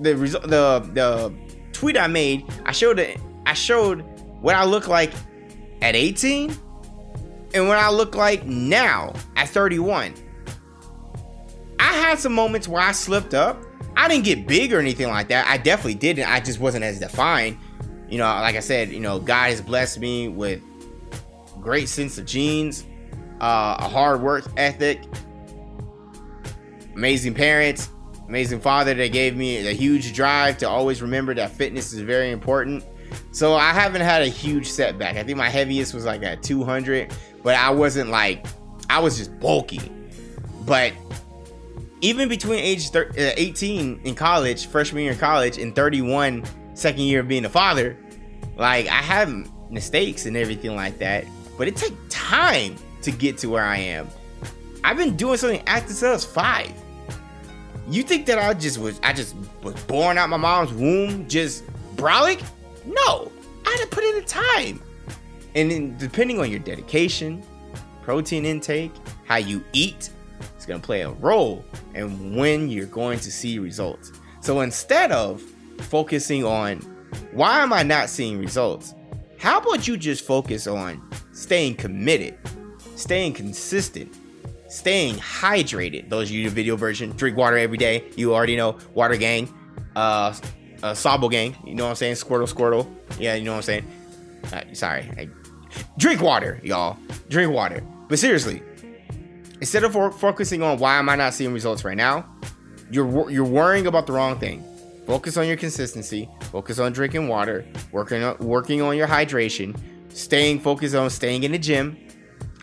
The 0.00 0.16
result, 0.16 0.44
the 0.44 0.88
the 0.92 1.34
tweet 1.72 1.98
I 1.98 2.06
made, 2.06 2.44
I 2.64 2.72
showed 2.72 2.98
it. 2.98 3.18
I 3.46 3.54
showed 3.54 4.02
what 4.40 4.54
I 4.54 4.64
look 4.64 4.88
like 4.88 5.12
at 5.80 5.94
18 5.94 6.54
and 7.54 7.68
what 7.68 7.78
I 7.78 7.90
look 7.90 8.14
like 8.14 8.44
now 8.44 9.14
at 9.36 9.48
31. 9.48 10.14
I 11.78 11.92
had 11.92 12.18
some 12.18 12.32
moments 12.32 12.68
where 12.68 12.82
I 12.82 12.92
slipped 12.92 13.34
up 13.34 13.62
I 13.98 14.06
didn't 14.06 14.24
get 14.24 14.46
big 14.46 14.72
or 14.72 14.78
anything 14.78 15.08
like 15.08 15.26
that. 15.28 15.48
I 15.48 15.58
definitely 15.58 15.96
didn't. 15.96 16.30
I 16.30 16.38
just 16.38 16.60
wasn't 16.60 16.84
as 16.84 17.00
defined. 17.00 17.58
You 18.08 18.18
know, 18.18 18.26
like 18.26 18.54
I 18.54 18.60
said, 18.60 18.90
you 18.90 19.00
know, 19.00 19.18
God 19.18 19.50
has 19.50 19.60
blessed 19.60 19.98
me 19.98 20.28
with 20.28 20.62
great 21.60 21.88
sense 21.88 22.16
of 22.16 22.24
genes, 22.24 22.86
uh, 23.40 23.76
a 23.76 23.88
hard 23.88 24.22
work 24.22 24.44
ethic, 24.56 25.02
amazing 26.94 27.34
parents, 27.34 27.90
amazing 28.28 28.60
father 28.60 28.94
that 28.94 29.12
gave 29.12 29.36
me 29.36 29.66
a 29.66 29.72
huge 29.72 30.14
drive 30.14 30.58
to 30.58 30.68
always 30.68 31.02
remember 31.02 31.34
that 31.34 31.50
fitness 31.50 31.92
is 31.92 32.00
very 32.00 32.30
important. 32.30 32.84
So 33.32 33.56
I 33.56 33.72
haven't 33.72 34.02
had 34.02 34.22
a 34.22 34.28
huge 34.28 34.70
setback. 34.70 35.16
I 35.16 35.24
think 35.24 35.36
my 35.36 35.48
heaviest 35.48 35.92
was 35.92 36.04
like 36.04 36.22
at 36.22 36.44
200, 36.44 37.12
but 37.42 37.56
I 37.56 37.70
wasn't 37.70 38.10
like 38.10 38.46
I 38.88 39.00
was 39.00 39.18
just 39.18 39.38
bulky. 39.40 39.80
But 40.64 40.92
even 42.00 42.28
between 42.28 42.60
age 42.60 42.90
thir- 42.90 43.10
uh, 43.10 43.32
18 43.36 44.00
in 44.04 44.14
college, 44.14 44.66
freshman 44.66 45.02
year 45.02 45.12
in 45.12 45.18
college, 45.18 45.58
and 45.58 45.74
31 45.74 46.44
second 46.74 47.02
year 47.02 47.20
of 47.20 47.28
being 47.28 47.44
a 47.44 47.48
father, 47.48 47.96
like 48.56 48.86
I 48.86 49.02
have 49.02 49.50
mistakes 49.70 50.26
and 50.26 50.36
everything 50.36 50.74
like 50.74 50.98
that, 50.98 51.24
but 51.56 51.68
it 51.68 51.76
takes 51.76 51.94
time 52.08 52.76
to 53.02 53.10
get 53.10 53.38
to 53.38 53.48
where 53.48 53.64
I 53.64 53.76
am. 53.78 54.08
I've 54.84 54.96
been 54.96 55.16
doing 55.16 55.36
something 55.36 55.62
active 55.66 55.96
since 55.96 56.02
I 56.02 56.12
was 56.12 56.24
five. 56.24 56.72
You 57.88 58.02
think 58.02 58.26
that 58.26 58.38
I 58.38 58.52
just 58.54 58.78
was 58.78 59.00
I 59.02 59.12
just 59.12 59.34
was 59.62 59.74
born 59.84 60.18
out 60.18 60.28
my 60.28 60.36
mom's 60.36 60.72
womb 60.72 61.28
just 61.28 61.64
brolic? 61.96 62.42
No, 62.86 63.32
I 63.66 63.70
had 63.70 63.80
to 63.80 63.86
put 63.88 64.04
in 64.04 64.14
the 64.16 64.22
time. 64.22 64.82
And 65.54 65.70
then 65.70 65.96
depending 65.96 66.38
on 66.38 66.50
your 66.50 66.60
dedication, 66.60 67.42
protein 68.02 68.44
intake, 68.44 68.92
how 69.24 69.36
you 69.36 69.64
eat, 69.72 70.10
going 70.68 70.80
to 70.80 70.86
play 70.86 71.00
a 71.02 71.10
role 71.10 71.64
in 71.94 72.36
when 72.36 72.68
you're 72.68 72.86
going 72.86 73.18
to 73.20 73.32
see 73.32 73.58
results. 73.58 74.12
So 74.40 74.60
instead 74.60 75.10
of 75.10 75.42
focusing 75.80 76.44
on 76.44 76.78
why 77.32 77.60
am 77.60 77.72
I 77.72 77.82
not 77.82 78.08
seeing 78.08 78.38
results, 78.38 78.94
how 79.38 79.58
about 79.58 79.88
you 79.88 79.96
just 79.96 80.24
focus 80.24 80.66
on 80.66 81.02
staying 81.32 81.76
committed, 81.76 82.38
staying 82.96 83.32
consistent, 83.32 84.14
staying 84.68 85.16
hydrated. 85.16 86.08
Those 86.08 86.30
you 86.30 86.44
the 86.44 86.54
video 86.54 86.76
version, 86.76 87.10
drink 87.10 87.36
water 87.36 87.56
every 87.56 87.78
day. 87.78 88.04
You 88.16 88.34
already 88.34 88.56
know, 88.56 88.78
water 88.94 89.16
gang, 89.16 89.52
uh, 89.96 90.34
uh 90.82 90.94
Sabo 90.94 91.28
gang. 91.28 91.56
You 91.64 91.74
know 91.74 91.84
what 91.84 91.90
I'm 91.90 91.96
saying? 91.96 92.14
Squirtle, 92.14 92.52
Squirtle. 92.52 92.88
Yeah, 93.18 93.34
you 93.34 93.44
know 93.44 93.52
what 93.52 93.58
I'm 93.58 93.62
saying. 93.62 93.86
Uh, 94.52 94.62
sorry, 94.72 95.02
I, 95.16 95.28
drink 95.96 96.20
water, 96.20 96.60
y'all. 96.62 96.96
Drink 97.28 97.52
water. 97.52 97.82
But 98.08 98.18
seriously, 98.18 98.62
instead 99.60 99.84
of 99.84 99.92
focusing 100.18 100.62
on 100.62 100.78
why 100.78 100.96
am 100.98 101.08
I 101.08 101.16
not 101.16 101.34
seeing 101.34 101.52
results 101.52 101.84
right 101.84 101.96
now, 101.96 102.26
you're 102.90 103.30
you're 103.30 103.44
worrying 103.44 103.86
about 103.86 104.06
the 104.06 104.12
wrong 104.12 104.38
thing. 104.38 104.64
Focus 105.06 105.36
on 105.36 105.46
your 105.46 105.56
consistency. 105.56 106.28
Focus 106.52 106.78
on 106.78 106.92
drinking 106.92 107.28
water. 107.28 107.64
Working 107.92 108.22
on, 108.22 108.36
working 108.38 108.82
on 108.82 108.96
your 108.96 109.06
hydration. 109.06 109.78
Staying 110.10 110.60
focused 110.60 110.94
on 110.94 111.08
staying 111.10 111.44
in 111.44 111.52
the 111.52 111.58
gym. 111.58 111.96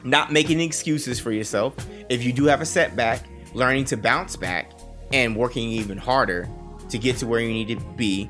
Not 0.04 0.32
making 0.32 0.60
excuses 0.60 1.20
for 1.20 1.32
yourself. 1.32 1.76
If 2.10 2.24
you 2.24 2.32
do 2.32 2.46
have 2.46 2.62
a 2.62 2.66
setback, 2.66 3.24
learning 3.54 3.86
to 3.86 3.98
bounce 3.98 4.36
back 4.36 4.72
and 5.12 5.36
working 5.36 5.70
even 5.70 5.98
harder 5.98 6.48
to 6.90 6.98
get 7.00 7.18
to 7.18 7.28
where 7.28 7.40
you 7.40 7.50
need 7.50 7.80
to 7.80 7.84
be. 7.96 8.30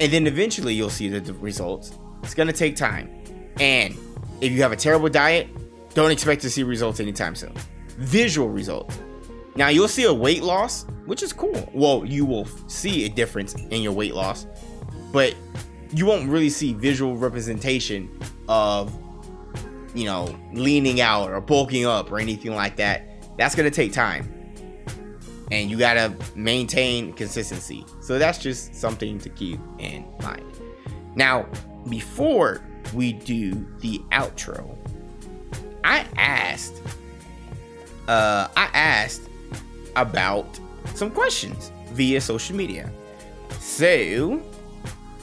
And 0.00 0.12
then 0.12 0.28
eventually 0.28 0.74
you'll 0.74 0.90
see 0.90 1.08
the 1.08 1.32
results. 1.34 1.92
It's 2.22 2.34
gonna 2.34 2.52
take 2.52 2.76
time. 2.76 3.10
And 3.58 3.96
if 4.40 4.52
you 4.52 4.62
have 4.62 4.70
a 4.70 4.76
terrible 4.76 5.08
diet, 5.08 5.48
don't 5.94 6.12
expect 6.12 6.42
to 6.42 6.50
see 6.50 6.62
results 6.62 7.00
anytime 7.00 7.34
soon 7.34 7.54
visual 7.98 8.48
results. 8.48 8.98
Now 9.56 9.68
you'll 9.68 9.88
see 9.88 10.04
a 10.04 10.14
weight 10.14 10.42
loss, 10.42 10.86
which 11.06 11.22
is 11.22 11.32
cool. 11.32 11.68
Well, 11.74 12.04
you 12.06 12.24
will 12.24 12.46
see 12.68 13.04
a 13.04 13.08
difference 13.08 13.54
in 13.54 13.82
your 13.82 13.92
weight 13.92 14.14
loss, 14.14 14.46
but 15.12 15.34
you 15.92 16.06
won't 16.06 16.28
really 16.28 16.50
see 16.50 16.72
visual 16.74 17.16
representation 17.16 18.08
of 18.48 18.96
you 19.94 20.04
know 20.04 20.34
leaning 20.52 21.00
out 21.00 21.30
or 21.30 21.40
bulking 21.40 21.86
up 21.86 22.10
or 22.12 22.18
anything 22.18 22.54
like 22.54 22.76
that. 22.76 23.04
That's 23.36 23.54
gonna 23.54 23.70
take 23.70 23.92
time. 23.92 24.34
and 25.50 25.70
you 25.70 25.78
gotta 25.78 26.14
maintain 26.34 27.12
consistency. 27.14 27.84
So 28.00 28.18
that's 28.18 28.38
just 28.38 28.74
something 28.74 29.18
to 29.20 29.30
keep 29.30 29.58
in 29.78 30.04
mind. 30.22 30.44
Now, 31.14 31.46
before 31.88 32.60
we 32.94 33.14
do 33.14 33.66
the 33.80 33.98
outro, 34.12 34.76
I 35.84 36.04
asked, 36.18 36.82
uh, 38.08 38.48
I 38.56 38.68
asked 38.74 39.28
about 39.94 40.58
some 40.94 41.10
questions 41.10 41.70
via 41.92 42.20
social 42.20 42.56
media. 42.56 42.90
So 43.60 44.42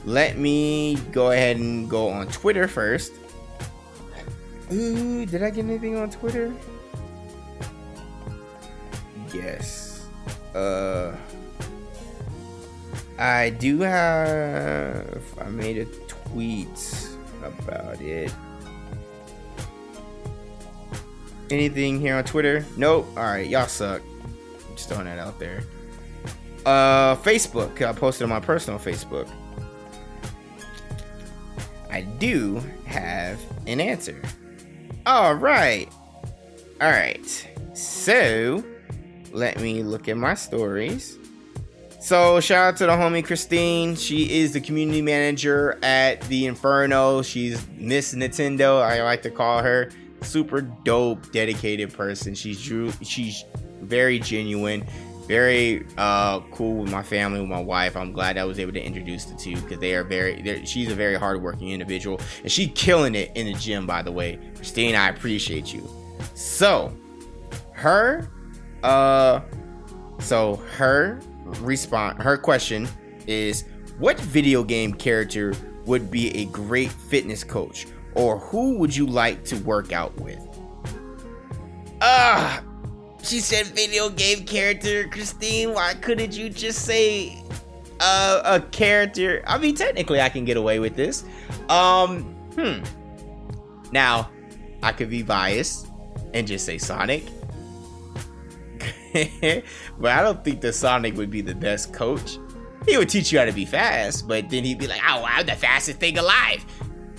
let 0.06 0.38
me 0.38 0.95
go 1.12 1.32
ahead 1.32 1.57
and 1.57 1.90
go 1.90 2.10
on 2.10 2.28
Twitter 2.28 2.68
first. 2.68 3.12
Ooh, 4.72 5.26
did 5.26 5.44
I 5.44 5.49
get 5.49 5.66
anything 5.66 5.98
on 5.98 6.10
Twitter? 6.10 6.53
Yes. 9.34 10.07
Uh 10.53 11.16
I 13.18 13.49
do 13.49 13.80
have 13.80 15.24
I 15.40 15.49
made 15.49 15.78
a 15.78 15.86
tweet 16.07 17.07
about 17.44 18.02
it. 18.02 18.34
Anything 21.52 22.00
here 22.00 22.16
on 22.16 22.24
Twitter? 22.24 22.66
Nope. 22.78 23.08
Alright, 23.16 23.50
y'all 23.50 23.68
suck. 23.68 24.02
Just 24.76 24.90
throwing 24.90 25.06
that 25.06 25.20
out 25.20 25.40
there. 25.40 25.64
Uh 26.66 27.16
Facebook. 27.18 27.82
I 27.82 27.94
posted 27.94 28.24
on 28.24 28.30
my 28.30 28.40
personal 28.40 28.80
Facebook. 28.80 29.30
I 31.92 32.02
do 32.02 32.62
have 32.86 33.40
an 33.68 33.80
answer. 33.80 34.22
All 35.06 35.36
right. 35.36 35.88
All 36.82 36.90
right. 36.90 37.48
So, 37.74 38.64
let 39.32 39.60
me 39.62 39.84
look 39.84 40.10
at 40.10 40.18
my 40.18 40.34
stories. 40.34 41.18
So, 42.02 42.40
shout 42.40 42.74
out 42.74 42.78
to 42.78 42.86
the 42.86 42.92
homie 42.92 43.26
Christine. 43.26 43.96
She 43.96 44.40
is 44.40 44.54
the 44.54 44.62
community 44.62 45.02
manager 45.02 45.80
at 45.84 46.22
the 46.24 46.48
Inferno. 46.48 47.22
She's 47.22 47.66
Miss 47.78 48.14
Nintendo, 48.14 48.82
I 48.82 49.02
like 49.04 49.22
to 49.24 49.32
call 49.32 49.64
her. 49.64 49.90
Super 50.26 50.62
dope, 50.62 51.32
dedicated 51.32 51.94
person. 51.94 52.36
She's 52.36 52.62
drew 52.64 52.92
she's 53.02 53.44
very 53.82 54.20
genuine 54.20 54.84
very 55.28 55.86
uh, 55.98 56.40
cool 56.52 56.82
with 56.82 56.92
my 56.92 57.04
family, 57.04 57.40
with 57.40 57.50
my 57.50 57.60
wife. 57.60 57.96
I'm 57.96 58.12
glad 58.12 58.38
I 58.38 58.46
was 58.46 58.60
able 58.60 58.74
to 58.74 58.84
introduce 58.84 59.26
the 59.26 59.36
two 59.36 59.56
because 59.56 59.80
they 59.80 59.96
are 59.96 60.04
very. 60.04 60.66
She's 60.66 60.92
a 60.92 60.96
very 60.96 61.16
hardworking 61.16 61.70
individual, 61.70 62.20
and 62.44 62.52
she 62.52 62.68
killing 62.68 63.16
it 63.16 63.32
in 63.36 63.52
the 63.52 63.54
gym. 63.54 63.86
By 63.88 64.02
the 64.02 64.12
way, 64.12 64.40
Christine, 64.56 64.96
I 64.96 65.10
appreciate 65.10 65.74
you. 65.74 65.88
So, 66.34 66.96
her, 67.72 68.30
uh, 68.84 69.42
so 70.20 70.56
her 70.78 71.20
response, 71.60 72.22
her 72.22 72.38
question 72.38 72.88
is, 73.28 73.66
what 73.98 74.20
video 74.20 74.64
game 74.64 74.94
character 74.94 75.54
would 75.86 76.10
be 76.12 76.36
a 76.38 76.46
great 76.46 76.92
fitness 76.92 77.44
coach, 77.44 77.88
or 78.16 78.40
who 78.40 78.78
would 78.78 78.96
you 78.96 79.06
like 79.06 79.44
to 79.46 79.58
work 79.58 79.92
out 79.92 80.16
with? 80.20 80.40
Ah. 82.02 82.64
She 83.22 83.40
said 83.40 83.68
video 83.68 84.10
game 84.10 84.46
character. 84.46 85.08
Christine, 85.08 85.74
why 85.74 85.96
couldn't 85.96 86.38
you 86.38 86.50
just 86.50 86.86
say 86.86 87.42
uh, 88.00 88.42
a 88.46 88.62
character? 88.62 89.44
I 89.48 89.58
mean, 89.58 89.76
technically, 89.76 90.22
I 90.22 90.30
can 90.30 90.46
get 90.46 90.58
away 90.58 90.80
with 90.80 90.96
this. 90.96 91.26
Um, 91.68 92.24
hmm. 92.56 92.84
Now, 93.92 94.30
I 94.84 94.92
could 94.92 95.10
be 95.10 95.24
biased 95.24 95.88
and 96.36 96.46
just 96.46 96.66
say 96.66 96.78
Sonic. 96.78 97.24
but 99.98 100.12
I 100.12 100.22
don't 100.22 100.44
think 100.44 100.62
that 100.62 100.74
Sonic 100.74 101.16
would 101.16 101.32
be 101.32 101.42
the 101.42 101.56
best 101.56 101.94
coach. 101.94 102.38
He 102.86 102.98
would 102.98 103.10
teach 103.10 103.32
you 103.32 103.40
how 103.40 103.46
to 103.46 103.52
be 103.52 103.66
fast, 103.66 104.28
but 104.28 104.50
then 104.50 104.64
he'd 104.64 104.78
be 104.78 104.86
like, 104.86 105.02
"Oh, 105.08 105.24
I'm 105.26 105.46
the 105.46 105.56
fastest 105.56 106.00
thing 106.00 106.20
alive. 106.20 106.64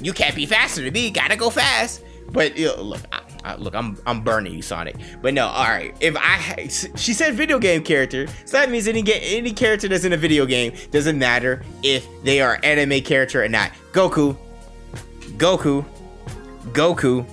You 0.01 0.13
can't 0.13 0.35
be 0.35 0.47
faster 0.47 0.83
than 0.83 0.93
me. 0.93 1.11
Gotta 1.11 1.37
go 1.37 1.51
fast." 1.51 2.03
But 2.33 2.57
you 2.57 2.67
know, 2.67 2.83
look, 2.83 3.01
I, 3.13 3.23
uh, 3.47 3.57
look, 3.59 3.75
I'm 3.75 3.97
I'm 4.07 4.23
burning 4.23 4.55
you, 4.55 4.63
Sonic. 4.63 4.97
But 5.23 5.35
no, 5.35 5.47
all 5.47 5.69
right. 5.69 5.95
If 6.01 6.17
I 6.19 6.69
she 6.69 7.13
said 7.13 7.35
video 7.35 7.59
game 7.59 7.83
character, 7.83 8.27
so 8.45 8.59
that 8.59 8.71
means 8.71 8.89
any 8.89 9.05
any 9.13 9.53
character 9.53 9.89
that's 9.89 10.05
in 10.05 10.13
a 10.13 10.17
video 10.17 10.47
game 10.47 10.73
doesn't 10.91 11.19
matter 11.19 11.63
if 11.83 12.07
they 12.25 12.41
are 12.41 12.59
anime 12.63 13.01
character 13.03 13.43
or 13.43 13.49
not. 13.49 13.71
Goku, 13.93 14.37
Goku, 15.37 15.85
Goku. 16.73 17.25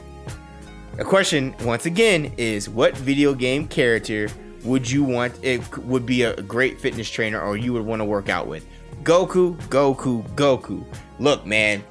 A 0.99 1.03
question 1.03 1.56
once 1.64 1.88
again 1.88 2.31
is 2.38 2.69
what 2.69 2.95
video 2.98 3.34
game 3.34 3.68
character 3.68 4.30
would 4.64 4.90
you 4.90 5.03
want 5.03 5.34
it 5.41 5.77
would 5.80 6.06
be 6.06 6.22
a 6.22 6.40
great 6.44 6.80
fitness 6.80 7.10
trainer 7.10 7.41
or 7.41 7.57
you 7.57 7.73
would 7.73 7.84
want 7.84 7.99
to 7.99 8.06
work 8.06 8.30
out 8.30 8.48
with? 8.48 8.65
Goku, 9.02 9.57
Goku, 9.64 10.23
Goku. 10.35 10.85
Look, 11.19 11.45
man. 11.48 11.84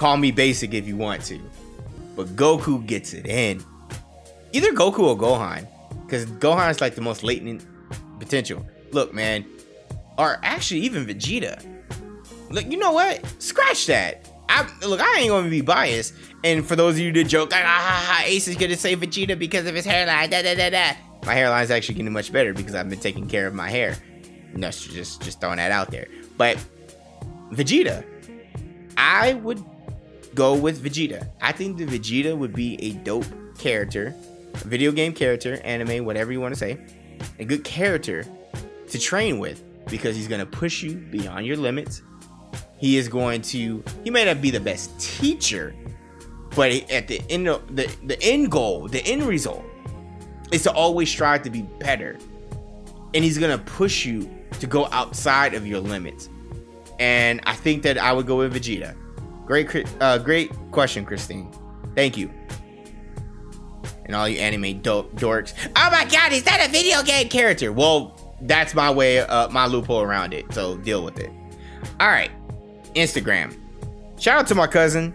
Call 0.00 0.16
me 0.16 0.30
basic 0.30 0.72
if 0.72 0.88
you 0.88 0.96
want 0.96 1.22
to 1.26 1.38
but 2.20 2.36
Goku 2.36 2.84
gets 2.86 3.14
it 3.14 3.26
in. 3.26 3.64
Either 4.52 4.72
Goku 4.72 4.98
or 5.00 5.16
Gohan, 5.16 5.66
because 6.04 6.26
Gohan 6.26 6.70
is 6.70 6.78
like 6.78 6.94
the 6.94 7.00
most 7.00 7.22
latent 7.22 7.64
potential. 8.18 8.66
Look, 8.90 9.14
man, 9.14 9.46
or 10.18 10.38
actually 10.42 10.80
even 10.80 11.06
Vegeta. 11.06 11.64
Look, 12.50 12.70
you 12.70 12.76
know 12.76 12.92
what? 12.92 13.24
Scratch 13.38 13.86
that. 13.86 14.28
I 14.50 14.68
look, 14.84 15.00
I 15.00 15.20
ain't 15.20 15.30
gonna 15.30 15.48
be 15.48 15.62
biased. 15.62 16.12
And 16.44 16.66
for 16.66 16.76
those 16.76 16.96
of 16.96 17.00
you 17.00 17.10
that 17.12 17.24
joke, 17.24 17.52
ah, 17.54 17.62
ha, 17.64 18.22
Ace 18.26 18.48
is 18.48 18.56
gonna 18.56 18.76
say 18.76 18.96
Vegeta 18.96 19.38
because 19.38 19.66
of 19.66 19.74
his 19.74 19.86
hairline, 19.86 20.28
da 20.28 20.42
da 20.42 20.54
da 20.54 20.68
da. 20.68 20.96
My 21.24 21.34
hairline's 21.34 21.70
actually 21.70 21.94
getting 21.94 22.12
much 22.12 22.30
better 22.32 22.52
because 22.52 22.74
I've 22.74 22.90
been 22.90 23.00
taking 23.00 23.28
care 23.28 23.46
of 23.46 23.54
my 23.54 23.70
hair. 23.70 23.96
No, 24.54 24.68
just 24.70 25.22
just 25.22 25.40
throwing 25.40 25.56
that 25.56 25.72
out 25.72 25.90
there. 25.90 26.08
But 26.36 26.58
Vegeta, 27.52 28.04
I 28.98 29.34
would 29.34 29.64
go 30.34 30.54
with 30.54 30.82
Vegeta. 30.82 31.28
I 31.40 31.52
think 31.52 31.78
the 31.78 31.86
Vegeta 31.86 32.36
would 32.36 32.52
be 32.52 32.82
a 32.82 32.92
dope 33.04 33.26
character, 33.58 34.14
video 34.56 34.92
game 34.92 35.12
character, 35.12 35.60
anime, 35.64 36.04
whatever 36.04 36.32
you 36.32 36.40
want 36.40 36.54
to 36.54 36.58
say, 36.58 36.78
a 37.38 37.44
good 37.44 37.64
character 37.64 38.24
to 38.88 38.98
train 38.98 39.38
with 39.38 39.62
because 39.88 40.16
he's 40.16 40.28
going 40.28 40.40
to 40.40 40.46
push 40.46 40.82
you 40.82 40.94
beyond 40.96 41.46
your 41.46 41.56
limits. 41.56 42.02
He 42.78 42.96
is 42.96 43.08
going 43.08 43.42
to, 43.42 43.82
he 44.04 44.10
may 44.10 44.24
not 44.24 44.40
be 44.40 44.50
the 44.50 44.60
best 44.60 44.98
teacher, 44.98 45.74
but 46.56 46.72
at 46.90 47.08
the 47.08 47.20
end 47.28 47.48
of 47.48 47.76
the, 47.76 47.94
the 48.06 48.20
end 48.22 48.50
goal, 48.50 48.88
the 48.88 49.04
end 49.04 49.22
result 49.24 49.64
is 50.50 50.62
to 50.62 50.72
always 50.72 51.10
strive 51.10 51.42
to 51.42 51.50
be 51.50 51.62
better. 51.78 52.18
And 53.12 53.24
he's 53.24 53.38
going 53.38 53.56
to 53.56 53.64
push 53.64 54.06
you 54.06 54.30
to 54.60 54.66
go 54.66 54.86
outside 54.86 55.54
of 55.54 55.66
your 55.66 55.80
limits. 55.80 56.28
And 56.98 57.40
I 57.44 57.54
think 57.54 57.82
that 57.82 57.98
I 57.98 58.12
would 58.12 58.26
go 58.26 58.38
with 58.38 58.54
Vegeta. 58.54 58.94
Great, 59.50 59.84
uh, 60.00 60.16
great 60.16 60.52
question, 60.70 61.04
Christine. 61.04 61.50
Thank 61.96 62.16
you. 62.16 62.30
And 64.06 64.14
all 64.14 64.28
you 64.28 64.38
anime 64.38 64.80
do- 64.80 65.10
dorks. 65.16 65.54
Oh 65.74 65.90
my 65.90 66.04
god, 66.04 66.32
is 66.32 66.44
that 66.44 66.64
a 66.64 66.70
video 66.70 67.02
game 67.02 67.28
character? 67.28 67.72
Well, 67.72 68.16
that's 68.42 68.74
my 68.74 68.92
way, 68.92 69.18
uh, 69.18 69.48
my 69.48 69.66
loophole 69.66 70.02
around 70.02 70.34
it. 70.34 70.54
So 70.54 70.76
deal 70.76 71.02
with 71.02 71.18
it. 71.18 71.32
All 71.98 72.06
right, 72.06 72.30
Instagram. 72.94 73.58
Shout 74.20 74.38
out 74.38 74.46
to 74.46 74.54
my 74.54 74.68
cousin. 74.68 75.12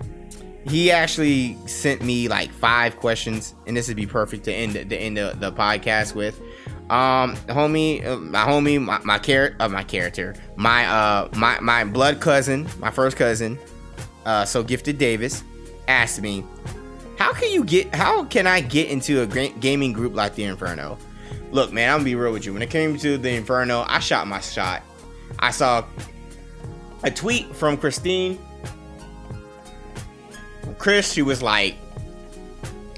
He 0.68 0.92
actually 0.92 1.58
sent 1.66 2.02
me 2.02 2.28
like 2.28 2.52
five 2.52 2.98
questions, 2.98 3.56
and 3.68 3.78
this 3.78 3.88
would 3.88 3.96
be 3.96 4.06
perfect 4.06 4.44
to 4.46 4.54
end 4.54 4.74
the 4.74 4.98
end 4.98 5.16
the, 5.16 5.34
the 5.40 5.54
podcast 5.54 6.14
with. 6.14 6.42
Um, 6.90 7.38
homie, 7.48 8.04
my 8.30 8.44
homie, 8.44 8.82
my 8.82 9.00
my, 9.00 9.16
uh, 9.62 9.70
my 9.70 9.84
character, 9.84 10.36
my 10.58 10.86
uh, 10.88 11.30
my 11.38 11.58
my 11.62 11.86
blood 11.86 12.20
cousin, 12.20 12.68
my 12.80 12.92
first 12.92 13.16
cousin, 13.16 13.58
uh, 14.26 14.46
so 14.46 14.64
Gifted 14.64 14.98
Davis 14.98 15.44
asked 15.88 16.22
me, 16.22 16.44
"How 17.18 17.34
can 17.34 17.52
you 17.52 17.64
get? 17.64 17.94
How 17.94 18.24
can 18.26 18.48
I 18.48 18.62
get 18.62 18.90
into 18.90 19.22
a 19.22 19.28
gaming 19.28 19.94
group 19.94 20.16
like 20.16 20.36
the 20.36 20.44
Inferno?" 20.44 20.98
Look, 21.52 21.72
man, 21.72 21.90
I'm 21.90 22.00
gonna 22.00 22.06
be 22.06 22.16
real 22.16 22.34
with 22.34 22.46
you. 22.46 22.54
When 22.54 22.62
it 22.62 22.70
came 22.70 22.98
to 22.98 23.18
the 23.18 23.30
Inferno, 23.30 23.86
I 23.88 24.00
shot 24.00 24.28
my 24.28 24.40
shot. 24.40 24.84
I 25.40 25.52
saw 25.52 25.86
a 27.04 27.12
tweet 27.12 27.56
from 27.56 27.78
Christine. 27.78 28.40
Chris, 30.80 31.14
she 31.14 31.22
was 31.22 31.42
like, 31.42 31.76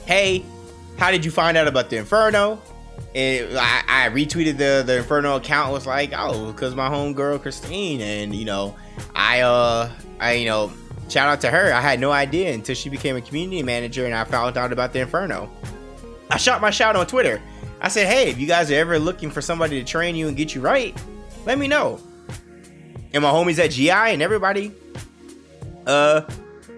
"Hey, 0.06 0.44
how 0.98 1.12
did 1.12 1.26
you 1.26 1.32
find 1.32 1.58
out 1.58 1.68
about 1.68 1.90
the 1.90 1.98
Inferno?" 1.98 2.62
And 3.14 3.58
I, 3.58 3.84
I 3.88 4.10
retweeted 4.10 4.58
the 4.58 4.84
the 4.86 4.98
Inferno 4.98 5.36
account. 5.36 5.72
Was 5.72 5.86
like, 5.86 6.14
"Oh, 6.16 6.52
because 6.52 6.74
my 6.74 6.90
homegirl 6.90 7.41
Christine, 7.41 8.02
and 8.02 8.34
you 8.34 8.45
know, 8.45 8.76
I 9.14 9.41
uh, 9.41 9.91
I 10.20 10.34
you 10.34 10.45
know." 10.45 10.72
Shout 11.10 11.28
out 11.28 11.42
to 11.42 11.50
her. 11.50 11.74
I 11.74 11.82
had 11.82 12.00
no 12.00 12.12
idea 12.12 12.54
until 12.54 12.76
she 12.76 12.90
became 12.90 13.16
a 13.16 13.22
community 13.22 13.64
manager 13.64 14.06
and 14.06 14.14
I 14.14 14.24
found 14.24 14.58
out 14.58 14.72
about 14.72 14.94
the 14.94 15.00
Inferno. 15.00 15.50
I 16.30 16.38
shot 16.38 16.62
my 16.62 16.70
shot 16.70 16.96
on 16.96 17.08
Twitter. 17.08 17.42
I 17.80 17.90
said, 17.90 18.08
hey, 18.08 18.30
if 18.30 18.40
you 18.40 18.48
guys 18.48 18.72
are 18.72 18.76
ever 18.76 19.00
looking 19.00 19.30
for 19.30 19.42
somebody 19.42 19.80
to 19.80 19.86
train 19.86 20.16
you 20.16 20.28
and 20.28 20.36
get 20.36 20.56
you 20.56 20.62
right, 20.62 21.00
let 21.46 21.58
me 21.58 21.68
know. 21.68 22.00
And 23.14 23.24
my 23.24 23.30
homies 23.30 23.60
at 23.60 23.72
GI 23.72 23.92
and 23.92 24.22
everybody, 24.22 24.74
uh, 25.86 26.22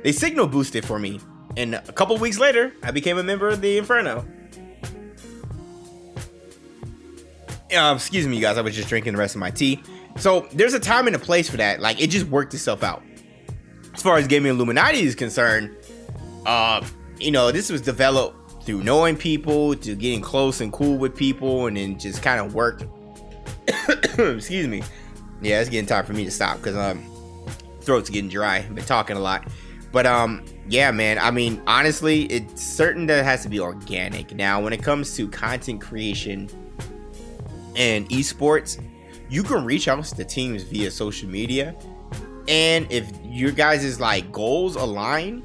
they 0.04 0.12
signal 0.12 0.48
boosted 0.48 0.86
for 0.86 1.00
me. 1.00 1.20
And 1.58 1.76
a 1.76 1.92
couple 1.94 2.18
weeks 2.18 2.38
later, 2.38 2.74
I 2.84 2.92
became 2.92 3.18
a 3.18 3.24
member 3.24 3.48
of 3.48 3.62
the 3.62 3.78
Inferno. 3.78 4.26
Uh, 7.76 7.94
excuse 7.96 8.28
me, 8.28 8.36
you 8.36 8.42
guys. 8.42 8.58
I 8.58 8.62
was 8.62 8.76
just 8.76 8.90
drinking 8.90 9.14
the 9.14 9.20
rest 9.20 9.36
of 9.36 9.40
my 9.40 9.52
tea. 9.52 9.82
So 10.18 10.48
there's 10.52 10.74
a 10.74 10.80
time 10.80 11.08
and 11.08 11.16
a 11.16 11.20
place 11.20 11.50
for 11.50 11.58
that. 11.58 11.80
Like 11.80 12.02
it 12.02 12.08
just 12.08 12.26
worked 12.28 12.54
itself 12.54 12.84
out. 12.84 13.04
As 14.00 14.04
far 14.04 14.18
as 14.18 14.28
gaming 14.28 14.52
Illuminati 14.52 15.02
is 15.02 15.14
concerned, 15.14 15.76
uh, 16.46 16.82
you 17.20 17.32
know, 17.32 17.52
this 17.52 17.70
was 17.70 17.82
developed 17.82 18.64
through 18.64 18.82
knowing 18.82 19.18
people, 19.18 19.76
to 19.76 19.94
getting 19.94 20.22
close 20.22 20.62
and 20.62 20.72
cool 20.72 20.98
with 20.98 21.18
people, 21.18 21.68
and 21.68 21.76
then 21.76 22.00
just 22.00 22.24
kind 22.24 22.40
of 22.40 22.54
worked. 22.54 22.86
excuse 24.18 24.70
me. 24.70 24.84
Yeah, 25.42 25.60
it's 25.60 25.70
getting 25.70 25.86
time 25.86 26.06
for 26.06 26.14
me 26.14 26.24
to 26.24 26.32
stop 26.32 26.60
because 26.60 26.78
um, 26.78 27.04
throat's 27.82 28.10
getting 28.10 28.30
dry. 28.30 28.60
I've 28.60 28.74
been 28.74 28.86
talking 28.86 29.18
a 29.18 29.20
lot. 29.20 29.46
But 29.92 30.06
um, 30.06 30.46
yeah, 30.70 30.92
man. 30.92 31.20
I 31.20 31.30
mean, 31.30 31.62
honestly, 31.68 32.24
it's 32.28 32.64
certain 32.64 33.06
that 33.08 33.20
it 33.20 33.26
has 33.26 33.44
to 33.44 33.50
be 33.50 33.60
organic. 33.60 34.34
Now, 34.34 34.62
when 34.62 34.72
it 34.72 34.82
comes 34.82 35.14
to 35.18 35.28
content 35.28 35.82
creation 35.82 36.50
and 37.76 38.08
esports, 38.08 38.82
you 39.28 39.44
can 39.44 39.66
reach 39.66 39.90
out 39.90 40.06
to 40.06 40.24
teams 40.24 40.64
via 40.64 40.90
social 40.90 41.28
media. 41.28 41.76
And 42.50 42.92
if 42.92 43.12
your 43.24 43.52
guys' 43.52 44.00
like 44.00 44.32
goals 44.32 44.76
align, 44.76 45.44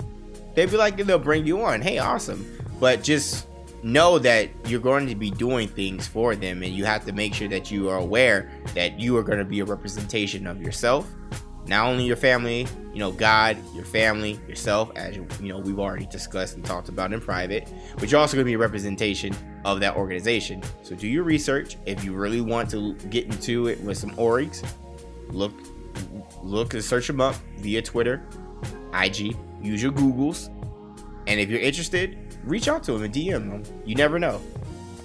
they'd 0.54 0.70
be 0.70 0.76
like 0.76 0.96
they'll 0.96 1.18
bring 1.18 1.46
you 1.46 1.62
on. 1.62 1.80
Hey, 1.80 1.98
awesome. 1.98 2.44
But 2.80 3.04
just 3.04 3.46
know 3.84 4.18
that 4.18 4.48
you're 4.66 4.80
going 4.80 5.06
to 5.06 5.14
be 5.14 5.30
doing 5.30 5.68
things 5.68 6.08
for 6.08 6.34
them 6.34 6.62
and 6.62 6.74
you 6.74 6.86
have 6.86 7.04
to 7.04 7.12
make 7.12 7.34
sure 7.34 7.48
that 7.48 7.70
you 7.70 7.90
are 7.90 7.98
aware 7.98 8.50
that 8.74 8.98
you 8.98 9.14
are 9.16 9.22
going 9.22 9.38
to 9.38 9.44
be 9.44 9.60
a 9.60 9.64
representation 9.64 10.46
of 10.46 10.62
yourself 10.62 11.06
not 11.66 11.86
only 11.86 12.04
your 12.04 12.16
family, 12.16 12.66
you 12.92 12.98
know, 12.98 13.10
God, 13.10 13.56
your 13.74 13.84
family, 13.84 14.38
yourself, 14.46 14.90
as 14.96 15.16
you, 15.16 15.26
know, 15.40 15.58
we've 15.58 15.78
already 15.78 16.06
discussed 16.06 16.56
and 16.56 16.64
talked 16.64 16.88
about 16.88 17.12
in 17.12 17.20
private, 17.20 17.72
but 17.98 18.10
you're 18.10 18.20
also 18.20 18.36
going 18.36 18.44
to 18.44 18.48
be 18.48 18.54
a 18.54 18.58
representation 18.58 19.34
of 19.64 19.80
that 19.80 19.96
organization. 19.96 20.62
So 20.82 20.94
do 20.94 21.08
your 21.08 21.24
research. 21.24 21.76
If 21.86 22.04
you 22.04 22.12
really 22.12 22.40
want 22.40 22.70
to 22.70 22.94
get 23.08 23.26
into 23.26 23.68
it 23.68 23.80
with 23.80 23.96
some 23.96 24.10
orgs, 24.16 24.66
look, 25.28 25.52
look 26.44 26.74
and 26.74 26.84
search 26.84 27.06
them 27.06 27.20
up 27.20 27.34
via 27.58 27.82
Twitter, 27.82 28.22
IG, 28.92 29.36
use 29.62 29.82
your 29.82 29.92
Googles, 29.92 30.48
and 31.26 31.40
if 31.40 31.48
you're 31.48 31.60
interested, 31.60 32.18
reach 32.44 32.68
out 32.68 32.82
to 32.84 32.92
them 32.92 33.02
and 33.02 33.14
DM 33.14 33.50
them. 33.50 33.62
You 33.84 33.94
never 33.94 34.18
know. 34.18 34.40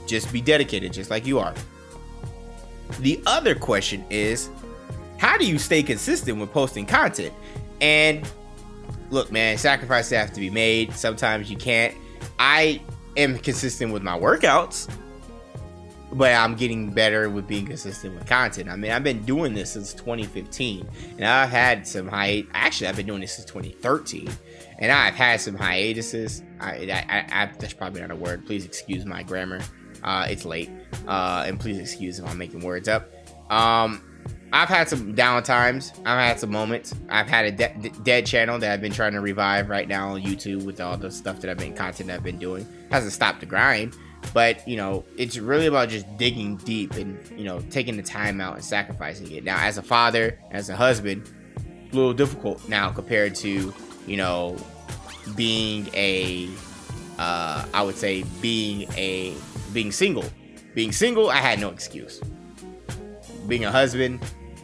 Just 0.06 0.32
be 0.34 0.42
dedicated, 0.42 0.94
just 0.94 1.10
like 1.10 1.26
you 1.26 1.40
are. 1.40 1.54
The 3.00 3.22
other 3.26 3.56
question 3.56 4.04
is 4.10 4.50
how 5.18 5.38
do 5.38 5.46
you 5.46 5.60
stay 5.60 5.84
consistent 5.84 6.40
with 6.40 6.52
posting 6.52 6.86
content? 6.86 7.34
And 7.82 8.28
look, 9.10 9.32
man, 9.32 9.58
sacrifices 9.58 10.18
have 10.18 10.34
to 10.34 10.40
be 10.40 10.50
made. 10.50 10.94
Sometimes 10.94 11.50
you 11.50 11.58
can't. 11.58 11.96
I 12.38 12.82
am 13.18 13.38
consistent 13.38 13.94
with 13.94 14.04
my 14.04 14.18
workouts, 14.18 14.90
but 16.14 16.34
I'm 16.34 16.56
getting 16.56 16.92
better 16.92 17.30
with 17.30 17.48
being 17.48 17.68
consistent 17.68 18.16
with 18.16 18.26
content. 18.26 18.70
I 18.70 18.76
mean, 18.76 18.92
I've 18.92 19.04
been 19.04 19.24
doing 19.24 19.54
this 19.54 19.72
since 19.72 19.94
2015, 19.94 20.88
and 21.18 21.26
I've 21.26 21.50
had 21.50 21.88
some 21.88 22.08
high. 22.08 22.46
Actually, 22.54 22.88
I've 22.88 22.96
been 22.96 23.06
doing 23.06 23.22
this 23.22 23.34
since 23.34 23.46
2013, 23.46 24.30
and 24.80 24.92
I've 24.92 25.14
had 25.14 25.40
some 25.40 25.56
hiatuses. 25.56 26.44
I, 26.60 26.72
I, 26.72 27.26
I, 27.32 27.52
that's 27.60 27.74
probably 27.74 28.02
not 28.02 28.12
a 28.12 28.16
word. 28.16 28.46
Please 28.46 28.66
excuse 28.66 29.06
my 29.06 29.24
grammar. 29.24 29.60
Uh, 30.04 30.28
it's 30.30 30.46
late, 30.46 30.70
uh, 31.08 31.44
and 31.46 31.60
please 31.60 31.78
excuse 31.78 32.20
if 32.20 32.26
I'm 32.26 32.38
making 32.38 32.62
words 32.62 32.88
up. 32.88 33.10
Um, 33.52 34.02
I've 34.52 34.70
had 34.70 34.90
some 34.90 35.14
down 35.14 35.44
times. 35.44 35.94
I've 36.06 36.20
had 36.20 36.40
some 36.40 36.52
moments. 36.52 36.96
I've 37.10 37.28
had 37.28 37.46
a 37.46 37.52
de- 37.52 37.92
dead 38.04 38.26
channel 38.26 38.58
that 38.60 38.72
I've 38.72 38.82
been 38.82 38.92
trying 38.92 39.14
to 39.14 39.22
revive 39.22 39.70
right 39.70 39.88
now 39.88 40.10
on 40.10 40.22
YouTube 40.22 40.64
with 40.64 40.82
all 40.82 40.98
the 40.98 41.12
stuff 41.12 41.40
that 41.42 41.52
I've 41.52 41.58
been 41.58 41.76
content 41.76 42.10
I've 42.10 42.24
been 42.24 42.40
doing. 42.40 42.68
Hasn't 42.90 43.14
stopped 43.14 43.42
the 43.42 43.46
grind, 43.46 43.96
but 44.34 44.68
you 44.68 44.78
know, 44.78 45.04
it's 45.18 45.38
really 45.38 45.66
about 45.66 45.90
just 45.90 46.06
digging 46.18 46.58
deep 46.58 46.94
and 46.94 47.20
you 47.38 47.46
know, 47.46 47.60
taking 47.70 47.98
the 47.98 48.04
time 48.04 48.40
out 48.42 48.56
and 48.56 48.64
sacrificing 48.64 49.32
it. 49.32 49.44
Now, 49.44 49.58
as 49.60 49.78
a 49.78 49.84
father, 49.84 50.40
as 50.52 50.70
a 50.70 50.76
husband, 50.76 51.32
a 51.92 51.96
little 51.96 52.14
difficult 52.14 52.68
now 52.70 52.92
compared 52.92 53.36
to 53.36 53.74
you 54.10 54.18
know, 54.18 54.58
being 55.36 55.88
a, 55.94 56.50
uh, 57.20 57.64
I 57.74 57.82
would 57.84 57.96
say 57.96 58.24
being 58.42 58.92
a 58.98 59.36
being 59.72 59.92
single. 59.92 60.26
Being 60.74 60.92
single, 60.92 61.30
I 61.30 61.38
had 61.38 61.60
no 61.60 61.70
excuse. 61.70 62.20
Being 63.48 63.66
a 63.66 63.72
husband, 63.72 64.20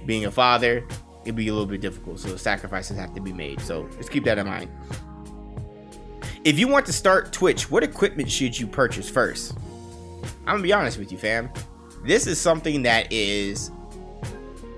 being 0.06 0.26
a 0.26 0.32
father, 0.32 0.84
it'd 1.23 1.36
be 1.36 1.48
a 1.48 1.52
little 1.52 1.68
bit 1.68 1.82
difficult. 1.82 2.19
So 2.19 2.36
sacrifices 2.38 2.98
have 2.98 3.14
to 3.14 3.22
be 3.22 3.34
made. 3.34 3.61
So 3.61 3.88
just 3.98 4.11
keep 4.11 4.23
that 4.26 4.38
in 4.38 4.48
mind. 4.48 4.72
If 6.46 6.60
you 6.60 6.68
want 6.68 6.86
to 6.86 6.94
start 6.94 7.34
Twitch, 7.34 7.72
what 7.72 7.82
equipment 7.82 8.30
should 8.30 8.58
you 8.58 8.68
purchase 8.68 9.10
first? 9.10 9.58
I'm 10.42 10.58
gonna 10.58 10.62
be 10.62 10.74
honest 10.74 11.00
with 11.00 11.12
you, 11.12 11.18
fam. 11.18 11.50
This 12.04 12.28
is 12.28 12.40
something 12.40 12.84
that 12.84 13.12
is 13.12 13.72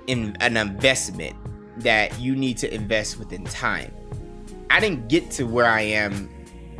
in 0.06 0.34
an 0.40 0.56
investment 0.56 1.36
that 1.76 2.18
you 2.18 2.34
need 2.34 2.56
to 2.56 2.74
invest 2.74 3.18
within 3.18 3.44
time. 3.44 3.92
I 4.70 4.80
didn't 4.80 5.08
get 5.10 5.30
to 5.32 5.44
where 5.44 5.66
I 5.66 5.82
am 5.82 6.30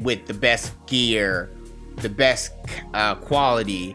with 0.01 0.25
the 0.25 0.33
best 0.33 0.73
gear, 0.87 1.51
the 1.97 2.09
best 2.09 2.53
uh, 2.95 3.17
quality, 3.17 3.95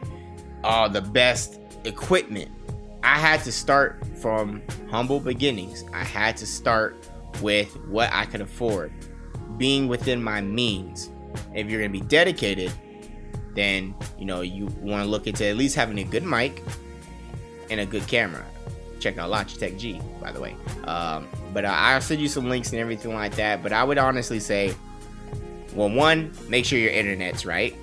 uh, 0.63 0.89
the 0.89 1.01
best 1.01 1.59
equipment 1.85 2.51
I 3.01 3.17
had 3.17 3.43
to 3.45 3.51
start 3.51 4.05
from 4.19 4.61
humble 4.91 5.19
beginnings. 5.19 5.85
I 5.91 6.03
had 6.03 6.37
to 6.37 6.45
start 6.45 6.95
with 7.41 7.75
what 7.87 8.13
I 8.13 8.25
could 8.25 8.41
afford, 8.41 8.93
being 9.57 9.87
within 9.87 10.23
my 10.23 10.41
means. 10.41 11.09
If 11.53 11.67
you're 11.69 11.79
going 11.79 11.91
to 11.91 11.99
be 11.99 12.05
dedicated, 12.05 12.71
then 13.55 13.95
you 14.17 14.25
know 14.25 14.41
you 14.41 14.65
want 14.81 15.03
to 15.03 15.09
look 15.09 15.27
into 15.27 15.45
at 15.45 15.55
least 15.55 15.75
having 15.75 15.99
a 15.99 16.03
good 16.03 16.23
mic 16.23 16.61
and 17.69 17.79
a 17.79 17.85
good 17.85 18.07
camera. 18.07 18.45
Check 18.99 19.17
out 19.17 19.31
Logitech 19.31 19.77
G, 19.77 19.99
by 20.21 20.31
the 20.31 20.39
way. 20.39 20.55
Um, 20.85 21.27
but 21.53 21.65
uh, 21.65 21.69
I'll 21.75 22.01
send 22.01 22.21
you 22.21 22.27
some 22.27 22.49
links 22.49 22.71
and 22.71 22.79
everything 22.79 23.13
like 23.13 23.35
that. 23.35 23.61
But 23.61 23.73
I 23.73 23.83
would 23.83 23.97
honestly 23.97 24.39
say, 24.39 24.73
well, 25.73 25.89
one, 25.89 26.31
make 26.47 26.65
sure 26.65 26.79
your 26.79 26.91
internet's 26.91 27.45
right. 27.45 27.75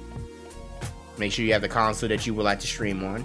Make 1.19 1.33
sure 1.33 1.45
you 1.45 1.53
have 1.53 1.63
the 1.63 1.69
console 1.69 2.09
that 2.09 2.27
you 2.27 2.33
would 2.35 2.45
like 2.45 2.61
to 2.61 2.67
stream 2.67 3.05
on 3.05 3.25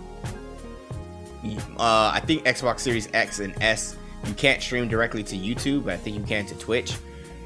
uh, 1.78 2.12
I 2.14 2.22
think 2.26 2.44
Xbox 2.46 2.80
Series 2.80 3.10
X 3.14 3.40
and 3.40 3.54
S 3.62 3.96
you 4.26 4.34
can't 4.34 4.62
stream 4.62 4.88
directly 4.88 5.24
to 5.24 5.36
YouTube. 5.36 5.86
But 5.86 5.94
I 5.94 5.98
think 5.98 6.18
you 6.18 6.24
can 6.24 6.46
to 6.48 6.56
Twitch. 6.56 6.96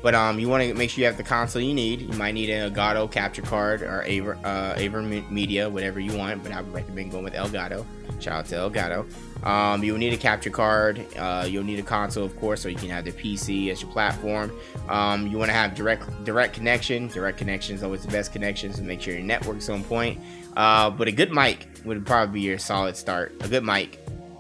But 0.02 0.16
um, 0.16 0.40
you 0.40 0.48
want 0.48 0.64
to 0.64 0.74
make 0.74 0.90
sure 0.90 1.02
you 1.02 1.08
have 1.08 1.18
the 1.18 1.24
console 1.24 1.62
you 1.62 1.74
need. 1.74 2.02
You 2.02 2.18
might 2.18 2.32
need 2.32 2.50
an 2.50 2.72
Elgato 2.72 3.12
capture 3.12 3.42
card 3.42 3.82
or 3.82 4.04
Aver, 4.04 4.38
uh, 4.44 4.76
AVerMedia, 4.76 5.70
whatever 5.70 6.00
you 6.00 6.18
want. 6.18 6.42
But 6.44 6.54
I 6.54 6.62
would 6.62 6.74
recommend 6.74 7.12
going 7.12 7.26
with 7.26 7.34
Elgato. 7.34 7.86
Shout 8.22 8.34
out 8.34 8.46
to 8.48 8.56
Elgato. 8.56 9.46
Um, 9.46 9.84
you'll 9.84 9.98
need 9.98 10.14
a 10.14 10.18
capture 10.18 10.50
card. 10.50 11.06
Uh, 11.18 11.46
you'll 11.50 11.64
need 11.64 11.80
a 11.80 11.84
console, 11.84 12.26
of 12.26 12.38
course, 12.40 12.62
so 12.62 12.70
you 12.70 12.76
can 12.76 12.90
have 12.90 13.06
the 13.06 13.12
PC 13.12 13.70
as 13.72 13.82
your 13.82 13.92
platform. 13.92 14.52
Um, 14.88 15.28
you 15.28 15.38
want 15.38 15.50
to 15.50 15.54
have 15.54 15.76
direct 15.76 16.24
direct 16.26 16.54
connection. 16.54 17.08
Direct 17.08 17.38
connection 17.38 17.76
is 17.76 17.84
always 17.84 18.04
the 18.04 18.12
best 18.12 18.34
connection, 18.34 18.74
so 18.74 18.82
make 18.84 19.02
sure 19.02 19.14
your 19.14 19.24
network's 19.24 19.70
on 19.70 19.84
point. 19.84 20.20
Uh, 20.58 20.90
but 20.90 21.08
a 21.08 21.12
good 21.12 21.32
mic 21.32 21.68
would 21.86 22.06
probably 22.06 22.34
be 22.34 22.42
your 22.42 22.58
solid 22.58 22.98
start. 22.98 23.34
A 23.42 23.48
good 23.48 23.64
mic, 23.64 24.00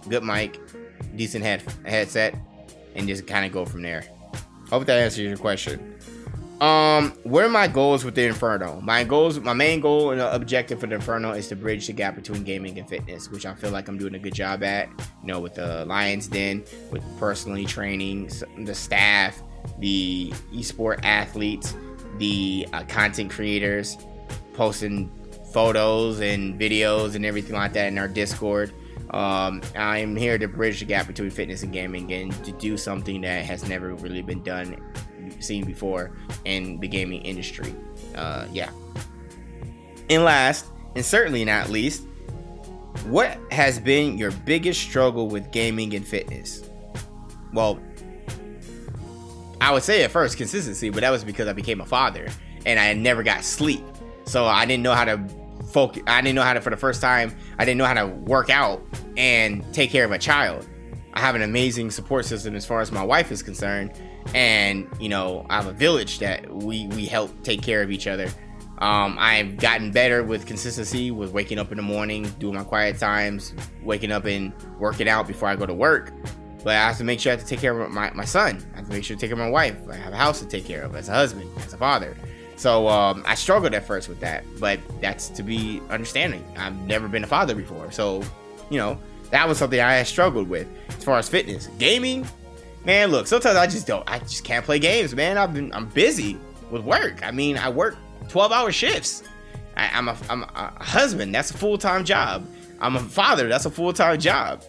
good 0.09 0.23
mic, 0.23 0.59
decent 1.15 1.43
head 1.43 1.63
headset, 1.85 2.35
and 2.95 3.07
just 3.07 3.25
kind 3.27 3.45
of 3.45 3.51
go 3.51 3.65
from 3.65 3.81
there. 3.81 4.03
Hope 4.69 4.85
that 4.85 4.97
answers 4.97 5.19
your 5.19 5.37
question. 5.37 5.95
Um, 6.61 7.13
what 7.23 7.45
are 7.45 7.49
my 7.49 7.67
goals 7.67 8.03
with 8.03 8.15
the 8.15 8.25
Inferno? 8.25 8.81
My 8.81 9.05
goals, 9.05 9.39
my 9.39 9.53
main 9.53 9.79
goal 9.79 10.11
and 10.11 10.19
objective 10.19 10.81
for 10.81 10.87
the 10.87 10.95
Inferno 10.95 11.31
is 11.31 11.47
to 11.47 11.55
bridge 11.55 11.87
the 11.87 11.93
gap 11.93 12.15
between 12.15 12.43
gaming 12.43 12.77
and 12.77 12.87
fitness, 12.87 13.31
which 13.31 13.45
I 13.45 13.53
feel 13.55 13.71
like 13.71 13.87
I'm 13.87 13.97
doing 13.97 14.15
a 14.15 14.19
good 14.19 14.33
job 14.33 14.61
at. 14.63 14.89
You 15.21 15.27
know, 15.27 15.39
with 15.39 15.55
the 15.55 15.85
Lions 15.85 16.27
Den, 16.27 16.65
with 16.91 17.03
personally 17.17 17.65
training 17.65 18.29
the 18.65 18.75
staff, 18.75 19.41
the 19.79 20.31
esport 20.53 20.99
athletes, 21.03 21.75
the 22.17 22.67
uh, 22.73 22.83
content 22.83 23.31
creators, 23.31 23.97
posting 24.53 25.09
photos 25.53 26.19
and 26.19 26.59
videos 26.59 27.15
and 27.15 27.25
everything 27.25 27.55
like 27.55 27.73
that 27.73 27.87
in 27.87 27.97
our 27.97 28.09
Discord. 28.09 28.73
Um, 29.11 29.61
I'm 29.75 30.15
here 30.15 30.37
to 30.37 30.47
bridge 30.47 30.79
the 30.79 30.85
gap 30.85 31.07
between 31.07 31.31
fitness 31.31 31.63
and 31.63 31.73
gaming 31.73 32.11
and 32.13 32.31
to 32.45 32.51
do 32.53 32.77
something 32.77 33.21
that 33.21 33.43
has 33.45 33.67
never 33.67 33.95
really 33.95 34.21
been 34.21 34.43
done, 34.43 34.77
seen 35.39 35.65
before 35.65 36.11
in 36.45 36.79
the 36.79 36.87
gaming 36.87 37.21
industry. 37.21 37.73
Uh, 38.15 38.45
yeah. 38.51 38.69
And 40.09 40.23
last, 40.23 40.65
and 40.95 41.03
certainly 41.03 41.43
not 41.43 41.69
least, 41.69 42.03
what 43.05 43.39
has 43.51 43.79
been 43.79 44.17
your 44.17 44.31
biggest 44.31 44.81
struggle 44.81 45.27
with 45.27 45.51
gaming 45.51 45.93
and 45.95 46.05
fitness? 46.05 46.63
Well, 47.53 47.79
I 49.61 49.71
would 49.71 49.83
say 49.83 50.03
at 50.03 50.11
first 50.11 50.37
consistency, 50.37 50.89
but 50.89 51.01
that 51.01 51.09
was 51.09 51.23
because 51.23 51.47
I 51.47 51.53
became 51.53 51.81
a 51.81 51.85
father 51.85 52.27
and 52.65 52.79
I 52.79 52.93
never 52.93 53.23
got 53.23 53.43
sleep. 53.43 53.83
So 54.25 54.45
I 54.45 54.65
didn't 54.65 54.83
know 54.83 54.93
how 54.93 55.05
to 55.05 55.17
focus. 55.71 56.03
I 56.07 56.21
didn't 56.21 56.35
know 56.35 56.43
how 56.43 56.53
to, 56.53 56.61
for 56.61 56.69
the 56.69 56.77
first 56.77 57.01
time, 57.01 57.35
I 57.57 57.65
didn't 57.65 57.77
know 57.77 57.85
how 57.85 57.93
to 57.93 58.07
work 58.07 58.49
out 58.49 58.83
and 59.17 59.63
take 59.73 59.91
care 59.91 60.05
of 60.05 60.11
a 60.11 60.17
child. 60.17 60.67
I 61.13 61.21
have 61.21 61.35
an 61.35 61.41
amazing 61.41 61.91
support 61.91 62.25
system 62.25 62.55
as 62.55 62.65
far 62.65 62.81
as 62.81 62.91
my 62.91 63.03
wife 63.03 63.31
is 63.31 63.41
concerned, 63.43 63.91
and 64.33 64.87
you 64.99 65.09
know 65.09 65.45
I 65.49 65.55
have 65.55 65.67
a 65.67 65.73
village 65.73 66.19
that 66.19 66.49
we 66.53 66.87
we 66.87 67.05
help 67.05 67.43
take 67.43 67.61
care 67.61 67.81
of 67.81 67.91
each 67.91 68.07
other. 68.07 68.29
Um, 68.77 69.17
I've 69.19 69.57
gotten 69.57 69.91
better 69.91 70.23
with 70.23 70.45
consistency 70.45 71.11
with 71.11 71.31
waking 71.31 71.59
up 71.59 71.71
in 71.71 71.77
the 71.77 71.83
morning, 71.83 72.23
doing 72.39 72.55
my 72.55 72.63
quiet 72.63 72.97
times, 72.97 73.53
waking 73.83 74.11
up 74.11 74.25
and 74.25 74.53
working 74.79 75.09
out 75.09 75.27
before 75.27 75.49
I 75.49 75.55
go 75.55 75.65
to 75.65 75.73
work. 75.73 76.13
But 76.63 76.75
I 76.75 76.87
have 76.87 76.97
to 76.97 77.03
make 77.03 77.19
sure 77.19 77.31
I 77.31 77.35
have 77.35 77.43
to 77.43 77.47
take 77.47 77.59
care 77.59 77.77
of 77.77 77.91
my, 77.91 78.11
my 78.11 78.25
son. 78.25 78.65
I 78.73 78.77
have 78.77 78.87
to 78.87 78.93
make 78.93 79.03
sure 79.03 79.15
to 79.15 79.19
take 79.19 79.29
care 79.29 79.39
of 79.39 79.45
my 79.45 79.49
wife. 79.49 79.77
I 79.89 79.95
have 79.95 80.13
a 80.13 80.17
house 80.17 80.39
to 80.39 80.45
take 80.45 80.65
care 80.65 80.83
of 80.83 80.95
as 80.95 81.09
a 81.09 81.13
husband, 81.13 81.49
as 81.57 81.73
a 81.73 81.77
father. 81.77 82.15
So 82.59 82.89
um, 82.89 83.23
I 83.25 83.35
struggled 83.35 83.73
at 83.73 83.87
first 83.87 84.09
with 84.09 84.19
that, 84.19 84.43
but 84.59 84.81
that's 84.99 85.29
to 85.29 85.43
be 85.43 85.81
understanding. 85.89 86.43
I've 86.57 86.75
never 86.81 87.07
been 87.07 87.23
a 87.23 87.27
father 87.27 87.55
before, 87.55 87.89
so 87.89 88.21
you 88.69 88.77
know 88.77 88.99
that 89.31 89.47
was 89.47 89.57
something 89.57 89.79
I 89.79 90.03
struggled 90.03 90.49
with 90.49 90.67
as 90.89 91.01
far 91.05 91.17
as 91.17 91.29
fitness, 91.29 91.69
gaming. 91.79 92.27
Man, 92.83 93.11
look, 93.11 93.27
sometimes 93.27 93.55
I 93.55 93.65
just 93.65 93.87
don't. 93.87 94.03
I 94.09 94.19
just 94.19 94.43
can't 94.43 94.65
play 94.65 94.77
games, 94.77 95.15
man. 95.15 95.37
I've 95.37 95.53
been 95.53 95.71
I'm 95.71 95.85
busy 95.87 96.37
with 96.69 96.83
work. 96.83 97.25
I 97.25 97.31
mean, 97.31 97.57
I 97.57 97.69
work 97.69 97.95
12 98.27 98.51
hour 98.51 98.73
shifts. 98.73 99.23
I, 99.77 99.97
am 99.97 100.09
a, 100.09 100.17
I'm 100.29 100.43
a 100.43 100.83
husband. 100.83 101.33
That's 101.33 101.51
a 101.51 101.57
full 101.57 101.77
time 101.77 102.03
job. 102.03 102.45
I'm 102.81 102.97
a 102.97 102.99
father. 102.99 103.47
That's 103.47 103.67
a 103.67 103.71
full 103.71 103.93
time 103.93 104.19
job. 104.19 104.65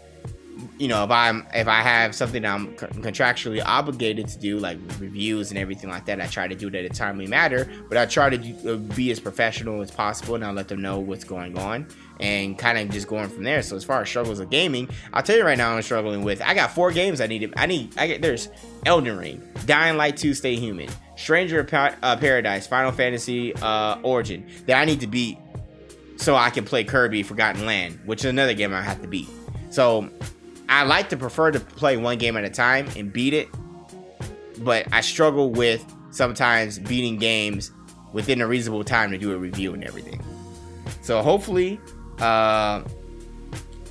You 0.78 0.88
know, 0.88 1.04
if 1.04 1.10
I'm 1.10 1.46
if 1.54 1.68
I 1.68 1.82
have 1.82 2.14
something 2.14 2.44
I'm 2.44 2.74
contractually 2.76 3.62
obligated 3.64 4.28
to 4.28 4.38
do, 4.38 4.58
like 4.58 4.78
reviews 4.98 5.50
and 5.50 5.58
everything 5.58 5.90
like 5.90 6.06
that, 6.06 6.20
I 6.20 6.26
try 6.26 6.48
to 6.48 6.54
do 6.54 6.68
it 6.68 6.74
at 6.74 6.84
a 6.84 6.88
timely 6.88 7.26
matter. 7.26 7.70
But 7.88 7.98
I 7.98 8.06
try 8.06 8.30
to 8.30 8.38
do, 8.38 8.72
uh, 8.72 8.76
be 8.94 9.10
as 9.10 9.20
professional 9.20 9.80
as 9.82 9.90
possible, 9.90 10.34
and 10.34 10.44
I 10.44 10.50
let 10.52 10.68
them 10.68 10.82
know 10.82 10.98
what's 10.98 11.24
going 11.24 11.58
on, 11.58 11.86
and 12.18 12.58
kind 12.58 12.78
of 12.78 12.90
just 12.90 13.08
going 13.08 13.28
from 13.28 13.44
there. 13.44 13.62
So 13.62 13.76
as 13.76 13.84
far 13.84 14.02
as 14.02 14.08
struggles 14.08 14.40
of 14.40 14.50
gaming, 14.50 14.88
I'll 15.12 15.22
tell 15.22 15.36
you 15.36 15.44
right 15.44 15.58
now, 15.58 15.74
I'm 15.74 15.82
struggling 15.82 16.22
with. 16.22 16.40
I 16.42 16.54
got 16.54 16.72
four 16.72 16.92
games 16.92 17.20
I 17.20 17.26
need. 17.26 17.40
To, 17.40 17.52
I 17.58 17.66
need. 17.66 17.96
I 17.98 18.06
get 18.06 18.22
there's 18.22 18.48
Elden 18.86 19.16
Ring, 19.16 19.42
Dying 19.66 19.96
Light 19.96 20.16
2, 20.16 20.34
Stay 20.34 20.56
Human, 20.56 20.88
Stranger 21.16 21.64
pa- 21.64 21.96
uh, 22.02 22.16
Paradise, 22.16 22.66
Final 22.66 22.92
Fantasy 22.92 23.54
uh, 23.56 23.98
Origin 24.02 24.46
that 24.66 24.80
I 24.80 24.84
need 24.84 25.00
to 25.00 25.06
beat 25.06 25.38
so 26.16 26.36
I 26.36 26.50
can 26.50 26.64
play 26.64 26.84
Kirby 26.84 27.22
Forgotten 27.22 27.64
Land, 27.64 27.98
which 28.04 28.20
is 28.20 28.26
another 28.26 28.54
game 28.54 28.74
I 28.74 28.82
have 28.82 29.00
to 29.02 29.08
beat. 29.08 29.28
So 29.70 30.10
I 30.70 30.84
like 30.84 31.08
to 31.10 31.16
prefer 31.16 31.50
to 31.50 31.60
play 31.60 31.96
one 31.96 32.16
game 32.18 32.36
at 32.36 32.44
a 32.44 32.50
time 32.50 32.88
and 32.96 33.12
beat 33.12 33.34
it, 33.34 33.48
but 34.58 34.86
I 34.92 35.00
struggle 35.00 35.50
with 35.50 35.84
sometimes 36.10 36.78
beating 36.78 37.18
games 37.18 37.72
within 38.12 38.40
a 38.40 38.46
reasonable 38.46 38.84
time 38.84 39.10
to 39.10 39.18
do 39.18 39.32
a 39.32 39.36
review 39.36 39.74
and 39.74 39.82
everything. 39.84 40.22
So 41.02 41.22
hopefully, 41.22 41.80
uh, 42.20 42.82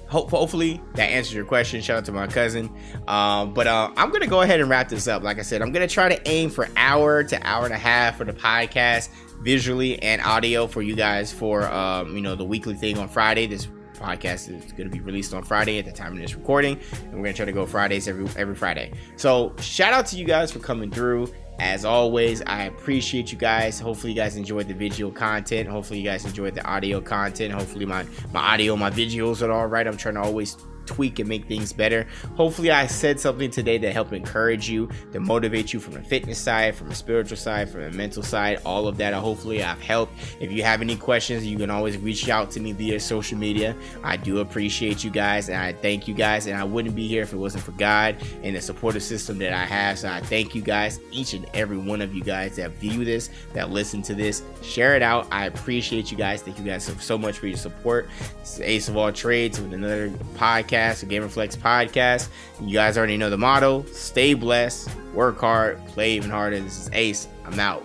hope, 0.08 0.30
hopefully 0.30 0.82
that 0.96 1.10
answers 1.10 1.34
your 1.34 1.46
question. 1.46 1.82
Shout 1.82 1.98
out 1.98 2.06
to 2.06 2.12
my 2.14 2.28
cousin. 2.28 2.70
Um, 3.08 3.54
but 3.54 3.68
uh, 3.68 3.92
I'm 3.98 4.10
gonna 4.10 4.28
go 4.28 4.42
ahead 4.42 4.62
and 4.62 4.70
wrap 4.70 4.88
this 4.88 5.08
up. 5.08 5.22
Like 5.22 5.38
I 5.38 5.44
said, 5.44 5.62
I'm 5.62 5.74
gonna 5.74 5.88
try 5.88 6.10
to 6.10 6.30
aim 6.30 6.50
for 6.50 6.70
hour 6.78 7.24
to 7.26 7.48
hour 7.48 7.66
and 7.66 7.74
a 7.74 7.78
half 7.78 8.18
for 8.18 8.24
the 8.24 8.34
podcast, 8.34 9.10
visually 9.42 10.02
and 10.02 10.22
audio 10.22 10.68
for 10.68 10.82
you 10.82 10.96
guys 10.96 11.32
for 11.32 11.64
um, 11.72 12.16
you 12.16 12.22
know 12.22 12.36
the 12.36 12.46
weekly 12.46 12.76
thing 12.76 12.98
on 12.98 13.10
Friday. 13.10 13.48
This 13.48 13.68
podcast 14.00 14.50
is 14.50 14.72
going 14.74 14.90
to 14.90 14.96
be 14.96 15.00
released 15.02 15.34
on 15.34 15.44
Friday 15.44 15.80
at 15.80 15.86
the 15.86 15.92
time 15.92 16.14
of 16.14 16.20
this 16.20 16.36
recording, 16.36 16.80
and 17.04 17.14
we're 17.14 17.24
going 17.24 17.34
to 17.34 17.34
try 17.34 17.46
to 17.46 17.52
go 17.52 17.66
Fridays 17.66 18.08
every 18.08 18.28
every 18.38 18.56
Friday. 18.56 18.94
So 19.16 19.54
shout 19.60 19.94
out 19.94 20.06
to 20.08 20.18
you 20.18 20.26
guys 20.26 20.52
for 20.52 20.60
coming 20.60 20.90
through. 20.90 21.34
As 21.60 21.84
always, 21.84 22.42
I 22.44 22.64
appreciate 22.64 23.34
you 23.34 23.38
guys. 23.38 23.82
Hopefully, 23.82 24.14
you 24.14 24.16
guys 24.16 24.38
enjoyed 24.38 24.70
the 24.70 24.74
video 24.74 25.12
content. 25.12 25.68
Hopefully, 25.68 26.00
you 26.00 26.06
guys 26.06 26.24
enjoyed 26.24 26.56
the 26.56 26.66
audio 26.66 27.02
content. 27.02 27.54
Hopefully, 27.54 27.86
my 27.86 28.06
my 28.32 28.54
audio, 28.54 28.78
my 28.78 28.90
videos 28.90 29.46
are 29.46 29.52
all 29.52 29.68
right. 29.68 29.86
I'm 29.86 29.98
trying 29.98 30.16
to 30.16 30.22
always 30.22 30.56
tweak 30.90 31.20
and 31.20 31.30
make 31.30 31.46
things 31.48 31.72
better. 31.72 32.08
Hopefully, 32.36 32.72
I 32.72 32.88
said 32.88 33.20
something 33.20 33.52
today 33.52 33.78
that 33.78 33.94
helped 33.94 34.14
encourage 34.14 34.68
you, 34.68 34.90
to 35.12 35.20
motivate 35.20 35.72
you 35.72 35.80
from 35.80 35.96
a 35.98 36.02
fitness 36.02 36.40
side, 36.40 36.76
from 36.76 36.90
a 36.90 36.96
spiritual 36.96 37.38
side, 37.38 37.70
from 37.70 37.82
a 37.82 37.92
mental 37.92 38.24
side, 38.24 38.60
all 38.66 38.88
of 38.88 38.98
that. 38.98 39.14
Hopefully, 39.14 39.64
I've 39.64 39.82
helped. 39.82 40.14
If 40.40 40.52
you 40.52 40.64
have 40.64 40.82
any 40.82 40.96
questions, 40.96 41.46
you 41.46 41.58
can 41.58 41.70
always 41.70 41.98
reach 41.98 42.28
out 42.30 42.50
to 42.52 42.60
me 42.60 42.72
via 42.72 43.00
social 43.00 43.38
media. 43.38 43.76
I 44.04 44.18
do 44.18 44.40
appreciate 44.40 45.04
you 45.04 45.12
guys 45.12 45.50
and 45.50 45.58
I 45.58 45.74
thank 45.74 46.08
you 46.08 46.14
guys. 46.14 46.48
And 46.48 46.58
I 46.58 46.64
wouldn't 46.64 46.96
be 46.96 47.08
here 47.08 47.22
if 47.22 47.34
it 47.34 47.38
wasn't 47.38 47.64
for 47.64 47.72
God 47.74 48.16
and 48.44 48.56
the 48.56 48.62
supportive 48.62 49.04
system 49.04 49.38
that 49.40 49.54
I 49.54 49.66
have. 49.66 50.00
So 50.00 50.10
I 50.10 50.22
thank 50.22 50.56
you 50.56 50.62
guys, 50.62 51.00
each 51.12 51.34
and 51.34 51.46
every 51.54 51.78
one 51.78 52.02
of 52.02 52.14
you 52.16 52.24
guys 52.24 52.56
that 52.56 52.72
view 52.72 53.06
this, 53.06 53.30
that 53.54 53.70
listen 53.70 54.02
to 54.04 54.16
this, 54.16 54.42
share 54.62 54.96
it 54.96 55.04
out. 55.04 55.28
I 55.32 55.46
appreciate 55.46 56.12
you 56.12 56.18
guys. 56.18 56.42
Thank 56.42 56.58
you 56.58 56.66
guys 56.66 56.86
so, 56.86 56.94
so 56.96 57.18
much 57.18 57.38
for 57.38 57.48
your 57.48 57.58
support. 57.58 58.10
It's 58.42 58.60
Ace 58.60 58.90
of 58.90 58.98
All 58.98 59.12
Trades 59.12 59.60
with 59.60 59.74
another 59.74 60.10
podcast 60.36 60.79
podcast, 60.80 61.08
the 61.08 61.16
Gamerflex 61.16 61.58
podcast. 61.58 62.30
You 62.62 62.74
guys 62.74 62.98
already 62.98 63.18
know 63.18 63.30
the 63.30 63.38
motto 63.38 63.84
stay 63.92 64.34
blessed, 64.34 64.90
work 65.14 65.40
hard, 65.40 65.86
play 65.88 66.14
even 66.14 66.30
harder. 66.30 66.60
This 66.60 66.80
is 66.80 66.90
Ace. 66.94 67.28
I'm 67.46 67.60
out. 67.60 67.84